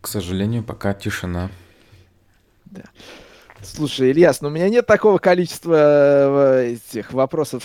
К 0.00 0.08
сожалению, 0.08 0.64
пока 0.64 0.92
тишина. 0.94 1.48
Да. 2.64 2.82
Слушай, 3.62 4.10
Ильяс, 4.10 4.40
ну 4.40 4.48
у 4.48 4.50
меня 4.50 4.68
нет 4.68 4.84
такого 4.84 5.18
количества 5.18 6.58
э, 6.58 6.72
этих 6.72 7.12
вопросов 7.12 7.62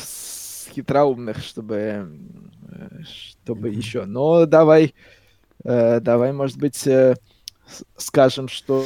хитроумных, 0.71 1.39
чтобы, 1.39 2.11
э, 2.69 3.01
чтобы 3.03 3.69
еще. 3.69 4.05
Но 4.05 4.45
давай, 4.45 4.93
э, 5.63 5.99
давай, 5.99 6.31
может 6.31 6.59
быть, 6.59 6.87
скажем, 7.97 8.47
что 8.47 8.85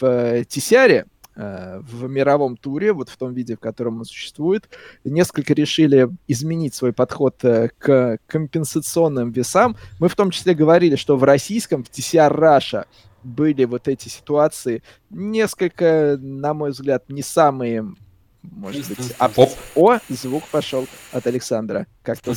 в 0.00 0.44
Тисяре 0.44 1.06
в 1.34 2.08
мировом 2.08 2.58
туре, 2.58 2.92
вот 2.92 3.08
в 3.08 3.16
том 3.16 3.32
виде, 3.32 3.56
в 3.56 3.58
котором 3.58 4.00
он 4.00 4.04
существует, 4.04 4.68
несколько 5.02 5.54
решили 5.54 6.10
изменить 6.28 6.74
свой 6.74 6.92
подход 6.92 7.36
к 7.40 8.18
компенсационным 8.26 9.30
весам. 9.30 9.76
Мы 9.98 10.08
в 10.08 10.14
том 10.14 10.30
числе 10.30 10.54
говорили, 10.54 10.96
что 10.96 11.16
в 11.16 11.24
российском, 11.24 11.84
в 11.84 11.90
TCR 11.90 12.30
Russia, 12.36 12.84
были 13.22 13.64
вот 13.64 13.88
эти 13.88 14.08
ситуации 14.08 14.82
несколько, 15.08 16.18
на 16.20 16.52
мой 16.54 16.72
взгляд, 16.72 17.08
не 17.08 17.22
самые, 17.22 17.94
может 18.42 18.88
быть, 18.88 19.14
а... 19.18 19.30
О, 19.76 19.98
звук 20.08 20.42
пошел 20.50 20.86
от 21.12 21.26
Александра. 21.26 21.86
Как 22.02 22.18
то 22.18 22.34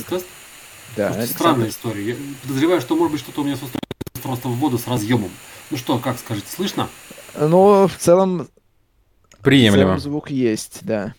Да, 0.94 1.08
Александр. 1.08 1.34
Странная 1.34 1.68
история. 1.68 2.08
Я 2.10 2.16
подозреваю, 2.42 2.80
что 2.80 2.96
может 2.96 3.12
быть 3.12 3.20
что-то 3.20 3.40
у 3.40 3.44
меня 3.44 3.56
с 3.56 3.60
просто 4.22 4.48
в 4.48 4.56
воду 4.56 4.78
с 4.78 4.86
разъемом. 4.86 5.30
Ну 5.70 5.76
что, 5.76 5.98
как 5.98 6.18
скажете, 6.18 6.48
слышно? 6.48 6.88
Ну, 7.38 7.86
в 7.86 7.96
целом... 7.96 8.48
Приемлемо. 9.42 9.84
В 9.84 9.86
целом 9.86 10.00
звук 10.00 10.30
есть, 10.30 10.80
да. 10.82 11.14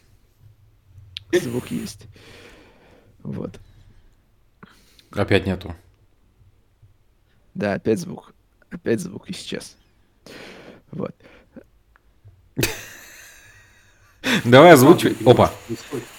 Звук 1.31 1.71
есть. 1.71 2.05
Вот. 3.23 3.59
Опять 5.11 5.45
нету. 5.45 5.75
Да, 7.53 7.73
опять 7.73 7.99
звук. 7.99 8.33
Опять 8.69 8.99
звук 8.99 9.29
исчез. 9.29 9.77
Вот. 10.91 11.15
Давай 14.43 14.71
озвучивай. 14.71 15.15
Опа. 15.25 15.51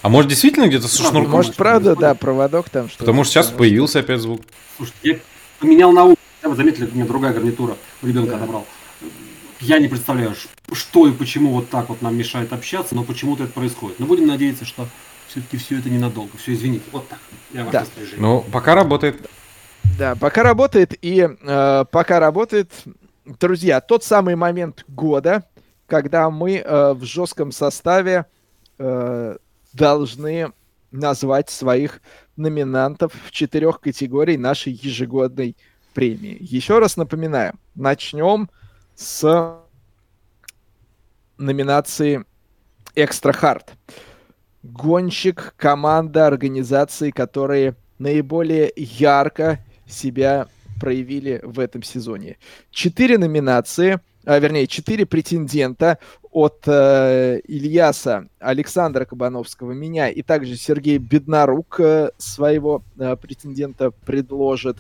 А 0.02 0.08
может 0.08 0.30
действительно 0.30 0.68
где-то 0.68 0.88
со 0.88 1.02
шнурком? 1.02 1.32
Может 1.32 1.56
правда, 1.56 1.96
да, 1.96 2.14
проводок 2.14 2.70
там 2.70 2.88
что 2.88 2.98
Потому 2.98 3.24
что 3.24 3.34
сейчас 3.34 3.48
появился 3.48 4.00
опять 4.00 4.20
звук. 4.20 4.42
Слушай, 4.76 4.92
я 5.02 5.18
поменял 5.58 5.92
на 5.92 6.04
улице. 6.04 6.20
Вы 6.42 6.56
заметили, 6.56 6.88
у 6.90 6.94
меня 6.94 7.04
другая 7.04 7.32
гарнитура 7.32 7.76
у 8.02 8.06
ребенка 8.06 8.36
отобрал. 8.36 8.66
Я 9.60 9.78
не 9.78 9.88
представляю, 9.88 10.34
что 10.72 11.08
и 11.08 11.12
почему 11.12 11.52
вот 11.52 11.68
так 11.68 11.88
вот 11.88 12.00
нам 12.00 12.16
мешает 12.16 12.52
общаться, 12.52 12.94
но 12.94 13.02
почему-то 13.02 13.44
это 13.44 13.52
происходит. 13.52 13.98
Но 13.98 14.06
будем 14.06 14.28
надеяться, 14.28 14.64
что 14.64 14.86
все-таки 15.26 15.56
все 15.56 15.78
это 15.78 15.90
ненадолго. 15.90 16.30
Все, 16.38 16.54
извините. 16.54 16.84
Вот 16.92 17.08
так. 17.08 17.18
Я 17.52 17.64
да. 17.64 17.84
Ну, 18.16 18.44
пока 18.52 18.74
работает. 18.74 19.28
Да, 19.98 20.14
пока 20.14 20.42
работает, 20.42 20.94
и 21.02 21.28
э, 21.28 21.84
пока 21.90 22.20
работает, 22.20 22.70
друзья, 23.24 23.80
тот 23.80 24.04
самый 24.04 24.36
момент 24.36 24.84
года, 24.86 25.44
когда 25.88 26.30
мы 26.30 26.56
э, 26.56 26.92
в 26.92 27.02
жестком 27.04 27.50
составе 27.50 28.26
э, 28.78 29.36
должны 29.72 30.52
назвать 30.90 31.50
своих 31.50 32.00
номинантов 32.36 33.12
в 33.26 33.30
четырех 33.30 33.80
категорий 33.80 34.36
нашей 34.36 34.72
ежегодной 34.72 35.56
премии. 35.94 36.36
Еще 36.40 36.78
раз 36.78 36.96
напоминаю, 36.96 37.54
начнем 37.74 38.50
с 38.94 39.58
номинации 41.38 42.24
Extra 42.94 43.34
Hard. 43.34 43.68
Гонщик, 44.62 45.54
команда, 45.56 46.26
организации, 46.26 47.10
которые 47.10 47.76
наиболее 47.98 48.72
ярко 48.76 49.64
себя 49.86 50.48
проявили 50.80 51.40
в 51.42 51.58
этом 51.58 51.82
сезоне. 51.82 52.36
Четыре 52.70 53.16
номинации, 53.18 54.00
а, 54.24 54.38
вернее, 54.38 54.66
четыре 54.66 55.06
претендента 55.06 55.98
от 56.30 56.64
э, 56.66 57.40
Ильяса 57.46 58.28
Александра 58.38 59.04
Кабановского, 59.04 59.72
меня 59.72 60.08
и 60.08 60.22
также 60.22 60.56
Сергей 60.56 60.98
Беднорук 60.98 61.80
э, 61.80 62.10
своего 62.18 62.82
э, 62.98 63.16
претендента 63.16 63.90
предложит. 63.90 64.78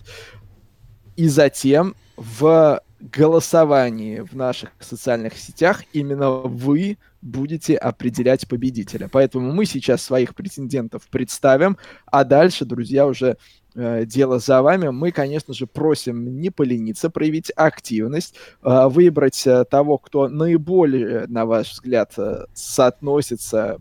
И 1.16 1.28
затем 1.28 1.94
в 2.16 2.80
голосовании 3.00 4.20
в 4.20 4.34
наших 4.34 4.70
социальных 4.80 5.38
сетях 5.38 5.82
именно 5.92 6.30
вы 6.30 6.98
будете 7.20 7.76
определять 7.76 8.46
победителя. 8.48 9.08
Поэтому 9.10 9.52
мы 9.52 9.64
сейчас 9.64 10.02
своих 10.02 10.34
претендентов 10.34 11.08
представим, 11.08 11.76
а 12.06 12.24
дальше, 12.24 12.64
друзья, 12.64 13.06
уже 13.06 13.36
Э, 13.78 14.04
дело 14.04 14.40
за 14.40 14.60
вами. 14.60 14.88
Мы, 14.88 15.12
конечно 15.12 15.54
же, 15.54 15.68
просим 15.68 16.40
не 16.40 16.50
полениться, 16.50 17.10
проявить 17.10 17.52
активность, 17.54 18.34
э, 18.62 18.88
выбрать 18.88 19.46
э, 19.46 19.64
того, 19.64 19.98
кто 19.98 20.28
наиболее, 20.28 21.26
на 21.28 21.46
ваш 21.46 21.72
взгляд, 21.72 22.12
соотносится 22.54 23.78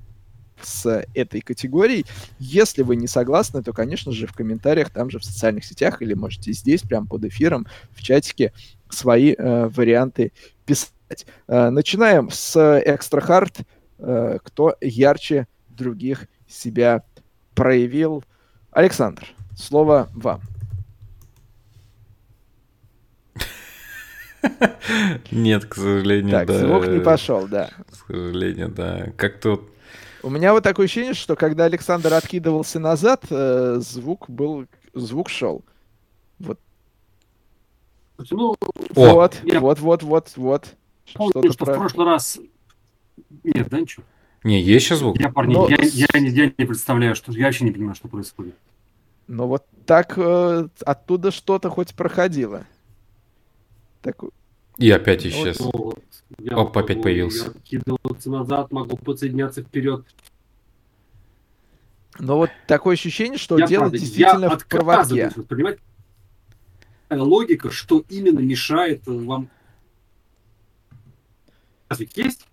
с 0.61 1.05
этой 1.15 1.41
категорией. 1.41 2.05
Если 2.37 2.83
вы 2.83 2.95
не 2.95 3.07
согласны, 3.07 3.63
то, 3.63 3.73
конечно 3.73 4.11
же, 4.11 4.27
в 4.27 4.33
комментариях, 4.33 4.91
там 4.91 5.09
же 5.09 5.17
в 5.17 5.25
социальных 5.25 5.65
сетях, 5.65 6.01
или 6.03 6.13
можете 6.13 6.51
здесь, 6.51 6.81
прямо 6.81 7.07
под 7.07 7.25
эфиром, 7.25 7.65
в 7.91 8.03
чатике 8.03 8.53
свои 8.89 9.33
э, 9.35 9.67
варианты 9.67 10.31
писать. 10.65 10.91
Э, 11.47 11.69
начинаем 11.69 12.29
с 12.29 12.55
Extra 12.57 13.25
Hard. 13.25 13.65
Э, 13.99 14.39
кто 14.43 14.75
ярче 14.81 15.47
других 15.69 16.27
себя 16.47 17.03
проявил? 17.55 18.23
Александр. 18.71 19.27
Слово 19.55 20.09
вам. 20.13 20.41
Нет, 25.31 25.65
к 25.65 25.75
сожалению, 25.75 26.31
так, 26.31 26.47
да. 26.47 26.59
звук 26.59 26.87
не 26.87 26.99
пошел, 26.99 27.47
да. 27.47 27.69
К 27.89 28.07
сожалению, 28.07 28.69
да. 28.69 29.07
Как-то... 29.17 29.67
У 30.23 30.29
меня 30.29 30.53
вот 30.53 30.63
такое 30.63 30.85
ощущение, 30.85 31.13
что 31.13 31.35
когда 31.35 31.65
Александр 31.65 32.13
откидывался 32.13 32.79
назад, 32.79 33.25
э, 33.29 33.77
звук 33.79 34.29
был... 34.29 34.67
Звук 34.93 35.29
шел. 35.29 35.63
Вот. 36.39 36.59
Ну, 38.31 38.55
вот, 38.95 39.41
я... 39.43 39.59
вот, 39.59 39.79
вот, 39.79 40.03
вот, 40.03 40.33
вот. 40.35 40.76
Помню, 41.13 41.51
что, 41.51 41.65
про... 41.65 41.73
в 41.73 41.77
прошлый 41.77 42.05
раз... 42.05 42.39
Нет, 43.43 43.69
да 43.69 43.79
ничего. 43.79 44.03
Не, 44.43 44.61
есть 44.61 44.85
сейчас 44.85 44.99
звук? 44.99 45.19
Я, 45.19 45.29
парни, 45.29 45.53
Но... 45.53 45.67
я, 45.67 45.77
я, 45.81 46.07
я, 46.13 46.27
я 46.45 46.53
не 46.57 46.65
представляю, 46.65 47.15
что... 47.15 47.31
Я 47.31 47.45
вообще 47.45 47.65
не 47.65 47.71
понимаю, 47.71 47.95
что 47.95 48.07
происходит. 48.07 48.55
Но 49.27 49.47
вот 49.47 49.65
так 49.85 50.13
э, 50.17 50.67
оттуда 50.85 51.31
что-то 51.31 51.69
хоть 51.69 51.95
проходило. 51.95 52.65
Так... 54.01 54.23
И 54.77 54.89
опять 54.91 55.25
исчез. 55.25 55.59
Вот, 55.59 56.03
я 56.39 56.57
Оп, 56.57 56.75
могу, 56.75 56.79
опять 56.85 57.01
появился. 57.01 57.47
Откидываться 57.47 58.29
назад, 58.29 58.71
могу 58.71 58.95
подсоединяться 58.95 59.63
вперед. 59.63 60.05
Но 62.19 62.37
вот 62.37 62.49
такое 62.67 62.93
ощущение, 62.93 63.37
что 63.37 63.57
я 63.57 63.67
дело 63.67 63.81
правда, 63.81 63.97
действительно 63.97 64.45
я 64.45 64.57
в 64.57 64.65
проводке. 64.65 65.31
Понимаете? 65.47 65.81
Логика, 67.09 67.71
что 67.71 68.03
именно 68.09 68.39
мешает 68.39 69.05
вам... 69.05 69.49
Разве 71.89 72.07
есть? 72.15 72.45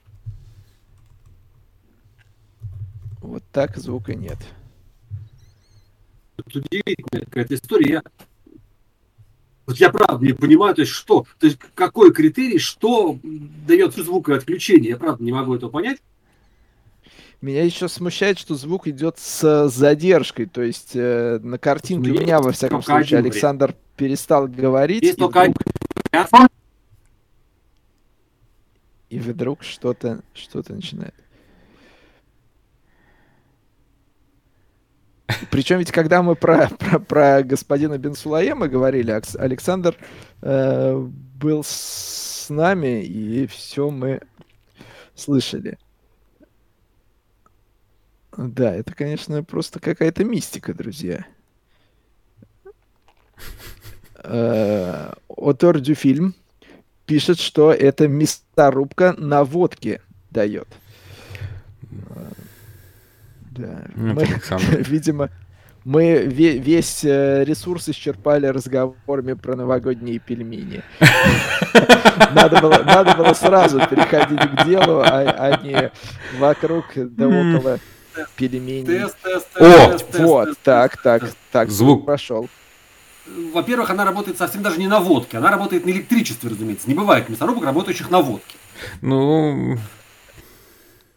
Вот 3.21 3.43
так 3.53 3.77
звука 3.77 4.15
нет 4.15 4.39
удивительная 6.47 7.25
какая-то 7.25 7.55
история. 7.55 7.93
Я, 7.95 8.03
вот 9.67 9.77
я 9.77 9.91
правда 9.91 10.25
не 10.25 10.33
понимаю, 10.33 10.75
то 10.75 10.83
есть 10.83 10.93
что, 10.93 11.27
то 11.39 11.47
есть 11.47 11.59
какой 11.75 12.13
критерий, 12.13 12.59
что 12.59 13.19
дает 13.23 13.95
звуковое 13.95 14.39
отключение, 14.39 14.91
я 14.91 14.97
правда 14.97 15.23
не 15.23 15.33
могу 15.33 15.55
этого 15.55 15.71
понять. 15.71 15.99
Меня 17.41 17.63
еще 17.63 17.89
смущает, 17.89 18.39
что 18.39 18.55
звук 18.55 18.87
идет 18.89 19.19
с 19.19 19.69
задержкой, 19.69 20.47
то 20.47 20.63
есть 20.63 20.93
э, 20.95 21.39
на 21.43 21.59
картинке 21.59 22.11
ну, 22.11 22.17
у 22.17 22.21
меня, 22.21 22.41
во 22.41 22.53
всяком 22.53 22.83
случае, 22.83 23.19
Александр 23.19 23.75
перестал 23.97 24.49
говорить. 24.49 25.03
Есть 25.03 25.19
только 25.19 25.41
вдруг... 25.41 25.57
И 29.11 29.19
вдруг 29.19 29.63
что-то 29.63 30.23
что 30.35 30.63
начинает. 30.69 31.15
Причем 35.51 35.79
ведь, 35.79 35.93
когда 35.93 36.23
мы 36.23 36.37
про, 36.37 36.69
про, 36.79 36.99
про 36.99 37.43
господина 37.43 37.99
Бенсулаема 37.99 38.69
говорили, 38.69 39.21
Александр 39.39 39.97
э, 40.43 40.97
был 40.97 41.63
с 41.65 42.47
нами, 42.51 43.03
и 43.05 43.47
все 43.47 43.91
мы 43.91 44.21
слышали. 45.15 45.79
Да, 48.37 48.75
это, 48.75 48.95
конечно, 48.95 49.43
просто 49.45 49.81
какая-то 49.81 50.25
мистика, 50.25 50.75
друзья. 50.75 51.25
Э, 54.25 55.13
Отор 55.29 55.81
Дюфильм 55.81 56.35
пишет, 57.07 57.39
что 57.39 57.73
это 57.73 58.09
мясорубка 58.09 59.15
на 59.17 59.45
водке 59.45 60.01
дает. 60.31 60.69
Да. 63.51 63.85
Ну, 63.95 64.15
мы, 64.15 64.25
видимо, 64.79 65.31
мы 65.85 66.25
весь 66.25 67.05
э, 67.05 67.45
ресурс 67.45 67.89
исчерпали 67.89 68.47
разговорами 68.47 69.35
про 69.35 69.55
новогодние 69.55 70.19
пельмени. 70.19 70.83
Надо 72.35 72.61
было, 72.61 72.83
надо 72.85 73.15
было 73.17 73.33
сразу 73.35 73.79
переходить 73.91 74.41
к 74.41 74.65
делу, 74.65 75.01
а, 75.01 75.21
а 75.21 75.61
не 75.63 75.91
вокруг 76.39 76.85
да 76.95 77.27
около 77.27 77.79
пельменей. 78.37 79.05
О, 79.57 79.97
вот, 80.19 80.59
так, 80.63 80.97
так, 81.03 81.25
так, 81.51 81.71
звук 81.71 82.07
прошел. 82.07 82.49
Во-первых, 83.27 83.91
она 83.91 84.05
работает 84.05 84.39
совсем 84.39 84.63
даже 84.63 84.79
не 84.79 84.87
на 84.87 85.01
водке, 85.01 85.39
она 85.39 85.51
работает 85.51 85.87
на 85.87 85.91
электричестве, 85.91 86.51
разумеется. 86.51 86.89
Не 86.89 86.95
бывает 86.95 87.29
мясорубок, 87.29 87.65
работающих 87.65 88.11
на 88.11 88.21
водке. 88.21 88.57
Ну, 89.01 89.79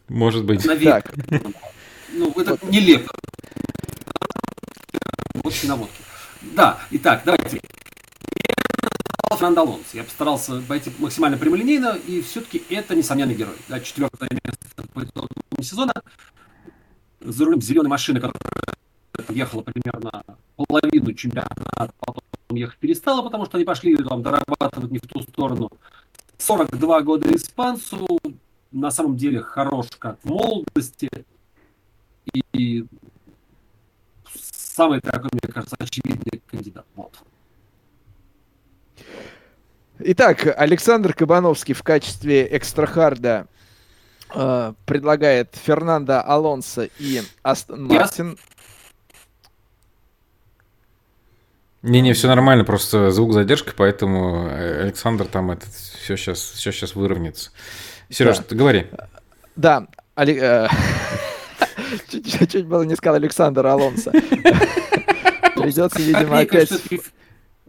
может 0.08 0.44
быть. 0.44 0.64
На 0.64 0.76
так. 0.76 1.12
Ну, 2.12 2.30
это 2.30 2.52
вот. 2.52 2.62
нелепо 2.64 3.12
водки 5.34 5.66
на 5.66 5.76
водке. 5.76 6.02
Да, 6.40 6.78
итак, 6.90 7.22
давайте. 7.24 7.60
Фернандо. 9.38 9.78
Я 9.92 10.04
постарался 10.04 10.60
пойти 10.62 10.90
максимально 10.98 11.36
прямолинейно, 11.36 11.96
и 12.06 12.20
все-таки 12.22 12.62
это 12.70 12.94
несомненный 12.94 13.34
герой. 13.34 13.54
Да, 13.68 13.78
четвертое 13.80 14.28
место 14.30 14.92
по 14.92 15.04
итогу 15.04 15.28
сезона. 15.62 15.92
За 17.20 17.44
рулем 17.44 17.60
зеленой 17.60 17.88
машины, 17.88 18.20
которая 18.20 18.74
ехала 19.28 19.62
примерно 19.62 20.24
половину 20.56 21.12
чемпионата, 21.12 21.92
потом 21.98 22.22
ехать 22.50 22.78
перестала, 22.78 23.22
потому 23.22 23.46
что 23.46 23.56
они 23.56 23.64
пошли 23.64 23.96
там 23.96 24.22
дорабатывать 24.22 24.90
не 24.90 24.98
в 24.98 25.06
ту 25.06 25.22
сторону. 25.22 25.70
42 26.38 27.02
года 27.02 27.34
испанцу, 27.34 28.06
на 28.70 28.90
самом 28.90 29.16
деле 29.16 29.42
хорош 29.42 29.86
как 29.98 30.18
в 30.22 30.28
молодости, 30.28 31.10
и 32.52 32.84
самый 34.78 35.00
такой, 35.00 35.30
мне 35.32 35.52
кажется, 35.52 35.76
очевидный 35.78 36.40
кандидат. 36.46 36.86
Вот. 36.94 37.12
Итак, 40.00 40.54
Александр 40.56 41.12
Кабановский 41.12 41.74
в 41.74 41.82
качестве 41.82 42.44
экстрахарда 42.44 43.48
э, 44.32 44.72
предлагает 44.86 45.56
Фернандо 45.56 46.22
Алонсо 46.24 46.88
и 47.00 47.22
Астон 47.42 47.86
Мартин. 47.86 48.38
Не-не, 51.82 52.12
все 52.12 52.26
нормально, 52.26 52.64
просто 52.64 53.10
звук 53.10 53.32
задержка, 53.32 53.72
поэтому 53.76 54.48
э, 54.48 54.82
Александр 54.82 55.26
там 55.26 55.52
этот 55.52 55.72
все 55.72 56.16
сейчас, 56.16 56.40
все 56.40 56.72
сейчас 56.72 56.96
выровняется. 56.96 57.50
Сереж, 58.08 58.38
да. 58.38 58.42
ты 58.42 58.56
говори. 58.56 58.86
Да, 59.54 59.86
Али... 60.14 60.38
Э, 60.40 60.68
Чуть-чуть 62.08 62.66
было 62.66 62.82
не 62.82 62.96
сказал 62.96 63.16
Александр 63.16 63.66
Алонсо. 63.66 64.10
Придется, 65.56 66.00
видимо, 66.00 66.38
опять... 66.38 66.72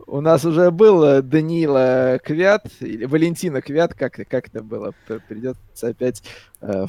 У 0.08 0.22
нас 0.22 0.44
уже 0.44 0.72
был 0.72 1.04
э, 1.04 1.22
Данила 1.22 2.20
Квят, 2.24 2.66
или 2.80 3.06
Валентина 3.06 3.62
Квят, 3.62 3.94
как, 3.94 4.14
как 4.28 4.48
это 4.48 4.64
было? 4.64 4.94
Придется 5.28 5.88
опять 5.88 6.24
э, 6.62 6.88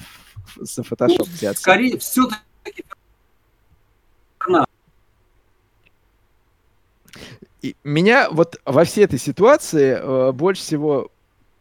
за 0.56 0.82
фотошоп 0.82 1.28
взяться. 1.28 1.60
Скорее, 1.60 1.98
все-таки 1.98 2.40
и 7.62 7.76
меня 7.84 8.28
вот 8.30 8.60
во 8.64 8.84
всей 8.84 9.04
этой 9.04 9.18
ситуации 9.18 9.98
э, 9.98 10.32
больше 10.32 10.62
всего 10.62 11.10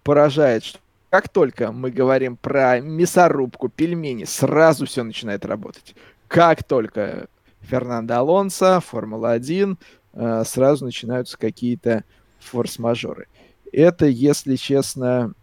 поражает, 0.03 0.63
что 0.63 0.79
как 1.09 1.27
только 1.27 1.71
мы 1.71 1.91
говорим 1.91 2.37
про 2.37 2.79
мясорубку, 2.79 3.67
пельмени, 3.69 4.25
сразу 4.25 4.85
все 4.85 5.03
начинает 5.03 5.45
работать. 5.45 5.95
Как 6.27 6.63
только 6.63 7.27
Фернандо 7.61 8.17
Алонсо, 8.17 8.79
Формула-1, 8.79 9.77
э, 10.13 10.43
сразу 10.45 10.85
начинаются 10.85 11.37
какие-то 11.37 12.03
форс-мажоры. 12.39 13.27
Это, 13.71 14.05
если 14.05 14.55
честно, 14.55 15.33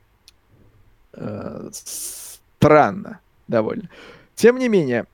э, 1.13 1.69
странно 1.73 3.21
довольно. 3.49 3.89
Тем 4.35 4.59
не 4.59 4.69
менее, 4.69 5.07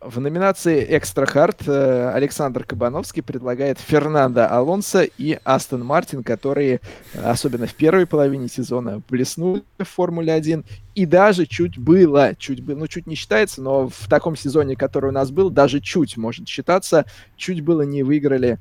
в 0.00 0.20
номинации 0.20 0.86
«Экстра 0.96 1.24
Хард» 1.26 1.66
э, 1.66 2.10
Александр 2.10 2.64
Кабановский 2.64 3.22
предлагает 3.22 3.78
Фернандо 3.80 4.46
Алонсо 4.46 5.02
и 5.02 5.38
Астон 5.42 5.84
Мартин, 5.84 6.22
которые, 6.22 6.80
э, 7.14 7.22
особенно 7.22 7.66
в 7.66 7.74
первой 7.74 8.06
половине 8.06 8.48
сезона, 8.48 9.00
блеснули 9.08 9.64
в 9.78 9.84
Формуле 9.84 10.34
1. 10.34 10.64
И 10.94 11.06
даже 11.06 11.46
чуть 11.46 11.78
было, 11.78 12.34
чуть 12.36 12.62
было, 12.62 12.76
ну 12.76 12.86
чуть 12.88 13.06
не 13.06 13.14
считается, 13.14 13.62
но 13.62 13.88
в 13.88 14.06
таком 14.08 14.36
сезоне, 14.36 14.76
который 14.76 15.08
у 15.08 15.12
нас 15.12 15.30
был, 15.30 15.48
даже 15.48 15.80
чуть 15.80 16.16
может 16.18 16.46
считаться, 16.46 17.06
чуть 17.36 17.62
было 17.62 17.82
не 17.82 18.02
выиграли 18.02 18.58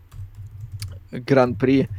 Гран-при 1.12 1.90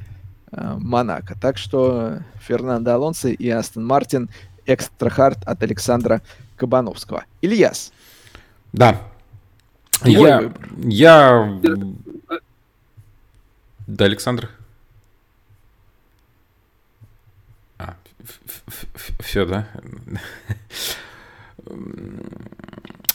э, 0.51 0.75
Монако. 0.79 1.37
Так 1.39 1.59
что 1.59 2.21
Фернандо 2.41 2.95
Алонсо 2.95 3.29
и 3.29 3.49
Астон 3.51 3.87
Мартин 3.87 4.31
«Экстра 4.65 5.11
Хард» 5.11 5.39
от 5.45 5.63
Александра 5.63 6.23
Кабановского. 6.57 7.25
Ильяс. 7.43 7.93
Да, 8.73 8.99
я, 10.05 10.53
я... 10.77 11.61
Да, 13.87 14.05
Александр? 14.05 14.51
А, 17.79 17.95
все, 19.21 19.47
да? 19.47 19.69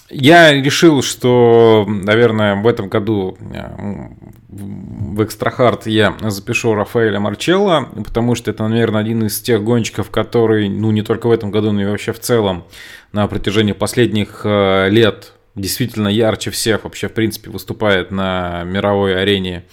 Я 0.09 0.51
решил, 0.51 1.01
что, 1.01 1.85
наверное, 1.87 2.55
в 2.55 2.67
этом 2.67 2.89
году 2.89 3.37
э, 3.53 4.09
в 4.49 5.21
Экстрахард 5.21 5.87
я 5.87 6.17
запишу 6.21 6.73
Рафаэля 6.73 7.19
Марчелла, 7.21 7.87
потому 7.95 8.35
что 8.35 8.51
это, 8.51 8.67
наверное, 8.67 9.01
один 9.01 9.25
из 9.25 9.39
тех 9.39 9.63
гонщиков, 9.63 10.09
который, 10.09 10.67
ну, 10.67 10.91
не 10.91 11.01
только 11.01 11.27
в 11.27 11.31
этом 11.31 11.49
году, 11.49 11.71
но 11.71 11.81
и 11.81 11.85
вообще 11.85 12.11
в 12.11 12.19
целом 12.19 12.65
на 13.13 13.25
протяжении 13.27 13.71
последних 13.71 14.41
э, 14.43 14.89
лет 14.89 15.31
действительно 15.55 16.07
ярче 16.07 16.51
всех 16.51 16.83
вообще, 16.83 17.07
в 17.07 17.13
принципе, 17.13 17.49
выступает 17.49 18.11
на 18.11 18.63
мировой 18.63 19.19
арене 19.21 19.65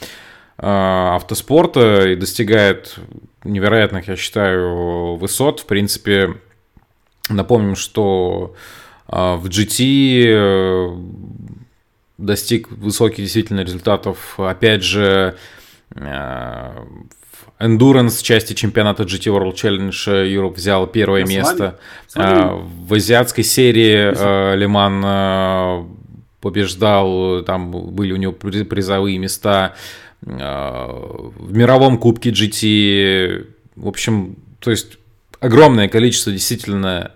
а, 0.56 1.16
автоспорта 1.16 2.08
и 2.08 2.16
достигает 2.16 2.96
невероятных, 3.44 4.08
я 4.08 4.16
считаю, 4.16 5.16
высот. 5.16 5.60
В 5.60 5.66
принципе, 5.66 6.40
напомним, 7.28 7.76
что 7.76 8.54
а, 9.06 9.36
в 9.36 9.46
GT 9.46 10.24
э, 10.26 10.96
достиг 12.18 12.70
высоких 12.70 13.18
действительно 13.18 13.60
результатов, 13.60 14.38
опять 14.38 14.82
же, 14.82 15.36
а, 15.94 16.86
Endurance 17.60 18.22
части 18.22 18.54
чемпионата 18.54 19.02
GT 19.02 19.32
World 19.32 19.54
Challenge 19.54 19.90
Europe 20.26 20.54
взял 20.54 20.86
первое 20.86 21.20
Я 21.20 21.26
место. 21.26 21.78
А, 22.14 22.54
в 22.54 22.94
азиатской 22.94 23.42
серии 23.42 24.56
Лиман 24.56 25.02
а, 25.04 25.86
побеждал, 26.40 27.42
там 27.42 27.70
были 27.70 28.12
у 28.12 28.16
него 28.16 28.32
призовые 28.32 29.18
места. 29.18 29.74
А, 30.24 30.88
в 31.36 31.52
мировом 31.52 31.98
кубке 31.98 32.30
GT, 32.30 33.46
в 33.74 33.88
общем, 33.88 34.36
то 34.60 34.70
есть 34.70 34.98
огромное 35.40 35.88
количество 35.88 36.30
действительно 36.30 37.12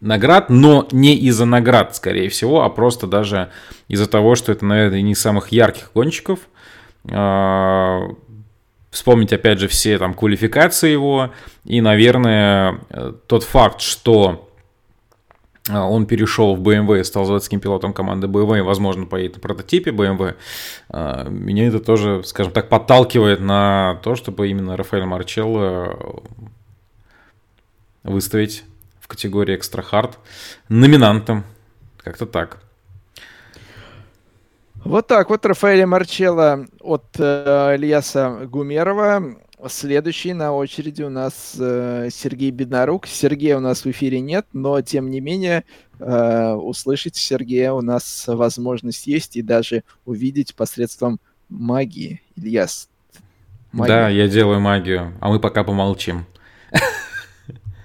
наград, 0.00 0.48
но 0.48 0.88
не 0.92 1.14
из-за 1.16 1.44
наград, 1.44 1.94
скорее 1.94 2.28
всего, 2.30 2.62
а 2.62 2.70
просто 2.70 3.06
даже 3.06 3.50
из-за 3.88 4.06
того, 4.06 4.34
что 4.34 4.50
это, 4.50 4.64
наверное, 4.64 5.02
не 5.02 5.14
самых 5.14 5.52
ярких 5.52 5.90
гонщиков 5.94 6.40
вспомнить, 8.92 9.32
опять 9.32 9.58
же, 9.58 9.68
все 9.68 9.98
там 9.98 10.14
квалификации 10.14 10.90
его, 10.90 11.32
и, 11.64 11.80
наверное, 11.80 12.78
э, 12.90 13.14
тот 13.26 13.42
факт, 13.42 13.80
что 13.80 14.50
э, 15.68 15.76
он 15.76 16.04
перешел 16.04 16.54
в 16.54 16.60
BMW 16.60 17.00
и 17.00 17.04
стал 17.04 17.24
заводским 17.24 17.58
пилотом 17.58 17.94
команды 17.94 18.26
BMW, 18.26 18.62
возможно, 18.62 19.06
поедет 19.06 19.36
на 19.36 19.40
прототипе 19.40 19.90
BMW, 19.92 20.36
э, 20.90 21.26
меня 21.30 21.68
это 21.68 21.80
тоже, 21.80 22.22
скажем 22.24 22.52
так, 22.52 22.68
подталкивает 22.68 23.40
на 23.40 23.98
то, 24.02 24.14
чтобы 24.14 24.48
именно 24.48 24.76
Рафаэль 24.76 25.06
Марчелло 25.06 26.22
выставить 28.04 28.64
в 29.00 29.08
категории 29.08 29.56
экстра 29.56 29.80
хард 29.80 30.18
номинантом. 30.68 31.44
Как-то 31.96 32.26
так. 32.26 32.58
Вот 34.84 35.06
так 35.06 35.30
вот 35.30 35.46
Рафаэля 35.46 35.86
Марчелло 35.86 36.66
от 36.80 37.04
э, 37.18 37.76
Ильяса 37.76 38.46
Гумерова. 38.50 39.36
Следующий 39.68 40.32
на 40.32 40.52
очереди 40.52 41.02
у 41.02 41.08
нас 41.08 41.54
э, 41.58 42.08
Сергей 42.10 42.50
Беднорук. 42.50 43.06
Сергея 43.06 43.58
у 43.58 43.60
нас 43.60 43.84
в 43.84 43.90
эфире 43.92 44.20
нет, 44.20 44.44
но 44.52 44.80
тем 44.82 45.08
не 45.08 45.20
менее 45.20 45.62
э, 46.00 46.52
услышать 46.54 47.14
Сергея 47.14 47.72
у 47.72 47.80
нас 47.80 48.24
возможность 48.26 49.06
есть 49.06 49.36
и 49.36 49.42
даже 49.42 49.84
увидеть 50.04 50.56
посредством 50.56 51.20
магии. 51.48 52.20
Ильяс. 52.34 52.88
Магия. 53.70 53.88
Да, 53.88 54.08
я 54.08 54.26
делаю 54.26 54.58
магию, 54.58 55.12
а 55.20 55.28
мы 55.28 55.38
пока 55.38 55.62
помолчим. 55.62 56.26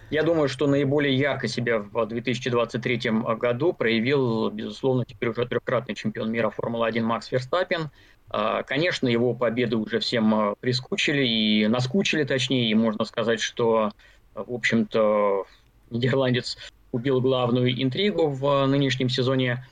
Я 0.10 0.24
думаю, 0.24 0.48
что 0.48 0.68
наиболее 0.68 1.16
ярко 1.16 1.48
себя 1.50 1.80
в 1.80 2.06
2023 2.06 3.12
году 3.38 3.74
проявил, 3.74 4.50
безусловно, 4.50 5.04
теперь 5.06 5.30
уже 5.30 5.46
трехкратный 5.46 5.96
чемпион 5.96 6.32
мира 6.32 6.50
Формулы-1 6.50 7.02
Макс 7.02 7.30
Верстаппин. 7.30 7.90
А, 8.30 8.64
конечно, 8.64 9.08
его 9.08 9.34
победы 9.34 9.76
уже 9.76 10.00
всем 10.00 10.34
а, 10.34 10.56
прискучили 10.60 11.26
и 11.28 11.68
наскучили, 11.68 12.24
точнее, 12.24 12.70
и 12.70 12.76
можно 12.76 13.04
сказать, 13.04 13.42
что, 13.42 13.92
в 14.34 14.54
общем-то, 14.54 15.46
нидерландец 15.90 16.58
убил 16.94 17.20
главную 17.20 17.82
интригу 17.82 18.30
в 18.30 18.66
нынешнем 18.66 19.10
сезоне 19.10 19.66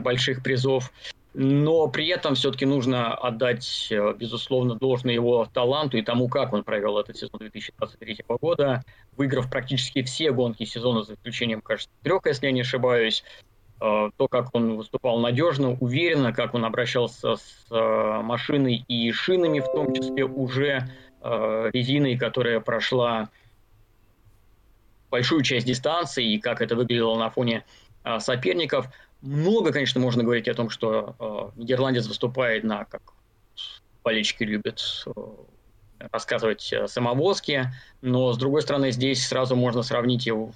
больших 0.00 0.42
призов. 0.42 0.90
Но 1.36 1.88
при 1.88 2.06
этом 2.06 2.36
все-таки 2.36 2.64
нужно 2.64 3.12
отдать, 3.12 3.88
э, 3.90 4.14
безусловно, 4.16 4.76
должное 4.76 5.14
его 5.14 5.48
таланту 5.52 5.96
и 5.96 6.02
тому, 6.02 6.28
как 6.28 6.52
он 6.52 6.62
провел 6.62 6.96
этот 6.96 7.16
сезон 7.16 7.40
2023 7.40 8.24
года, 8.28 8.84
выиграв 9.16 9.50
практически 9.50 10.04
все 10.04 10.30
гонки 10.30 10.64
сезона, 10.64 11.02
за 11.02 11.14
исключением, 11.14 11.60
кажется, 11.60 11.90
трех, 12.04 12.24
если 12.26 12.46
я 12.46 12.52
не 12.52 12.60
ошибаюсь. 12.60 13.24
Э, 13.80 14.10
то, 14.16 14.28
как 14.28 14.54
он 14.54 14.76
выступал 14.76 15.18
надежно, 15.18 15.72
уверенно, 15.80 16.32
как 16.32 16.54
он 16.54 16.64
обращался 16.64 17.34
с 17.34 17.66
э, 17.68 18.20
машиной 18.22 18.84
и 18.86 19.10
шинами, 19.10 19.58
в 19.58 19.66
том 19.72 19.92
числе 19.92 20.24
уже 20.24 20.88
резиной, 21.72 22.18
которая 22.18 22.60
прошла 22.60 23.30
большую 25.10 25.40
часть 25.42 25.66
дистанции, 25.66 26.34
и 26.34 26.38
как 26.38 26.60
это 26.60 26.76
выглядело 26.76 27.18
на 27.18 27.30
фоне 27.30 27.64
соперников– 28.18 28.88
много, 29.24 29.72
конечно, 29.72 30.00
можно 30.00 30.22
говорить 30.22 30.48
о 30.48 30.54
том, 30.54 30.68
что 30.68 31.16
э, 31.56 31.60
нидерландец 31.60 32.06
выступает 32.06 32.62
на, 32.62 32.84
как 32.84 33.02
болельщики 34.02 34.44
любят 34.44 34.82
э, 35.06 35.10
рассказывать, 36.12 36.70
э, 36.72 36.86
самовозки, 36.86 37.72
но, 38.02 38.32
с 38.32 38.38
другой 38.38 38.62
стороны, 38.62 38.90
здесь 38.90 39.26
сразу 39.26 39.56
можно 39.56 39.82
сравнить 39.82 40.26
его 40.26 40.52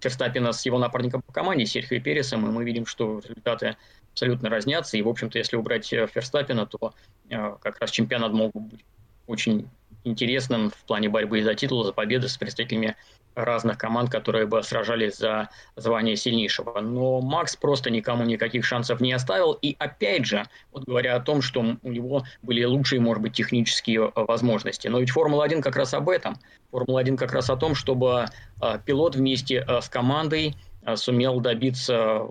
Ферстаппина 0.00 0.52
с 0.52 0.64
его 0.64 0.78
напарником 0.78 1.22
по 1.22 1.32
команде 1.32 1.66
Серхио 1.66 2.00
Пересом, 2.00 2.46
и 2.46 2.52
мы 2.52 2.64
видим, 2.64 2.86
что 2.86 3.18
результаты 3.18 3.76
абсолютно 4.12 4.48
разнятся, 4.48 4.96
и, 4.96 5.02
в 5.02 5.08
общем-то, 5.08 5.36
если 5.36 5.56
убрать 5.56 5.92
э, 5.92 6.06
Ферстаппина, 6.06 6.66
то 6.66 6.94
э, 7.28 7.56
как 7.60 7.80
раз 7.80 7.90
чемпионат 7.90 8.32
мог 8.32 8.52
быть 8.54 8.84
очень 9.26 9.68
интересным 10.06 10.70
в 10.70 10.84
плане 10.86 11.08
борьбы 11.08 11.42
за 11.42 11.54
титул, 11.54 11.84
за 11.84 11.92
победы 11.92 12.28
с 12.28 12.36
представителями 12.36 12.96
разных 13.36 13.76
команд, 13.76 14.10
которые 14.10 14.46
бы 14.46 14.62
сражались 14.62 15.16
за 15.16 15.50
звание 15.76 16.16
сильнейшего. 16.16 16.80
Но 16.80 17.20
Макс 17.20 17.54
просто 17.54 17.90
никому 17.90 18.24
никаких 18.24 18.64
шансов 18.64 19.00
не 19.00 19.12
оставил. 19.12 19.52
И 19.52 19.76
опять 19.78 20.24
же, 20.24 20.46
вот 20.72 20.84
говоря 20.84 21.16
о 21.16 21.20
том, 21.20 21.42
что 21.42 21.76
у 21.82 21.90
него 21.90 22.24
были 22.42 22.64
лучшие, 22.64 23.00
может 23.00 23.22
быть, 23.22 23.34
технические 23.34 24.08
э, 24.08 24.10
возможности. 24.14 24.88
Но 24.88 25.00
ведь 25.00 25.10
Формула-1 25.10 25.60
как 25.60 25.76
раз 25.76 25.92
об 25.92 26.08
этом. 26.08 26.38
Формула-1 26.72 27.16
как 27.16 27.32
раз 27.32 27.50
о 27.50 27.56
том, 27.56 27.74
чтобы 27.74 28.26
э, 28.62 28.78
пилот 28.84 29.16
вместе 29.16 29.64
э, 29.66 29.80
с 29.80 29.88
командой 29.88 30.56
сумел 30.94 31.40
добиться 31.40 32.22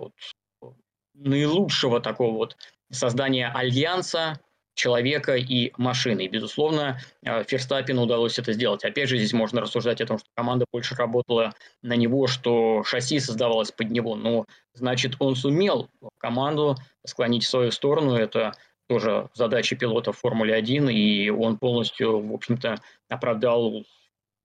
наилучшего 1.12 2.00
такого 2.00 2.34
вот 2.34 2.56
создания 2.90 3.48
альянса, 3.48 4.40
человека 4.76 5.34
и 5.36 5.72
машины. 5.78 6.26
И, 6.26 6.28
безусловно, 6.28 7.00
э, 7.22 7.42
Ферстаппину 7.44 8.02
удалось 8.02 8.38
это 8.38 8.52
сделать. 8.52 8.84
Опять 8.84 9.08
же, 9.08 9.16
здесь 9.16 9.32
можно 9.32 9.62
рассуждать 9.62 10.00
о 10.02 10.06
том, 10.06 10.18
что 10.18 10.28
команда 10.34 10.66
больше 10.70 10.94
работала 10.94 11.54
на 11.82 11.94
него, 11.94 12.26
что 12.26 12.84
шасси 12.84 13.18
создавалось 13.18 13.72
под 13.72 13.90
него. 13.90 14.14
Но, 14.14 14.44
значит, 14.74 15.16
он 15.18 15.34
сумел 15.34 15.88
команду 16.18 16.76
склонить 17.04 17.44
в 17.44 17.48
свою 17.48 17.70
сторону. 17.70 18.14
Это 18.14 18.52
тоже 18.86 19.30
задача 19.34 19.76
пилота 19.76 20.12
в 20.12 20.18
Формуле-1, 20.18 20.92
и 20.92 21.30
он 21.30 21.56
полностью, 21.56 22.20
в 22.20 22.34
общем-то, 22.34 22.76
оправдал 23.08 23.82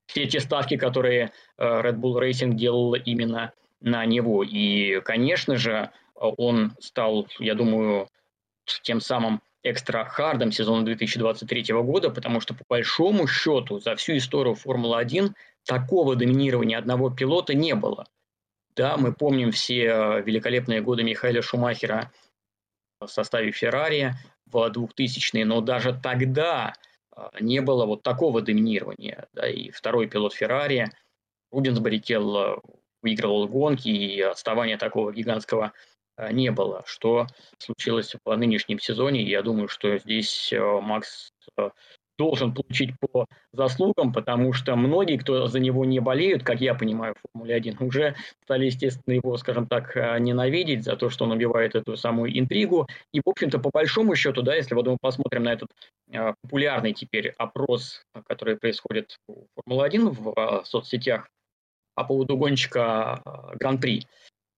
все 0.08 0.26
те 0.28 0.40
ставки, 0.40 0.78
которые 0.78 1.34
э, 1.58 1.64
Red 1.64 1.98
Bull 1.98 2.18
Racing 2.18 2.54
делал 2.54 2.96
именно 2.96 3.52
на 3.82 4.06
него. 4.06 4.44
И, 4.44 5.02
конечно 5.02 5.58
же, 5.58 5.92
он 6.16 6.74
стал, 6.80 7.28
я 7.40 7.54
думаю, 7.54 8.08
тем 8.84 9.02
самым 9.02 9.42
экстра-хардом 9.64 10.52
сезона 10.52 10.86
2023 10.86 11.74
года, 11.82 12.10
потому 12.10 12.40
что 12.40 12.54
по 12.54 12.64
большому 12.68 13.28
счету 13.28 13.80
за 13.80 13.96
всю 13.96 14.18
историю 14.18 14.56
Формулы-1 14.56 15.34
такого 15.66 16.16
доминирования 16.16 16.78
одного 16.78 17.10
пилота 17.10 17.54
не 17.54 17.76
было. 17.76 18.08
Да, 18.76 18.98
мы 18.98 19.14
помним 19.14 19.52
все 19.52 19.84
э, 19.84 20.22
великолепные 20.22 20.82
годы 20.82 21.04
Михаила 21.04 21.42
Шумахера 21.42 22.12
в 23.00 23.08
составе 23.08 23.52
Феррари 23.52 24.14
в 24.46 24.56
2000-е, 24.58 25.46
но 25.46 25.62
даже 25.62 25.94
тогда 26.02 26.74
э, 27.16 27.22
не 27.42 27.62
было 27.62 27.86
вот 27.86 28.02
такого 28.02 28.42
доминирования. 28.42 29.28
Да, 29.34 29.48
и 29.48 29.70
второй 29.72 30.08
пилот 30.08 30.34
Феррари, 30.34 30.90
Рубинс 31.52 31.80
Баррикелл, 31.80 32.38
э, 32.38 32.56
выигрывал 33.02 33.48
гонки, 33.48 33.90
и 33.90 34.22
отставания 34.22 34.78
такого 34.78 35.12
гигантского 35.12 35.74
Э, 35.74 35.91
не 36.30 36.52
было, 36.52 36.84
что 36.86 37.28
случилось 37.58 38.16
в 38.24 38.36
нынешнем 38.36 38.80
сезоне. 38.80 39.24
Я 39.24 39.42
думаю, 39.42 39.68
что 39.68 39.98
здесь 39.98 40.52
э, 40.54 40.80
Макс 40.82 41.32
э, 41.58 41.70
должен 42.18 42.54
получить 42.54 42.92
по 43.00 43.26
заслугам, 43.52 44.14
потому 44.14 44.54
что 44.54 44.76
многие, 44.76 45.18
кто 45.18 45.48
за 45.48 45.60
него 45.60 45.86
не 45.86 46.00
болеют, 46.00 46.44
как 46.44 46.62
я 46.62 46.76
понимаю, 46.76 47.16
в 47.16 47.32
Формуле 47.32 47.56
1, 47.56 47.78
уже 47.80 48.16
стали, 48.44 48.66
естественно, 48.66 49.16
его, 49.16 49.38
скажем 49.38 49.66
так, 49.66 49.96
ненавидеть 50.20 50.84
за 50.84 50.96
то, 50.96 51.10
что 51.10 51.26
он 51.26 51.32
убивает 51.32 51.74
эту 51.74 51.98
самую 51.98 52.38
интригу. 52.38 52.88
И, 53.12 53.22
в 53.22 53.28
общем-то, 53.28 53.58
по 53.58 53.72
большому 53.72 54.16
счету, 54.16 54.44
да, 54.44 54.54
если 54.54 54.76
вот 54.76 54.86
мы 54.86 54.98
посмотрим 55.02 55.44
на 55.44 55.54
этот 55.54 55.70
популярный 56.44 56.94
теперь 56.94 57.30
опрос, 57.38 58.04
который 58.28 58.56
происходит 58.56 59.18
в 59.28 59.48
Формуле 59.56 59.88
1 59.88 60.10
в 60.10 60.64
соцсетях 60.66 61.28
по 61.96 62.04
поводу 62.04 62.38
гонщика 62.38 63.22
Гран-при, 63.60 64.06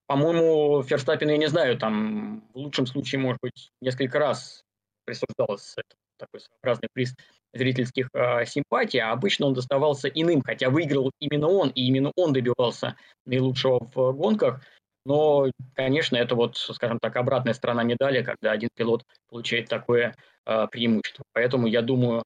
по-моему, 0.07 0.83
Ферстаппин, 0.83 1.29
я 1.29 1.37
не 1.37 1.47
знаю, 1.47 1.77
там 1.77 2.43
в 2.53 2.57
лучшем 2.57 2.85
случае, 2.85 3.19
может 3.21 3.39
быть, 3.41 3.71
несколько 3.81 4.19
раз 4.19 4.63
присуждалось 5.05 5.75
такой 6.17 6.39
своеобразный 6.39 6.89
приз 6.93 7.15
зрительских 7.53 8.09
э, 8.13 8.45
симпатий, 8.45 8.99
а 8.99 9.11
обычно 9.11 9.47
он 9.47 9.53
доставался 9.53 10.07
иным, 10.07 10.41
хотя 10.41 10.69
выиграл 10.69 11.11
именно 11.19 11.47
он, 11.47 11.69
и 11.69 11.85
именно 11.85 12.11
он 12.15 12.33
добивался 12.33 12.95
наилучшего 13.25 13.79
в 13.93 14.13
гонках. 14.13 14.61
Но, 15.05 15.51
конечно, 15.75 16.15
это 16.15 16.35
вот, 16.35 16.57
скажем 16.57 16.97
так, 16.99 17.15
обратная 17.15 17.53
сторона 17.53 17.83
медали, 17.83 18.23
когда 18.23 18.51
один 18.51 18.69
пилот 18.75 19.03
получает 19.29 19.67
такое 19.67 20.15
э, 20.45 20.67
преимущество. 20.71 21.23
Поэтому 21.33 21.67
я 21.67 21.81
думаю, 21.81 22.23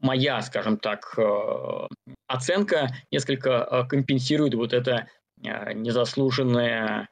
моя, 0.00 0.40
скажем 0.42 0.78
так, 0.78 1.14
э, 1.18 1.86
оценка 2.26 2.88
несколько 3.12 3.86
компенсирует 3.88 4.54
вот 4.54 4.72
это 4.72 5.08
незаслуженное 5.42 7.08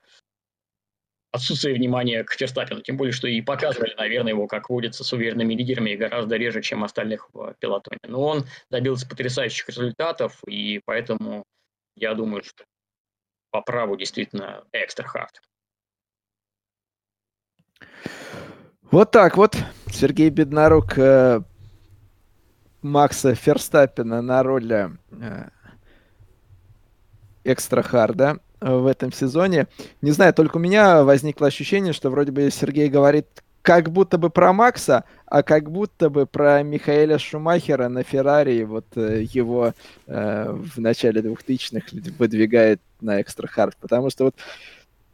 отсутствие 1.32 1.74
внимания 1.74 2.24
к 2.24 2.32
Ферстаппину, 2.32 2.80
тем 2.80 2.96
более, 2.96 3.12
что 3.12 3.28
и 3.28 3.40
показывали, 3.42 3.94
наверное, 3.96 4.32
его, 4.32 4.46
как 4.46 4.70
водится, 4.70 5.04
с 5.04 5.12
уверенными 5.12 5.54
лидерами 5.54 5.94
гораздо 5.94 6.36
реже, 6.36 6.62
чем 6.62 6.82
остальных 6.82 7.28
в 7.32 7.54
пилотоне. 7.58 8.00
Но 8.06 8.22
он 8.22 8.44
добился 8.70 9.08
потрясающих 9.08 9.68
результатов, 9.68 10.42
и 10.46 10.80
поэтому 10.84 11.44
я 11.94 12.14
думаю, 12.14 12.42
что 12.42 12.64
по 13.50 13.60
праву 13.60 13.96
действительно 13.96 14.64
экстра 14.72 15.06
хард. 15.06 15.40
Вот 18.90 19.10
так 19.10 19.36
вот. 19.36 19.56
Сергей 19.90 20.30
Беднорук 20.30 20.96
э, 20.98 21.40
Макса 22.82 23.34
Ферстаппина 23.34 24.22
на 24.22 24.42
роли 24.42 24.90
э, 25.10 25.48
экстра 27.52 27.82
харда 27.82 28.38
э, 28.60 28.74
в 28.74 28.86
этом 28.86 29.12
сезоне. 29.12 29.66
Не 30.02 30.10
знаю, 30.10 30.34
только 30.34 30.56
у 30.56 30.60
меня 30.60 31.04
возникло 31.04 31.46
ощущение, 31.46 31.92
что 31.92 32.10
вроде 32.10 32.32
бы 32.32 32.50
Сергей 32.50 32.88
говорит 32.88 33.26
как 33.66 33.90
будто 33.90 34.16
бы 34.16 34.30
про 34.30 34.52
Макса, 34.52 35.02
а 35.26 35.42
как 35.42 35.72
будто 35.72 36.08
бы 36.08 36.24
про 36.24 36.62
Михаэля 36.62 37.18
Шумахера 37.18 37.88
на 37.88 38.04
Феррари, 38.04 38.62
вот 38.62 38.86
э, 38.94 39.26
его 39.28 39.74
э, 40.06 40.52
в 40.52 40.78
начале 40.78 41.20
2000-х 41.20 41.88
выдвигает 42.16 42.80
на 43.00 43.20
экстра 43.20 43.48
хард, 43.48 43.76
потому 43.80 44.08
что 44.10 44.26
вот 44.26 44.36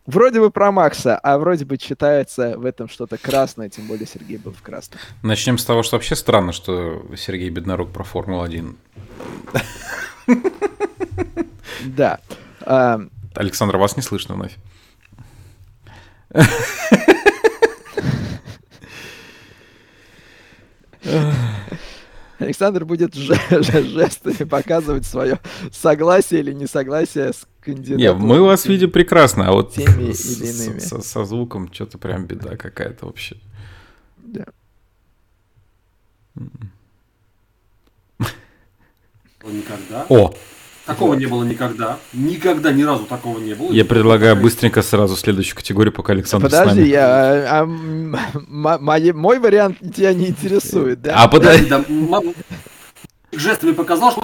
вроде 0.05 0.41
бы 0.41 0.51
про 0.51 0.71
Макса, 0.71 1.17
а 1.17 1.39
вроде 1.39 1.65
бы 1.65 1.79
читается 1.79 2.59
в 2.59 2.67
этом 2.67 2.91
что-то 2.91 3.17
красное, 3.17 3.71
тем 3.71 3.87
более 3.87 4.07
Сергей 4.07 4.37
был 4.37 4.53
в 4.53 4.61
красном. 4.61 5.01
Начнем 5.23 5.57
с 5.57 5.65
того, 5.65 5.83
что 5.83 5.97
вообще 5.97 6.15
странно, 6.15 6.53
что 6.53 7.07
Сергей 7.17 7.49
Беднорук 7.49 7.91
про 7.91 8.05
Формулу-1. 8.05 8.77
Да. 11.85 12.21
Александр, 13.35 13.77
вас 13.77 13.97
не 13.97 14.03
слышно 14.03 14.35
вновь. 14.35 14.57
Александр 22.39 22.85
будет 22.85 23.15
жестами 23.15 24.45
показывать 24.45 25.07
свое 25.07 25.39
согласие 25.71 26.41
или 26.41 26.53
несогласие 26.53 27.33
с 27.33 27.47
кандидатом. 27.61 27.99
Не, 27.99 28.13
мы 28.13 28.43
вас 28.43 28.67
видим 28.67 28.91
прекрасно, 28.91 29.49
а 29.49 29.53
вот 29.53 29.75
теми 29.75 30.13
с, 30.13 30.41
или 30.41 30.49
иными. 30.51 30.79
Со, 30.81 31.01
со 31.01 31.25
звуком 31.25 31.73
что-то 31.73 31.99
прям 31.99 32.27
беда 32.27 32.57
какая-то 32.57 33.07
вообще. 33.07 33.37
Да. 34.19 34.47
Никогда. 39.45 40.07
О, 40.09 40.35
Такого 40.87 41.15
не 41.15 41.27
было 41.27 41.45
никогда. 41.45 41.99
Никогда 42.13 42.73
ни 42.73 42.83
разу 42.83 43.07
такого 43.07 43.39
не 43.39 43.55
было. 43.55 43.73
Я 43.73 43.85
предлагаю 43.85 44.37
быстренько 44.37 44.83
сразу 44.83 45.17
следующую 45.17 45.57
категорию, 45.57 45.93
пока 45.93 46.13
Александр 46.13 46.47
Подожди, 46.47 46.89
я, 46.89 47.61
а, 47.61 47.67
мой, 47.67 49.13
мой 49.13 49.39
вариант 49.39 49.79
тебя 49.95 50.13
не 50.13 50.29
интересует, 50.29 51.01
да? 51.01 51.23
А 51.23 51.29
подожди. 51.29 51.69
Да, 51.69 51.85
жестами 53.33 53.73
показал, 53.73 54.11
что 54.11 54.23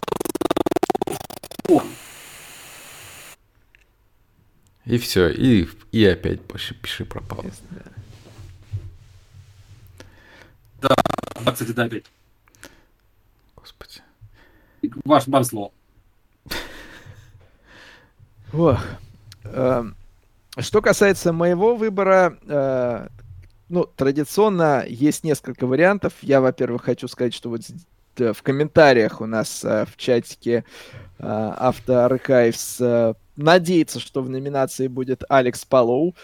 и 4.88 4.96
все, 4.96 5.28
и, 5.28 5.68
и 5.92 6.06
опять 6.06 6.40
пиши, 6.40 6.74
пиши 6.74 7.04
пропал. 7.04 7.44
Да, 10.80 10.96
да, 11.44 11.52
кстати, 11.52 11.72
да, 11.72 11.84
опять. 11.84 12.04
Господи. 13.54 14.00
Ваш 15.04 15.26
вам 15.26 15.44
слово. 15.44 15.72
Ох. 18.52 18.80
Эм, 19.44 19.94
что 20.58 20.80
касается 20.80 21.32
моего 21.32 21.76
выбора, 21.76 22.38
э, 22.46 23.08
ну, 23.68 23.84
традиционно 23.84 24.84
есть 24.86 25.24
несколько 25.24 25.66
вариантов. 25.66 26.14
Я, 26.22 26.40
во-первых, 26.40 26.84
хочу 26.84 27.08
сказать, 27.08 27.34
что 27.34 27.50
вот 27.50 27.62
в 28.16 28.42
комментариях 28.42 29.20
у 29.20 29.26
нас 29.26 29.64
э, 29.64 29.84
в 29.84 29.96
чатике 29.96 30.64
э, 31.18 31.24
Автоаркайвс 31.24 32.80
надеется, 33.36 34.00
что 34.00 34.22
в 34.22 34.30
номинации 34.30 34.88
будет 34.88 35.22
Алекс 35.28 35.64
Палоу. 35.64 36.16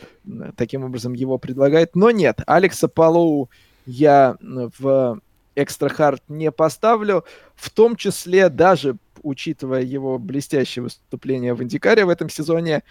Таким 0.56 0.84
образом 0.84 1.12
его 1.12 1.38
предлагает. 1.38 1.94
Но 1.94 2.10
нет, 2.10 2.40
Алекса 2.46 2.88
Палоу 2.88 3.50
я 3.86 4.36
в 4.40 5.20
Экстра 5.54 5.88
Хард 5.88 6.22
не 6.28 6.50
поставлю. 6.50 7.24
В 7.54 7.70
том 7.70 7.94
числе 7.94 8.48
даже 8.48 8.96
учитывая 9.24 9.82
его 9.82 10.18
блестящее 10.18 10.84
выступление 10.84 11.54
в 11.54 11.62
Индикаре 11.62 12.04
в 12.04 12.08
этом 12.08 12.28
сезоне, 12.28 12.82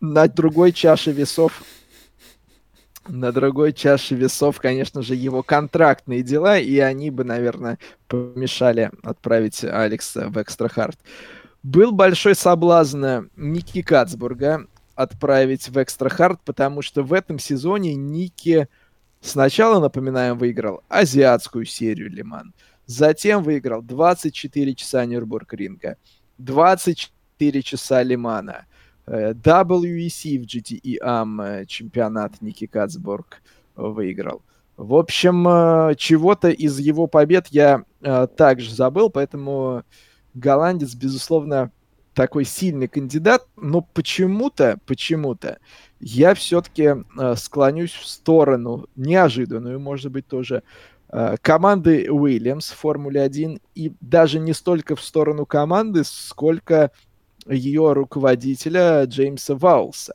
на 0.00 0.26
другой 0.28 0.72
чаше 0.72 1.12
весов 1.12 1.62
на 3.08 3.32
другой 3.32 3.72
чаше 3.72 4.14
весов, 4.14 4.60
конечно 4.60 5.02
же, 5.02 5.14
его 5.14 5.42
контрактные 5.42 6.22
дела, 6.22 6.58
и 6.58 6.78
они 6.78 7.10
бы, 7.10 7.24
наверное, 7.24 7.78
помешали 8.06 8.90
отправить 9.02 9.64
Алекса 9.64 10.28
в 10.28 10.40
Экстра 10.40 10.68
Хард. 10.68 10.98
Был 11.62 11.92
большой 11.92 12.34
соблазн 12.34 13.28
Ники 13.36 13.82
Кацбурга 13.82 14.66
отправить 14.94 15.68
в 15.68 15.82
Экстра 15.82 16.08
Хард, 16.08 16.40
потому 16.44 16.82
что 16.82 17.02
в 17.02 17.12
этом 17.12 17.38
сезоне 17.38 17.94
Ники 17.94 18.68
сначала, 19.20 19.80
напоминаем, 19.80 20.38
выиграл 20.38 20.82
азиатскую 20.88 21.64
серию 21.64 22.10
Лиман, 22.10 22.54
затем 22.92 23.42
выиграл 23.42 23.82
24 23.82 24.74
часа 24.74 25.04
Нюрбург-ринга, 25.06 25.96
24 26.38 27.62
часа 27.62 28.02
Лимана, 28.02 28.66
э, 29.06 29.32
WEC 29.32 30.38
в 30.38 30.46
GTE 30.46 30.98
AM 31.02 31.66
чемпионат 31.66 32.40
Ники 32.40 32.66
Кацбург 32.66 33.42
выиграл. 33.74 34.42
В 34.76 34.94
общем, 34.94 35.46
э, 35.48 35.94
чего-то 35.96 36.50
из 36.50 36.78
его 36.78 37.06
побед 37.06 37.48
я 37.48 37.84
э, 38.00 38.26
также 38.36 38.74
забыл, 38.74 39.10
поэтому 39.10 39.84
голландец, 40.34 40.94
безусловно, 40.94 41.70
такой 42.14 42.44
сильный 42.44 42.88
кандидат, 42.88 43.46
но 43.56 43.80
почему-то, 43.80 44.78
почему-то 44.86 45.58
я 46.00 46.34
все-таки 46.34 46.82
э, 47.18 47.34
склонюсь 47.36 47.92
в 47.92 48.06
сторону 48.06 48.86
неожиданную, 48.96 49.80
может 49.80 50.12
быть, 50.12 50.26
тоже 50.26 50.56
э, 50.56 50.62
команды 51.42 52.10
Уильямс 52.10 52.70
в 52.70 52.76
Формуле 52.76 53.22
1 53.22 53.60
и 53.74 53.92
даже 54.00 54.38
не 54.40 54.52
столько 54.52 54.96
в 54.96 55.02
сторону 55.02 55.46
команды, 55.46 56.04
сколько 56.04 56.90
ее 57.46 57.92
руководителя 57.92 59.04
Джеймса 59.04 59.54
Ваулса 59.54 60.14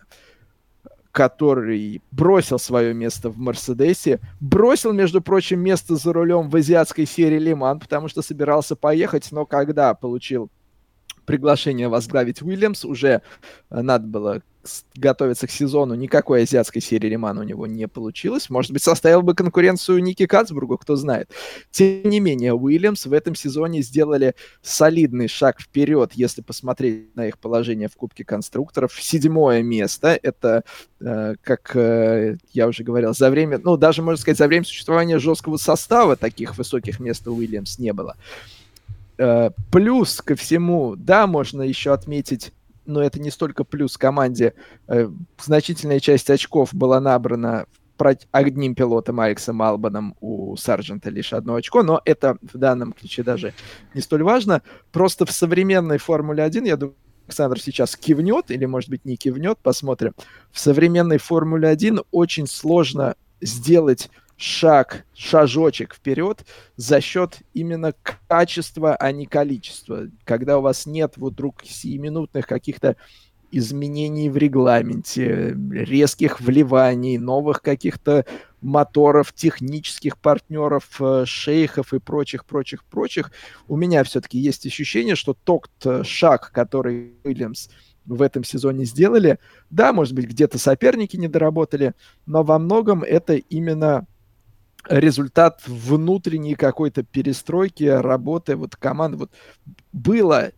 который 1.18 2.04
бросил 2.12 2.60
свое 2.60 2.94
место 2.94 3.32
в 3.32 3.40
Мерседесе, 3.40 4.20
бросил, 4.40 4.94
между 4.94 5.20
прочим, 5.20 5.60
место 5.60 5.96
за 5.96 6.14
рулем 6.14 6.48
в 6.48 6.56
азиатской 6.56 7.08
серии 7.08 7.40
Лиман, 7.40 7.80
потому 7.80 8.08
что 8.08 8.22
собирался 8.22 8.76
поехать, 8.76 9.32
но 9.32 9.48
когда 9.48 9.96
получил 9.96 10.52
приглашение 11.26 11.88
возглавить 11.88 12.44
Уильямс, 12.44 12.86
уже 12.86 13.24
надо 13.72 14.06
было 14.06 14.42
готовиться 14.96 15.48
к 15.48 15.52
сезону, 15.52 15.96
никакой 15.96 16.44
азиатской 16.44 16.82
серии 16.82 17.08
Римана 17.08 17.42
у 17.42 17.44
него 17.44 17.68
не 17.68 17.88
получилось. 17.88 18.50
Может 18.50 18.72
быть, 18.72 18.84
составил 18.84 19.22
бы 19.22 19.34
конкуренцию 19.34 20.02
Ники 20.04 20.26
Кацбургу, 20.26 20.78
кто 20.78 20.96
знает. 20.96 21.32
Тем 21.72 22.10
не 22.10 22.20
менее, 22.20 22.54
Уильямс 22.54 23.06
в 23.06 23.14
этом 23.14 23.36
сезоне 23.36 23.82
сделали 23.82 24.36
солидный 24.62 25.28
шаг 25.28 25.62
вперед, 25.62 26.12
если 26.14 26.42
посмотреть 26.42 27.16
на 27.16 27.28
их 27.28 27.38
положение 27.38 27.90
в 27.90 27.96
Кубке 27.96 28.24
конструкторов. 28.24 28.94
Седьмое 28.94 29.62
место. 29.64 30.20
Это, 30.22 30.64
э, 31.00 31.36
как 31.42 31.76
э, 31.76 32.38
я 32.54 32.68
уже 32.68 32.84
говорил, 32.84 33.14
за 33.14 33.30
время, 33.30 33.60
ну, 33.64 33.78
даже, 33.78 34.02
можно 34.02 34.22
сказать, 34.22 34.38
за 34.38 34.48
время 34.48 34.66
существования 34.66 35.20
жесткого 35.20 35.58
состава 35.58 36.16
таких 36.16 36.58
высоких 36.58 37.00
мест 37.00 37.28
у 37.28 37.36
Уильямс 37.36 37.80
не 37.80 37.94
было. 37.94 38.16
Э, 39.18 39.50
плюс 39.72 40.22
ко 40.22 40.36
всему, 40.36 40.96
да, 40.96 41.28
можно 41.28 41.62
еще 41.64 41.94
отметить 41.94 42.52
но 42.88 43.02
это 43.02 43.20
не 43.20 43.30
столько 43.30 43.64
плюс 43.64 43.98
команде. 43.98 44.54
Э, 44.88 45.10
значительная 45.40 46.00
часть 46.00 46.30
очков 46.30 46.74
была 46.74 47.00
набрана 47.00 47.66
одним 48.32 48.76
пилотом 48.76 49.20
Алексом 49.20 49.62
Албаном, 49.62 50.16
у 50.22 50.56
Сарджента 50.56 51.10
лишь 51.10 51.34
одно 51.34 51.56
очко, 51.56 51.84
но 51.84 52.02
это 52.06 52.38
в 52.42 52.58
данном 52.58 52.94
ключе 52.94 53.24
даже 53.24 53.54
не 53.94 54.02
столь 54.02 54.24
важно. 54.24 54.62
Просто 54.92 55.26
в 55.26 55.32
современной 55.32 55.98
Формуле 55.98 56.44
1, 56.44 56.66
я 56.66 56.78
думаю, 56.78 56.96
Александр 57.26 57.60
сейчас 57.60 57.96
кивнет, 57.96 58.52
или, 58.52 58.66
может 58.66 58.90
быть, 58.90 59.04
не 59.04 59.18
кивнет, 59.18 59.58
посмотрим. 59.62 60.14
В 60.52 60.60
современной 60.60 61.18
Формуле 61.18 61.68
1 61.68 62.02
очень 62.12 62.48
сложно 62.48 63.16
сделать 63.42 64.10
шаг, 64.38 65.06
шажочек 65.14 65.96
вперед 65.96 66.46
за 66.76 67.02
счет 67.02 67.40
именно 67.54 67.94
качества, 68.28 68.96
а 68.96 69.12
не 69.12 69.26
количества. 69.26 70.08
Когда 70.24 70.60
у 70.60 70.62
вас 70.62 70.86
нет 70.86 71.14
вдруг 71.18 71.64
сиюминутных 71.66 72.46
каких-то 72.46 72.96
изменений 73.50 74.30
в 74.30 74.38
регламенте, 74.38 75.58
резких 75.72 76.40
вливаний, 76.42 77.18
новых 77.18 77.62
каких-то 77.62 78.26
моторов, 78.62 79.34
технических 79.34 80.18
партнеров, 80.18 80.98
э, 81.00 81.24
шейхов 81.26 81.94
и 81.94 82.00
прочих, 82.00 82.46
прочих, 82.46 82.84
прочих, 82.84 83.32
у 83.68 83.78
меня 83.78 84.04
все-таки 84.04 84.38
есть 84.38 84.66
ощущение, 84.66 85.16
что 85.16 85.34
тот 85.34 85.70
э, 85.86 86.04
шаг, 86.04 86.52
который 86.52 87.14
Уильямс 87.24 87.70
в 88.06 88.22
этом 88.22 88.44
сезоне 88.44 88.86
сделали, 88.86 89.40
да, 89.70 89.94
может 89.94 90.14
быть, 90.14 90.26
где-то 90.26 90.60
соперники 90.60 91.16
не 91.16 91.28
доработали, 91.28 91.94
но 92.26 92.44
во 92.44 92.60
многом 92.60 93.04
это 93.04 93.36
именно 93.36 94.08
результат 94.90 95.62
внутренней 95.68 96.56
какой-то 96.56 97.04
перестройки 97.04 97.84
работы 97.84 98.56
вот 98.56 98.76
команды. 98.76 99.18
Вот 99.18 99.32
было 99.94 100.52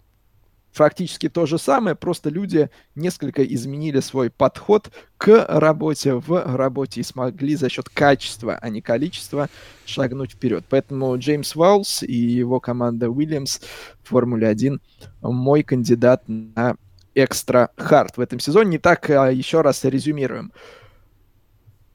фактически 0.72 1.30
то 1.30 1.46
же 1.46 1.58
самое, 1.58 1.96
просто 1.96 2.30
люди 2.30 2.70
несколько 2.96 3.44
изменили 3.44 4.00
свой 4.00 4.30
подход 4.30 4.92
к 5.18 5.46
работе 5.50 6.14
в 6.14 6.56
работе 6.56 7.02
и 7.02 7.04
смогли 7.04 7.56
за 7.56 7.70
счет 7.70 7.90
качества, 7.90 8.58
а 8.62 8.70
не 8.70 8.82
количества 8.82 9.50
шагнуть 9.86 10.32
вперед. 10.32 10.66
Поэтому 10.70 11.18
Джеймс 11.18 11.56
Ваулс 11.56 12.04
и 12.04 12.14
его 12.14 12.60
команда 12.60 13.10
Уильямс 13.10 13.60
в 14.04 14.10
Формуле 14.10 14.48
1 14.48 14.80
мой 15.22 15.64
кандидат 15.64 16.24
на 16.28 16.76
экстра 17.16 17.72
хард 17.76 18.18
в 18.18 18.22
этом 18.22 18.40
сезоне. 18.40 18.72
Не 18.72 18.78
так, 18.78 19.10
а 19.10 19.32
еще 19.32 19.62
раз 19.62 19.84
резюмируем. 19.84 20.54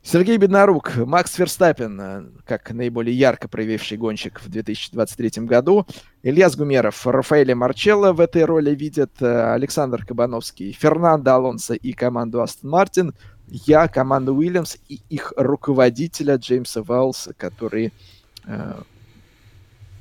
Сергей 0.07 0.37
Беднорук, 0.37 0.97
Макс 0.97 1.33
Ферстаппин, 1.33 1.99
э, 1.99 2.25
как 2.45 2.71
наиболее 2.71 3.17
ярко 3.17 3.49
проявивший 3.49 3.97
гонщик 3.97 4.39
в 4.39 4.51
2023 4.51 5.47
году. 5.47 5.87
Ильяс 6.23 6.57
Гумеров, 6.57 7.07
Рафаэля 7.07 7.57
Марчелло 7.57 8.13
в 8.13 8.21
этой 8.21 8.45
роли 8.45 8.75
видят. 8.75 9.11
Э, 9.21 9.55
Александр 9.55 10.05
Кабановский, 10.05 10.73
Фернандо 10.73 11.33
Алонсо 11.33 11.73
и 11.73 11.95
команду 11.95 12.43
Астон 12.43 12.71
Мартин. 12.71 13.15
Я, 13.49 13.89
команду 13.89 14.35
Уильямс 14.35 14.77
и 14.91 15.01
их 15.09 15.33
руководителя 15.39 16.37
Джеймса 16.37 16.83
Валса, 16.83 17.33
которые 17.33 17.91
э, 18.45 18.83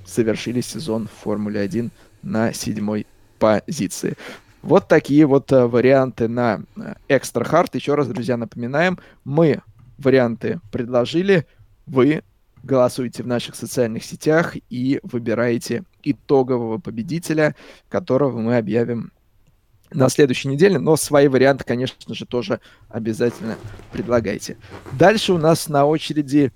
совершили 0.06 0.60
сезон 0.60 1.08
в 1.08 1.24
Формуле 1.24 1.62
1 1.62 1.92
на 2.24 2.52
седьмой 2.52 3.08
позиции. 3.40 4.16
Вот 4.64 4.90
такие 4.90 5.26
вот 5.26 5.50
э, 5.54 5.66
варианты 5.66 6.28
на 6.28 6.64
Экстра 7.08 7.46
Хард. 7.46 7.76
Еще 7.76 7.96
раз, 7.96 8.08
друзья, 8.08 8.36
напоминаем, 8.36 9.00
мы 9.24 9.62
варианты 10.04 10.60
предложили, 10.72 11.46
вы 11.86 12.24
голосуете 12.64 13.24
в 13.24 13.28
наших 13.28 13.56
социальных 13.56 14.04
сетях 14.04 14.56
и 14.70 15.00
выбираете 15.04 15.84
итогового 16.02 16.78
победителя, 16.78 17.56
которого 17.90 18.40
мы 18.40 18.58
объявим 18.58 19.12
на 19.92 20.10
следующей 20.10 20.48
неделе, 20.48 20.80
но 20.80 20.96
свои 20.96 21.28
варианты, 21.28 21.66
конечно 21.66 22.16
же, 22.16 22.26
тоже 22.26 22.60
обязательно 22.90 23.58
предлагайте. 23.92 24.58
Дальше 24.98 25.34
у 25.34 25.38
нас 25.38 25.68
на 25.68 25.86
очереди 25.86 26.52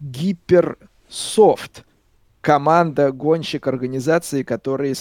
Гиперсофт, 0.00 1.84
команда 2.40 3.12
гонщик 3.12 3.66
организации, 3.66 4.42
которые 4.42 4.94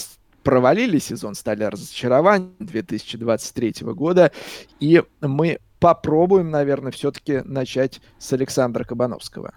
провалили 0.44 1.00
сезон, 1.00 1.36
стали 1.36 1.64
разочарованием 1.64 2.54
2023 2.60 3.74
года. 3.94 4.32
И 4.80 5.02
мы 5.22 5.60
попробуем, 5.80 6.50
наверное, 6.50 6.92
все-таки 6.92 7.42
начать 7.44 8.02
с 8.18 8.32
Александра 8.34 8.84
Кабановского. 8.84 9.54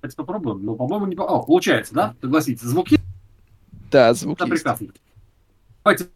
Давайте 0.00 0.16
попробуем. 0.16 0.64
Ну, 0.64 0.76
по-моему, 0.76 1.06
не... 1.06 1.16
О, 1.16 1.42
получается, 1.42 1.94
да? 1.94 2.14
Согласитесь. 2.20 2.62
Звуки? 2.62 3.00
Да, 3.90 4.14
звуки 4.14 4.38
Да, 4.38 4.46
прекрасно. 4.46 4.88
Давайте 5.82 6.08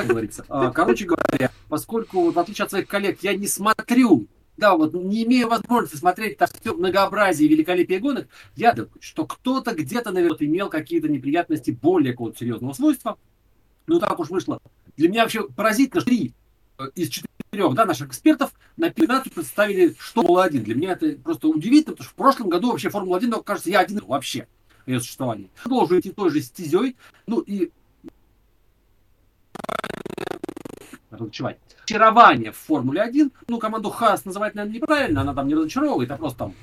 так 0.00 0.06
говорится. 0.06 0.44
А, 0.48 0.70
короче 0.70 1.04
говоря, 1.04 1.50
поскольку, 1.68 2.30
в 2.30 2.38
отличие 2.38 2.64
от 2.64 2.70
своих 2.70 2.88
коллег, 2.88 3.18
я 3.22 3.34
не 3.34 3.46
смотрю, 3.46 4.26
да, 4.60 4.76
вот 4.76 4.94
не 4.94 5.24
имею 5.24 5.48
возможности 5.48 5.96
смотреть 5.96 6.38
так 6.38 6.50
все 6.60 6.74
многообразие 6.74 7.48
и 7.48 7.52
великолепие 7.52 7.98
гонок, 7.98 8.28
я 8.54 8.72
думаю, 8.72 8.92
что 9.00 9.26
кто-то 9.26 9.74
где-то, 9.74 10.12
наверное, 10.12 10.46
имел 10.46 10.68
какие-то 10.68 11.08
неприятности 11.08 11.72
более 11.72 12.12
какого-то 12.12 12.38
серьезного 12.38 12.72
свойства. 12.74 13.18
Ну, 13.86 13.98
так 13.98 14.20
уж 14.20 14.28
вышло. 14.28 14.60
Для 14.96 15.08
меня 15.08 15.22
вообще 15.22 15.48
поразительно, 15.48 16.00
что 16.00 16.10
три 16.10 16.34
э, 16.78 16.84
из 16.94 17.08
четырех 17.08 17.74
да, 17.74 17.86
наших 17.86 18.08
экспертов 18.08 18.52
на 18.76 18.90
15 18.90 19.32
представили, 19.32 19.96
что 19.98 20.22
Формула-1. 20.22 20.60
Для 20.60 20.74
меня 20.74 20.92
это 20.92 21.16
просто 21.16 21.48
удивительно, 21.48 21.96
потому 21.96 22.04
что 22.04 22.12
в 22.12 22.16
прошлом 22.16 22.48
году 22.50 22.70
вообще 22.70 22.90
Формула-1, 22.90 23.42
кажется, 23.42 23.70
я 23.70 23.80
один 23.80 24.00
вообще 24.06 24.46
ее 24.86 25.00
существование. 25.00 25.48
Должен 25.64 26.00
идти 26.00 26.10
той 26.10 26.30
же 26.30 26.40
стезей. 26.40 26.96
Ну 27.26 27.40
и 27.40 27.70
разочаровать. 31.10 31.58
Очарование 31.84 32.52
в 32.52 32.56
Формуле 32.56 33.02
1, 33.02 33.32
ну, 33.48 33.58
команду 33.58 33.90
Хас 33.90 34.24
называть, 34.24 34.54
наверное, 34.54 34.76
неправильно, 34.76 35.20
она 35.22 35.34
там 35.34 35.48
не 35.48 35.54
разочаровывает, 35.54 36.10
а 36.10 36.16
просто 36.16 36.38
там 36.38 36.54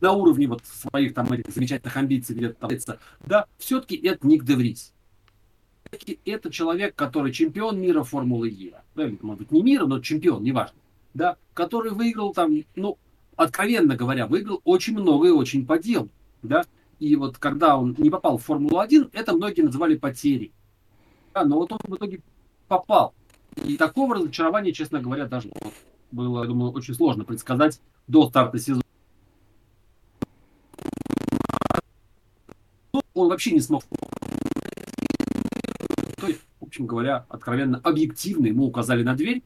на 0.00 0.12
уровне 0.12 0.46
вот 0.46 0.62
своих 0.64 1.14
там 1.14 1.32
этих 1.32 1.52
замечательных 1.52 1.96
амбиций 1.96 2.34
где-то 2.34 2.68
там, 2.68 2.96
да, 3.26 3.46
все-таки 3.58 3.96
это 3.96 4.26
Ник 4.26 4.44
Деврис. 4.44 4.92
Это 6.24 6.50
человек, 6.50 6.94
который 6.94 7.32
чемпион 7.32 7.80
мира 7.80 8.02
Формулы 8.02 8.48
Е. 8.48 8.80
Может 8.94 9.38
быть, 9.38 9.50
не 9.50 9.62
мира, 9.62 9.86
но 9.86 10.00
чемпион, 10.00 10.42
неважно. 10.42 10.78
Да, 11.12 11.36
который 11.54 11.90
выиграл 11.90 12.32
там, 12.32 12.54
ну, 12.76 12.96
откровенно 13.34 13.96
говоря, 13.96 14.28
выиграл 14.28 14.60
очень 14.64 14.94
много 14.94 15.26
и 15.26 15.32
очень 15.32 15.66
по 15.66 15.78
делу. 15.78 16.08
Да, 16.42 16.64
и 17.00 17.16
вот 17.16 17.38
когда 17.38 17.76
он 17.76 17.96
не 17.98 18.08
попал 18.08 18.38
в 18.38 18.44
Формулу-1, 18.44 19.10
это 19.12 19.32
многие 19.32 19.62
называли 19.62 19.96
потерей. 19.96 20.52
Да, 21.34 21.44
но 21.44 21.56
вот 21.56 21.72
он 21.72 21.78
в 21.82 21.96
итоге 21.96 22.20
попал. 22.68 23.14
И 23.56 23.76
такого 23.76 24.14
разочарования, 24.14 24.72
честно 24.72 25.00
говоря, 25.00 25.26
даже 25.26 25.50
вот 25.60 25.74
было, 26.10 26.42
я 26.42 26.48
думаю, 26.48 26.72
очень 26.72 26.94
сложно 26.94 27.24
предсказать 27.24 27.80
до 28.06 28.28
старта 28.28 28.58
сезона. 28.58 28.82
Он 33.14 33.28
вообще 33.28 33.52
не 33.52 33.60
смог. 33.60 33.84
То 36.16 36.26
есть, 36.26 36.40
в 36.60 36.64
общем 36.64 36.86
говоря, 36.86 37.26
откровенно 37.28 37.80
объективно 37.82 38.46
ему 38.46 38.66
указали 38.66 39.02
на 39.02 39.14
дверь. 39.14 39.42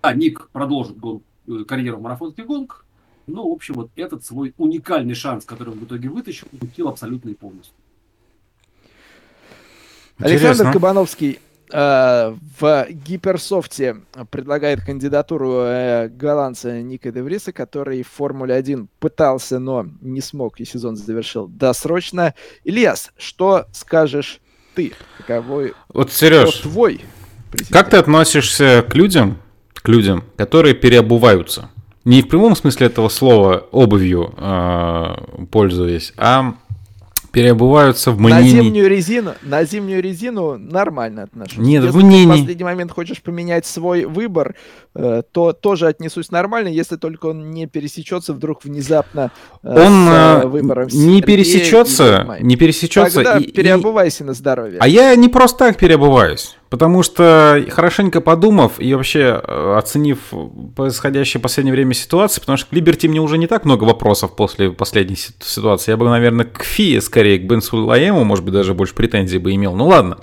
А 0.00 0.14
Ник 0.14 0.48
продолжит 0.50 0.98
гон, 0.98 1.22
э, 1.46 1.64
карьеру 1.66 1.98
в 1.98 2.02
марафонских 2.02 2.46
гонках. 2.46 2.84
Но, 3.26 3.48
в 3.48 3.52
общем, 3.52 3.74
вот 3.74 3.90
этот 3.94 4.24
свой 4.24 4.52
уникальный 4.58 5.14
шанс, 5.14 5.44
который 5.44 5.70
он 5.70 5.78
в 5.78 5.84
итоге 5.84 6.08
вытащил, 6.08 6.48
упустил 6.52 6.88
абсолютно 6.88 7.30
и 7.30 7.34
полностью. 7.34 7.74
Интересно. 10.18 10.48
Александр 10.48 10.72
Кабановский 10.72 11.38
в 11.72 12.86
Гиперсофте 12.90 13.96
предлагает 14.30 14.84
кандидатуру 14.84 15.62
э, 15.62 16.08
голландца 16.08 16.82
Ника 16.82 17.10
Девриса, 17.10 17.52
который 17.52 18.02
в 18.02 18.08
Формуле 18.08 18.54
1 18.54 18.88
пытался, 18.98 19.58
но 19.58 19.86
не 20.02 20.20
смог, 20.20 20.60
и 20.60 20.64
сезон 20.64 20.96
завершил 20.96 21.48
досрочно. 21.48 22.34
Ильяс, 22.64 23.10
что 23.16 23.66
скажешь 23.72 24.40
ты? 24.74 24.92
Каковой 25.18 25.72
вот, 25.88 26.12
Сереж, 26.12 26.58
твой 26.58 27.00
президент? 27.50 27.72
Как 27.72 27.90
ты 27.90 27.96
относишься 27.96 28.84
к 28.88 28.94
людям, 28.94 29.38
к 29.72 29.88
людям, 29.88 30.24
которые 30.36 30.74
переобуваются? 30.74 31.70
Не 32.04 32.22
в 32.22 32.28
прямом 32.28 32.56
смысле 32.56 32.88
этого 32.88 33.08
слова 33.08 33.68
обувью 33.70 34.34
э, 34.36 35.46
пользуясь, 35.50 36.12
а 36.16 36.54
переобуваются 37.32 38.12
в 38.12 38.20
мнении. 38.20 38.56
На 38.56 38.62
зимнюю 38.62 38.88
резину, 38.88 39.34
на 39.42 39.64
зимнюю 39.64 40.02
резину 40.02 40.58
нормально 40.58 41.24
отношусь. 41.24 41.58
Нет, 41.58 41.84
Если 41.84 41.98
в 41.98 42.04
мнении. 42.04 42.26
ты 42.26 42.36
в 42.36 42.40
последний 42.40 42.64
момент 42.64 42.92
хочешь 42.92 43.22
поменять 43.22 43.66
свой 43.66 44.04
выбор, 44.04 44.54
э, 44.94 45.22
то 45.32 45.52
тоже 45.52 45.86
отнесусь 45.88 46.30
нормально, 46.30 46.68
если 46.68 46.96
только 46.96 47.26
он 47.26 47.50
не 47.50 47.66
пересечется 47.66 48.34
вдруг 48.34 48.64
внезапно 48.64 49.32
э, 49.62 49.68
он 49.68 50.06
с 50.06 50.44
э, 50.44 50.46
выбором 50.46 50.88
не 50.92 51.22
пересечется, 51.22 52.36
не 52.40 52.56
пересечется. 52.56 53.22
Тогда 53.22 53.38
и, 53.38 53.50
переобувайся 53.50 54.24
и... 54.24 54.26
на 54.26 54.34
здоровье. 54.34 54.78
А 54.80 54.86
я 54.86 55.16
не 55.16 55.28
просто 55.28 55.58
так 55.58 55.78
переобуваюсь. 55.78 56.56
Потому 56.72 57.02
что, 57.02 57.62
хорошенько 57.68 58.22
подумав 58.22 58.72
и 58.78 58.94
вообще 58.94 59.42
э, 59.46 59.74
оценив 59.76 60.16
происходящее 60.74 61.38
в 61.38 61.42
последнее 61.42 61.74
время 61.74 61.92
ситуации, 61.92 62.40
потому 62.40 62.56
что 62.56 62.70
к 62.70 62.72
Либерти 62.72 63.08
мне 63.08 63.20
уже 63.20 63.36
не 63.36 63.46
так 63.46 63.66
много 63.66 63.84
вопросов 63.84 64.34
после 64.34 64.70
последней 64.70 65.16
ситуации. 65.16 65.90
Я 65.90 65.98
бы, 65.98 66.08
наверное, 66.08 66.46
к 66.46 66.64
Фи, 66.64 66.98
скорее, 67.02 67.38
к 67.38 67.42
Бенсу 67.42 67.76
Лаему, 67.76 68.24
может 68.24 68.42
быть, 68.42 68.54
даже 68.54 68.72
больше 68.72 68.94
претензий 68.94 69.36
бы 69.36 69.54
имел. 69.54 69.74
Ну 69.74 69.88
ладно. 69.88 70.16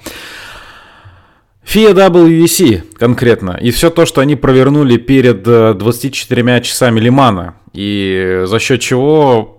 FIA 1.64 1.94
WEC 1.94 2.96
конкретно. 2.98 3.52
И 3.62 3.70
все 3.70 3.92
то, 3.92 4.08
что 4.08 4.22
они 4.22 4.36
провернули 4.36 4.98
перед 4.98 5.44
24 5.44 6.42
э, 6.42 6.62
часами 6.62 7.00
Лимана. 7.00 7.58
И 7.74 8.42
за 8.46 8.58
счет 8.58 8.82
чего 8.82 9.59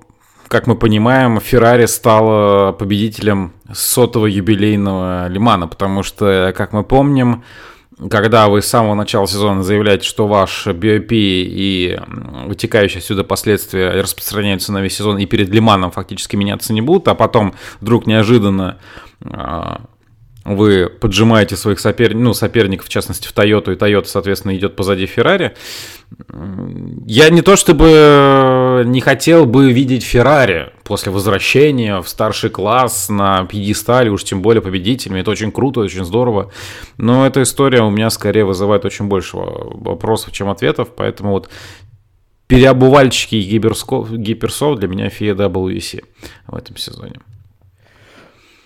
как 0.50 0.66
мы 0.66 0.74
понимаем, 0.74 1.38
Феррари 1.38 1.86
стала 1.86 2.72
победителем 2.72 3.52
сотого 3.72 4.26
юбилейного 4.26 5.28
Лимана, 5.28 5.68
потому 5.68 6.02
что, 6.02 6.52
как 6.56 6.72
мы 6.72 6.82
помним, 6.82 7.44
когда 8.10 8.48
вы 8.48 8.60
с 8.60 8.66
самого 8.66 8.94
начала 8.94 9.28
сезона 9.28 9.62
заявляете, 9.62 10.08
что 10.08 10.26
ваш 10.26 10.66
BOP 10.66 11.06
и 11.12 11.96
вытекающие 12.46 12.98
отсюда 12.98 13.22
последствия 13.22 13.90
распространяются 13.90 14.72
на 14.72 14.80
весь 14.80 14.96
сезон 14.96 15.18
и 15.18 15.26
перед 15.26 15.50
Лиманом 15.50 15.92
фактически 15.92 16.34
меняться 16.34 16.72
не 16.72 16.80
будут, 16.80 17.06
а 17.06 17.14
потом 17.14 17.54
вдруг 17.80 18.08
неожиданно 18.08 18.78
а, 19.22 19.82
вы 20.44 20.88
поджимаете 20.88 21.56
своих 21.56 21.78
сопер... 21.78 22.14
ну, 22.14 22.34
соперников, 22.34 22.86
в 22.86 22.90
частности, 22.90 23.28
в 23.28 23.32
Тойоту, 23.32 23.72
и 23.72 23.76
Тойота, 23.76 24.08
соответственно, 24.08 24.56
идет 24.56 24.74
позади 24.74 25.06
Феррари. 25.06 25.54
Я 27.06 27.28
не 27.28 27.42
то 27.42 27.56
чтобы 27.56 28.69
не 28.84 29.00
хотел 29.00 29.46
бы 29.46 29.72
видеть 29.72 30.02
Феррари 30.02 30.72
после 30.84 31.12
возвращения 31.12 32.00
в 32.00 32.08
старший 32.08 32.50
класс 32.50 33.08
на 33.08 33.44
пьедестале, 33.44 34.10
уж 34.10 34.24
тем 34.24 34.42
более 34.42 34.62
победителями. 34.62 35.20
Это 35.20 35.30
очень 35.30 35.52
круто, 35.52 35.80
очень 35.80 36.04
здорово. 36.04 36.50
Но 36.96 37.26
эта 37.26 37.42
история 37.42 37.82
у 37.82 37.90
меня 37.90 38.10
скорее 38.10 38.44
вызывает 38.44 38.84
очень 38.84 39.06
больше 39.06 39.36
вопросов, 39.36 40.32
чем 40.32 40.48
ответов. 40.48 40.88
Поэтому 40.96 41.30
вот 41.30 41.50
переобувальщики 42.46 43.36
гиперсов 43.36 44.78
для 44.78 44.88
меня 44.88 45.06
FIA 45.06 45.34
WEC 45.36 46.04
в 46.48 46.56
этом 46.56 46.76
сезоне. 46.76 47.20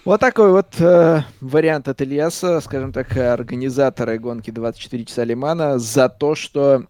Вот 0.05 0.21
такой 0.21 0.51
вот 0.51 0.79
э, 0.81 1.23
вариант 1.41 1.89
от 1.89 2.03
Ильяса, 2.03 2.61
скажем 2.61 2.93
так, 2.93 3.17
организаторы 3.17 4.19
гонки 4.19 4.51
24 4.51 5.05
часа 5.07 5.25
Лимана 5.25 5.79
за 5.79 6.11
то, 6.11 6.35
что 6.35 6.85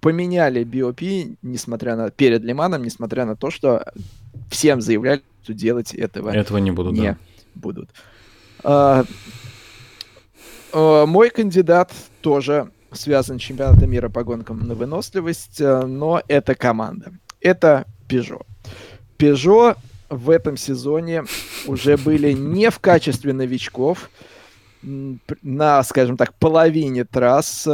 поменяли 0.00 0.62
BOP, 0.62 1.36
несмотря 1.42 1.96
на 1.96 2.10
перед 2.10 2.42
Лиманом, 2.42 2.82
несмотря 2.82 3.24
на 3.24 3.36
то, 3.36 3.50
что 3.50 3.84
всем 4.50 4.80
заявляли, 4.80 5.22
что 5.42 5.54
делать 5.54 5.94
этого, 5.94 6.30
этого 6.30 6.58
не 6.58 6.70
будут. 6.70 6.94
Не 6.94 7.02
да. 7.02 7.18
будут. 7.54 7.90
А, 8.62 9.04
а, 10.72 11.06
мой 11.06 11.30
кандидат 11.30 11.92
тоже 12.20 12.70
связан 12.92 13.38
с 13.38 13.42
чемпионатом 13.42 13.90
мира 13.90 14.08
по 14.08 14.24
гонкам 14.24 14.66
на 14.66 14.74
выносливость, 14.74 15.60
э, 15.60 15.84
но 15.84 16.22
это 16.26 16.54
команда. 16.54 17.12
Это 17.40 17.84
Peugeot. 18.08 18.46
Peugeot 19.18 19.76
в 20.08 20.30
этом 20.30 20.56
сезоне 20.56 21.24
уже 21.66 21.96
были 21.96 22.32
не 22.32 22.70
в 22.70 22.78
качестве 22.78 23.32
новичков 23.32 24.10
на, 24.82 25.82
скажем 25.82 26.16
так, 26.16 26.34
половине 26.34 27.04
трасс, 27.04 27.66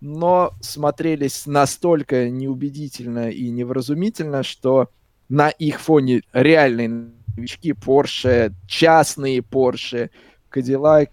но 0.00 0.54
смотрелись 0.60 1.46
настолько 1.46 2.30
неубедительно 2.30 3.30
и 3.30 3.50
невразумительно, 3.50 4.42
что 4.42 4.90
на 5.28 5.50
их 5.50 5.80
фоне 5.80 6.22
реальные 6.32 7.10
новички 7.36 7.72
Porsche, 7.72 8.52
частные 8.66 9.40
Porsche, 9.40 10.10
Cadillac, 10.50 11.10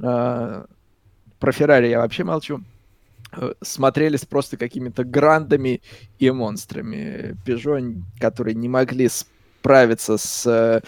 э, 0.00 0.64
про 1.38 1.50
Ferrari 1.50 1.90
я 1.90 2.00
вообще 2.00 2.24
молчу, 2.24 2.62
э, 3.32 3.52
смотрелись 3.62 4.24
просто 4.24 4.56
какими-то 4.56 5.04
грандами 5.04 5.82
и 6.18 6.30
монстрами. 6.30 7.36
Peugeot, 7.44 8.02
которые 8.18 8.54
не 8.54 8.68
могли 8.68 9.08
справиться 9.08 10.18
с 10.18 10.46
э, 10.46 10.80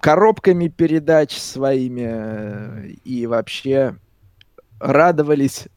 коробками 0.00 0.68
передач 0.68 1.36
своими 1.36 2.06
э, 2.06 2.88
и 3.04 3.26
вообще 3.26 3.96
радовались 4.78 5.68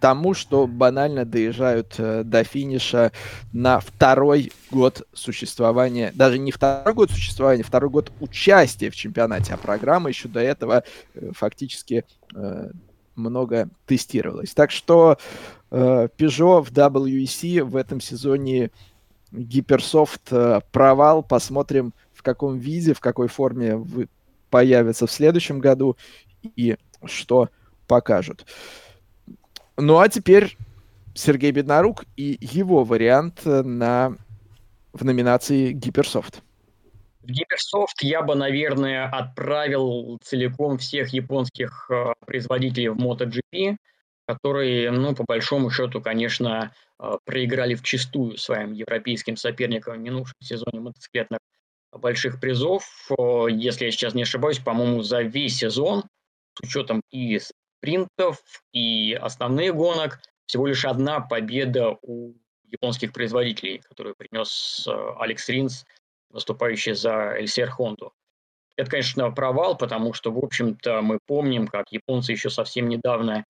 тому, 0.00 0.34
что 0.34 0.66
банально 0.66 1.24
доезжают 1.24 1.94
э, 1.96 2.24
до 2.24 2.44
финиша 2.44 3.10
на 3.54 3.80
второй 3.80 4.52
год 4.70 5.08
существования, 5.14 6.12
даже 6.14 6.38
не 6.38 6.52
второй 6.52 6.94
год 6.94 7.10
существования, 7.10 7.62
второй 7.62 7.90
год 7.90 8.12
участия 8.20 8.90
в 8.90 8.96
чемпионате, 8.96 9.54
а 9.54 9.56
программа 9.56 10.10
еще 10.10 10.28
до 10.28 10.40
этого 10.40 10.84
э, 11.14 11.30
фактически 11.34 12.04
много 13.14 13.68
тестировалась. 13.86 14.54
Так 14.54 14.72
что 14.72 15.18
Peugeot 15.70 16.62
в 16.62 16.72
WEC 16.72 17.62
в 17.62 17.76
этом 17.76 18.00
сезоне 18.00 18.72
Гиперсофт 19.30 20.32
провал. 20.72 21.22
Посмотрим, 21.22 21.94
каком 22.24 22.58
виде, 22.58 22.94
в 22.94 23.00
какой 23.00 23.28
форме 23.28 23.76
вы 23.76 24.08
появится 24.50 25.06
в 25.06 25.12
следующем 25.12 25.60
году 25.60 25.96
и 26.56 26.76
что 27.04 27.48
покажут. 27.86 28.46
Ну 29.76 29.98
а 29.98 30.08
теперь 30.08 30.56
Сергей 31.14 31.52
Беднорук 31.52 32.04
и 32.16 32.38
его 32.40 32.84
вариант 32.84 33.42
э, 33.44 33.62
на, 33.62 34.16
в 34.92 35.04
номинации 35.04 35.72
Гиперсофт. 35.72 36.42
Гиперсофт 37.22 38.02
я 38.02 38.22
бы, 38.22 38.34
наверное, 38.34 39.08
отправил 39.08 40.18
целиком 40.22 40.78
всех 40.78 41.10
японских 41.10 41.86
э, 41.90 42.12
производителей 42.26 42.88
в 42.88 42.96
MotoGP, 42.96 43.76
которые, 44.26 44.90
ну, 44.90 45.14
по 45.14 45.24
большому 45.24 45.70
счету, 45.70 46.02
конечно, 46.02 46.74
э, 46.98 47.12
проиграли 47.24 47.74
в 47.74 47.82
чистую 47.82 48.36
своим 48.36 48.72
европейским 48.72 49.36
соперникам 49.36 49.94
в 49.94 50.00
минувшем 50.00 50.36
сезоне 50.40 50.80
мотоциклетных 50.80 51.38
больших 51.98 52.40
призов. 52.40 52.84
Если 53.48 53.86
я 53.86 53.90
сейчас 53.90 54.14
не 54.14 54.22
ошибаюсь, 54.22 54.58
по-моему, 54.58 55.02
за 55.02 55.22
весь 55.22 55.56
сезон, 55.58 56.04
с 56.54 56.60
учетом 56.60 57.02
и 57.10 57.38
спринтов 57.38 58.42
и 58.72 59.12
основных 59.20 59.74
гонок 59.74 60.20
всего 60.46 60.66
лишь 60.66 60.84
одна 60.84 61.20
победа 61.20 61.96
у 62.02 62.34
японских 62.64 63.12
производителей, 63.12 63.78
которую 63.78 64.14
принес 64.16 64.86
э, 64.88 65.10
Алекс 65.18 65.48
Ринс, 65.48 65.84
выступающий 66.30 66.94
за 66.94 67.38
LCR 67.40 67.70
Honda. 67.78 68.10
Это, 68.76 68.90
конечно, 68.90 69.30
провал, 69.30 69.76
потому 69.76 70.12
что, 70.12 70.32
в 70.32 70.44
общем-то, 70.44 71.00
мы 71.00 71.18
помним, 71.26 71.68
как 71.68 71.92
японцы 71.92 72.32
еще 72.32 72.50
совсем 72.50 72.88
недавно 72.88 73.44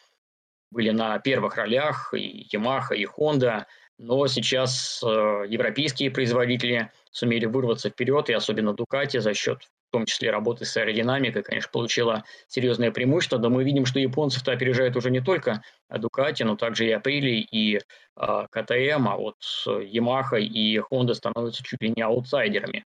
были 0.71 0.91
на 0.91 1.19
первых 1.19 1.57
ролях, 1.57 2.13
и 2.15 2.47
Yamaha, 2.53 2.95
и 2.95 3.07
Honda, 3.07 3.65
но 3.99 4.27
сейчас 4.27 5.03
э, 5.03 5.07
европейские 5.49 6.11
производители 6.11 6.91
сумели 7.15 7.47
вырваться 7.47 7.89
вперед, 7.89 8.29
и 8.29 8.35
особенно 8.35 8.75
Ducati 8.75 9.21
за 9.21 9.33
счет 9.33 9.61
том 9.95 10.07
числе 10.07 10.33
работы 10.33 10.65
с 10.65 10.77
аэродинамикой, 10.77 11.45
конечно, 11.45 11.71
получила 11.71 12.25
серьезное 12.49 12.91
преимущество, 12.91 13.39
но 13.39 13.49
мы 13.49 13.63
видим, 13.63 13.87
что 13.87 14.01
японцев-то 14.01 14.51
опережает 14.51 14.97
уже 14.97 15.09
не 15.13 15.21
только 15.21 15.63
Ducati, 15.89 16.43
но 16.43 16.57
также 16.57 16.89
и 16.89 16.91
Априли, 16.91 17.47
и 17.53 17.77
э, 17.77 18.47
КТМ, 18.51 19.07
а 19.07 19.17
вот 19.17 19.37
Yamaha 19.67 20.41
и 20.41 20.81
Honda 20.91 21.15
становятся 21.15 21.63
чуть 21.63 21.81
ли 21.81 21.93
не 21.95 22.03
аутсайдерами. 22.03 22.85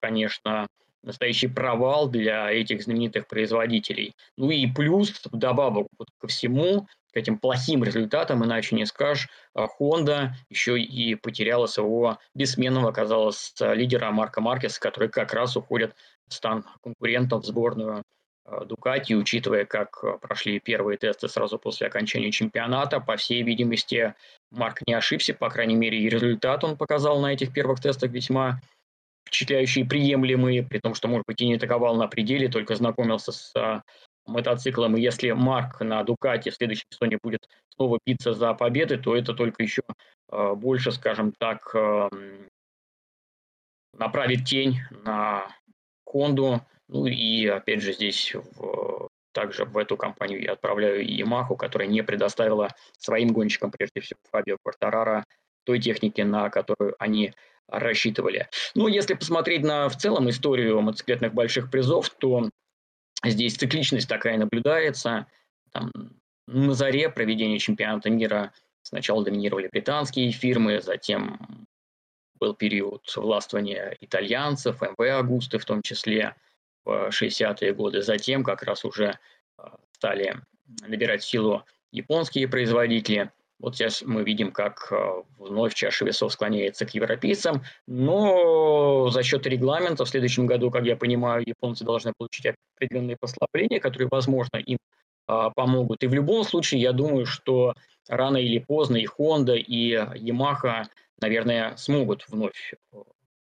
Конечно, 0.00 0.66
настоящий 1.04 1.46
провал 1.46 2.08
для 2.08 2.50
этих 2.50 2.82
знаменитых 2.82 3.28
производителей. 3.28 4.16
Ну 4.36 4.50
и 4.50 4.66
плюс, 4.66 5.22
вдобавок 5.30 5.86
вот 5.96 6.08
ко 6.18 6.26
всему, 6.26 6.88
к 7.12 7.16
этим 7.16 7.38
плохим 7.38 7.84
результатам, 7.84 8.44
иначе 8.44 8.76
не 8.76 8.86
скажешь, 8.86 9.28
а, 9.54 9.66
Honda 9.78 10.30
еще 10.48 10.80
и 10.80 11.14
потеряла 11.14 11.66
своего 11.66 12.18
бессменного, 12.34 12.90
оказалось, 12.90 13.54
лидера 13.60 14.10
Марка 14.10 14.40
Маркеса, 14.40 14.80
который 14.80 15.08
как 15.08 15.32
раз 15.34 15.56
уходит 15.56 15.94
стан 16.32 16.64
конкурентом 16.82 17.40
в 17.42 17.46
сборную 17.46 18.02
э, 18.46 18.64
Дукати, 18.64 19.14
учитывая, 19.14 19.64
как 19.64 19.98
э, 20.02 20.18
прошли 20.20 20.60
первые 20.60 20.96
тесты 20.96 21.28
сразу 21.28 21.58
после 21.58 21.86
окончания 21.86 22.30
чемпионата. 22.30 23.00
По 23.00 23.16
всей 23.16 23.42
видимости, 23.42 24.14
Марк 24.50 24.80
не 24.86 24.94
ошибся, 24.94 25.34
по 25.34 25.50
крайней 25.50 25.76
мере, 25.76 25.98
и 25.98 26.08
результат 26.08 26.64
он 26.64 26.76
показал 26.76 27.20
на 27.20 27.32
этих 27.32 27.52
первых 27.52 27.80
тестах 27.80 28.10
весьма 28.10 28.60
впечатляющие, 29.26 29.84
приемлемые, 29.84 30.62
при 30.62 30.78
том, 30.78 30.94
что, 30.94 31.08
может 31.08 31.24
быть, 31.26 31.40
и 31.40 31.46
не 31.46 31.54
атаковал 31.54 31.96
на 31.96 32.08
пределе, 32.08 32.48
только 32.48 32.74
знакомился 32.74 33.30
с 33.32 33.54
а, 33.54 33.82
мотоциклом. 34.26 34.96
И 34.96 35.00
если 35.00 35.30
Марк 35.32 35.80
на 35.80 36.02
Дукате 36.04 36.50
в 36.50 36.54
следующем 36.54 36.86
сезоне 36.90 37.18
будет 37.22 37.48
снова 37.74 37.98
биться 38.04 38.32
за 38.32 38.54
победы, 38.54 38.98
то 38.98 39.16
это 39.16 39.34
только 39.34 39.62
еще 39.62 39.82
а, 40.28 40.54
больше, 40.54 40.92
скажем 40.92 41.32
так, 41.38 41.74
а, 41.74 42.08
направит 43.96 44.44
тень 44.44 44.78
на 45.04 45.48
Хонду. 46.04 46.60
Ну 46.88 47.06
и 47.06 47.46
опять 47.46 47.82
же 47.82 47.92
здесь 47.92 48.34
в, 48.34 49.08
также 49.32 49.64
в 49.64 49.76
эту 49.78 49.96
компанию 49.96 50.42
я 50.42 50.52
отправляю 50.52 51.02
и 51.02 51.22
Yamaha, 51.22 51.56
которая 51.56 51.88
не 51.88 52.02
предоставила 52.02 52.74
своим 52.98 53.32
гонщикам, 53.32 53.70
прежде 53.70 54.00
всего 54.00 54.18
Фабио 54.30 54.56
Квартарара, 54.62 55.24
той 55.64 55.80
техники, 55.80 56.20
на 56.22 56.50
которую 56.50 56.96
они 56.98 57.32
рассчитывали. 57.68 58.48
Ну, 58.74 58.88
если 58.88 59.14
посмотреть 59.14 59.62
на 59.62 59.88
в 59.88 59.96
целом 59.96 60.28
историю 60.28 60.80
мотоциклетных 60.80 61.32
больших 61.32 61.70
призов, 61.70 62.10
то 62.10 62.48
здесь 63.24 63.56
цикличность 63.56 64.08
такая 64.08 64.38
наблюдается. 64.38 65.26
Там, 65.72 65.90
на 66.46 66.74
заре 66.74 67.08
проведения 67.10 67.58
чемпионата 67.58 68.10
мира 68.10 68.52
сначала 68.82 69.24
доминировали 69.24 69.68
британские 69.68 70.32
фирмы, 70.32 70.80
затем 70.80 71.66
был 72.40 72.54
период 72.54 73.02
властвования 73.14 73.96
итальянцев, 74.00 74.80
МВ 74.80 74.98
Агусты 74.98 75.58
в 75.58 75.64
том 75.64 75.82
числе 75.82 76.34
в 76.84 77.10
60-е 77.10 77.74
годы. 77.74 78.02
Затем 78.02 78.42
как 78.42 78.62
раз 78.62 78.84
уже 78.84 79.18
а, 79.58 79.76
стали 79.92 80.40
набирать 80.80 81.22
силу 81.22 81.64
японские 81.92 82.48
производители. 82.48 83.30
Вот 83.60 83.76
сейчас 83.76 84.02
мы 84.02 84.24
видим, 84.24 84.52
как 84.52 84.90
а, 84.90 85.22
вновь 85.38 85.74
чаша 85.74 86.04
весов 86.04 86.32
склоняется 86.32 86.86
к 86.86 86.94
европейцам, 86.94 87.62
но 87.86 89.10
за 89.10 89.22
счет 89.22 89.46
регламента 89.46 90.04
в 90.04 90.08
следующем 90.08 90.46
году, 90.46 90.70
как 90.70 90.84
я 90.84 90.96
понимаю, 90.96 91.44
японцы 91.46 91.84
должны 91.84 92.12
получить 92.16 92.54
определенные 92.76 93.16
послабления, 93.20 93.78
которые, 93.78 94.08
возможно, 94.10 94.56
им 94.56 94.78
а, 95.26 95.50
помогут. 95.50 96.02
И 96.02 96.06
в 96.06 96.14
любом 96.14 96.44
случае, 96.44 96.80
я 96.80 96.92
думаю, 96.92 97.26
что 97.26 97.74
рано 98.08 98.38
или 98.38 98.58
поздно 98.58 98.96
и 98.96 99.06
Honda, 99.06 99.56
и 99.56 99.94
Yamaha 99.94 100.86
наверное, 101.20 101.76
смогут 101.76 102.26
вновь 102.28 102.74
э, 102.92 102.96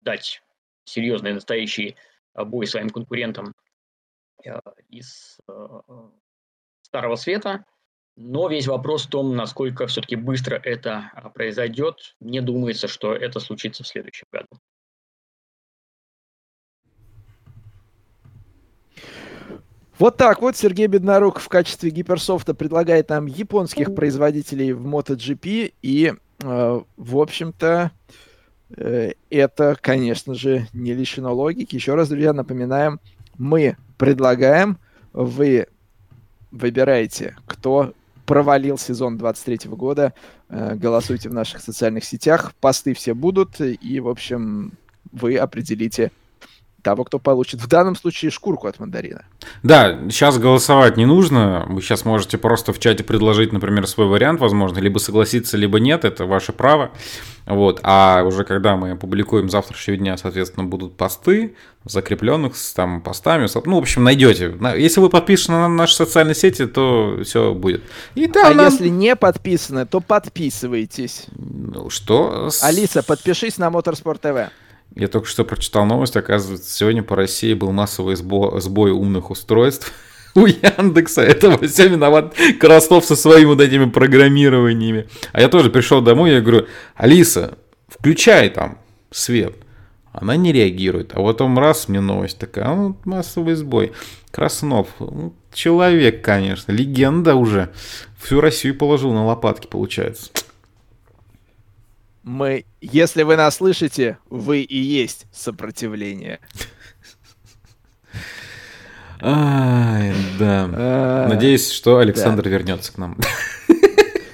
дать 0.01 0.43
серьезный 0.85 1.33
настоящий 1.33 1.97
э, 2.35 2.45
бой 2.45 2.67
своим 2.67 2.91
конкурентам 2.91 3.55
э, 4.45 4.59
из 4.89 5.39
Старого 6.83 7.17
Света. 7.17 7.65
Но 8.23 8.49
весь 8.49 8.67
вопрос 8.67 9.07
в 9.07 9.09
том, 9.09 9.35
насколько 9.35 9.87
все-таки 9.87 10.17
быстро 10.17 10.57
это 10.57 11.11
произойдет. 11.35 12.17
Не 12.21 12.41
думается, 12.41 12.87
что 12.87 13.15
это 13.15 13.41
случится 13.41 13.83
в 13.83 13.87
следующем 13.87 14.27
году. 14.31 14.49
Вот 19.99 20.17
так 20.17 20.41
вот 20.41 20.57
Сергей 20.57 20.87
Беднорук 20.87 21.41
в 21.41 21.49
качестве 21.49 21.91
гиперсофта 21.91 22.55
предлагает 22.55 23.09
нам 23.09 23.27
японских 23.27 23.95
производителей 23.95 24.73
в 24.73 24.87
MotoGP 24.87 25.75
и 25.83 26.15
Э, 26.43 26.81
в 26.97 27.19
общем-то, 27.19 27.91
э, 28.77 29.13
это, 29.31 29.77
конечно 29.81 30.35
же, 30.35 30.67
не 30.73 30.95
лишено 30.95 31.35
логики. 31.35 31.75
Еще 31.75 31.95
раз, 31.95 32.09
друзья, 32.09 32.33
напоминаем, 32.33 33.01
мы 33.37 33.77
предлагаем, 33.99 34.79
вы 35.13 35.67
выбираете, 36.51 37.37
кто 37.47 37.93
провалил 38.31 38.79
сезон 38.79 39.19
23 39.19 39.69
года. 39.71 40.15
Э, 40.51 40.77
голосуйте 40.77 41.29
в 41.29 41.35
наших 41.35 41.61
социальных 41.61 42.05
сетях, 42.05 42.55
посты 42.61 42.95
все 42.95 43.13
будут, 43.13 43.61
и, 43.61 43.99
в 43.99 44.09
общем, 44.09 44.75
вы 45.11 45.37
определите 45.37 46.13
того, 46.83 47.05
кто 47.05 47.19
получит 47.19 47.61
в 47.61 47.69
данном 47.69 47.97
случае 47.97 48.31
шкурку 48.31 48.67
от 48.67 48.79
мандарина. 48.79 49.25
Да, 49.63 49.99
сейчас 50.11 50.39
голосовать 50.39 50.97
не 50.97 51.07
нужно. 51.07 51.67
Вы 51.69 51.83
сейчас 51.83 52.05
можете 52.05 52.39
просто 52.39 52.73
в 52.73 52.79
чате 52.79 53.05
предложить, 53.05 53.53
например, 53.53 53.87
свой 53.87 54.07
вариант, 54.07 54.41
возможно, 54.41 54.79
либо 54.79 54.99
согласиться, 54.99 55.57
либо 55.57 55.81
нет, 55.81 56.05
это 56.05 56.27
ваше 56.27 56.53
право. 56.53 56.91
Вот. 57.47 57.81
А 57.83 58.23
уже 58.25 58.45
когда 58.45 58.77
мы 58.77 58.93
опубликуем 58.93 59.51
завтрашнего 59.51 59.99
дня, 59.99 60.17
соответственно, 60.17 60.67
будут 60.67 60.97
посты, 60.97 61.57
закрепленных 61.85 62.57
с 62.57 62.73
там 62.73 63.01
постами. 63.01 63.49
Ну, 63.65 63.77
в 63.77 63.79
общем, 63.79 64.05
найдете. 64.05 64.55
Если 64.77 65.01
вы 65.01 65.09
подписаны 65.09 65.59
на 65.59 65.69
наши 65.69 65.95
социальные 65.95 66.35
сети, 66.35 66.67
то 66.67 67.21
все 67.25 67.55
будет. 67.55 67.83
И 68.15 68.27
да, 68.27 68.51
а 68.51 68.55
нам... 68.55 68.67
если 68.67 68.89
не 68.89 69.17
подписаны, 69.17 69.87
то 69.87 70.01
подписывайтесь. 70.01 71.27
Ну, 71.37 71.91
что? 71.91 72.51
Алиса, 72.63 73.03
подпишись 73.03 73.59
на 73.59 73.71
Моторспорт 73.71 74.21
ТВ. 74.21 74.51
Я 74.95 75.09
только 75.09 75.29
что 75.29 75.45
прочитал 75.45 75.87
новость, 75.87 76.17
оказывается, 76.17 76.71
сегодня 76.71 77.03
по 77.03 77.17
России 77.17 77.55
был 77.55 77.71
массовый 77.73 78.17
сбой, 78.17 78.61
сбой 78.61 78.91
умных 78.91 79.31
устройств 79.31 79.93
у 80.35 80.47
Яндекса. 80.47 81.23
Это 81.23 81.57
все 81.67 81.89
виноват 81.89 82.35
Краснов 82.59 83.05
со 83.05 83.17
своими 83.17 83.47
вот 83.47 83.61
этими 83.61 83.85
программированиями. 83.87 85.09
А 85.33 85.41
я 85.41 85.49
тоже 85.49 85.71
пришел 85.71 86.01
домой, 86.01 86.33
я 86.33 86.41
говорю, 86.41 86.67
Алиса, 86.97 87.59
включай 87.89 88.51
там 88.51 88.79
свет. 89.11 89.55
Она 90.13 90.35
не 90.37 90.53
реагирует. 90.53 91.13
А 91.15 91.23
потом 91.23 91.59
раз 91.59 91.89
мне 91.89 92.01
новость 92.01 92.39
такая, 92.39 92.67
а, 92.67 92.75
ну, 92.75 92.97
массовый 93.05 93.55
сбой. 93.55 93.93
Краснов. 94.33 94.89
Ну, 94.99 95.35
человек, 95.53 96.25
конечно. 96.25 96.73
Легенда 96.73 97.37
уже. 97.37 97.71
Всю 98.21 98.41
Россию 98.41 98.77
положил 98.77 99.13
на 99.13 99.25
лопатки, 99.25 99.69
получается. 99.69 100.31
Мы, 102.23 102.67
если 102.81 103.23
вы 103.23 103.37
нас 103.37 103.57
слышите, 103.57 104.19
вы 104.29 104.61
и 104.61 104.79
есть 104.79 105.27
сопротивление. 105.33 106.39
Ай, 109.23 110.15
да. 110.39 110.71
А, 110.73 111.29
Надеюсь, 111.29 111.71
что 111.71 111.99
Александр 111.99 112.49
вернется 112.49 112.93
к 112.93 112.99
нам. 112.99 113.19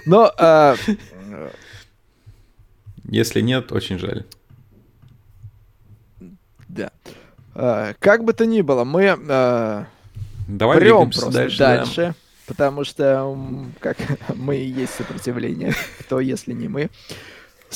Но... 0.05 0.33
А, 0.39 0.77
если 3.09 3.41
нет, 3.41 3.73
очень 3.73 3.99
жаль. 3.99 4.25
Да. 6.69 6.91
А, 7.55 7.95
как 7.99 8.25
бы 8.25 8.33
то 8.33 8.47
ни 8.47 8.61
было, 8.61 8.85
мы 8.85 9.17
Давай 10.49 10.79
прем 10.79 11.11
просто 11.11 11.31
дальше. 11.31 11.59
дальше 11.59 12.15
потому 12.47 12.85
что 12.85 13.37
как 13.81 13.97
мы 14.35 14.57
и 14.57 14.67
есть 14.67 14.95
сопротивление. 14.95 15.75
Кто, 16.01 16.21
если 16.21 16.53
не 16.53 16.69
мы? 16.69 16.91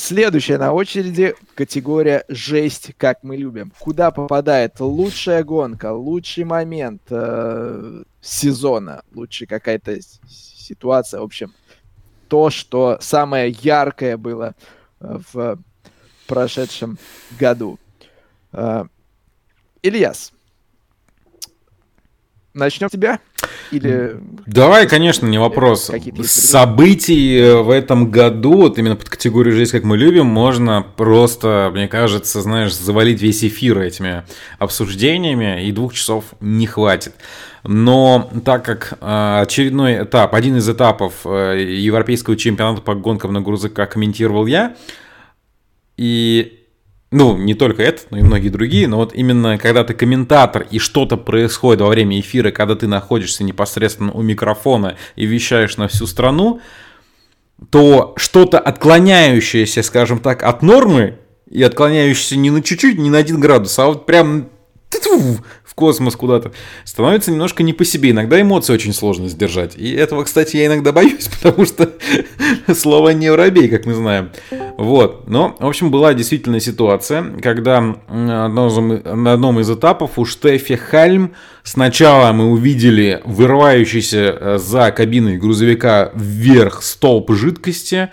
Следующая 0.00 0.56
на 0.56 0.72
очереди 0.72 1.34
категория 1.54 2.24
«Жесть, 2.28 2.92
как 2.96 3.22
мы 3.22 3.36
любим». 3.36 3.70
Куда 3.78 4.10
попадает 4.10 4.80
лучшая 4.80 5.44
гонка, 5.44 5.92
лучший 5.92 6.44
момент 6.44 7.02
э, 7.10 8.02
сезона, 8.22 9.02
лучшая 9.12 9.46
какая-то 9.46 9.98
ситуация, 10.26 11.20
в 11.20 11.24
общем, 11.24 11.52
то, 12.28 12.48
что 12.48 12.96
самое 13.02 13.50
яркое 13.50 14.16
было 14.16 14.54
э, 15.00 15.18
в 15.32 15.58
прошедшем 16.26 16.98
году. 17.38 17.78
Э, 18.52 18.84
Ильяс, 19.82 20.32
начнем 22.54 22.88
с 22.88 22.92
тебя? 22.92 23.20
Или... 23.70 24.16
Давай, 24.46 24.88
конечно, 24.88 25.26
не 25.26 25.38
вопрос. 25.38 25.90
Событий 26.24 27.38
э, 27.38 27.56
в 27.56 27.70
этом 27.70 28.10
году, 28.10 28.56
вот 28.56 28.78
именно 28.78 28.96
под 28.96 29.08
категорию 29.08 29.54
«Жизнь, 29.54 29.72
как 29.72 29.84
мы 29.84 29.96
любим», 29.96 30.26
можно 30.26 30.84
просто, 30.96 31.70
мне 31.72 31.88
кажется, 31.88 32.42
знаешь, 32.42 32.74
завалить 32.74 33.22
весь 33.22 33.44
эфир 33.44 33.78
этими 33.80 34.24
обсуждениями, 34.58 35.66
и 35.66 35.72
двух 35.72 35.94
часов 35.94 36.24
не 36.40 36.66
хватит. 36.66 37.14
Но 37.62 38.30
так 38.44 38.64
как 38.64 38.98
э, 39.00 39.40
очередной 39.42 40.04
этап, 40.04 40.34
один 40.34 40.56
из 40.56 40.68
этапов 40.68 41.14
э, 41.24 41.64
европейского 41.78 42.36
чемпионата 42.36 42.82
по 42.82 42.94
гонкам 42.94 43.32
на 43.32 43.40
грузовиках 43.40 43.90
комментировал 43.90 44.46
я, 44.46 44.76
и 45.96 46.59
ну, 47.12 47.36
не 47.36 47.54
только 47.54 47.82
этот, 47.82 48.10
но 48.10 48.18
и 48.18 48.22
многие 48.22 48.50
другие, 48.50 48.86
но 48.86 48.96
вот 48.96 49.12
именно 49.14 49.58
когда 49.58 49.82
ты 49.82 49.94
комментатор 49.94 50.66
и 50.70 50.78
что-то 50.78 51.16
происходит 51.16 51.80
во 51.80 51.88
время 51.88 52.20
эфира, 52.20 52.52
когда 52.52 52.76
ты 52.76 52.86
находишься 52.86 53.42
непосредственно 53.42 54.12
у 54.12 54.22
микрофона 54.22 54.96
и 55.16 55.26
вещаешь 55.26 55.76
на 55.76 55.88
всю 55.88 56.06
страну, 56.06 56.60
то 57.70 58.14
что-то 58.16 58.60
отклоняющееся, 58.60 59.82
скажем 59.82 60.20
так, 60.20 60.44
от 60.44 60.62
нормы 60.62 61.18
и 61.50 61.62
отклоняющееся 61.62 62.36
не 62.36 62.50
на 62.50 62.62
чуть-чуть, 62.62 62.98
не 62.98 63.10
на 63.10 63.18
один 63.18 63.40
градус, 63.40 63.76
а 63.80 63.86
вот 63.86 64.06
прям 64.06 64.48
в 65.70 65.74
космос 65.76 66.16
куда-то, 66.16 66.50
становится 66.84 67.30
немножко 67.30 67.62
не 67.62 67.72
по 67.72 67.84
себе. 67.84 68.10
Иногда 68.10 68.40
эмоции 68.40 68.72
очень 68.72 68.92
сложно 68.92 69.28
сдержать. 69.28 69.76
И 69.76 69.92
этого, 69.92 70.24
кстати, 70.24 70.56
я 70.56 70.66
иногда 70.66 70.90
боюсь, 71.00 71.28
потому 71.28 71.64
что 71.64 71.92
слово 72.74 73.10
не 73.10 73.30
воробей, 73.30 73.68
как 73.68 73.86
мы 73.86 73.94
знаем. 73.94 74.30
Вот. 74.76 75.28
Но, 75.28 75.56
в 75.60 75.66
общем, 75.66 75.92
была 75.92 76.12
действительно 76.12 76.58
ситуация, 76.58 77.22
когда 77.40 77.80
на 78.08 78.46
одном 78.46 79.60
из 79.60 79.70
этапов 79.70 80.18
у 80.18 80.24
Штефи 80.24 80.74
Хальм 80.74 81.34
сначала 81.62 82.32
мы 82.32 82.50
увидели 82.50 83.22
вырывающийся 83.24 84.36
э, 84.40 84.58
за 84.58 84.90
кабиной 84.90 85.38
грузовика 85.38 86.10
вверх 86.14 86.82
столб 86.82 87.30
жидкости. 87.30 88.10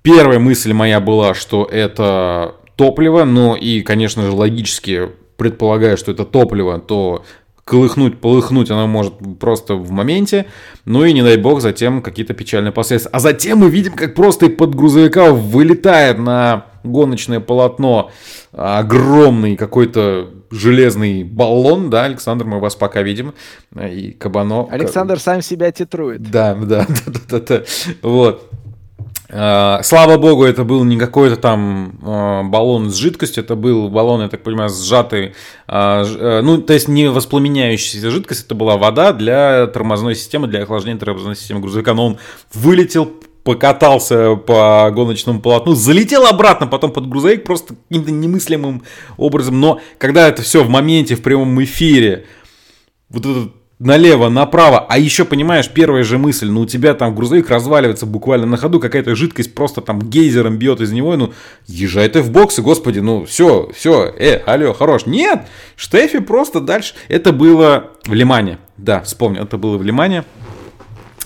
Первая 0.00 0.38
мысль 0.38 0.72
моя 0.72 1.00
была, 1.00 1.34
что 1.34 1.68
это 1.70 2.54
топливо, 2.76 3.24
но 3.24 3.56
и, 3.56 3.82
конечно 3.82 4.22
же, 4.22 4.30
логически 4.30 5.10
предполагая, 5.36 5.96
что 5.96 6.12
это 6.12 6.24
топливо, 6.24 6.78
то 6.78 7.24
колыхнуть, 7.64 8.20
полыхнуть 8.20 8.70
оно 8.70 8.86
может 8.86 9.14
просто 9.40 9.74
в 9.74 9.90
моменте. 9.90 10.46
Ну 10.84 11.04
и 11.04 11.12
не 11.12 11.22
дай 11.22 11.36
бог 11.36 11.60
затем 11.60 12.02
какие-то 12.02 12.34
печальные 12.34 12.72
последствия. 12.72 13.10
А 13.12 13.20
затем 13.20 13.58
мы 13.58 13.70
видим, 13.70 13.94
как 13.94 14.14
просто 14.14 14.50
под 14.50 14.74
грузовика 14.74 15.32
вылетает 15.32 16.18
на 16.18 16.66
гоночное 16.82 17.40
полотно 17.40 18.10
огромный 18.52 19.56
какой-то 19.56 20.30
железный 20.50 21.24
баллон, 21.24 21.90
да, 21.90 22.04
Александр, 22.04 22.44
мы 22.44 22.60
вас 22.60 22.76
пока 22.76 23.02
видим, 23.02 23.34
и 23.74 24.12
Кабано... 24.12 24.68
Александр 24.70 25.18
сам 25.18 25.42
себя 25.42 25.72
титрует. 25.72 26.22
Да, 26.22 26.54
да, 26.54 26.86
да, 27.06 27.20
да, 27.28 27.40
да, 27.40 27.62
вот. 28.02 28.50
А, 29.30 29.80
слава 29.82 30.18
богу, 30.18 30.44
это 30.44 30.64
был 30.64 30.84
не 30.84 30.98
какой-то 30.98 31.36
там 31.36 31.98
а, 32.02 32.42
баллон 32.42 32.90
с 32.90 32.96
жидкостью, 32.96 33.42
это 33.42 33.56
был 33.56 33.88
баллон, 33.88 34.22
я 34.22 34.28
так 34.28 34.42
понимаю, 34.42 34.68
сжатый, 34.68 35.34
э, 35.66 36.40
ну, 36.42 36.60
то 36.60 36.72
есть 36.74 36.88
не 36.88 37.08
воспламеняющаяся 37.08 38.10
жидкость, 38.10 38.46
это 38.46 38.54
была 38.54 38.76
вода 38.76 39.12
для 39.12 39.66
тормозной 39.68 40.14
системы, 40.14 40.46
для 40.46 40.62
охлаждения 40.62 40.98
тормозной 40.98 41.36
системы. 41.36 41.60
Грузовика, 41.60 41.94
но 41.94 42.06
он 42.06 42.18
вылетел, 42.52 43.10
покатался 43.44 44.36
по 44.36 44.90
гоночному 44.90 45.40
полотну, 45.40 45.74
залетел 45.74 46.26
обратно 46.26 46.66
потом 46.66 46.92
под 46.92 47.08
грузовик 47.08 47.44
просто 47.44 47.74
каким-то 47.88 48.10
немыслимым 48.10 48.82
образом, 49.16 49.60
но 49.60 49.80
когда 49.98 50.28
это 50.28 50.42
все 50.42 50.64
в 50.64 50.68
моменте, 50.68 51.14
в 51.14 51.22
прямом 51.22 51.62
эфире, 51.62 52.26
вот 53.08 53.24
этот 53.24 53.52
налево, 53.84 54.30
направо. 54.30 54.86
А 54.88 54.98
еще, 54.98 55.24
понимаешь, 55.24 55.68
первая 55.68 56.02
же 56.02 56.18
мысль, 56.18 56.48
ну 56.48 56.62
у 56.62 56.66
тебя 56.66 56.94
там 56.94 57.14
грузовик 57.14 57.50
разваливается 57.50 58.06
буквально 58.06 58.46
на 58.46 58.56
ходу, 58.56 58.80
какая-то 58.80 59.14
жидкость 59.14 59.54
просто 59.54 59.82
там 59.82 60.00
гейзером 60.00 60.56
бьет 60.56 60.80
из 60.80 60.90
него, 60.90 61.16
ну 61.16 61.32
езжай 61.66 62.08
ты 62.08 62.22
в 62.22 62.30
боксы, 62.30 62.62
господи, 62.62 63.00
ну 63.00 63.26
все, 63.26 63.70
все, 63.74 64.06
э, 64.18 64.36
алло, 64.46 64.72
хорош. 64.72 65.04
Нет, 65.06 65.46
Штефи 65.76 66.20
просто 66.20 66.60
дальше. 66.60 66.94
Это 67.08 67.32
было 67.32 67.90
в 68.06 68.14
Лимане, 68.14 68.58
да, 68.78 69.02
вспомню, 69.02 69.42
это 69.42 69.58
было 69.58 69.76
в 69.76 69.82
Лимане. 69.82 70.24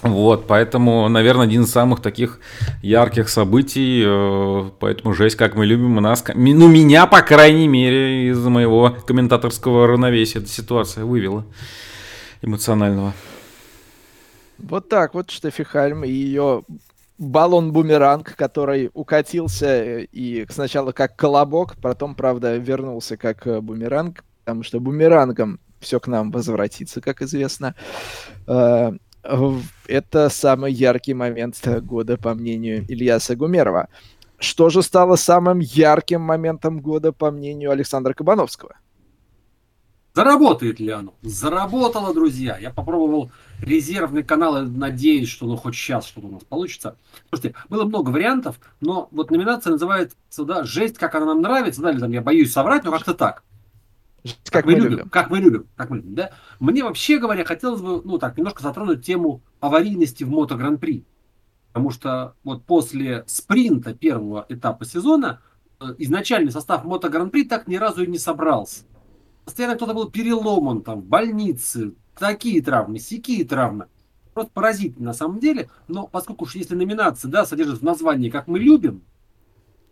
Вот, 0.02 0.46
поэтому, 0.46 1.08
наверное, 1.08 1.46
один 1.46 1.62
из 1.62 1.72
самых 1.72 2.00
таких 2.00 2.38
ярких 2.82 3.28
событий, 3.28 4.02
э, 4.04 4.70
поэтому 4.78 5.12
жесть, 5.12 5.36
как 5.36 5.54
мы 5.54 5.66
любим, 5.66 5.96
у 5.96 6.00
нас, 6.00 6.24
ну, 6.34 6.68
меня, 6.68 7.06
по 7.06 7.20
крайней 7.20 7.66
мере, 7.66 8.30
из 8.30 8.38
моего 8.38 8.96
комментаторского 9.06 9.88
равновесия 9.88 10.38
эта 10.38 10.48
ситуация 10.48 11.04
вывела 11.04 11.44
эмоционального. 12.42 13.12
Вот 14.58 14.88
так 14.88 15.14
вот 15.14 15.30
Штефи 15.30 15.64
Хальм 15.64 16.04
и 16.04 16.10
ее 16.10 16.64
баллон-бумеранг, 17.18 18.34
который 18.36 18.90
укатился 18.94 19.66
э, 19.66 20.04
и 20.12 20.46
сначала 20.48 20.92
как 20.92 21.16
колобок, 21.16 21.76
потом, 21.80 22.14
правда, 22.14 22.56
вернулся 22.56 23.16
как 23.16 23.46
э, 23.46 23.60
бумеранг, 23.60 24.24
потому 24.44 24.62
что 24.62 24.80
бумерангом 24.80 25.60
все 25.80 26.00
к 26.00 26.06
нам 26.06 26.30
возвратится, 26.30 27.00
как 27.00 27.22
известно. 27.22 27.74
Э, 28.46 28.92
это 29.86 30.28
самый 30.28 30.72
яркий 30.72 31.14
момент 31.14 31.56
года, 31.82 32.16
по 32.16 32.34
мнению 32.34 32.84
Ильяса 32.88 33.36
Гумерова. 33.36 33.88
Что 34.38 34.70
же 34.70 34.82
стало 34.82 35.16
самым 35.16 35.58
ярким 35.58 36.20
моментом 36.20 36.80
года, 36.80 37.12
по 37.12 37.30
мнению 37.30 37.72
Александра 37.72 38.14
Кабановского? 38.14 38.76
Заработает 40.18 40.80
ли 40.80 40.90
оно? 40.90 41.14
Заработало, 41.22 42.12
друзья. 42.12 42.58
Я 42.58 42.70
попробовал 42.70 43.30
резервный 43.62 44.24
канал 44.24 44.64
и 44.64 44.68
надеюсь, 44.68 45.28
что 45.28 45.46
ну 45.46 45.56
хоть 45.56 45.76
сейчас 45.76 46.06
что-то 46.06 46.26
у 46.26 46.32
нас 46.32 46.42
получится. 46.42 46.96
Слушайте, 47.28 47.56
было 47.68 47.84
много 47.84 48.10
вариантов, 48.10 48.58
но 48.80 49.06
вот 49.12 49.30
номинация 49.30 49.70
называется, 49.70 50.16
да, 50.38 50.64
«Жесть, 50.64 50.98
как 50.98 51.14
она 51.14 51.26
нам 51.26 51.40
нравится», 51.40 51.82
да, 51.82 51.92
или 51.92 52.00
там 52.00 52.10
я 52.10 52.20
боюсь 52.20 52.50
соврать, 52.50 52.82
но 52.82 52.90
как-то 52.90 53.14
так. 53.14 53.44
Как, 54.24 54.34
как 54.50 54.66
мы, 54.66 54.72
любим, 54.72 54.90
любим. 54.90 55.08
Как 55.08 55.30
мы 55.30 55.38
любим. 55.38 55.66
Как 55.76 55.90
мы 55.90 55.96
любим, 55.98 56.14
да? 56.16 56.32
Мне 56.58 56.82
вообще 56.82 57.18
говоря, 57.18 57.44
хотелось 57.44 57.80
бы, 57.80 58.02
ну 58.02 58.18
так, 58.18 58.36
немножко 58.36 58.64
затронуть 58.64 59.06
тему 59.06 59.40
аварийности 59.60 60.24
в 60.24 60.30
Мото 60.30 60.56
Гран-при. 60.56 61.04
Потому 61.68 61.92
что 61.92 62.34
вот 62.42 62.64
после 62.64 63.22
спринта 63.28 63.94
первого 63.94 64.46
этапа 64.48 64.84
сезона 64.84 65.40
э, 65.78 65.84
изначальный 65.98 66.50
состав 66.50 66.82
Мото 66.82 67.08
Гран-при 67.08 67.44
так 67.44 67.68
ни 67.68 67.76
разу 67.76 68.02
и 68.02 68.08
не 68.08 68.18
собрался 68.18 68.82
постоянно 69.48 69.76
кто-то 69.76 69.94
был 69.94 70.10
переломан 70.10 70.82
там 70.82 71.00
в 71.00 71.06
больнице, 71.06 71.94
такие 72.18 72.60
травмы, 72.60 72.98
сякие 72.98 73.46
травмы. 73.46 73.86
Просто 74.34 74.52
поразительно 74.52 75.06
на 75.06 75.12
самом 75.14 75.40
деле. 75.40 75.70
Но 75.88 76.06
поскольку 76.06 76.44
уж 76.44 76.54
если 76.54 76.74
номинация 76.74 77.30
да, 77.30 77.46
содержит 77.46 77.80
в 77.80 77.82
названии 77.82 78.28
«Как 78.28 78.46
мы 78.46 78.58
любим», 78.58 79.00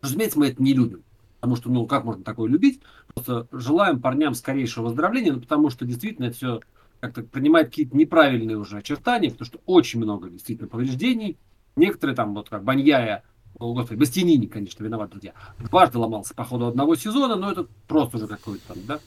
разумеется, 0.02 0.38
мы 0.38 0.48
это 0.48 0.62
не 0.62 0.74
любим. 0.74 1.04
Потому 1.40 1.56
что, 1.56 1.70
ну, 1.70 1.86
как 1.86 2.04
можно 2.04 2.22
такое 2.22 2.50
любить? 2.50 2.82
Просто 3.14 3.48
желаем 3.50 4.02
парням 4.02 4.34
скорейшего 4.34 4.88
выздоровления, 4.88 5.32
ну, 5.32 5.40
потому 5.40 5.70
что 5.70 5.86
действительно 5.86 6.26
это 6.26 6.36
все 6.36 6.60
как-то 7.00 7.22
принимает 7.22 7.68
какие-то 7.68 7.96
неправильные 7.96 8.58
уже 8.58 8.76
очертания, 8.76 9.30
потому 9.30 9.46
что 9.46 9.60
очень 9.64 10.00
много 10.00 10.28
действительно 10.28 10.68
повреждений. 10.68 11.38
Некоторые 11.76 12.14
там, 12.14 12.34
вот 12.34 12.50
как 12.50 12.62
Баньяя, 12.62 13.24
о, 13.58 13.72
господи, 13.72 13.98
Бастинини, 13.98 14.48
конечно, 14.48 14.84
виноват, 14.84 15.10
друзья, 15.10 15.32
дважды 15.58 15.96
ломался 15.96 16.34
по 16.34 16.44
ходу 16.44 16.66
одного 16.66 16.94
сезона, 16.94 17.36
но 17.36 17.50
это 17.50 17.66
просто 17.88 18.18
уже 18.18 18.26
какой-то 18.26 18.68
там, 18.68 18.76
да, 18.86 19.00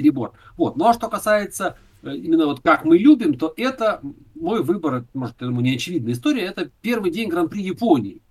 перебор. 0.00 0.32
Вот. 0.56 0.76
Ну 0.76 0.86
а 0.86 0.94
что 0.94 1.08
касается 1.08 1.76
э, 2.02 2.16
именно 2.16 2.46
вот 2.46 2.60
как 2.60 2.84
мы 2.84 2.96
любим, 2.96 3.34
то 3.34 3.52
это 3.56 4.00
мой 4.34 4.62
выбор, 4.62 5.04
может, 5.12 5.40
ему 5.42 5.60
не 5.60 5.74
очевидная 5.74 6.14
история, 6.14 6.42
это 6.42 6.70
первый 6.80 7.10
день 7.10 7.28
Гран-при 7.28 7.62
Японии, 7.62 8.22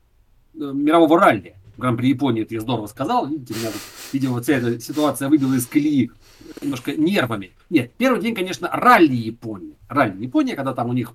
э, 0.55 0.57
мирового 0.57 1.19
ралли. 1.19 1.55
Гран-при 1.77 2.09
Японии, 2.09 2.41
это 2.41 2.55
я 2.55 2.61
здорово 2.61 2.87
сказал, 2.87 3.27
видите, 3.27 3.53
меня, 3.53 3.69
видимо, 4.11 4.41
вся 4.41 4.53
эта 4.55 4.79
ситуация 4.79 5.29
выбила 5.29 5.53
из 5.53 5.67
колеи 5.67 6.11
немножко 6.61 6.93
нервами. 6.93 7.51
Нет, 7.69 7.91
первый 7.97 8.19
день, 8.21 8.33
конечно, 8.33 8.67
ралли 8.71 9.15
Японии. 9.15 9.75
Ралли 9.87 10.23
Япония, 10.23 10.55
когда 10.55 10.73
там 10.73 10.89
у 10.89 10.93
них 10.93 11.13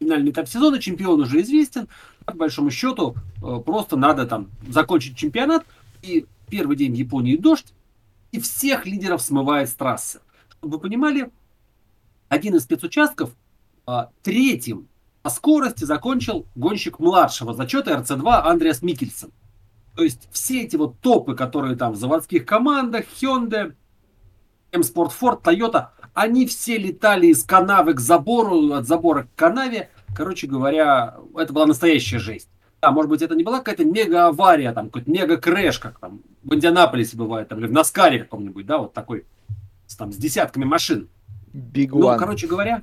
финальный 0.00 0.30
этап 0.30 0.48
сезона, 0.48 0.78
чемпион 0.78 1.20
уже 1.20 1.42
известен, 1.42 1.86
по 2.24 2.32
большому 2.32 2.70
счету 2.70 3.14
э, 3.42 3.60
просто 3.64 3.96
надо 3.96 4.26
там 4.26 4.48
закончить 4.68 5.16
чемпионат, 5.16 5.66
и 6.02 6.24
первый 6.48 6.76
день 6.76 6.96
Японии 6.96 7.36
дождь, 7.36 7.74
и 8.32 8.40
всех 8.40 8.86
лидеров 8.86 9.22
смывает 9.22 9.68
с 9.68 9.74
трассы. 9.74 10.20
Чтобы 10.50 10.76
вы 10.76 10.80
понимали, 10.80 11.30
один 12.28 12.54
из 12.54 12.62
спецучастков 12.62 13.30
а, 13.86 14.10
третьим 14.22 14.88
по 15.22 15.30
скорости 15.30 15.84
закончил 15.84 16.46
гонщик 16.54 16.98
младшего 16.98 17.54
зачета 17.54 17.92
РЦ-2 17.92 18.42
Андреас 18.42 18.82
Микельсон. 18.82 19.32
То 19.96 20.04
есть 20.04 20.28
все 20.30 20.62
эти 20.62 20.76
вот 20.76 20.98
топы, 21.00 21.34
которые 21.34 21.76
там 21.76 21.92
в 21.92 21.96
заводских 21.96 22.46
командах, 22.46 23.04
Hyundai, 23.20 23.74
M-Sport 24.72 25.12
Ford, 25.20 25.42
Toyota, 25.42 25.88
они 26.14 26.46
все 26.46 26.78
летали 26.78 27.26
из 27.26 27.44
канавы 27.44 27.94
к 27.94 28.00
забору, 28.00 28.72
от 28.72 28.86
забора 28.86 29.24
к 29.24 29.34
канаве. 29.34 29.90
Короче 30.14 30.46
говоря, 30.46 31.16
это 31.36 31.52
была 31.52 31.66
настоящая 31.66 32.18
жесть. 32.18 32.48
Да, 32.82 32.92
может 32.92 33.10
быть, 33.10 33.20
это 33.20 33.34
не 33.34 33.44
была 33.44 33.58
какая-то 33.58 33.84
мега-авария, 33.84 34.72
там, 34.72 34.86
какой-то 34.86 35.10
мега-крэш, 35.10 35.78
как 35.78 35.98
там 35.98 36.22
в 36.42 36.54
Индианаполисе 36.54 37.16
бывает, 37.16 37.48
там, 37.48 37.58
или 37.58 37.66
в 37.66 37.72
Наскаре 37.72 38.20
каком-нибудь, 38.20 38.64
да, 38.64 38.78
вот 38.78 38.94
такой, 38.94 39.26
с, 39.86 39.96
там, 39.96 40.12
с 40.12 40.16
десятками 40.16 40.64
машин. 40.64 41.08
Big 41.52 41.90
ну, 41.90 42.08
One. 42.08 42.16
Короче 42.16 42.46
говоря, 42.46 42.82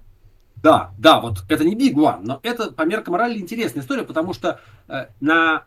да, 0.58 0.92
да, 1.00 1.20
вот 1.20 1.46
это 1.50 1.64
не 1.64 1.76
Big 1.76 1.96
One, 1.96 2.22
но 2.24 2.40
это 2.44 2.72
по 2.72 2.84
меркам 2.84 3.14
морали 3.14 3.40
интересная 3.40 3.82
история, 3.82 4.04
потому 4.04 4.34
что 4.34 4.60
э, 4.88 5.08
на 5.20 5.64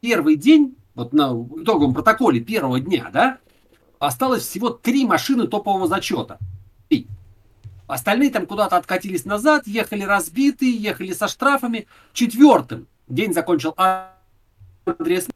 первый 0.00 0.36
день, 0.36 0.76
вот 0.94 1.12
на 1.12 1.32
итоговом 1.32 1.94
протоколе 1.94 2.40
первого 2.40 2.78
дня, 2.78 3.10
да, 3.12 3.38
осталось 3.98 4.42
всего 4.42 4.70
три 4.70 5.04
машины 5.04 5.48
топового 5.48 5.88
зачета. 5.88 6.38
Три. 6.88 7.08
Остальные 7.88 8.30
там 8.30 8.46
куда-то 8.46 8.76
откатились 8.76 9.24
назад, 9.24 9.66
ехали 9.66 10.02
разбитые, 10.02 10.76
ехали 10.76 11.12
со 11.12 11.26
штрафами. 11.26 11.86
Четвертым 12.12 12.86
день 13.08 13.32
закончил 13.32 13.74
Андреас 14.86 15.28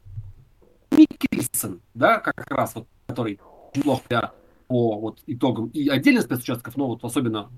Микельсон, 0.91 1.81
да, 1.93 2.19
как 2.19 2.49
раз 2.49 2.75
вот, 2.75 2.87
который 3.07 3.39
плохо 3.73 4.03
для, 4.09 4.31
по 4.67 4.99
вот 4.99 5.21
итогам 5.27 5.67
и 5.67 5.87
отдельных 5.89 6.23
спецучастков, 6.23 6.75
но 6.77 6.87
вот 6.87 7.03
особенно 7.03 7.49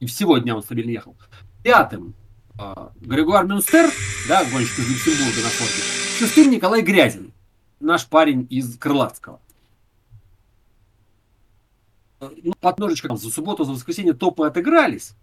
и 0.00 0.06
всего 0.06 0.38
дня 0.38 0.56
он 0.56 0.62
стабильно 0.62 0.90
ехал. 0.90 1.16
Пятым 1.62 2.14
э, 2.58 2.88
Григуар 3.00 3.46
Мюнстер, 3.46 3.90
да, 4.28 4.44
гонщик 4.44 4.78
из 4.78 4.90
Люксембурга 4.90 5.42
на 5.42 5.48
форте. 5.48 5.82
Шестым 6.18 6.50
Николай 6.50 6.82
Грязин, 6.82 7.32
наш 7.80 8.06
парень 8.06 8.46
из 8.50 8.76
Крылатского. 8.78 9.40
Ну, 12.20 12.54
подножечко 12.60 13.14
за 13.14 13.30
субботу, 13.30 13.64
за 13.64 13.72
воскресенье 13.72 14.14
топы 14.14 14.46
отыгрались. 14.46 15.14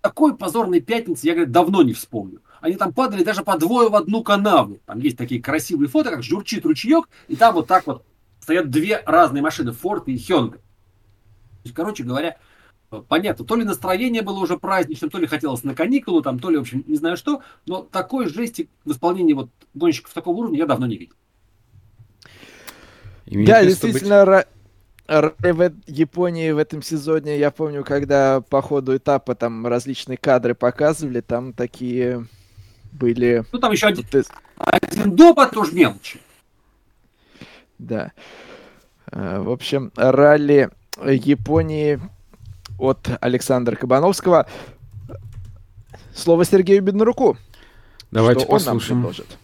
Такой 0.00 0.34
позорной 0.36 0.80
пятницы 0.80 1.26
я, 1.26 1.34
говорю, 1.34 1.50
давно 1.50 1.82
не 1.82 1.92
вспомню. 1.92 2.40
Они 2.60 2.76
там 2.76 2.92
падали 2.92 3.24
даже 3.24 3.42
по 3.42 3.58
двое 3.58 3.88
в 3.88 3.96
одну 3.96 4.22
канаву. 4.22 4.80
Там 4.86 4.98
есть 5.00 5.16
такие 5.16 5.42
красивые 5.42 5.88
фото, 5.88 6.10
как 6.10 6.22
журчит 6.22 6.64
ручеек, 6.64 7.08
и 7.28 7.36
там 7.36 7.54
вот 7.54 7.66
так 7.66 7.86
вот 7.86 8.04
стоят 8.40 8.70
две 8.70 9.02
разные 9.06 9.42
машины, 9.42 9.72
Форд 9.72 10.08
и 10.08 10.14
Hyundai. 10.14 10.60
Короче 11.74 12.04
говоря, 12.04 12.38
понятно, 13.08 13.44
то 13.44 13.56
ли 13.56 13.64
настроение 13.64 14.22
было 14.22 14.40
уже 14.40 14.58
праздничным, 14.58 15.10
то 15.10 15.18
ли 15.18 15.26
хотелось 15.26 15.62
на 15.62 15.74
каникулы, 15.74 16.22
там, 16.22 16.38
то 16.38 16.50
ли, 16.50 16.56
в 16.56 16.62
общем, 16.62 16.84
не 16.86 16.96
знаю 16.96 17.16
что, 17.16 17.42
но 17.66 17.82
такой 17.82 18.26
жести 18.28 18.68
в 18.84 18.92
исполнении 18.92 19.34
вот 19.34 19.50
гонщиков 19.74 20.12
такого 20.12 20.36
уровня 20.36 20.58
я 20.58 20.66
давно 20.66 20.86
не 20.86 20.96
видел. 20.96 21.14
Да, 23.26 23.64
действительно, 23.64 24.44
быть... 25.06 25.32
в 25.38 25.72
Японии 25.86 26.50
в 26.50 26.58
этом 26.58 26.82
сезоне, 26.82 27.38
я 27.38 27.50
помню, 27.50 27.84
когда 27.84 28.40
по 28.40 28.60
ходу 28.60 28.96
этапа 28.96 29.34
там 29.34 29.66
различные 29.66 30.16
кадры 30.16 30.54
показывали, 30.54 31.20
там 31.20 31.52
такие 31.52 32.26
были... 32.92 33.44
Ну, 33.52 33.58
там 33.58 33.72
еще 33.72 33.88
один, 33.88 34.04
один 34.56 35.16
допа 35.16 35.46
тоже 35.46 35.72
мелочи. 35.72 36.20
Да. 37.78 38.12
Э, 39.10 39.40
в 39.40 39.50
общем, 39.50 39.92
ралли 39.96 40.70
Японии 41.04 42.00
от 42.78 43.08
Александра 43.20 43.76
Кабановского. 43.76 44.46
Слово 46.14 46.44
Сергею 46.44 46.82
Бедноруку. 46.82 47.36
Давайте 48.10 48.40
что 48.40 48.50
послушаем. 48.50 48.98
Он 48.98 49.02
нам 49.04 49.12
предложит. 49.12 49.38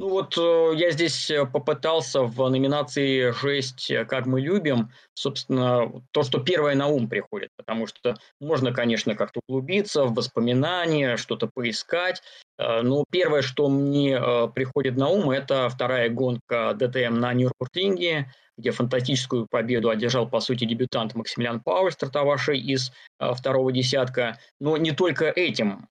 Ну 0.00 0.08
вот 0.08 0.38
э, 0.38 0.72
я 0.76 0.92
здесь 0.92 1.30
э, 1.30 1.44
попытался 1.44 2.22
в 2.22 2.48
номинации 2.48 3.32
«Жесть, 3.32 3.90
э, 3.90 4.06
как 4.06 4.24
мы 4.24 4.40
любим», 4.40 4.90
собственно, 5.12 5.92
то, 6.12 6.22
что 6.22 6.40
первое 6.40 6.74
на 6.74 6.86
ум 6.86 7.06
приходит, 7.06 7.50
потому 7.58 7.86
что 7.86 8.16
можно, 8.40 8.72
конечно, 8.72 9.14
как-то 9.14 9.40
углубиться 9.46 10.04
в 10.04 10.14
воспоминания, 10.14 11.18
что-то 11.18 11.50
поискать, 11.52 12.22
но 12.58 13.04
первое, 13.10 13.42
что 13.42 13.68
мне 13.68 14.18
приходит 14.54 14.96
на 14.96 15.08
ум, 15.08 15.30
это 15.30 15.68
вторая 15.68 16.08
гонка 16.08 16.72
ДТМ 16.74 17.20
на 17.20 17.34
Нюрбургринге, 17.34 18.32
где 18.56 18.70
фантастическую 18.70 19.46
победу 19.50 19.90
одержал, 19.90 20.26
по 20.26 20.40
сути, 20.40 20.64
дебютант 20.64 21.14
Максимилиан 21.14 21.60
Пауэль, 21.60 21.92
стартовавший 21.92 22.58
из 22.58 22.90
второго 23.18 23.70
десятка. 23.70 24.38
Но 24.60 24.78
не 24.78 24.92
только 24.92 25.26
этим 25.26 25.88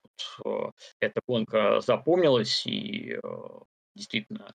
эта 0.99 1.21
гонка 1.27 1.81
запомнилась, 1.81 2.65
и 2.65 3.17
действительно 3.99 4.53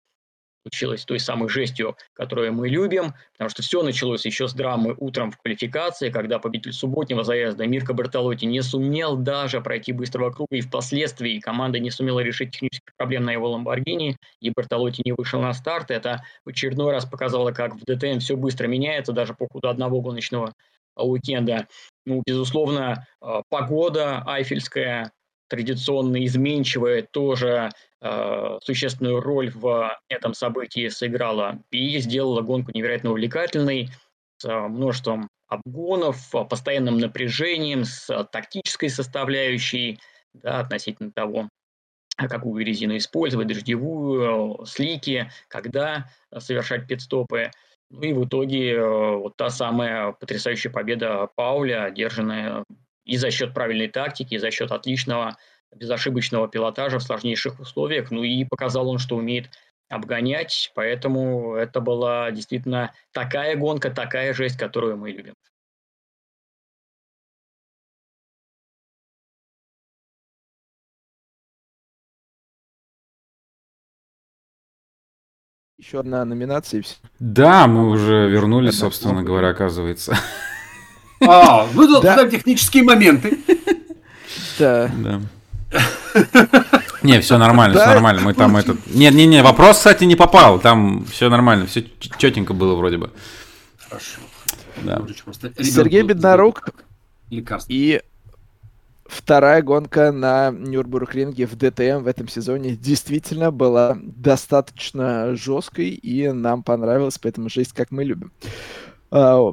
случилось 0.62 1.05
той 1.05 1.19
самой 1.19 1.48
жестью, 1.48 1.97
которую 2.12 2.52
мы 2.52 2.69
любим, 2.69 3.14
потому 3.32 3.51
что 3.51 3.62
все 3.62 3.82
началось 3.82 4.24
еще 4.24 4.48
с 4.48 4.55
драмы 4.55 4.94
утром 4.98 5.31
в 5.32 5.39
квалификации, 5.39 6.10
когда 6.10 6.39
победитель 6.39 6.73
субботнего 6.73 7.24
заезда 7.24 7.66
Мирко 7.66 7.93
Бертолотти 7.93 8.44
не 8.44 8.62
сумел 8.62 9.16
даже 9.16 9.60
пройти 9.60 9.93
быстрого 9.93 10.31
круга, 10.31 10.56
и 10.56 10.60
впоследствии 10.60 11.40
команда 11.40 11.78
не 11.78 11.90
сумела 11.90 12.20
решить 12.20 12.52
технические 12.52 12.93
проблемы 12.97 13.27
на 13.27 13.32
его 13.32 13.51
Ламборгини, 13.51 14.16
и 14.40 14.51
Бертолотти 14.51 15.02
не 15.05 15.12
вышел 15.12 15.40
на 15.40 15.52
старт. 15.52 15.90
Это 15.90 16.23
в 16.44 16.51
очередной 16.51 16.93
раз 16.93 17.05
показало, 17.05 17.52
как 17.52 17.74
в 17.74 17.85
ДТМ 17.85 18.20
все 18.20 18.36
быстро 18.36 18.69
меняется, 18.69 19.12
даже 19.12 19.35
по 19.35 19.48
ходу 19.51 19.69
одного 19.69 20.01
гоночного 20.01 20.52
уикенда. 20.97 21.66
Ну, 22.05 22.23
безусловно, 22.27 23.06
э, 23.20 23.43
погода 23.48 24.23
айфельская, 24.27 25.12
традиционно 25.53 26.24
изменчивая, 26.24 27.03
тоже 27.03 27.69
э, 28.01 28.59
существенную 28.62 29.20
роль 29.20 29.51
в 29.51 29.95
этом 30.09 30.33
событии 30.33 30.89
сыграла 30.89 31.59
и 31.70 31.99
сделала 31.99 32.41
гонку 32.41 32.70
невероятно 32.73 33.11
увлекательной, 33.11 33.91
с 34.39 34.49
множеством 34.49 35.29
обгонов, 35.49 36.31
постоянным 36.49 36.97
напряжением, 36.97 37.85
с 37.85 38.24
тактической 38.33 38.89
составляющей 38.89 40.01
да, 40.33 40.61
относительно 40.61 41.12
того, 41.12 41.51
какую 42.16 42.65
резину 42.65 42.97
использовать, 42.97 43.49
дождевую, 43.49 44.65
слики, 44.65 45.31
когда 45.49 46.09
совершать 46.39 46.89
пидстопы. 46.89 47.51
Ну 47.91 48.01
и 48.01 48.15
в 48.15 48.24
итоге 48.24 48.73
э, 48.73 49.16
вот 49.16 49.37
та 49.37 49.51
самая 49.51 50.12
потрясающая 50.12 50.70
победа 50.70 51.29
Пауля, 51.37 51.85
одержанная 51.85 52.65
и 53.05 53.16
за 53.16 53.31
счет 53.31 53.55
правильной 53.55 53.89
тактики, 53.89 54.35
и 54.35 54.39
за 54.39 54.51
счет 54.51 54.73
отличного 54.73 55.37
безошибочного 55.74 56.49
пилотажа 56.49 56.99
в 56.99 57.03
сложнейших 57.03 57.61
условиях. 57.61 58.11
Ну 58.11 58.23
и 58.23 58.45
показал 58.45 58.89
он, 58.89 58.99
что 58.99 59.16
умеет 59.16 59.51
обгонять, 59.89 60.73
поэтому 60.74 61.55
это 61.55 61.81
была 61.81 62.31
действительно 62.31 62.93
такая 63.12 63.57
гонка, 63.57 63.91
такая 63.91 64.33
жесть, 64.33 64.57
которую 64.57 64.97
мы 64.97 65.11
любим. 65.11 65.35
Еще 75.83 75.99
одна 75.99 76.24
номинация 76.24 76.79
и 76.79 76.83
все. 76.83 76.95
Да, 77.19 77.66
мы 77.66 77.89
уже 77.91 78.29
вернулись, 78.29 78.79
собственно 78.79 79.24
говоря, 79.24 79.49
оказывается. 79.49 80.16
А, 81.27 81.66
тут 81.74 82.03
да. 82.03 82.28
технические 82.28 82.82
моменты. 82.82 83.39
Да. 84.59 84.90
Не, 87.03 87.20
все 87.20 87.39
нормально, 87.39 87.78
все 87.78 87.86
нормально. 87.86 88.23
Мы 88.23 88.35
там 88.35 88.57
этот. 88.57 88.78
Нет, 88.86 89.15
не, 89.15 89.27
не, 89.27 89.43
вопрос, 89.43 89.78
кстати, 89.78 90.05
не 90.05 90.16
попал. 90.16 90.61
Там 90.61 91.05
все 91.07 91.28
нормально, 91.28 91.66
все 91.66 91.85
четенько 92.19 92.53
было 92.53 92.74
вроде 92.74 92.99
бы. 92.99 93.11
Хорошо. 93.78 94.20
Да. 94.82 95.03
Сергей 95.59 96.03
Беднорук 96.03 96.69
и 97.69 98.03
вторая 99.07 99.62
гонка 99.62 100.12
на 100.12 100.51
Нюрбургринге 100.51 101.47
в 101.47 101.57
ДТМ 101.57 102.03
в 102.03 102.07
этом 102.07 102.28
сезоне 102.28 102.77
действительно 102.77 103.51
была 103.51 103.97
достаточно 104.03 105.35
жесткой 105.35 105.90
и 105.90 106.31
нам 106.32 106.62
понравилась, 106.62 107.19
поэтому 107.19 107.49
жесть, 107.49 107.73
как 107.73 107.90
мы 107.90 108.05
любим. 108.05 108.32
А, 109.11 109.53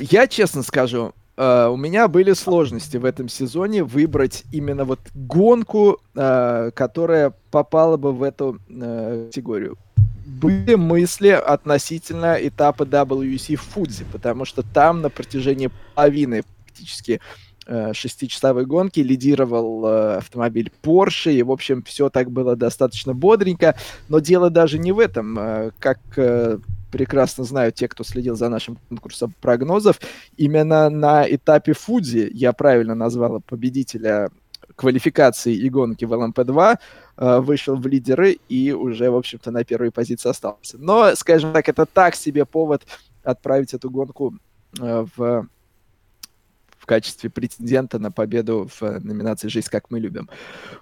Я 0.00 0.26
честно 0.26 0.62
скажу, 0.62 1.12
Uh, 1.36 1.70
у 1.70 1.76
меня 1.76 2.08
были 2.08 2.32
сложности 2.32 2.96
в 2.96 3.04
этом 3.04 3.28
сезоне 3.28 3.84
выбрать 3.84 4.44
именно 4.52 4.86
вот 4.86 5.00
гонку, 5.14 6.00
uh, 6.14 6.70
которая 6.70 7.34
попала 7.50 7.98
бы 7.98 8.14
в 8.14 8.22
эту 8.22 8.58
uh, 8.70 9.26
категорию. 9.26 9.76
Были 10.24 10.76
мысли 10.76 11.28
относительно 11.28 12.38
этапа 12.40 12.84
WC 12.84 13.56
в 13.56 13.60
Фудзи, 13.60 14.06
потому 14.10 14.46
что 14.46 14.62
там 14.62 15.02
на 15.02 15.10
протяжении 15.10 15.70
половины 15.94 16.42
практически 16.64 17.20
шестичасовой 17.92 18.64
гонки 18.64 19.00
лидировал 19.00 19.86
автомобиль 20.18 20.72
Porsche, 20.82 21.32
и, 21.32 21.42
в 21.42 21.50
общем, 21.50 21.82
все 21.82 22.10
так 22.10 22.30
было 22.30 22.56
достаточно 22.56 23.14
бодренько, 23.14 23.76
но 24.08 24.20
дело 24.20 24.50
даже 24.50 24.78
не 24.78 24.92
в 24.92 25.00
этом. 25.00 25.72
Как 25.78 25.98
прекрасно 26.90 27.44
знают 27.44 27.74
те, 27.74 27.88
кто 27.88 28.04
следил 28.04 28.36
за 28.36 28.48
нашим 28.48 28.78
конкурсом 28.88 29.34
прогнозов, 29.40 30.00
именно 30.36 30.88
на 30.88 31.26
этапе 31.28 31.72
Фудзи 31.72 32.30
я 32.32 32.52
правильно 32.52 32.94
назвала 32.94 33.40
победителя 33.40 34.30
квалификации 34.74 35.54
и 35.54 35.68
гонки 35.68 36.04
в 36.04 36.12
ЛМП-2, 36.12 36.76
э, 37.16 37.38
вышел 37.40 37.76
в 37.76 37.86
лидеры 37.86 38.38
и 38.48 38.72
уже, 38.72 39.10
в 39.10 39.16
общем-то, 39.16 39.50
на 39.50 39.64
первой 39.64 39.90
позиции 39.90 40.28
остался. 40.28 40.76
Но, 40.78 41.14
скажем 41.14 41.52
так, 41.52 41.68
это 41.68 41.86
так 41.86 42.14
себе 42.14 42.44
повод 42.44 42.82
отправить 43.22 43.74
эту 43.74 43.90
гонку 43.90 44.34
э, 44.78 45.06
в 45.16 45.48
в 46.86 46.88
качестве 46.88 47.30
претендента 47.30 47.98
на 47.98 48.12
победу 48.12 48.68
в 48.78 49.00
номинации 49.00 49.48
«Жизнь, 49.48 49.66
как 49.68 49.90
мы 49.90 49.98
любим». 49.98 50.30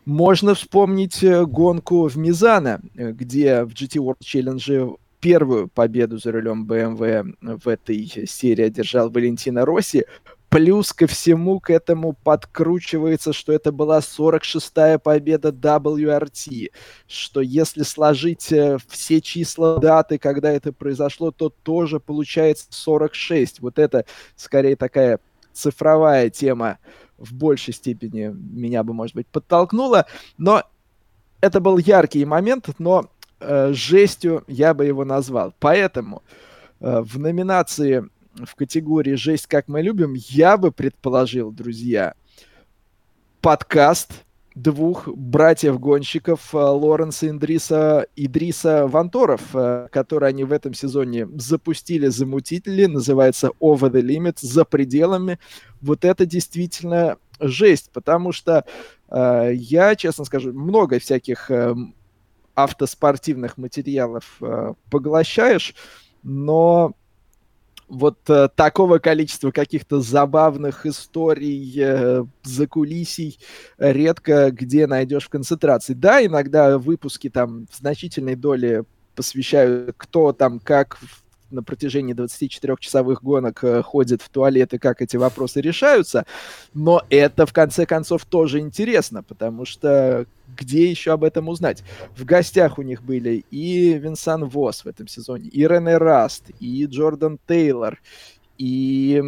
Можно 0.05 0.55
вспомнить 0.55 1.25
э, 1.25 1.47
гонку 1.47 2.07
в 2.09 2.19
Мизана, 2.19 2.83
где 2.95 3.65
в 3.65 3.71
GT 3.71 3.97
World 3.97 4.21
Challenge 4.23 4.99
первую 5.21 5.69
победу 5.69 6.19
за 6.19 6.33
рулем 6.33 6.67
BMW 6.67 7.35
в 7.41 7.67
этой 7.67 8.27
серии 8.27 8.67
одержал 8.67 9.09
Валентина 9.09 9.65
Росси. 9.65 10.05
Плюс 10.51 10.93
ко 10.93 11.07
всему 11.07 11.59
к 11.59 11.71
этому 11.71 12.13
подкручивается, 12.13 13.33
что 13.33 13.55
это 13.55 13.73
была 13.73 14.01
46-я 14.01 14.99
победа 14.99 15.49
WRT, 15.49 16.69
что 17.09 17.41
если 17.41 17.83
сложить 17.83 18.53
э, 18.53 18.77
все 18.89 19.23
числа 19.23 19.79
даты, 19.79 20.19
когда 20.19 20.53
это 20.53 20.71
произошло, 20.75 21.31
то 21.31 21.49
тоже 21.49 21.99
получается 21.99 22.67
46. 22.69 23.61
Вот 23.61 23.79
это 23.79 24.05
скорее 24.37 24.77
такая 24.77 25.19
цифровая 25.55 26.31
тема 26.31 26.79
в 27.19 27.33
большей 27.33 27.73
степени 27.73 28.35
меня 28.35 28.83
бы, 28.83 28.93
может 28.93 29.15
быть, 29.15 29.27
подтолкнула. 29.27 30.07
Но 30.37 30.65
это 31.41 31.61
был 31.61 31.79
яркий 31.79 32.25
момент, 32.25 32.69
но 32.79 33.11
э, 33.41 33.73
жестью 33.73 34.45
я 34.47 34.75
бы 34.75 34.85
его 34.85 35.05
назвал. 35.05 35.55
Поэтому 35.59 36.23
э, 36.81 37.01
в 37.01 37.19
номинации 37.19 38.09
в 38.35 38.55
категории 38.57 39.15
«Жесть, 39.15 39.47
как 39.47 39.69
мы 39.69 39.81
любим» 39.81 40.15
я 40.15 40.57
бы 40.57 40.73
предположил, 40.73 41.53
друзья, 41.53 42.15
подкаст 43.41 44.25
двух 44.55 45.09
братьев-гонщиков 45.09 46.55
э, 46.55 46.59
Лоренса 46.59 47.29
Индриса, 47.29 48.07
Идриса 48.15 48.87
Ванторов, 48.87 49.55
э, 49.55 49.89
который 49.91 50.29
они 50.29 50.45
в 50.45 50.53
этом 50.53 50.75
сезоне 50.75 51.29
запустили, 51.37 52.07
замутили, 52.07 52.87
называется 52.87 53.51
Over 53.61 53.91
the 53.91 54.03
Limit, 54.03 54.39
за 54.41 54.65
пределами. 54.65 55.39
Вот 55.81 56.05
это 56.05 56.25
действительно 56.25 57.17
жесть, 57.41 57.91
потому 57.93 58.33
что 58.33 58.65
э, 59.11 59.51
я, 59.55 59.97
честно 59.97 60.25
скажу, 60.25 60.53
много 60.53 61.01
всяких 61.01 61.51
э, 61.51 61.75
автоспортивных 62.55 63.59
материалов 63.59 64.37
э, 64.41 64.75
поглощаешь, 64.91 65.75
но 66.23 66.95
вот 67.95 68.19
э, 68.29 68.49
такого 68.55 68.99
количества 68.99 69.51
каких-то 69.51 70.01
забавных 70.01 70.87
историй, 70.87 71.75
э, 71.79 72.25
закулисий 72.43 73.39
редко 73.79 74.51
где 74.51 74.87
найдешь 74.87 75.27
в 75.27 75.31
концентрации. 75.31 75.95
Да, 75.95 76.25
иногда 76.25 76.79
выпуски 76.79 77.31
там 77.31 77.67
в 77.71 77.77
значительной 77.77 78.37
доле 78.37 78.85
посвящают, 79.15 79.95
кто 79.97 80.33
там 80.33 80.59
как 80.59 80.99
на 81.55 81.63
протяжении 81.63 82.15
24-часовых 82.15 83.23
гонок 83.23 83.65
э, 83.65 83.83
ходит 83.83 84.23
в 84.23 84.29
туалет 84.29 84.75
и 84.75 84.79
как 84.79 85.01
эти 85.01 85.17
вопросы 85.17 85.61
решаются, 85.61 86.27
но 86.75 87.03
это 87.11 87.47
в 87.47 87.53
конце 87.53 87.87
концов 87.87 88.25
тоже 88.25 88.59
интересно, 88.59 89.23
потому 89.23 89.65
что 89.65 90.27
где 90.57 90.91
еще 90.91 91.13
об 91.13 91.25
этом 91.25 91.49
узнать? 91.49 91.83
В 92.17 92.25
гостях 92.25 92.79
у 92.79 92.83
них 92.83 93.03
были 93.03 93.45
и 93.51 93.95
Винсан 93.95 94.45
Вос 94.45 94.85
в 94.85 94.89
этом 94.89 95.09
сезоне, 95.09 95.49
и 95.49 95.67
Рене 95.67 95.97
Раст, 95.97 96.51
и 96.61 96.87
Джордан 96.87 97.39
Тейлор, 97.47 98.01
и 98.59 99.23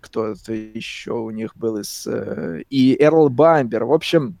кто-то 0.00 0.52
еще 0.52 1.12
у 1.12 1.30
них 1.30 1.56
был 1.56 1.78
из... 1.78 2.06
Э, 2.06 2.62
и 2.68 2.96
Эрл 3.00 3.30
Бамбер. 3.30 3.84
В 3.84 3.92
общем, 3.92 4.36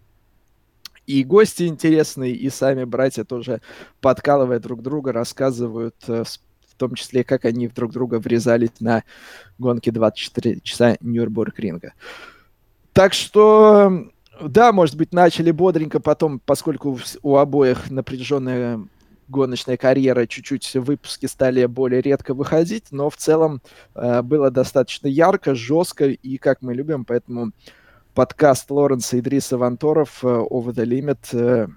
и 1.06 1.24
гости 1.24 1.64
интересные, 1.64 2.32
и 2.32 2.50
сами 2.50 2.84
братья 2.84 3.24
тоже 3.24 3.60
подкалывая 4.00 4.58
друг 4.58 4.82
друга, 4.82 5.12
рассказывают 5.12 5.96
э, 6.06 6.24
в 6.74 6.78
том 6.78 6.94
числе, 6.94 7.24
как 7.24 7.44
они 7.44 7.68
друг 7.68 7.92
друга 7.92 8.18
врезались 8.18 8.80
на 8.80 9.04
гонке 9.58 9.92
24 9.92 10.60
часа 10.60 10.96
Нюрнбург-ринга. 11.00 11.92
Так 12.92 13.12
что, 13.12 14.10
да, 14.40 14.72
может 14.72 14.96
быть, 14.96 15.12
начали 15.12 15.50
бодренько, 15.50 16.00
потом, 16.00 16.40
поскольку 16.40 16.98
у 17.22 17.36
обоих 17.36 17.90
напряженная 17.90 18.80
гоночная 19.28 19.76
карьера, 19.76 20.26
чуть-чуть 20.26 20.74
выпуски 20.74 21.26
стали 21.26 21.64
более 21.66 22.02
редко 22.02 22.34
выходить, 22.34 22.86
но 22.90 23.08
в 23.08 23.16
целом 23.16 23.62
э, 23.94 24.22
было 24.22 24.50
достаточно 24.50 25.06
ярко, 25.06 25.54
жестко 25.54 26.06
и 26.06 26.36
как 26.36 26.60
мы 26.60 26.74
любим, 26.74 27.04
поэтому 27.04 27.52
подкаст 28.14 28.70
Лоренса 28.70 29.18
Идриса 29.18 29.56
Ванторов 29.56 30.22
э, 30.22 30.26
Over 30.26 30.74
the 30.74 30.84
Limit 30.84 31.18
э, 31.32 31.68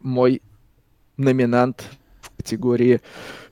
мой 0.00 0.42
номинант 1.16 1.84
категории 2.40 3.00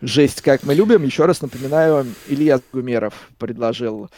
«Жесть, 0.00 0.40
как 0.40 0.62
мы 0.62 0.74
любим». 0.74 1.04
Еще 1.04 1.26
раз 1.26 1.42
напоминаю, 1.42 2.06
Илья 2.26 2.60
Гумеров 2.72 3.30
предложил 3.38 4.10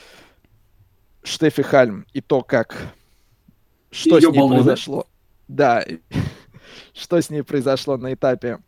Штефи 1.25 1.63
Хальм 1.63 2.07
и 2.13 2.21
то, 2.21 2.43
как... 2.43 2.95
Что 3.91 4.17
Ее 4.19 4.31
с 4.31 4.33
ней 4.33 4.49
произошло. 4.49 5.07
Да, 5.49 5.85
что 6.95 7.21
с 7.21 7.31
ней 7.31 7.43
произошло 7.43 7.97
на 7.97 8.15
этапе 8.15 8.59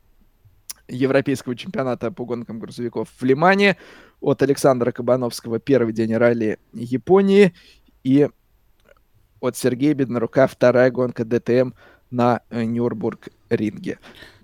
Европейского 0.88 1.54
чемпионата 1.54 2.10
по 2.10 2.24
гонкам 2.24 2.58
грузовиков 2.58 3.08
в 3.16 3.24
Лимане 3.24 3.76
от 4.20 4.42
Александра 4.42 4.90
Кабановского 4.90 5.60
первый 5.60 5.92
день 5.92 6.16
ралли 6.16 6.58
Японии 6.72 7.54
и 8.02 8.28
от 9.40 9.56
Сергея 9.56 9.94
Беднорука 9.94 10.48
вторая 10.48 10.90
гонка 10.90 11.24
ДТМ 11.24 11.70
на 12.10 12.40
Нюрнбург-ринге. 12.50 14.00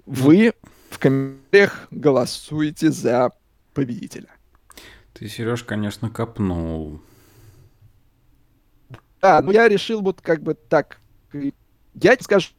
Вы 0.07 0.53
в 0.91 0.99
комментариях 0.99 1.89
голосуйте 1.91 2.91
за 2.91 3.33
победителя. 3.75 4.29
Ты, 5.13 5.29
Сереж, 5.29 5.65
конечно, 5.65 6.11
копнул. 6.11 7.01
Да, 9.21 9.41
ну 9.43 9.51
я 9.51 9.69
решил 9.69 10.01
вот 10.01 10.21
как 10.21 10.43
бы 10.43 10.55
так. 10.55 10.99
Я 11.33 12.15
тебе 12.15 12.23
скажу. 12.23 12.51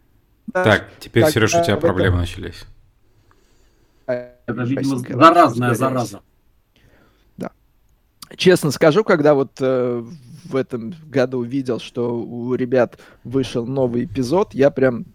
Так, 0.52 0.90
теперь, 1.00 1.24
как, 1.24 1.34
Сереж, 1.34 1.56
у 1.56 1.64
тебя 1.64 1.78
проблемы 1.78 2.08
этом... 2.08 2.20
начались. 2.22 2.66
Это, 4.06 4.64
видимо, 4.64 4.98
заразная 4.98 5.74
зараза. 5.76 6.22
Да. 7.38 7.52
Честно 8.36 8.72
скажу, 8.72 9.04
когда 9.04 9.36
вот 9.36 9.52
э, 9.62 10.04
в 10.46 10.56
этом 10.56 10.96
году 11.08 11.40
увидел, 11.40 11.80
что 11.80 12.20
у 12.20 12.56
ребят 12.56 13.00
вышел 13.24 13.66
новый 13.66 14.06
эпизод, 14.06 14.54
я 14.54 14.72
прям 14.72 15.06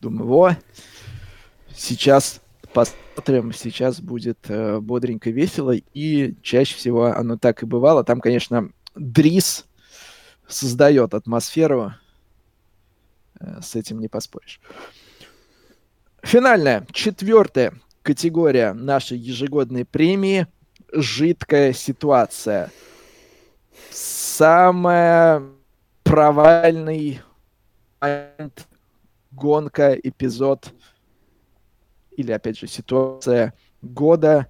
думаю, 0.00 0.26
во, 0.26 0.56
сейчас 1.74 2.41
посмотрим. 2.72 3.52
Сейчас 3.52 4.00
будет 4.00 4.38
э, 4.48 4.78
бодренько, 4.80 5.30
весело. 5.30 5.72
И 5.72 6.34
чаще 6.42 6.76
всего 6.76 7.06
оно 7.06 7.36
так 7.36 7.62
и 7.62 7.66
бывало. 7.66 8.04
Там, 8.04 8.20
конечно, 8.20 8.70
Дрис 8.94 9.66
создает 10.46 11.14
атмосферу. 11.14 11.92
Э, 13.40 13.60
с 13.60 13.74
этим 13.76 14.00
не 14.00 14.08
поспоришь. 14.08 14.60
Финальная, 16.22 16.86
четвертая 16.92 17.74
категория 18.02 18.72
нашей 18.72 19.18
ежегодной 19.18 19.84
премии 19.84 20.46
«Жидкая 20.92 21.72
ситуация». 21.72 22.70
Самая 23.90 25.42
провальный 26.04 27.20
гонка, 29.32 29.94
эпизод– 29.94 30.72
или, 32.16 32.32
опять 32.32 32.58
же, 32.58 32.66
ситуация 32.66 33.54
года 33.82 34.46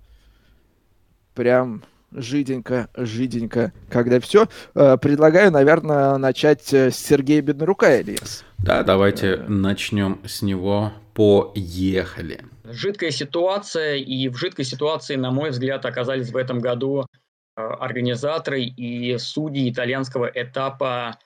прям 1.35 1.83
жиденько, 2.13 2.89
жиденько, 2.95 3.73
когда 3.89 4.21
все. 4.21 4.49
Э, 4.75 4.97
предлагаю, 5.01 5.51
наверное, 5.51 6.17
начать 6.19 6.73
с 6.73 6.95
Сергея 6.95 7.43
Беднорука, 7.43 8.01
Ильяс. 8.01 8.45
Да, 8.59 8.83
давайте 8.83 9.35
э, 9.35 9.37
начнем 9.49 10.21
с 10.27 10.43
него. 10.43 10.93
Поехали. 11.15 12.41
Жидкая 12.65 13.11
ситуация, 13.11 13.97
и 13.97 14.29
в 14.29 14.37
жидкой 14.37 14.65
ситуации, 14.65 15.17
на 15.17 15.31
мой 15.31 15.51
взгляд, 15.51 15.85
оказались 15.85 16.31
в 16.31 16.37
этом 16.37 16.59
году 16.61 17.07
организаторы 17.55 18.63
и 18.63 19.19
судьи 19.19 19.71
итальянского 19.71 20.31
этапа 20.33 21.19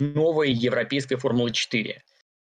новой 0.00 0.50
европейской 0.50 1.16
Формулы-4. 1.16 1.98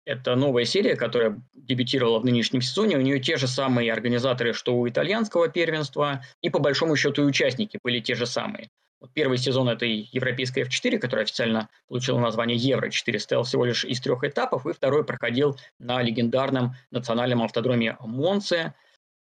Это 0.10 0.36
новая 0.36 0.66
серия, 0.66 0.96
которая 0.96 1.40
дебютировала 1.54 2.18
в 2.18 2.26
нынешнем 2.26 2.64
сезоне. 2.64 2.98
У 2.98 3.02
нее 3.02 3.20
те 3.20 3.38
же 3.38 3.48
самые 3.48 3.94
организаторы, 3.94 4.54
что 4.54 4.76
у 4.76 4.90
итальянского 4.90 5.50
первенства, 5.50 6.24
и 6.42 6.50
по 6.50 6.58
большому 6.58 6.96
счету 6.96 7.22
и 7.22 7.26
участники 7.26 7.78
были 7.84 8.00
те 8.00 8.16
же 8.16 8.26
самые. 8.26 8.72
Вот 9.02 9.12
первый 9.14 9.38
сезон 9.38 9.70
этой 9.70 10.10
европейской 10.12 10.64
F4, 10.64 10.98
которая 10.98 11.26
официально 11.26 11.70
получила 11.88 12.18
название 12.18 12.58
Евро-4, 12.58 13.20
стоял 13.20 13.44
всего 13.44 13.66
лишь 13.66 13.86
из 13.86 14.02
трех 14.02 14.24
этапов, 14.24 14.66
и 14.66 14.74
второй 14.74 15.06
проходил 15.06 15.60
на 15.78 16.02
легендарном 16.02 16.74
национальном 16.90 17.44
автодроме 17.44 17.96
Монце, 18.00 18.74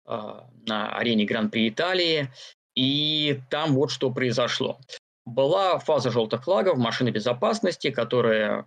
а, 0.04 0.48
на 0.68 0.94
арене 0.96 1.24
Гран-при 1.24 1.68
Италии. 1.68 2.30
И 2.76 3.40
там 3.50 3.74
вот 3.74 3.90
что 3.90 4.12
произошло. 4.12 4.78
Была 5.24 5.80
фаза 5.80 6.12
желтых 6.12 6.44
флагов, 6.44 6.78
машины 6.78 7.08
безопасности, 7.08 7.90
которая 7.90 8.66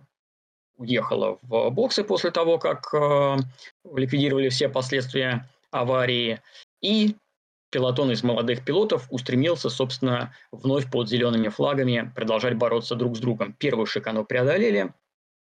уехала 0.80 1.38
в 1.42 1.70
боксы 1.70 2.02
после 2.02 2.30
того, 2.30 2.58
как 2.58 2.92
э, 2.94 3.36
ликвидировали 3.94 4.48
все 4.48 4.68
последствия 4.68 5.46
аварии. 5.70 6.40
И 6.80 7.16
пилотон 7.70 8.10
из 8.10 8.22
молодых 8.22 8.64
пилотов 8.64 9.06
устремился, 9.10 9.68
собственно, 9.68 10.34
вновь 10.50 10.90
под 10.90 11.08
зелеными 11.08 11.48
флагами 11.48 12.10
продолжать 12.16 12.54
бороться 12.54 12.96
друг 12.96 13.16
с 13.16 13.20
другом. 13.20 13.52
Первую 13.52 13.86
шикану 13.86 14.24
преодолели, 14.24 14.92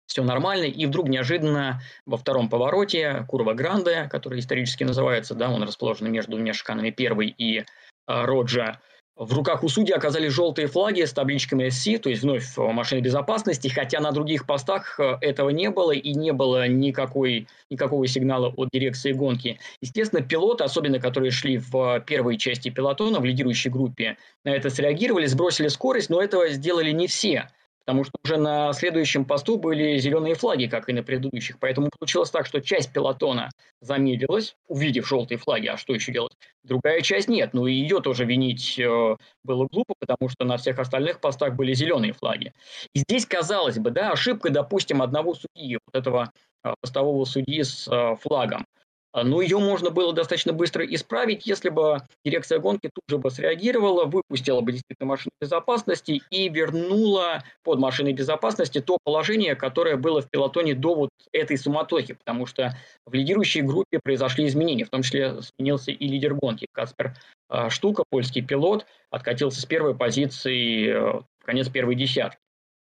все 0.05 0.23
нормально, 0.23 0.65
и 0.65 0.85
вдруг 0.85 1.07
неожиданно 1.07 1.81
во 2.05 2.17
втором 2.17 2.49
повороте 2.49 3.25
Курва 3.29 3.53
Гранде, 3.53 4.09
который 4.11 4.39
исторически 4.39 4.83
называется, 4.83 5.33
да, 5.33 5.49
он 5.49 5.63
расположен 5.63 6.11
между 6.11 6.33
двумя 6.33 6.53
шиканами 6.53 6.89
первый 6.89 7.29
и 7.29 7.59
э, 7.59 7.63
Роджа, 8.07 8.81
в 9.25 9.33
руках 9.33 9.63
у 9.63 9.69
судьи 9.69 9.93
оказались 9.93 10.33
желтые 10.33 10.67
флаги 10.67 11.03
с 11.03 11.13
табличками 11.13 11.67
SC, 11.67 11.99
то 11.99 12.09
есть 12.09 12.23
вновь 12.23 12.57
машины 12.57 13.01
безопасности, 13.01 13.67
хотя 13.67 13.99
на 13.99 14.11
других 14.11 14.47
постах 14.47 14.99
э, 14.99 15.17
этого 15.21 15.49
не 15.49 15.69
было 15.69 15.91
и 15.91 16.13
не 16.15 16.33
было 16.33 16.67
никакой, 16.67 17.47
никакого 17.69 18.07
сигнала 18.07 18.47
от 18.57 18.69
дирекции 18.71 19.11
гонки. 19.11 19.59
Естественно, 19.79 20.23
пилоты, 20.23 20.63
особенно 20.63 20.99
которые 20.99 21.29
шли 21.29 21.59
в 21.59 21.99
первой 22.07 22.37
части 22.37 22.69
пилотона, 22.69 23.19
в 23.19 23.25
лидирующей 23.25 23.69
группе, 23.69 24.17
на 24.43 24.49
это 24.49 24.71
среагировали, 24.71 25.27
сбросили 25.27 25.67
скорость, 25.67 26.09
но 26.09 26.19
этого 26.19 26.49
сделали 26.49 26.91
не 26.91 27.05
все– 27.05 27.47
потому 27.91 28.05
что 28.05 28.13
уже 28.23 28.37
на 28.37 28.71
следующем 28.71 29.25
посту 29.25 29.57
были 29.57 29.97
зеленые 29.97 30.33
флаги, 30.33 30.67
как 30.67 30.87
и 30.87 30.93
на 30.93 31.03
предыдущих. 31.03 31.59
Поэтому 31.59 31.89
получилось 31.89 32.29
так, 32.31 32.45
что 32.45 32.61
часть 32.61 32.93
пилотона 32.93 33.49
замедлилась, 33.81 34.55
увидев 34.69 35.09
желтые 35.09 35.37
флаги, 35.37 35.67
а 35.67 35.75
что 35.75 35.93
еще 35.93 36.13
делать? 36.13 36.31
Другая 36.63 37.01
часть 37.01 37.27
нет, 37.27 37.49
ну 37.51 37.67
и 37.67 37.73
ее 37.73 37.99
тоже 37.99 38.23
винить 38.23 38.79
э, 38.79 39.17
было 39.43 39.67
глупо, 39.69 39.93
потому 39.99 40.29
что 40.29 40.45
на 40.45 40.55
всех 40.55 40.79
остальных 40.79 41.19
постах 41.19 41.55
были 41.55 41.73
зеленые 41.73 42.13
флаги. 42.13 42.53
И 42.93 42.99
здесь, 42.99 43.25
казалось 43.25 43.77
бы, 43.77 43.91
да, 43.91 44.11
ошибка, 44.11 44.49
допустим, 44.51 45.01
одного 45.01 45.33
судьи, 45.33 45.77
вот 45.85 45.99
этого 45.99 46.31
э, 46.63 46.73
постового 46.79 47.25
судьи 47.25 47.61
с 47.61 47.89
э, 47.89 48.15
флагом. 48.21 48.65
А, 49.13 49.23
но 49.23 49.41
ее 49.41 49.59
можно 49.59 49.89
было 49.89 50.13
достаточно 50.13 50.53
быстро 50.53 50.85
исправить, 50.85 51.45
если 51.45 51.69
бы 51.69 51.99
дирекция 52.23 52.59
гонки 52.59 52.89
тут 52.93 53.03
же 53.09 53.17
бы 53.17 53.29
среагировала, 53.29 54.05
выпустила 54.05 54.61
бы 54.61 54.71
действительно 54.71 55.09
машину 55.09 55.31
безопасности 55.41 56.21
и 56.29 56.49
вернула 56.49 57.43
под 57.63 57.79
машиной 57.79 58.13
безопасности 58.13 58.79
то 58.79 58.97
положение, 59.03 59.55
которое 59.55 59.97
было 59.97 60.21
в 60.21 60.29
пилотоне 60.29 60.75
до 60.75 60.95
вот 60.95 61.09
этой 61.33 61.57
суматохи, 61.57 62.13
потому 62.13 62.45
что 62.45 62.77
в 63.05 63.13
лидирующей 63.13 63.61
группе 63.61 63.99
произошли 64.01 64.45
изменения, 64.45 64.85
в 64.85 64.89
том 64.89 65.01
числе 65.01 65.41
сменился 65.41 65.91
и 65.91 66.07
лидер 66.07 66.33
гонки. 66.33 66.67
Каспер 66.71 67.13
а, 67.49 67.69
Штука, 67.69 68.03
польский 68.09 68.41
пилот, 68.41 68.85
откатился 69.09 69.59
с 69.59 69.65
первой 69.65 69.93
позиции 69.93 70.87
э, 70.87 71.19
в 71.19 71.45
конец 71.45 71.67
первой 71.67 71.95
десятки. 71.95 72.39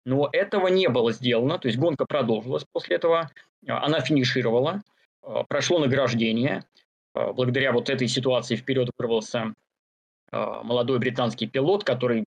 Но 0.05 0.29
этого 0.33 0.69
не 0.69 0.89
было 0.89 1.13
сделано, 1.13 1.59
то 1.59 1.69
есть 1.69 1.79
гонка 1.79 2.05
продолжилась 2.07 2.65
после 2.71 2.97
этого, 2.97 3.31
а, 3.67 3.85
она 3.85 4.01
финишировала, 4.01 4.83
прошло 5.49 5.79
награждение. 5.79 6.65
Э, 7.15 7.33
благодаря 7.33 7.73
вот 7.73 7.91
этой 7.91 8.09
ситуации 8.09 8.57
вперед 8.57 8.91
вырвался 8.99 9.55
э, 10.33 10.37
молодой 10.63 10.99
британский 10.99 11.47
пилот, 11.47 11.85
который 11.85 12.25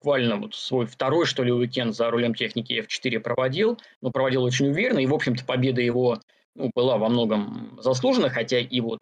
буквально 0.00 0.36
вот 0.36 0.54
свой 0.54 0.86
второй, 0.86 1.26
что 1.26 1.44
ли, 1.44 1.52
уикенд 1.52 1.94
за 1.94 2.10
рулем 2.10 2.34
техники 2.34 2.84
F4 2.86 3.20
проводил, 3.20 3.78
но 4.00 4.10
проводил 4.10 4.42
очень 4.42 4.68
уверенно, 4.68 4.98
и, 4.98 5.06
в 5.06 5.14
общем-то, 5.14 5.44
победа 5.44 5.80
его 5.80 6.18
ну, 6.54 6.70
была 6.74 6.98
во 6.98 7.08
многом 7.08 7.78
заслужена, 7.80 8.28
хотя 8.28 8.58
и 8.58 8.80
вот 8.80 9.00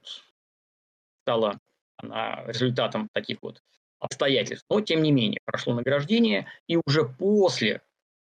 стала 1.23 1.59
она 1.97 2.45
результатом 2.47 3.09
таких 3.13 3.39
вот 3.43 3.63
обстоятельств. 3.99 4.67
Но, 4.71 4.81
тем 4.81 5.03
не 5.03 5.13
менее, 5.13 5.41
прошло 5.45 5.75
награждение, 5.75 6.47
и 6.67 6.79
уже 6.87 7.05
после 7.05 7.83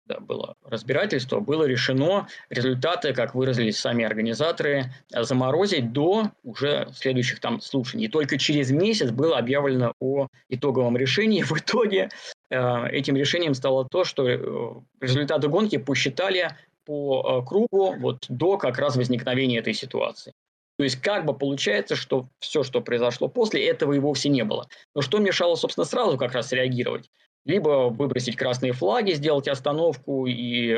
да, 0.06 0.20
было 0.20 0.56
разбирательство, 0.64 1.40
было 1.40 1.64
решено 1.64 2.28
результаты, 2.50 3.14
как 3.14 3.34
выразились 3.34 3.78
сами 3.78 4.04
организаторы, 4.04 4.92
заморозить 5.10 5.92
до 5.92 6.30
уже 6.42 6.88
следующих 6.94 7.40
там 7.40 7.60
слушаний. 7.60 8.06
И 8.06 8.08
только 8.08 8.36
через 8.36 8.70
месяц 8.70 9.10
было 9.10 9.38
объявлено 9.38 9.94
о 10.00 10.28
итоговом 10.48 10.96
решении. 10.96 11.42
В 11.42 11.52
итоге 11.52 12.10
э, 12.50 12.88
этим 12.88 13.16
решением 13.16 13.54
стало 13.54 13.88
то, 13.88 14.04
что 14.04 14.28
э, 14.28 14.74
результаты 15.00 15.48
гонки 15.48 15.78
посчитали 15.78 16.54
по 16.84 17.40
э, 17.42 17.48
кругу 17.48 17.94
вот 17.98 18.26
до 18.28 18.58
как 18.58 18.78
раз 18.78 18.96
возникновения 18.96 19.58
этой 19.58 19.74
ситуации. 19.74 20.32
То 20.76 20.84
есть 20.84 21.00
как 21.00 21.24
бы 21.24 21.34
получается, 21.34 21.94
что 21.94 22.28
все, 22.40 22.62
что 22.62 22.80
произошло 22.80 23.28
после, 23.28 23.64
этого 23.66 23.92
и 23.92 24.00
вовсе 24.00 24.28
не 24.28 24.44
было. 24.44 24.68
Но 24.94 25.02
что 25.02 25.18
мешало, 25.18 25.54
собственно, 25.54 25.84
сразу 25.84 26.18
как 26.18 26.32
раз 26.32 26.52
реагировать? 26.52 27.10
Либо 27.44 27.88
выбросить 27.90 28.36
красные 28.36 28.72
флаги, 28.72 29.12
сделать 29.12 29.48
остановку 29.48 30.26
и 30.26 30.76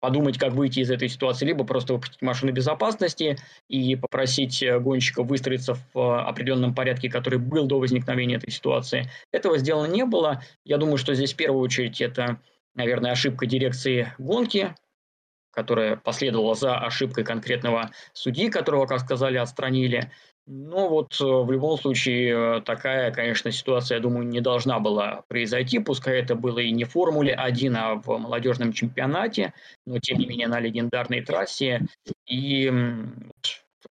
подумать, 0.00 0.36
как 0.36 0.52
выйти 0.52 0.80
из 0.80 0.90
этой 0.90 1.08
ситуации, 1.08 1.46
либо 1.46 1.64
просто 1.64 1.94
выпустить 1.94 2.22
машину 2.22 2.52
безопасности 2.52 3.38
и 3.68 3.94
попросить 3.94 4.62
гонщиков 4.80 5.28
выстроиться 5.28 5.76
в 5.94 6.26
определенном 6.26 6.74
порядке, 6.74 7.08
который 7.08 7.38
был 7.38 7.66
до 7.66 7.78
возникновения 7.78 8.34
этой 8.34 8.50
ситуации. 8.50 9.08
Этого 9.30 9.58
сделано 9.58 9.86
не 9.86 10.04
было. 10.04 10.42
Я 10.64 10.78
думаю, 10.78 10.98
что 10.98 11.14
здесь 11.14 11.32
в 11.32 11.36
первую 11.36 11.62
очередь 11.62 12.00
это, 12.00 12.40
наверное, 12.74 13.12
ошибка 13.12 13.46
дирекции 13.46 14.12
гонки, 14.18 14.74
которая 15.52 15.94
последовала 15.96 16.56
за 16.56 16.78
ошибкой 16.78 17.22
конкретного 17.22 17.92
судьи, 18.12 18.48
которого, 18.50 18.86
как 18.86 19.00
сказали, 19.00 19.36
отстранили. 19.36 20.10
Ну 20.46 20.88
вот 20.88 21.20
э, 21.20 21.24
в 21.24 21.52
любом 21.52 21.78
случае 21.78 22.58
э, 22.58 22.60
такая, 22.62 23.12
конечно, 23.12 23.52
ситуация, 23.52 23.96
я 23.96 24.02
думаю, 24.02 24.26
не 24.26 24.40
должна 24.40 24.80
была 24.80 25.22
произойти, 25.28 25.78
пускай 25.78 26.18
это 26.18 26.34
было 26.34 26.58
и 26.58 26.72
не 26.72 26.84
в 26.84 26.90
Формуле 26.90 27.32
1, 27.32 27.76
а 27.76 27.94
в 27.94 28.18
молодежном 28.18 28.72
чемпионате, 28.72 29.54
но 29.86 29.98
тем 30.00 30.18
не 30.18 30.26
менее 30.26 30.48
на 30.48 30.58
легендарной 30.58 31.20
трассе. 31.20 31.86
И 32.26 32.72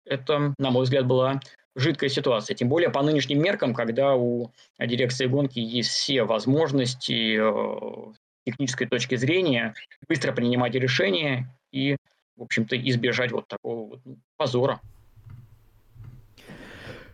это, 0.05 0.55
на 0.59 0.71
мой 0.71 0.85
взгляд, 0.85 1.07
была 1.07 1.41
жидкая 1.77 2.11
ситуация. 2.11 2.57
Тем 2.57 2.69
более 2.69 2.91
по 2.91 3.03
нынешним 3.03 3.41
меркам, 3.41 3.73
когда 3.73 4.17
у 4.17 4.51
дирекции 4.79 5.27
гонки 5.27 5.61
есть 5.61 5.91
все 5.91 6.25
возможности 6.25 7.39
э, 7.39 8.13
технической 8.45 8.89
точки 8.89 9.15
зрения 9.15 9.75
быстро 10.09 10.33
принимать 10.33 10.75
решения 10.75 11.57
и, 11.71 11.97
в 12.37 12.43
общем-то, 12.43 12.77
избежать 12.77 13.31
вот 13.31 13.47
такого 13.47 13.91
вот 13.91 14.01
позора. 14.37 14.81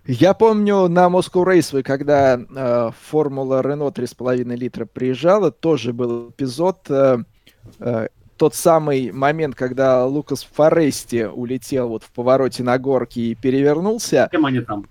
Я 0.07 0.35
помню 0.35 0.89
на 0.89 1.09
Moscow 1.09 1.45
Raceway, 1.45 1.83
когда 1.83 2.39
э, 2.39 2.91
формула 3.09 3.61
Renault 3.61 3.95
3,5 3.95 4.55
литра 4.55 4.85
приезжала, 4.85 5.51
тоже 5.51 5.93
был 5.93 6.31
эпизод, 6.31 6.78
э, 6.89 7.19
э, 7.81 8.09
тот 8.37 8.55
самый 8.55 9.11
момент, 9.11 9.57
когда 9.57 10.05
Лукас 10.07 10.45
Форести 10.45 11.24
улетел 11.24 11.89
вот 11.89 12.05
в 12.05 12.12
повороте 12.12 12.62
на 12.62 12.78
горке 12.78 13.20
и 13.20 13.35
перевернулся. 13.35 14.27
С 14.28 14.31
кем 14.31 14.47
они 14.47 14.61
там? 14.61 14.87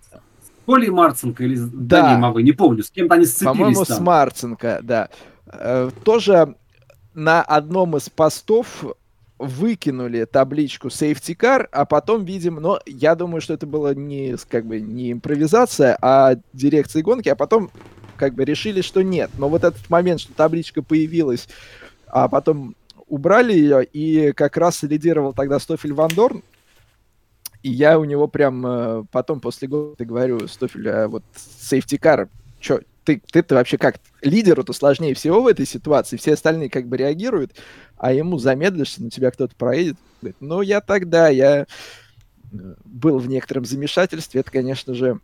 Коли 0.65 0.89
Марценко 0.89 1.43
или 1.43 1.57
да. 1.57 2.01
да 2.01 2.15
не 2.15 2.19
могу, 2.19 2.39
не 2.39 2.51
помню, 2.51 2.83
с 2.83 2.89
кем-то 2.89 3.15
они 3.15 3.25
сцепились 3.25 3.57
По-моему, 3.57 3.85
там. 3.85 3.97
с 3.97 3.99
Марценко, 3.99 4.79
да. 4.83 5.09
Э, 5.45 5.91
тоже 6.03 6.55
на 7.13 7.41
одном 7.41 7.95
из 7.95 8.09
постов 8.09 8.83
выкинули 9.37 10.25
табличку 10.25 10.87
safety 10.87 11.35
car, 11.35 11.67
а 11.71 11.85
потом, 11.85 12.23
видим, 12.23 12.55
но 12.55 12.79
я 12.85 13.15
думаю, 13.15 13.41
что 13.41 13.53
это 13.53 13.65
было 13.65 13.93
не, 13.93 14.35
как 14.49 14.65
бы, 14.65 14.79
не 14.79 15.11
импровизация, 15.11 15.97
а 16.01 16.35
дирекция 16.53 17.03
гонки, 17.03 17.29
а 17.29 17.35
потом 17.35 17.69
как 18.15 18.33
бы 18.33 18.45
решили, 18.45 18.81
что 18.81 19.01
нет. 19.01 19.29
Но 19.37 19.49
вот 19.49 19.63
этот 19.63 19.89
момент, 19.89 20.21
что 20.21 20.33
табличка 20.33 20.81
появилась, 20.81 21.49
а 22.07 22.29
потом 22.29 22.75
убрали 23.07 23.53
ее, 23.53 23.83
и 23.83 24.31
как 24.31 24.57
раз 24.57 24.83
лидировал 24.83 25.33
тогда 25.33 25.59
Стофель 25.59 25.93
Ван 25.93 26.11
Дорн, 26.15 26.41
и 27.61 27.69
я 27.71 27.99
у 27.99 28.03
него 28.03 28.27
прям 28.27 28.65
э, 28.65 29.03
потом 29.11 29.39
после 29.39 29.67
года 29.67 30.05
говорю, 30.05 30.47
Стофель, 30.47 30.89
а 30.89 31.07
вот 31.07 31.23
safety 31.35 31.99
car, 31.99 32.29
чё, 32.59 32.79
ты, 33.05 33.21
ты-то 33.31 33.55
вообще 33.55 33.77
как? 33.77 33.99
Лидеру-то 34.21 34.73
сложнее 34.73 35.13
всего 35.13 35.41
в 35.41 35.47
этой 35.47 35.65
ситуации, 35.65 36.17
все 36.17 36.33
остальные 36.33 36.69
как 36.69 36.87
бы 36.87 36.97
реагируют, 36.97 37.53
а 37.97 38.11
ему 38.11 38.37
замедлишься, 38.39 39.03
на 39.03 39.09
тебя 39.09 39.31
кто-то 39.31 39.55
проедет. 39.55 39.97
Говорит, 40.21 40.37
ну, 40.39 40.61
я 40.61 40.81
тогда, 40.81 41.29
я 41.29 41.61
э, 41.61 41.65
был 42.83 43.19
в 43.19 43.27
некотором 43.27 43.65
замешательстве, 43.65 44.41
это, 44.41 44.51
конечно 44.51 44.93
же, 44.93 45.19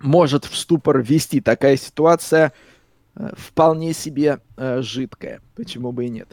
может 0.00 0.44
в 0.44 0.56
ступор 0.56 1.02
ввести. 1.02 1.40
Такая 1.40 1.76
ситуация 1.76 2.52
э, 3.14 3.30
вполне 3.36 3.92
себе 3.92 4.40
э, 4.56 4.80
жидкая. 4.82 5.40
Почему 5.54 5.92
бы 5.92 6.06
и 6.06 6.08
нет? 6.08 6.28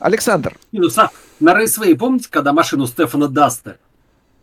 Александр. 0.00 0.56
Ну, 0.72 0.88
на 1.40 1.54
Raceway, 1.54 1.96
помните, 1.96 2.28
когда 2.30 2.52
машину 2.52 2.86
Стефана 2.86 3.28
Даста 3.28 3.78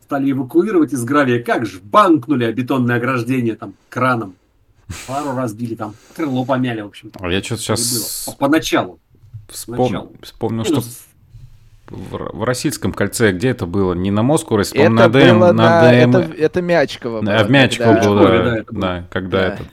стали 0.03 0.31
эвакуировать 0.31 0.93
из 0.93 1.03
гравия, 1.03 1.41
как 1.41 1.65
же 1.65 1.79
банкнули 1.81 2.51
бетонное 2.51 2.97
ограждение 2.97 3.55
там 3.55 3.73
краном. 3.89 4.35
Пару 5.07 5.35
разбили 5.35 5.75
там, 5.75 5.95
крыло 6.15 6.45
помяли, 6.45 6.81
в 6.81 6.87
общем. 6.87 7.11
А 7.19 7.29
я 7.29 7.41
что-то 7.41 7.61
сейчас... 7.61 8.35
Поначалу. 8.39 8.99
Вспом... 9.49 10.11
Вспомнил, 10.21 10.65
что 10.65 10.81
в, 11.87 12.37
в 12.37 12.43
Российском 12.43 12.93
кольце, 12.93 13.31
где 13.31 13.49
это 13.49 13.65
было? 13.65 13.93
Не 13.93 14.11
на 14.11 14.23
Moscow 14.23 14.57
Raceway, 14.57 14.79
это 14.79 14.89
на 14.89 15.07
ADM, 15.07 15.39
на, 15.39 15.53
на 15.53 15.81
ADM. 15.81 16.15
Это, 16.15 16.33
это 16.33 16.61
Мячково 16.61 17.21
было. 17.21 17.39
А, 17.39 17.43
в 17.43 17.51
Мячково 17.51 17.93
когда... 17.93 18.09
было, 18.09 18.21
да, 18.21 18.43
да, 18.43 18.57
это 18.57 18.75
да, 18.75 19.07
когда 19.11 19.37
да. 19.37 19.47
это 19.47 19.63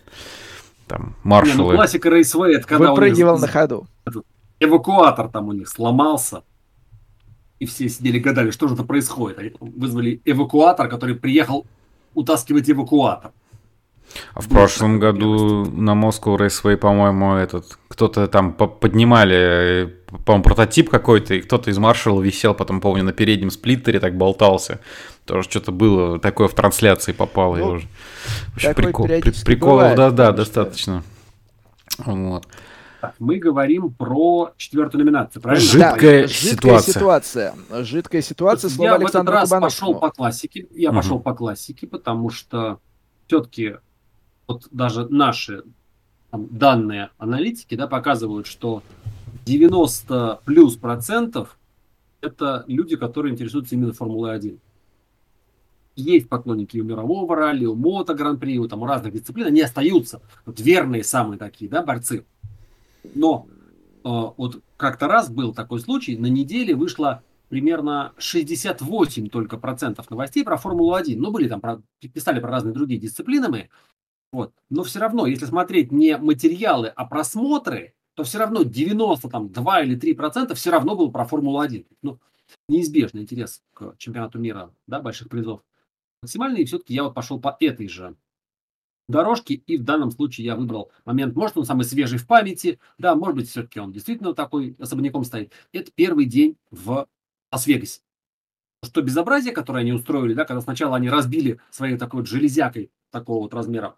там 0.89 1.17
маршалы. 1.23 1.57
Не, 1.57 1.71
ну, 1.71 1.77
классика 1.77 2.11
Рейсвей, 2.11 2.57
это 2.57 2.67
когда 2.67 2.91
Выпрыгивал 2.91 3.35
них... 3.35 3.43
на 3.43 3.49
ходу. 3.49 3.87
Эвакуатор 4.61 5.29
там 5.29 5.49
у 5.49 5.53
них 5.53 5.69
сломался. 5.69 6.43
И 7.59 7.67
все 7.67 7.89
сидели 7.89 8.19
гадали, 8.19 8.51
что 8.51 8.69
же 8.69 8.75
это 8.75 8.83
происходит. 8.83 9.39
Они 9.39 9.53
вызвали 9.61 10.21
эвакуатор, 10.25 10.89
который 10.89 11.15
приехал 11.15 11.65
утаскивать 12.15 12.69
эвакуатор. 12.69 13.33
А 14.35 14.41
в 14.41 14.49
прошлом 14.49 14.99
году 14.99 15.65
на 15.65 15.93
Moscow 15.93 16.37
Raceway, 16.37 16.77
по-моему, 16.77 17.35
этот 17.35 17.79
кто-то 17.89 18.27
там 18.27 18.53
поднимали, 18.55 19.95
по-моему, 20.25 20.45
прототип 20.45 20.91
какой-то, 20.91 21.35
и 21.35 21.41
кто-то 21.41 21.71
из 21.71 21.79
маршала 21.79 22.21
висел, 22.21 22.55
потом, 22.55 22.81
помню, 22.81 23.05
на 23.05 23.13
переднем 23.13 23.51
сплиттере 23.51 24.01
так 24.01 24.17
болтался. 24.17 24.81
Тоже 25.27 25.49
что-то 25.49 25.73
было 25.73 26.19
такое 26.19 26.49
в 26.49 26.55
трансляции 26.55 27.13
попало. 27.13 27.57
Ну, 27.57 27.67
уже. 27.73 27.89
Вообще 28.53 28.75
прикол, 28.75 29.07
при, 29.07 29.45
приколов, 29.45 29.95
да, 29.95 30.11
да, 30.11 30.33
достаточно. 30.33 31.03
Вот. 31.99 32.47
Мы 33.19 33.39
говорим 33.39 33.91
про 33.91 34.53
четвертую 34.57 35.05
номинацию, 35.05 35.43
правильно? 35.43 35.67
Жидкая, 35.67 36.23
да, 36.23 36.29
ситуация. 36.29 36.93
ситуация. 36.93 37.55
Жидкая 37.71 38.23
ситуация. 38.23 38.71
Слово 38.71 38.89
я 38.89 38.95
Александра 38.95 39.33
в 39.33 39.45
этот 39.45 39.53
раз 39.53 39.61
пошел 39.61 39.95
по 39.95 40.11
классике. 40.11 40.67
Я 40.71 40.91
угу. 40.91 40.99
пошел 40.99 41.21
по 41.21 41.35
классике, 41.35 41.87
потому 41.87 42.31
что 42.31 42.79
все-таки 43.27 43.77
вот 44.53 44.69
даже 44.71 45.09
наши 45.09 45.65
там, 46.31 46.49
данные 46.51 47.11
аналитики 47.19 47.75
да, 47.75 47.87
показывают, 47.87 48.47
что 48.47 48.83
90 49.45 50.41
плюс 50.45 50.77
процентов 50.77 51.59
это 52.21 52.65
люди, 52.69 52.97
которые 52.97 53.33
интересуются 53.33 53.75
именно 53.75 53.93
Формулой-1. 53.93 54.59
Есть 55.97 56.29
поклонники 56.29 56.79
у 56.79 56.85
мирового 56.85 57.37
ралли, 57.37 57.67
у 57.67 57.75
мото 57.75 58.15
гран-при, 58.15 58.59
у, 58.59 58.69
там, 58.69 58.83
у 58.83 58.87
разных 58.87 59.13
дисциплин, 59.13 59.49
они 59.49 59.61
остаются 59.61 60.23
вот 60.47 60.59
верные 60.61 61.05
самые 61.05 61.39
такие, 61.39 61.71
да, 61.71 61.83
борцы. 61.83 62.25
Но 63.15 63.47
э, 64.05 64.09
вот 64.09 64.63
как-то 64.77 65.09
раз 65.09 65.29
был 65.29 65.53
такой 65.53 65.81
случай, 65.81 66.17
на 66.17 66.27
неделе 66.27 66.75
вышло 66.75 67.23
примерно 67.51 68.15
68 68.17 69.29
только 69.29 69.59
процентов 69.59 70.09
новостей 70.09 70.43
про 70.45 70.57
Формулу-1. 70.57 71.17
Ну, 71.19 71.31
были 71.31 71.49
там, 71.49 71.61
про, 71.61 71.83
писали 72.01 72.41
про 72.41 72.51
разные 72.51 72.73
другие 72.73 72.99
дисциплины 72.99 73.49
мы, 73.49 73.69
вот. 74.33 74.55
Но 74.71 74.83
все 74.83 74.99
равно, 74.99 75.27
если 75.27 75.45
смотреть 75.45 75.93
не 75.93 76.17
материалы, 76.17 76.89
а 76.89 77.05
просмотры, 77.05 77.95
то 78.15 78.25
все 78.25 78.39
равно 78.39 78.63
90, 78.63 79.29
там, 79.29 79.53
2 79.53 79.83
или 79.83 79.95
3 79.95 80.15
процента 80.15 80.55
все 80.55 80.71
равно 80.71 80.97
был 80.97 81.13
про 81.13 81.25
Формулу-1. 81.27 81.87
Ну, 82.03 82.19
неизбежный 82.69 83.23
интерес 83.23 83.63
к 83.75 83.95
чемпионату 83.99 84.39
мира, 84.39 84.75
да, 84.87 85.01
больших 85.01 85.29
призов. 85.29 85.63
Максимальный, 86.23 86.63
и 86.63 86.65
все-таки 86.65 86.95
я 86.95 87.05
вот 87.05 87.15
пошел 87.15 87.41
по 87.41 87.57
этой 87.61 87.89
же 87.89 88.17
дорожке, 89.09 89.55
и 89.55 89.77
в 89.77 89.85
данном 89.85 90.11
случае 90.11 90.47
я 90.47 90.57
выбрал 90.57 90.91
момент, 91.05 91.35
может, 91.35 91.59
он 91.59 91.65
самый 91.67 91.85
свежий 91.85 92.19
в 92.19 92.27
памяти, 92.27 92.79
да, 92.99 93.15
может 93.15 93.37
быть, 93.37 93.51
все-таки 93.51 93.81
он 93.81 93.93
действительно 93.93 94.33
такой 94.33 94.77
особняком 94.79 95.25
стоит. 95.25 95.53
Это 95.73 95.91
первый 95.95 96.25
день 96.25 96.57
в 96.71 97.07
Лас-Вегасе. 97.51 98.01
Что 98.85 99.03
безобразие, 99.03 99.53
которое 99.53 99.81
они 99.81 99.93
устроили, 99.93 100.35
да, 100.35 100.45
когда 100.45 100.61
сначала 100.61 100.97
они 100.97 101.11
разбили 101.11 101.61
своей 101.71 101.99
такой 101.99 102.21
вот 102.21 102.29
железякой 102.29 102.91
такого 103.11 103.43
вот 103.43 103.55
размера 103.55 103.97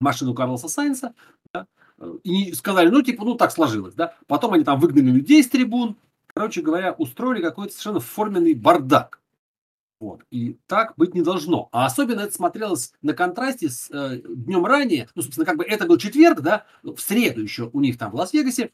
машину 0.00 0.34
Карлоса 0.34 0.68
Сайнса, 0.68 1.14
да, 1.52 1.66
и 2.22 2.52
сказали, 2.52 2.88
ну, 2.88 3.02
типа, 3.02 3.24
ну, 3.24 3.34
так 3.34 3.52
сложилось, 3.52 3.94
да. 3.94 4.14
Потом 4.26 4.52
они 4.52 4.64
там 4.64 4.78
выгнали 4.78 5.10
людей 5.10 5.42
с 5.42 5.48
трибун, 5.48 5.96
короче 6.26 6.60
говоря, 6.62 6.92
устроили 6.92 7.42
какой-то 7.42 7.72
совершенно 7.72 8.00
форменный 8.00 8.54
бардак. 8.54 9.20
Вот. 9.98 10.22
И 10.30 10.58
так 10.66 10.92
быть 10.96 11.14
не 11.14 11.22
должно. 11.22 11.68
А 11.72 11.86
особенно 11.86 12.20
это 12.20 12.34
смотрелось 12.34 12.92
на 13.00 13.14
контрасте 13.14 13.70
с 13.70 13.90
э, 13.90 14.20
днем 14.28 14.66
ранее. 14.66 15.08
Ну, 15.14 15.22
собственно, 15.22 15.46
как 15.46 15.56
бы 15.56 15.64
это 15.64 15.86
был 15.86 15.96
четверг, 15.96 16.40
да, 16.42 16.66
в 16.82 16.98
среду 16.98 17.40
еще 17.40 17.70
у 17.72 17.80
них 17.80 17.96
там 17.96 18.10
в 18.10 18.14
Лас-Вегасе. 18.16 18.72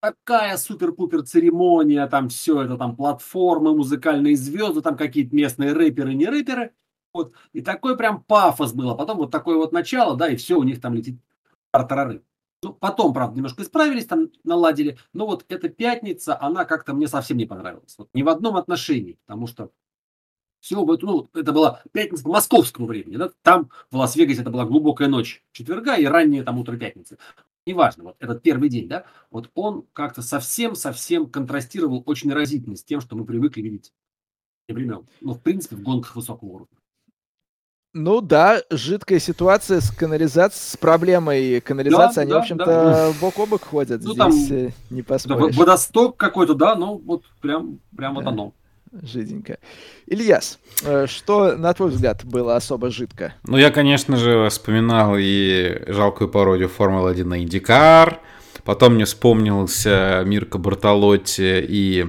Такая 0.00 0.56
супер-пупер 0.56 1.22
церемония, 1.22 2.06
там 2.06 2.28
все 2.28 2.62
это, 2.62 2.76
там 2.76 2.94
платформы, 2.94 3.74
музыкальные 3.74 4.36
звезды, 4.36 4.82
там 4.82 4.96
какие-то 4.96 5.34
местные 5.34 5.72
рэперы, 5.72 6.14
не 6.14 6.26
рэперы. 6.26 6.72
Вот. 7.16 7.32
И 7.54 7.62
такой 7.62 7.96
прям 7.96 8.22
пафос 8.22 8.74
был. 8.74 8.90
А 8.90 8.94
потом 8.94 9.16
вот 9.16 9.30
такое 9.30 9.56
вот 9.56 9.72
начало, 9.72 10.16
да, 10.16 10.28
и 10.28 10.36
все, 10.36 10.58
у 10.58 10.62
них 10.62 10.80
там 10.80 10.94
летит 10.94 11.18
тартарары. 11.70 12.22
Ну, 12.62 12.74
потом, 12.74 13.14
правда, 13.14 13.36
немножко 13.36 13.62
исправились, 13.62 14.06
там 14.06 14.30
наладили. 14.44 14.98
Но 15.14 15.26
вот 15.26 15.44
эта 15.48 15.68
пятница, 15.70 16.40
она 16.40 16.64
как-то 16.66 16.94
мне 16.94 17.08
совсем 17.08 17.38
не 17.38 17.46
понравилась. 17.46 17.94
Вот 17.96 18.08
ни 18.12 18.22
в 18.22 18.28
одном 18.28 18.56
отношении. 18.56 19.18
Потому 19.26 19.46
что 19.46 19.70
все, 20.60 20.84
ну, 20.84 21.30
это 21.32 21.52
была 21.52 21.82
пятница 21.92 22.24
по 22.24 22.30
московскому 22.30 22.86
времени. 22.86 23.16
Да? 23.16 23.30
Там 23.42 23.70
в 23.90 23.96
Лас-Вегасе 23.96 24.42
это 24.42 24.50
была 24.50 24.66
глубокая 24.66 25.08
ночь 25.08 25.42
четверга 25.52 25.96
и 25.96 26.04
раннее 26.04 26.42
там 26.42 26.58
утро 26.58 26.76
пятницы. 26.76 27.16
Неважно, 27.66 28.04
вот 28.04 28.16
этот 28.20 28.42
первый 28.42 28.68
день, 28.68 28.88
да, 28.88 29.06
вот 29.30 29.50
он 29.54 29.86
как-то 29.92 30.22
совсем-совсем 30.22 31.28
контрастировал 31.28 32.02
очень 32.06 32.32
разительно 32.32 32.76
с 32.76 32.84
тем, 32.84 33.00
что 33.00 33.16
мы 33.16 33.24
привыкли 33.24 33.60
видеть 33.60 33.92
времен. 34.68 35.06
Ну, 35.20 35.34
в 35.34 35.42
принципе, 35.42 35.76
в 35.76 35.82
гонках 35.82 36.16
высокого 36.16 36.48
уровня. 36.48 36.76
Ну 37.98 38.20
да, 38.20 38.60
жидкая 38.68 39.18
ситуация 39.18 39.80
с 39.80 39.90
канализацией, 39.90 40.72
с 40.72 40.76
проблемой 40.76 41.62
канализации, 41.62 42.16
да, 42.16 42.22
они, 42.22 42.30
да, 42.30 42.36
в 42.36 42.40
общем-то, 42.40 42.64
да. 42.66 43.12
бок 43.22 43.38
о 43.38 43.46
бок 43.46 43.64
ходят. 43.64 44.02
Ну, 44.02 44.12
Здесь 44.12 44.18
там, 44.18 44.56
э, 44.58 44.70
не 44.90 45.00
поспоришь. 45.00 45.54
Да, 45.54 45.60
водосток 45.60 46.14
какой-то, 46.18 46.52
да, 46.52 46.74
ну 46.74 47.00
вот 47.06 47.22
прям, 47.40 47.78
прям 47.96 48.14
да. 48.14 48.20
вот 48.20 48.26
оно. 48.28 48.52
Жиденько. 49.02 49.58
Ильяс, 50.06 50.58
э, 50.84 51.06
что, 51.06 51.56
на 51.56 51.72
твой 51.72 51.88
взгляд, 51.88 52.22
было 52.22 52.56
особо 52.56 52.90
жидко? 52.90 53.32
Ну, 53.44 53.56
я, 53.56 53.70
конечно 53.70 54.18
же, 54.18 54.46
вспоминал 54.50 55.14
и 55.16 55.82
жалкую 55.86 56.28
пародию 56.28 56.68
Формулы-1 56.68 57.24
на 57.24 57.42
Индикар, 57.42 58.20
потом 58.64 58.96
мне 58.96 59.06
вспомнился 59.06 60.22
Мирко 60.26 60.58
Бартолотти 60.58 61.64
и 61.66 62.06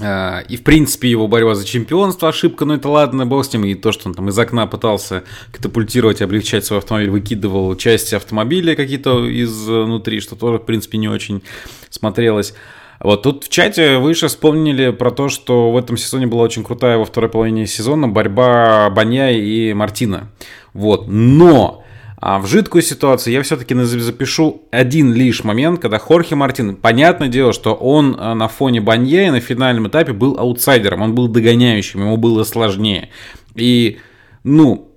и, 0.00 0.56
в 0.56 0.62
принципе, 0.64 1.08
его 1.08 1.28
борьба 1.28 1.54
за 1.54 1.64
чемпионство 1.64 2.28
ошибка, 2.28 2.64
но 2.64 2.74
это 2.74 2.88
ладно, 2.88 3.26
бог 3.26 3.44
с 3.44 3.52
ним. 3.52 3.64
И 3.64 3.74
то, 3.74 3.92
что 3.92 4.08
он 4.08 4.14
там 4.14 4.28
из 4.28 4.38
окна 4.38 4.66
пытался 4.66 5.24
катапультировать, 5.52 6.22
облегчать 6.22 6.64
свой 6.64 6.80
автомобиль, 6.80 7.10
выкидывал 7.10 7.76
части 7.76 8.14
автомобиля 8.14 8.74
какие-то 8.74 9.26
изнутри, 9.42 10.20
что 10.20 10.36
тоже, 10.36 10.58
в 10.58 10.64
принципе, 10.64 10.98
не 10.98 11.08
очень 11.08 11.42
смотрелось. 11.90 12.54
Вот 13.00 13.22
тут 13.22 13.44
в 13.44 13.48
чате 13.50 13.98
выше 13.98 14.28
вспомнили 14.28 14.90
про 14.90 15.10
то, 15.10 15.28
что 15.28 15.70
в 15.70 15.76
этом 15.76 15.96
сезоне 15.96 16.26
была 16.26 16.42
очень 16.42 16.64
крутая 16.64 16.96
во 16.96 17.04
второй 17.04 17.30
половине 17.30 17.66
сезона 17.66 18.08
борьба 18.08 18.88
Банья 18.90 19.30
и 19.30 19.72
Мартина. 19.74 20.30
Вот. 20.72 21.06
Но 21.06 21.83
а 22.26 22.38
в 22.38 22.46
жидкую 22.46 22.80
ситуацию 22.80 23.34
я 23.34 23.42
все-таки 23.42 23.74
запишу 23.74 24.62
один 24.70 25.12
лишь 25.12 25.44
момент, 25.44 25.78
когда 25.78 25.98
Хорхе 25.98 26.36
Мартин, 26.36 26.74
понятное 26.74 27.28
дело, 27.28 27.52
что 27.52 27.74
он 27.74 28.14
э, 28.18 28.32
на 28.32 28.48
фоне 28.48 28.80
Банье 28.80 29.30
на 29.30 29.40
финальном 29.40 29.88
этапе 29.88 30.14
был 30.14 30.38
аутсайдером, 30.38 31.02
он 31.02 31.14
был 31.14 31.28
догоняющим, 31.28 32.00
ему 32.00 32.16
было 32.16 32.44
сложнее. 32.44 33.10
И, 33.54 33.98
ну, 34.42 34.88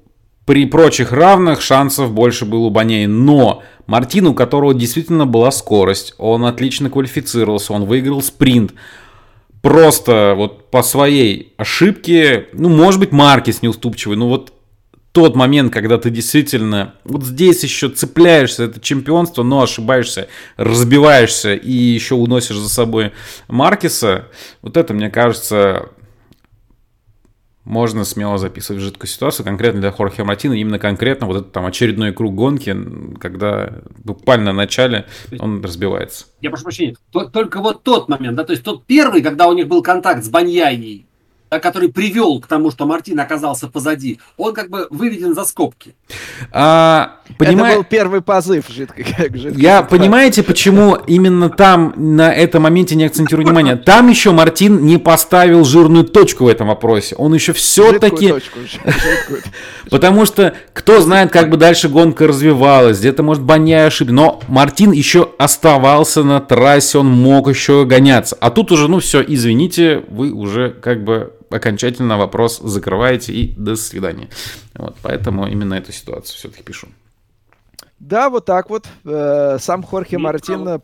при 0.46 0.66
прочих 0.68 1.12
равных 1.12 1.60
шансов 1.60 2.14
больше 2.14 2.46
было 2.46 2.68
у 2.68 2.70
Банье, 2.70 3.10
но 3.10 3.62
Мартин, 3.88 4.28
у 4.28 4.34
которого 4.34 4.74
действительно 4.74 5.26
была 5.26 5.52
скорость, 5.52 6.14
он 6.18 6.46
отлично 6.46 6.90
квалифицировался, 6.90 7.74
он 7.74 7.84
выиграл 7.84 8.22
спринт, 8.22 8.74
просто 9.62 10.34
вот 10.38 10.72
по 10.72 10.82
своей 10.82 11.52
ошибке, 11.58 12.48
ну, 12.54 12.70
может 12.70 13.02
быть, 13.02 13.12
Маркис 13.12 13.62
неуступчивый, 13.62 14.16
ну 14.16 14.30
вот 14.30 14.54
тот 15.18 15.36
момент, 15.36 15.74
когда 15.74 15.98
ты 15.98 16.12
действительно 16.12 16.94
вот 17.04 17.24
здесь 17.24 17.64
еще 17.64 17.90
цепляешься, 17.90 18.66
это 18.66 18.80
чемпионство, 18.80 19.42
но 19.42 19.64
ошибаешься, 19.64 20.28
разбиваешься 20.58 21.56
и 21.56 21.72
еще 21.72 22.14
уносишь 22.14 22.58
за 22.58 22.70
собой 22.70 23.14
Маркиса, 23.48 24.28
вот 24.62 24.78
это, 24.78 24.94
мне 24.94 25.10
кажется, 25.10 25.90
можно 27.64 28.06
смело 28.06 28.38
записывать 28.38 28.80
в 28.80 28.86
жидкую 28.86 29.10
ситуацию, 29.10 29.44
конкретно 29.44 29.82
для 29.82 29.92
Хорхе 29.92 30.24
Мартина, 30.24 30.54
именно 30.54 30.78
конкретно 30.78 31.26
вот 31.26 31.38
этот 31.38 31.52
там 31.52 31.66
очередной 31.66 32.14
круг 32.14 32.36
гонки, 32.36 32.78
когда 33.20 33.74
буквально 34.04 34.52
в 34.52 34.56
начале 34.56 35.08
он 35.40 35.64
разбивается. 35.64 36.28
Я 36.42 36.52
прошу 36.52 36.66
прощения, 36.66 36.96
только 37.12 37.60
вот 37.60 37.82
тот 37.82 38.08
момент, 38.08 38.38
да, 38.38 38.44
то 38.44 38.52
есть 38.52 38.62
тот 38.62 38.86
первый, 38.86 39.24
когда 39.24 39.48
у 39.48 39.54
них 39.54 39.68
был 39.68 39.82
контакт 39.82 40.24
с 40.24 40.30
Баньяей, 40.30 41.07
который 41.50 41.90
привел 41.90 42.40
к 42.40 42.48
тому, 42.48 42.72
что 42.72 42.86
Мартин 42.86 43.20
оказался 43.20 43.68
позади, 43.68 44.20
он 44.36 44.54
как 44.54 44.70
бы 44.70 44.88
выведен 44.90 45.34
за 45.34 45.46
скобки. 45.46 45.96
А, 46.52 47.18
понимаю... 47.38 47.68
Это 47.68 47.78
был 47.78 47.84
первый 47.84 48.22
позыв 48.22 48.66
жидкой. 48.70 49.06
жидкой 49.06 49.62
Я 49.62 49.84
понимаете, 49.84 50.44
почему 50.44 50.96
именно 50.96 51.50
там 51.50 51.94
на 51.96 52.34
этом 52.34 52.64
моменте 52.64 52.96
не 52.96 53.06
акцентирую 53.06 53.46
внимание? 53.46 53.76
Там 53.76 54.10
еще 54.10 54.32
Мартин 54.32 54.86
не 54.86 54.98
поставил 54.98 55.64
жирную 55.64 56.04
точку 56.04 56.46
в 56.46 56.48
этом 56.48 56.68
вопросе. 56.68 57.16
Он 57.16 57.34
еще 57.34 57.54
все-таки... 57.54 58.34
Потому 59.90 60.26
что 60.26 60.54
кто 60.74 61.00
знает, 61.02 61.32
как 61.32 61.50
бы 61.50 61.58
дальше 61.58 61.88
гонка 61.88 62.28
развивалась, 62.28 63.00
где-то, 63.00 63.24
может, 63.24 63.44
Банья 63.44 63.86
ошибся. 63.86 64.14
Но 64.14 64.42
Мартин 64.48 64.92
еще 64.92 65.32
оставался 65.38 66.24
на 66.24 66.40
трассе, 66.40 66.98
он 66.98 67.08
мог 67.08 67.48
еще 67.50 67.86
гоняться. 67.86 68.38
А 68.40 68.50
тут 68.50 68.72
уже, 68.72 68.88
ну 68.88 69.00
все, 69.00 69.24
извините, 69.26 70.04
вы 70.10 70.32
уже 70.32 70.72
как 70.72 71.04
бы 71.04 71.34
окончательно 71.50 72.18
вопрос 72.18 72.60
закрываете 72.60 73.34
и 73.34 73.54
до 73.56 73.76
свидания. 73.76 74.30
Вот, 74.74 74.96
поэтому 75.02 75.48
именно 75.48 75.76
эту 75.76 75.92
ситуацию 75.92 76.38
все-таки 76.38 76.64
пишу. 76.64 76.88
Да, 78.00 78.30
вот 78.30 78.46
так 78.46 78.70
вот. 78.70 78.88
Э, 79.06 79.58
сам 79.60 79.84
Хорхе 79.84 80.18
Мартин 80.18 80.82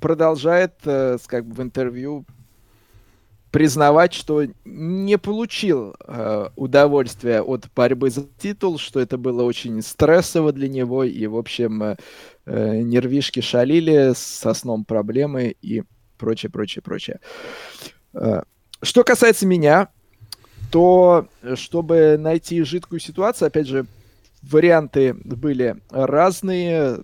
продолжает 0.00 0.74
э, 0.84 1.18
как 1.26 1.46
бы 1.46 1.54
в 1.54 1.62
интервью 1.62 2.26
признавать, 3.50 4.12
что 4.12 4.44
не 4.64 5.18
получил 5.18 5.96
э, 6.06 6.48
удовольствия 6.56 7.42
от 7.42 7.66
борьбы 7.74 8.10
за 8.10 8.26
титул, 8.38 8.78
что 8.78 9.00
это 9.00 9.18
было 9.18 9.42
очень 9.42 9.82
стрессово 9.82 10.52
для 10.52 10.68
него, 10.68 11.04
и, 11.04 11.26
в 11.26 11.36
общем, 11.36 11.82
э, 11.82 11.96
нервишки 12.46 13.40
шалили, 13.40 14.12
со 14.14 14.54
сном 14.54 14.84
проблемы 14.84 15.56
и 15.60 15.82
прочее, 16.16 16.50
прочее, 16.50 16.82
прочее. 16.82 17.20
Э, 18.14 18.42
что 18.82 19.02
касается 19.02 19.46
меня, 19.46 19.88
то 20.70 21.28
чтобы 21.54 22.16
найти 22.18 22.62
жидкую 22.62 23.00
ситуацию, 23.00 23.48
опять 23.48 23.66
же, 23.66 23.86
варианты 24.42 25.14
были 25.14 25.76
разные. 25.90 26.98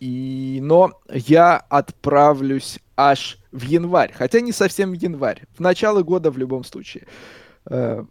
И, 0.00 0.58
но 0.62 0.92
я 1.08 1.56
отправлюсь 1.56 2.78
аж 2.96 3.38
в 3.50 3.62
январь, 3.62 4.12
хотя 4.12 4.40
не 4.40 4.52
совсем 4.52 4.90
в 4.90 4.94
январь, 4.94 5.42
в 5.56 5.60
начало 5.60 6.02
года 6.02 6.30
в 6.30 6.36
любом 6.36 6.64
случае. 6.64 7.06
Э, 7.68 8.04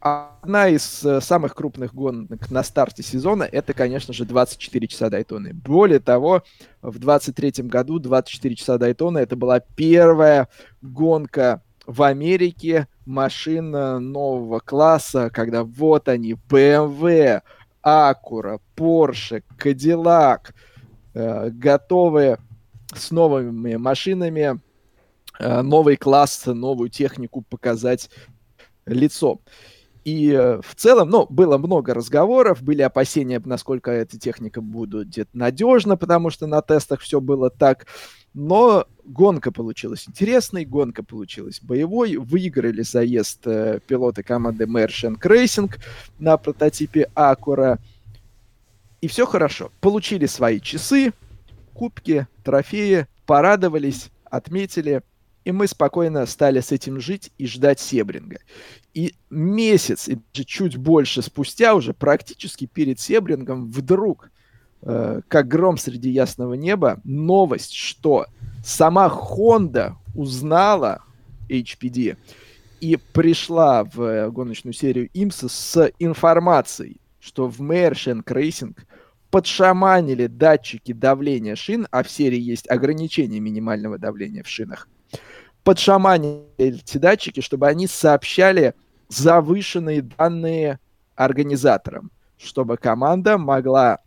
одна 0.00 0.68
из 0.68 1.04
э, 1.04 1.20
самых 1.20 1.54
крупных 1.54 1.94
гонок 1.94 2.50
на 2.50 2.62
старте 2.62 3.02
сезона 3.02 3.44
это, 3.44 3.72
конечно 3.72 4.12
же, 4.12 4.24
24 4.24 4.86
часа 4.88 5.10
Дайтоны. 5.10 5.52
Более 5.54 6.00
того, 6.00 6.42
в 6.82 6.98
23 6.98 7.64
году 7.64 7.98
24 7.98 8.54
часа 8.54 8.78
Дайтона 8.78 9.18
это 9.18 9.36
была 9.36 9.60
первая 9.60 10.48
гонка 10.82 11.62
в 11.86 12.02
Америке 12.02 12.88
машин 13.04 13.70
нового 13.70 14.60
класса, 14.60 15.30
когда 15.30 15.64
вот 15.64 16.08
они, 16.08 16.32
BMW, 16.32 17.42
Acura, 17.84 18.60
Porsche, 18.76 19.44
Cadillac, 19.58 20.52
э, 21.14 21.50
готовы 21.50 22.38
с 22.92 23.10
новыми 23.12 23.76
машинами 23.76 24.60
э, 25.38 25.62
новый 25.62 25.96
класс, 25.96 26.46
новую 26.46 26.90
технику 26.90 27.42
показать 27.42 28.10
лицом. 28.86 29.40
И 30.04 30.30
э, 30.32 30.60
в 30.62 30.74
целом, 30.74 31.10
ну, 31.10 31.26
было 31.28 31.58
много 31.58 31.94
разговоров, 31.94 32.62
были 32.62 32.82
опасения, 32.82 33.40
насколько 33.44 33.90
эта 33.90 34.18
техника 34.18 34.60
будет 34.60 35.28
надежна, 35.32 35.96
потому 35.96 36.30
что 36.30 36.46
на 36.46 36.62
тестах 36.62 37.00
все 37.00 37.20
было 37.20 37.50
так. 37.50 37.86
Но 38.36 38.86
гонка 39.02 39.50
получилась 39.50 40.06
интересной, 40.06 40.66
гонка 40.66 41.02
получилась 41.02 41.58
боевой. 41.62 42.16
Выиграли 42.16 42.82
заезд 42.82 43.46
э, 43.46 43.80
пилоты 43.86 44.22
команды 44.22 44.64
Merchant 44.66 45.18
Racing 45.22 45.74
на 46.18 46.36
прототипе 46.36 47.08
Акура. 47.14 47.78
И 49.00 49.08
все 49.08 49.24
хорошо. 49.24 49.72
Получили 49.80 50.26
свои 50.26 50.60
часы, 50.60 51.14
кубки, 51.72 52.26
трофеи, 52.44 53.06
порадовались, 53.24 54.10
отметили. 54.26 55.00
И 55.46 55.52
мы 55.52 55.66
спокойно 55.66 56.26
стали 56.26 56.60
с 56.60 56.72
этим 56.72 57.00
жить 57.00 57.32
и 57.38 57.46
ждать 57.46 57.80
Себринга. 57.80 58.40
И 58.92 59.14
месяц, 59.30 60.10
и 60.10 60.20
чуть 60.44 60.76
больше 60.76 61.22
спустя, 61.22 61.74
уже 61.74 61.94
практически 61.94 62.66
перед 62.66 63.00
Себрингом, 63.00 63.70
вдруг 63.70 64.30
Э, 64.82 65.20
как 65.28 65.48
гром 65.48 65.78
среди 65.78 66.10
ясного 66.10 66.54
неба, 66.54 67.00
новость, 67.04 67.72
что 67.72 68.26
сама 68.64 69.08
Honda 69.08 69.94
узнала 70.14 71.02
HPD 71.48 72.16
и 72.80 72.96
пришла 73.12 73.84
в 73.84 74.00
э, 74.00 74.30
гоночную 74.30 74.74
серию 74.74 75.08
IMSA 75.14 75.48
с 75.48 75.92
информацией, 75.98 77.00
что 77.20 77.48
в 77.48 77.60
Merchant 77.60 78.24
Racing 78.24 78.76
подшаманили 79.30 80.26
датчики 80.26 80.92
давления 80.92 81.56
шин, 81.56 81.88
а 81.90 82.02
в 82.02 82.10
серии 82.10 82.38
есть 82.38 82.70
ограничение 82.70 83.40
минимального 83.40 83.98
давления 83.98 84.42
в 84.42 84.48
шинах, 84.48 84.88
подшаманили 85.64 86.44
эти 86.58 86.98
датчики, 86.98 87.40
чтобы 87.40 87.66
они 87.66 87.86
сообщали 87.86 88.74
завышенные 89.08 90.02
данные 90.02 90.78
организаторам, 91.16 92.10
чтобы 92.38 92.76
команда 92.76 93.38
могла 93.38 93.98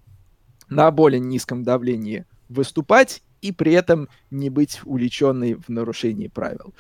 на 0.70 0.92
более 0.92 1.20
низком 1.20 1.64
давлении 1.64 2.26
выступать 2.48 3.22
и 3.42 3.52
при 3.52 3.74
этом 3.74 4.10
не 4.32 4.50
быть 4.50 4.82
увлеченной 4.84 5.56
в 5.56 5.70
нарушении 5.70 6.28
правил. 6.28 6.74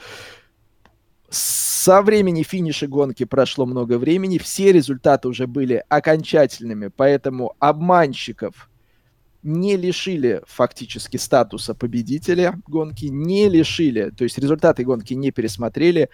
Со 1.30 2.01
времени 2.01 2.43
финиша 2.43 2.88
гонки 2.88 3.24
прошло 3.24 3.66
много 3.66 3.98
времени, 3.98 4.38
все 4.38 4.72
результаты 4.72 5.27
уже 5.27 5.48
были 5.48 5.84
окончательными, 5.88 6.88
поэтому 6.88 7.56
обманщиков 7.59 8.69
не 9.43 9.77
лишили 9.77 10.42
фактически 10.45 11.18
статуса 11.18 11.74
победителя 11.74 12.59
гонки, 12.68 13.06
не 13.06 13.48
лишили, 13.48 14.09
то 14.09 14.24
есть 14.24 14.38
результаты 14.38 14.84
гонки 14.84 15.14
не 15.14 15.32
пересмотрели, 15.32 16.09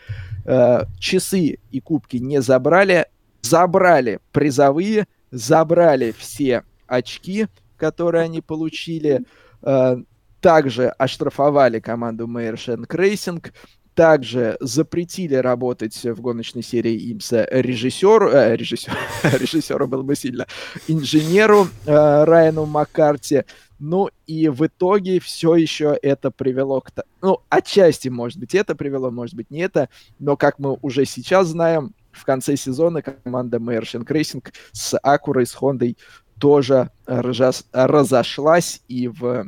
э, 0.45 0.82
часы 1.00 1.60
и 1.72 1.80
кубки 1.80 2.18
не 2.18 2.42
забрали, 2.42 3.08
забрали 3.42 4.20
призовые, 4.32 5.08
забрали 5.32 6.14
все 6.16 6.64
очки, 6.88 7.48
которые 7.78 8.24
они 8.24 8.42
получили. 8.42 9.26
Э, 9.62 9.98
также 10.42 10.90
оштрафовали 10.90 11.80
команду 11.80 12.28
Meyer 12.28 12.57
Shank 12.57 12.86
Racing, 12.86 13.52
также 13.95 14.58
запретили 14.60 15.36
работать 15.36 15.95
в 16.04 16.22
гоночной 16.22 16.62
серии 16.62 17.12
IMSA 17.12 17.48
режиссеру, 17.50 18.30
э, 18.30 18.56
режиссер, 18.56 18.94
режиссеру 19.40 19.88
было 19.88 20.04
бы 20.04 20.16
сильно, 20.16 20.45
инженеру 20.88 21.68
э, 21.86 22.24
Райану 22.26 22.66
Маккарти. 22.66 23.44
Ну 23.80 24.10
и 24.28 24.48
в 24.50 24.66
итоге 24.66 25.20
все 25.20 25.56
еще 25.56 25.98
это 26.02 26.30
привело 26.32 26.82
к... 26.82 26.92
Ну, 27.22 27.42
отчасти, 27.50 28.10
может 28.10 28.38
быть, 28.38 28.54
это 28.54 28.76
привело, 28.76 29.12
может 29.12 29.36
быть, 29.36 29.50
не 29.50 29.60
это, 29.60 29.90
но, 30.20 30.38
как 30.38 30.60
мы 30.60 30.78
уже 30.82 31.06
сейчас 31.06 31.48
знаем, 31.48 31.94
в 32.12 32.24
конце 32.24 32.56
сезона 32.56 33.02
команда 33.02 33.58
Meyer 33.58 33.82
Shank 33.82 34.06
Racing 34.06 34.45
с 34.72 34.98
Акурой, 35.00 35.45
с 35.45 35.54
Хондой 35.54 35.98
тоже 36.40 36.92
разошлась, 37.06 38.82
и 38.88 39.08
в 39.08 39.48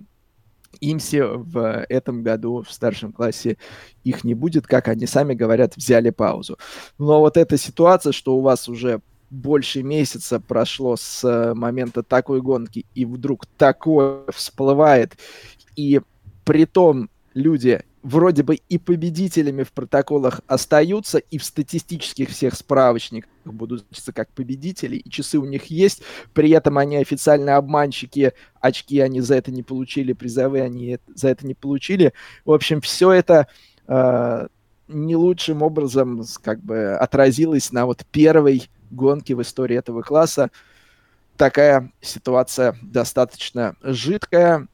Имсе 0.80 1.26
в 1.26 1.86
этом 1.90 2.24
году 2.24 2.62
в 2.62 2.72
старшем 2.72 3.12
классе 3.12 3.58
их 4.04 4.24
не 4.24 4.34
будет, 4.34 4.68
как 4.68 4.88
они 4.88 5.08
сами 5.08 5.34
говорят, 5.34 5.76
взяли 5.76 6.12
паузу. 6.12 6.58
Но 6.98 7.20
вот 7.20 7.38
эта 7.38 7.58
ситуация, 7.58 8.12
что 8.12 8.36
у 8.38 8.42
вас 8.42 8.70
уже 8.70 9.02
больше 9.30 9.84
месяца 9.84 10.40
прошло 10.40 10.96
с 10.96 11.54
момента 11.56 12.04
такой 12.04 12.42
гонки, 12.42 12.86
и 12.96 13.06
вдруг 13.06 13.46
такое 13.46 14.22
всплывает, 14.30 15.18
и 15.76 16.02
при 16.46 16.66
том 16.66 17.10
люди 17.34 17.84
вроде 18.08 18.42
бы 18.42 18.56
и 18.56 18.78
победителями 18.78 19.64
в 19.64 19.74
протоколах 19.74 20.40
остаются, 20.48 21.18
и 21.18 21.38
в 21.38 21.44
статистических 21.44 22.30
всех 22.30 22.54
справочниках 22.56 23.30
будут 23.44 23.82
значиться 23.82 24.14
как 24.14 24.30
победители, 24.30 24.96
и 24.96 25.10
часы 25.10 25.38
у 25.38 25.46
них 25.46 25.66
есть, 25.66 26.04
при 26.34 26.50
этом 26.52 26.78
они 26.78 26.96
официально 26.96 27.58
обманщики, 27.58 28.32
очки 28.62 29.02
они 29.02 29.20
за 29.20 29.36
это 29.36 29.52
не 29.52 29.62
получили, 29.62 30.14
призовые 30.14 30.64
они 30.64 31.00
за 31.14 31.28
это 31.28 31.46
не 31.46 31.54
получили. 31.54 32.14
В 32.46 32.54
общем, 32.54 32.80
все 32.80 33.12
это 33.12 33.48
э, 33.88 34.48
не 34.88 35.16
лучшим 35.18 35.62
образом 35.62 36.24
как 36.42 36.62
бы 36.62 36.96
отразилось 36.96 37.74
на 37.74 37.86
вот 37.86 38.06
первой 38.10 38.70
гонке 38.90 39.36
в 39.36 39.42
истории 39.42 39.78
этого 39.78 40.02
класса. 40.02 40.50
Такая 41.36 41.92
ситуация 42.00 42.78
достаточно 42.82 43.76
жидкая, 43.84 44.70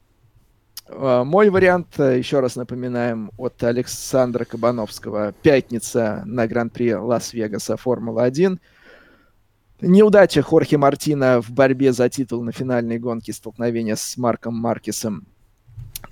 мой 0.96 1.50
вариант, 1.50 1.98
э, 1.98 2.18
еще 2.18 2.40
раз 2.40 2.56
напоминаем, 2.56 3.30
от 3.36 3.62
Александра 3.64 4.44
Кабановского. 4.44 5.32
Пятница 5.42 6.22
на 6.24 6.46
Гран-при 6.46 6.94
Лас-Вегаса 6.94 7.76
Формула-1. 7.76 8.58
Неудача 9.80 10.42
Хорхе 10.42 10.78
Мартина 10.78 11.42
в 11.42 11.50
борьбе 11.50 11.92
за 11.92 12.08
титул 12.08 12.42
на 12.42 12.52
финальной 12.52 12.98
гонке 12.98 13.32
столкновения 13.32 13.96
с 13.96 14.16
Марком 14.16 14.54
Маркесом 14.54 15.26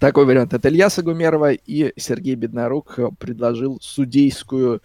Такой 0.00 0.26
вариант 0.26 0.52
от 0.52 0.66
Ильяса 0.66 1.02
Гумерова, 1.02 1.52
и 1.52 1.92
Сергей 1.96 2.34
Беднорук 2.34 2.98
предложил 3.18 3.78
судейскую, 3.80 4.82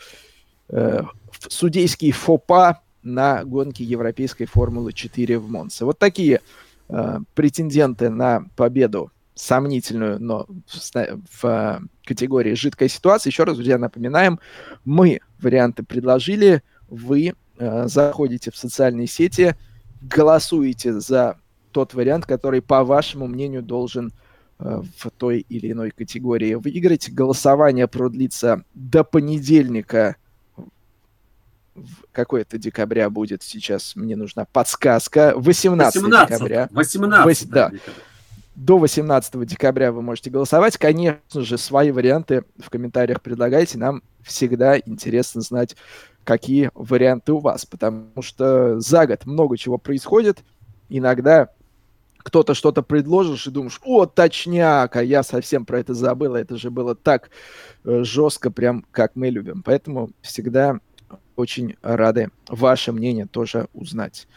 э, 0.69 1.01
судейский 1.49 2.11
ФОПа 2.11 2.81
на 3.01 3.43
гонке 3.43 3.83
Европейской 3.83 4.45
Формулы-4 4.45 5.39
в 5.39 5.49
Монце. 5.49 5.85
Вот 5.85 5.97
такие 5.97 6.41
э, 6.89 7.19
претенденты 7.33 8.09
на 8.09 8.45
победу 8.55 9.11
сомнительную, 9.37 10.19
но 10.19 10.47
в, 10.67 10.93
в 11.31 11.45
э, 11.45 11.79
категории 12.03 12.55
жидкая 12.55 12.89
ситуация. 12.89 13.29
Еще 13.29 13.43
раз, 13.43 13.55
друзья, 13.55 13.77
напоминаем, 13.77 14.39
мы 14.83 15.19
варианты 15.39 15.83
предложили, 15.83 16.63
вы 16.89 17.33
э, 17.57 17.87
заходите 17.87 18.51
в 18.51 18.57
социальные 18.57 19.07
сети, 19.07 19.55
голосуете 20.01 20.99
за 20.99 21.37
тот 21.71 21.93
вариант, 21.93 22.25
который, 22.25 22.61
по 22.61 22.83
вашему 22.83 23.27
мнению, 23.27 23.61
должен 23.61 24.11
э, 24.59 24.81
в 24.97 25.11
той 25.11 25.45
или 25.47 25.71
иной 25.71 25.91
категории 25.91 26.55
выиграть. 26.55 27.11
Голосование 27.11 27.87
продлится 27.87 28.63
до 28.73 29.03
понедельника. 29.03 30.15
Какой 32.11 32.41
это 32.41 32.57
декабря 32.57 33.11
будет 33.11 33.43
сейчас? 33.43 33.95
Мне 33.95 34.15
нужна 34.15 34.45
подсказка. 34.45 35.33
18, 35.35 36.01
18 36.01 36.31
декабря. 36.31 36.69
18 36.71 37.25
Вось, 37.25 37.43
да. 37.43 37.71
До 38.57 38.79
18 38.79 39.45
декабря 39.45 39.91
вы 39.91 40.01
можете 40.01 40.31
голосовать. 40.31 40.77
Конечно 40.77 41.41
же, 41.41 41.59
свои 41.59 41.91
варианты 41.91 42.43
в 42.57 42.71
комментариях 42.71 43.21
предлагайте. 43.21 43.77
Нам 43.77 44.01
всегда 44.23 44.79
интересно 44.79 45.41
знать, 45.41 45.75
какие 46.23 46.71
варианты 46.73 47.33
у 47.33 47.37
вас, 47.37 47.67
потому 47.67 48.19
что 48.23 48.79
за 48.79 49.05
год 49.05 49.27
много 49.27 49.57
чего 49.59 49.77
происходит. 49.77 50.39
Иногда 50.89 51.49
кто-то 52.17 52.55
что-то 52.55 52.81
предложишь 52.81 53.45
и 53.45 53.51
думаешь, 53.51 53.79
о, 53.83 54.07
точняк, 54.07 54.95
а 54.95 55.03
я 55.03 55.21
совсем 55.21 55.63
про 55.63 55.79
это 55.79 55.93
забыл, 55.93 56.33
это 56.33 56.57
же 56.57 56.71
было 56.71 56.95
так 56.95 57.29
э, 57.85 58.03
жестко, 58.03 58.49
прям 58.49 58.83
как 58.89 59.15
мы 59.15 59.29
любим. 59.29 59.61
Поэтому 59.61 60.09
всегда 60.21 60.79
очень 61.35 61.75
рады 61.83 62.31
ваше 62.49 62.91
мнение 62.91 63.27
тоже 63.27 63.67
узнать. 63.75 64.27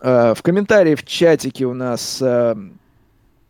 Э, 0.00 0.34
в 0.34 0.42
комментарии 0.42 0.94
в 0.94 1.04
чатике 1.04 1.66
у 1.66 1.74
нас 1.74 2.20
э, 2.20 2.54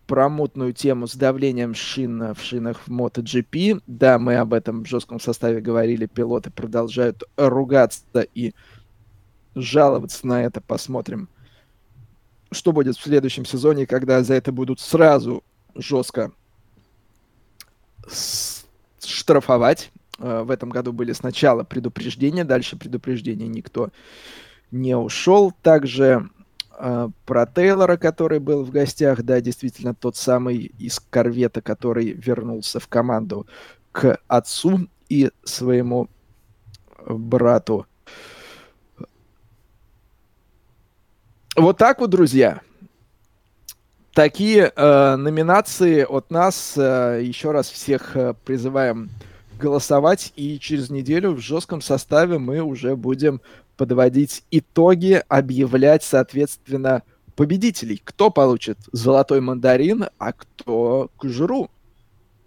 про 0.07 0.29
мутную 0.29 0.73
тему 0.73 1.07
с 1.07 1.15
давлением 1.15 1.75
шин 1.75 2.35
в 2.35 2.41
шинах 2.41 2.81
в 2.87 2.89
MotoGP. 2.89 3.83
Да, 3.87 4.19
мы 4.19 4.37
об 4.37 4.53
этом 4.53 4.85
в 4.85 4.87
жестком 4.87 5.19
составе 5.19 5.61
говорили, 5.61 6.07
пилоты 6.07 6.51
продолжают 6.51 7.25
ругаться 7.37 8.27
и 8.35 8.55
жаловаться 9.55 10.27
на 10.27 10.45
это. 10.45 10.61
Посмотрим, 10.61 11.29
что 12.53 12.73
будет 12.73 12.97
в 12.97 13.03
следующем 13.03 13.45
сезоне, 13.45 13.87
когда 13.87 14.23
за 14.23 14.35
это 14.35 14.53
будут 14.53 14.79
сразу 14.81 15.43
жестко 15.75 16.31
штрафовать. 19.05 19.91
Э, 20.21 20.43
в 20.43 20.53
этом 20.53 20.71
году 20.71 20.93
были 20.93 21.13
сначала 21.13 21.65
предупреждения, 21.65 22.45
дальше 22.45 22.77
предупреждения 22.77 23.49
никто 23.49 23.91
не 24.71 24.97
ушел. 24.97 25.53
Также 25.63 26.31
про 27.25 27.47
Тейлора, 27.47 27.97
который 27.97 28.39
был 28.39 28.65
в 28.65 28.71
гостях, 28.71 29.23
да, 29.23 29.41
действительно 29.41 29.95
тот 29.95 30.17
самый 30.17 30.73
из 30.79 31.01
корвета, 31.01 31.63
который 31.63 32.13
вернулся 32.13 32.81
в 32.81 32.89
команду 32.89 33.47
к 33.93 34.19
отцу 34.29 34.89
и 35.09 35.31
своему 35.45 36.09
брату 37.07 37.87
Вот 41.57 41.79
так 41.79 42.01
вот, 42.01 42.11
друзья. 42.11 42.61
Такие 44.13 44.71
э, 44.77 45.17
номинации 45.17 46.03
от 46.03 46.31
нас. 46.31 46.75
Э, 46.77 47.19
еще 47.23 47.51
раз 47.51 47.71
всех 47.71 48.15
э, 48.15 48.35
призываем 48.45 49.09
голосовать. 49.59 50.35
И 50.37 50.59
через 50.59 50.91
неделю 50.91 51.33
в 51.33 51.39
жестком 51.39 51.81
составе 51.81 52.37
мы 52.39 52.61
уже 52.61 52.95
будем 52.95 53.41
подводить 53.77 54.45
итоги, 54.51 55.23
объявлять, 55.29 56.03
соответственно, 56.03 57.03
победителей. 57.35 58.01
Кто 58.03 58.31
получит 58.31 58.79
золотой 58.93 59.41
мандарин, 59.41 60.07
а 60.19 60.33
кто 60.33 61.11
кожуру 61.19 61.71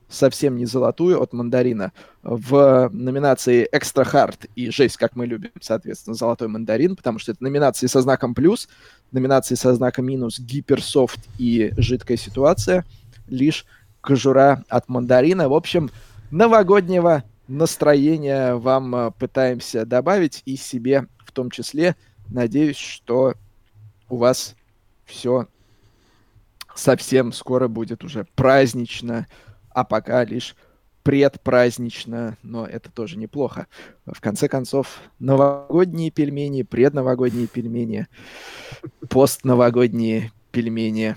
совсем 0.09 0.57
не 0.57 0.65
золотую 0.65 1.21
от 1.21 1.33
мандарина. 1.33 1.93
В 2.23 2.89
номинации 2.91 3.69
Extra 3.71 4.03
Hard 4.11 4.49
и 4.55 4.71
Жесть, 4.71 4.97
как 4.97 5.15
мы 5.15 5.27
любим, 5.27 5.51
соответственно, 5.61 6.15
золотой 6.15 6.47
мандарин, 6.47 6.95
потому 6.95 7.19
что 7.19 7.31
это 7.31 7.43
номинации 7.43 7.87
со 7.87 8.01
знаком 8.01 8.33
плюс, 8.33 8.67
номинации 9.11 9.55
со 9.55 9.73
знаком 9.75 10.05
минус 10.05 10.39
Гиперсофт 10.39 11.19
и 11.37 11.71
Жидкая 11.77 12.17
ситуация, 12.17 12.85
лишь 13.27 13.65
кожура 14.01 14.63
от 14.67 14.89
мандарина. 14.89 15.47
В 15.47 15.53
общем, 15.53 15.91
новогоднего 16.31 17.23
настроения 17.47 18.55
вам 18.55 18.95
э, 18.95 19.11
пытаемся 19.17 19.85
добавить 19.85 20.41
и 20.45 20.55
себе 20.55 21.07
в 21.29 21.31
том 21.31 21.51
числе. 21.51 21.95
Надеюсь, 22.27 22.77
что 22.77 23.35
у 24.09 24.17
вас 24.17 24.55
все 25.05 25.47
совсем 26.75 27.31
скоро 27.31 27.67
будет 27.67 28.03
уже 28.03 28.25
празднично, 28.35 29.27
а 29.69 29.83
пока 29.83 30.25
лишь 30.25 30.55
предпразднично, 31.03 32.37
но 32.43 32.65
это 32.65 32.91
тоже 32.91 33.17
неплохо. 33.17 33.67
В 34.05 34.19
конце 34.19 34.47
концов, 34.47 34.99
новогодние 35.19 36.11
пельмени, 36.11 36.63
предновогодние 36.63 37.47
пельмени, 37.47 38.07
постновогодние 39.07 40.31
пельмени. 40.51 41.15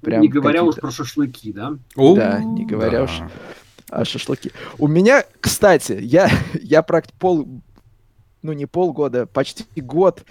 Прям 0.00 0.22
не 0.22 0.28
говоря 0.28 0.62
уж 0.62 0.76
про 0.76 0.90
шашлыки, 0.90 1.52
да? 1.52 1.78
Да, 1.96 2.42
не 2.42 2.64
говоря 2.64 2.98
да. 2.98 3.04
уж 3.04 3.22
о 3.90 4.04
шашлыки. 4.04 4.52
У 4.78 4.86
меня, 4.88 5.24
кстати, 5.40 5.98
я, 6.00 6.30
я 6.54 6.82
практически 6.82 7.18
пол, 7.18 7.62
ну 8.46 8.52
не 8.52 8.66
полгода, 8.66 9.26
почти 9.26 9.64
год 9.80 10.24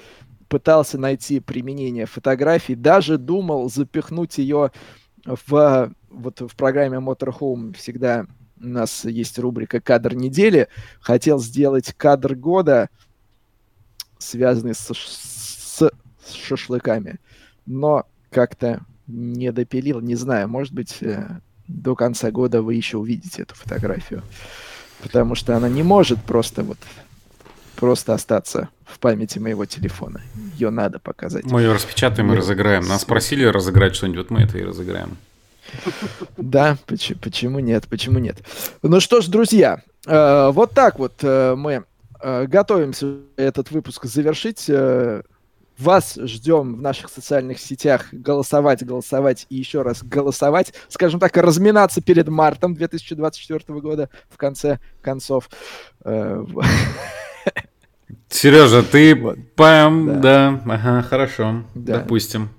пытался 0.47 0.97
найти 0.97 1.39
применение 1.39 2.05
фотографии, 2.05 2.73
даже 2.73 3.17
думал 3.17 3.69
запихнуть 3.69 4.37
ее 4.37 4.71
в 5.25 5.93
вот 6.09 6.39
в 6.39 6.55
программе 6.55 6.97
Motorhome 6.97 7.75
всегда 7.75 8.25
у 8.61 8.67
нас 8.67 9.05
есть 9.05 9.37
рубрика 9.37 9.81
«Кадр 9.81 10.15
недели». 10.15 10.69
Хотел 11.01 11.39
сделать 11.39 11.93
кадр 11.93 12.35
года, 12.35 12.89
связанный 14.17 14.73
с, 14.73 14.91
с, 14.93 15.91
с 16.25 16.31
шашлыками, 16.31 17.19
но 17.65 18.05
как-то 18.31 18.85
не 19.07 19.51
допилил, 19.51 19.99
не 19.99 20.15
знаю, 20.15 20.47
может 20.47 20.73
быть, 20.73 20.97
э, 21.01 21.39
до 21.67 21.95
конца 21.95 22.31
года 22.31 22.61
вы 22.61 22.75
еще 22.75 22.97
увидите 22.97 23.43
эту 23.43 23.55
фотографию, 23.55 24.23
потому 25.03 25.35
что 25.35 25.55
она 25.57 25.69
не 25.69 25.83
может 25.83 26.23
просто 26.23 26.63
вот 26.63 26.77
просто 27.75 28.13
остаться 28.13 28.69
в 28.85 28.99
памяти 28.99 29.39
моего 29.39 29.65
телефона. 29.65 30.21
Ее 30.55 30.69
надо 30.69 30.99
показать. 30.99 31.45
Мы 31.45 31.61
ее 31.61 31.73
распечатаем 31.73 32.31
и 32.33 32.35
разыграем. 32.35 32.87
Нас 32.87 33.05
просили 33.05 33.45
разыграть 33.45 33.95
что-нибудь, 33.95 34.29
мы 34.29 34.41
это 34.41 34.57
и 34.57 34.63
разыграем. 34.63 35.17
Да, 36.37 36.77
почему 36.87 37.59
нет, 37.59 37.85
почему 37.89 38.19
нет. 38.19 38.37
Ну 38.81 38.99
что 38.99 39.21
ж, 39.21 39.27
друзья, 39.27 39.81
э, 40.05 40.49
вот 40.53 40.71
так 40.71 40.99
вот 40.99 41.13
э, 41.21 41.55
мы 41.55 41.83
э, 42.21 42.45
готовимся 42.45 43.17
этот 43.35 43.71
выпуск 43.71 44.05
завершить. 44.05 44.69
Вас 45.77 46.15
ждем 46.15 46.75
в 46.75 46.81
наших 46.81 47.09
социальных 47.09 47.59
сетях 47.59 48.07
голосовать, 48.13 48.85
голосовать 48.85 49.45
и 49.49 49.57
еще 49.57 49.81
раз 49.81 50.03
голосовать. 50.03 50.73
Скажем 50.87 51.19
так, 51.19 51.35
разминаться 51.35 52.01
перед 52.01 52.29
мартом 52.29 52.75
2024 52.75 53.79
года 53.81 54.09
в 54.29 54.37
конце 54.37 54.79
концов. 55.01 55.49
Сережа, 58.29 58.83
ты 58.83 59.15
вот. 59.15 59.37
пам, 59.55 60.21
да. 60.21 60.59
да, 60.65 60.73
ага, 60.73 61.01
хорошо, 61.03 61.63
да. 61.73 61.99
допустим. 61.99 62.49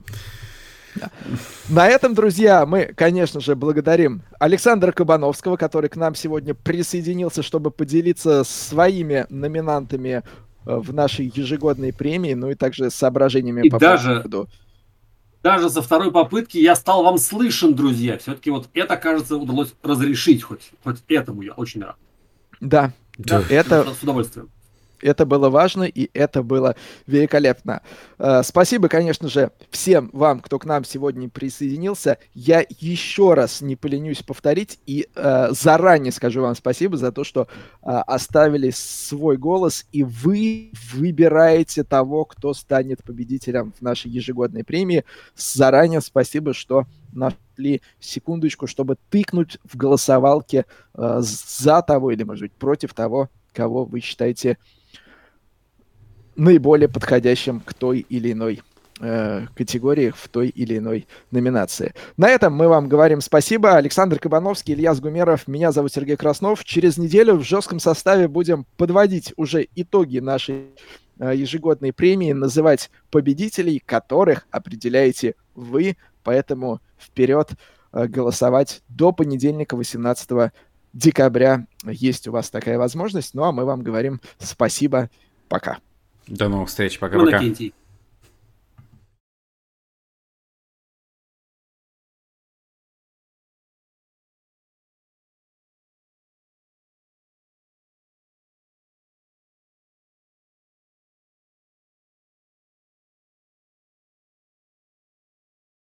На 1.69 1.89
этом, 1.89 2.15
друзья, 2.15 2.65
мы, 2.65 2.86
конечно 2.95 3.41
же, 3.41 3.55
благодарим 3.55 4.23
Александра 4.39 4.93
Кабановского, 4.93 5.57
который 5.57 5.91
к 5.91 5.97
нам 5.97 6.15
сегодня 6.15 6.55
присоединился, 6.55 7.43
чтобы 7.43 7.70
поделиться 7.70 8.45
своими 8.45 9.27
номинантами 9.28 10.23
э, 10.65 10.77
в 10.77 10.95
нашей 10.95 11.31
ежегодной 11.35 11.93
премии, 11.93 12.35
ну 12.35 12.51
и 12.51 12.55
также 12.55 12.91
соображениями 12.91 13.67
и 13.67 13.70
по 13.70 13.78
даже, 13.78 14.17
поводу. 14.17 14.49
Даже 15.43 15.69
со 15.70 15.83
второй 15.83 16.12
попытки 16.12 16.59
я 16.59 16.75
стал 16.77 17.03
вам 17.03 17.19
слышен, 17.19 17.75
друзья. 17.75 18.17
Все-таки 18.19 18.51
вот 18.51 18.69
это, 18.73 18.97
кажется, 18.97 19.36
удалось 19.36 19.75
разрешить 19.83 20.43
хоть, 20.43 20.70
хоть 20.83 20.99
этому 21.09 21.43
я 21.43 21.53
очень 21.53 21.83
рад. 21.83 21.97
Да, 22.61 22.93
да. 23.19 23.43
это... 23.51 23.93
С 23.93 24.03
удовольствием. 24.03 24.51
Это 25.00 25.26
было 25.26 25.50
важно, 25.50 25.84
и 25.84 26.10
это 26.15 26.42
было 26.42 26.76
великолепно. 27.07 27.83
Э, 28.18 28.42
спасибо, 28.42 28.89
конечно 28.89 29.28
же, 29.28 29.50
всем 29.70 30.10
вам, 30.12 30.41
кто 30.41 30.58
к 30.58 30.65
нам 30.65 30.84
сегодня 30.84 31.28
присоединился. 31.28 32.18
Я 32.34 32.65
еще 32.81 33.34
раз 33.34 33.60
не 33.60 33.76
поленюсь 33.76 34.23
повторить 34.23 34.78
и 34.86 35.08
э, 35.15 35.49
заранее 35.50 36.12
скажу 36.12 36.42
вам 36.42 36.55
спасибо 36.55 36.97
за 36.97 37.12
то, 37.12 37.25
что 37.25 37.42
э, 37.42 37.91
оставили 38.07 38.70
свой 38.70 39.36
голос, 39.36 39.86
и 39.92 40.02
вы 40.02 40.73
выбираете 40.94 41.84
того, 41.84 42.25
кто 42.25 42.55
станет 42.55 43.02
победителем 43.02 43.73
в 43.78 43.83
нашей 43.83 44.10
ежегодной 44.10 44.65
премии. 44.65 45.05
Заранее 45.36 46.00
спасибо, 46.00 46.55
что 46.55 46.86
нашли 47.12 47.83
секундочку, 48.00 48.66
чтобы 48.66 48.97
тыкнуть 49.10 49.58
в 49.65 49.76
голосовалке 49.76 50.66
за 50.94 51.83
того 51.83 52.10
или, 52.10 52.25
может 52.25 52.42
быть, 52.42 52.52
против 52.52 52.92
того, 52.92 53.31
кого 53.57 53.84
вы 53.84 54.00
считаете 54.00 54.58
наиболее 56.37 56.89
подходящим 56.89 57.61
к 57.61 57.75
той 57.75 58.01
или 58.09 58.33
иной 58.33 58.63
э, 59.01 59.47
категории 59.55 60.13
в 60.15 60.29
той 60.29 60.49
или 60.49 60.79
иной 60.79 61.07
номинации. 61.31 61.95
На 62.17 62.29
этом 62.29 62.55
мы 62.55 62.69
вам 62.69 62.89
говорим 62.89 63.21
спасибо. 63.21 63.77
Александр 63.77 64.19
Кабановский, 64.19 64.75
Илья 64.75 64.95
Сгумеров, 64.95 65.49
меня 65.49 65.73
зовут 65.73 65.93
Сергей 65.93 66.17
Краснов. 66.17 66.65
Через 66.65 66.97
неделю 66.99 67.35
в 67.35 67.43
жестком 67.43 67.81
составе 67.81 68.29
будем 68.29 68.67
подводить 68.77 69.33
уже 69.37 69.67
итоги 69.75 70.19
нашей 70.19 70.67
э, 71.19 71.33
ежегодной 71.35 71.93
премии, 71.93 72.33
называть 72.33 72.91
победителей, 73.11 73.83
которых 73.85 74.47
определяете 74.51 75.35
вы. 75.55 75.97
Поэтому 76.23 76.81
вперед 76.99 77.51
э, 77.93 78.07
голосовать 78.07 78.83
до 78.89 79.13
понедельника 79.13 79.77
18 79.77 80.53
декабря. 80.93 81.67
Есть 81.85 82.27
у 82.27 82.33
вас 82.33 82.51
такая 82.51 82.79
возможность. 82.79 83.35
Ну 83.35 83.45
а 83.45 83.53
мы 83.53 83.65
вам 83.65 83.83
говорим 83.83 84.21
спасибо. 84.39 85.11
Пока. 85.49 85.79
До 86.27 86.49
новых 86.49 86.69
встреч. 86.69 86.99
Пока-пока. 86.99 87.43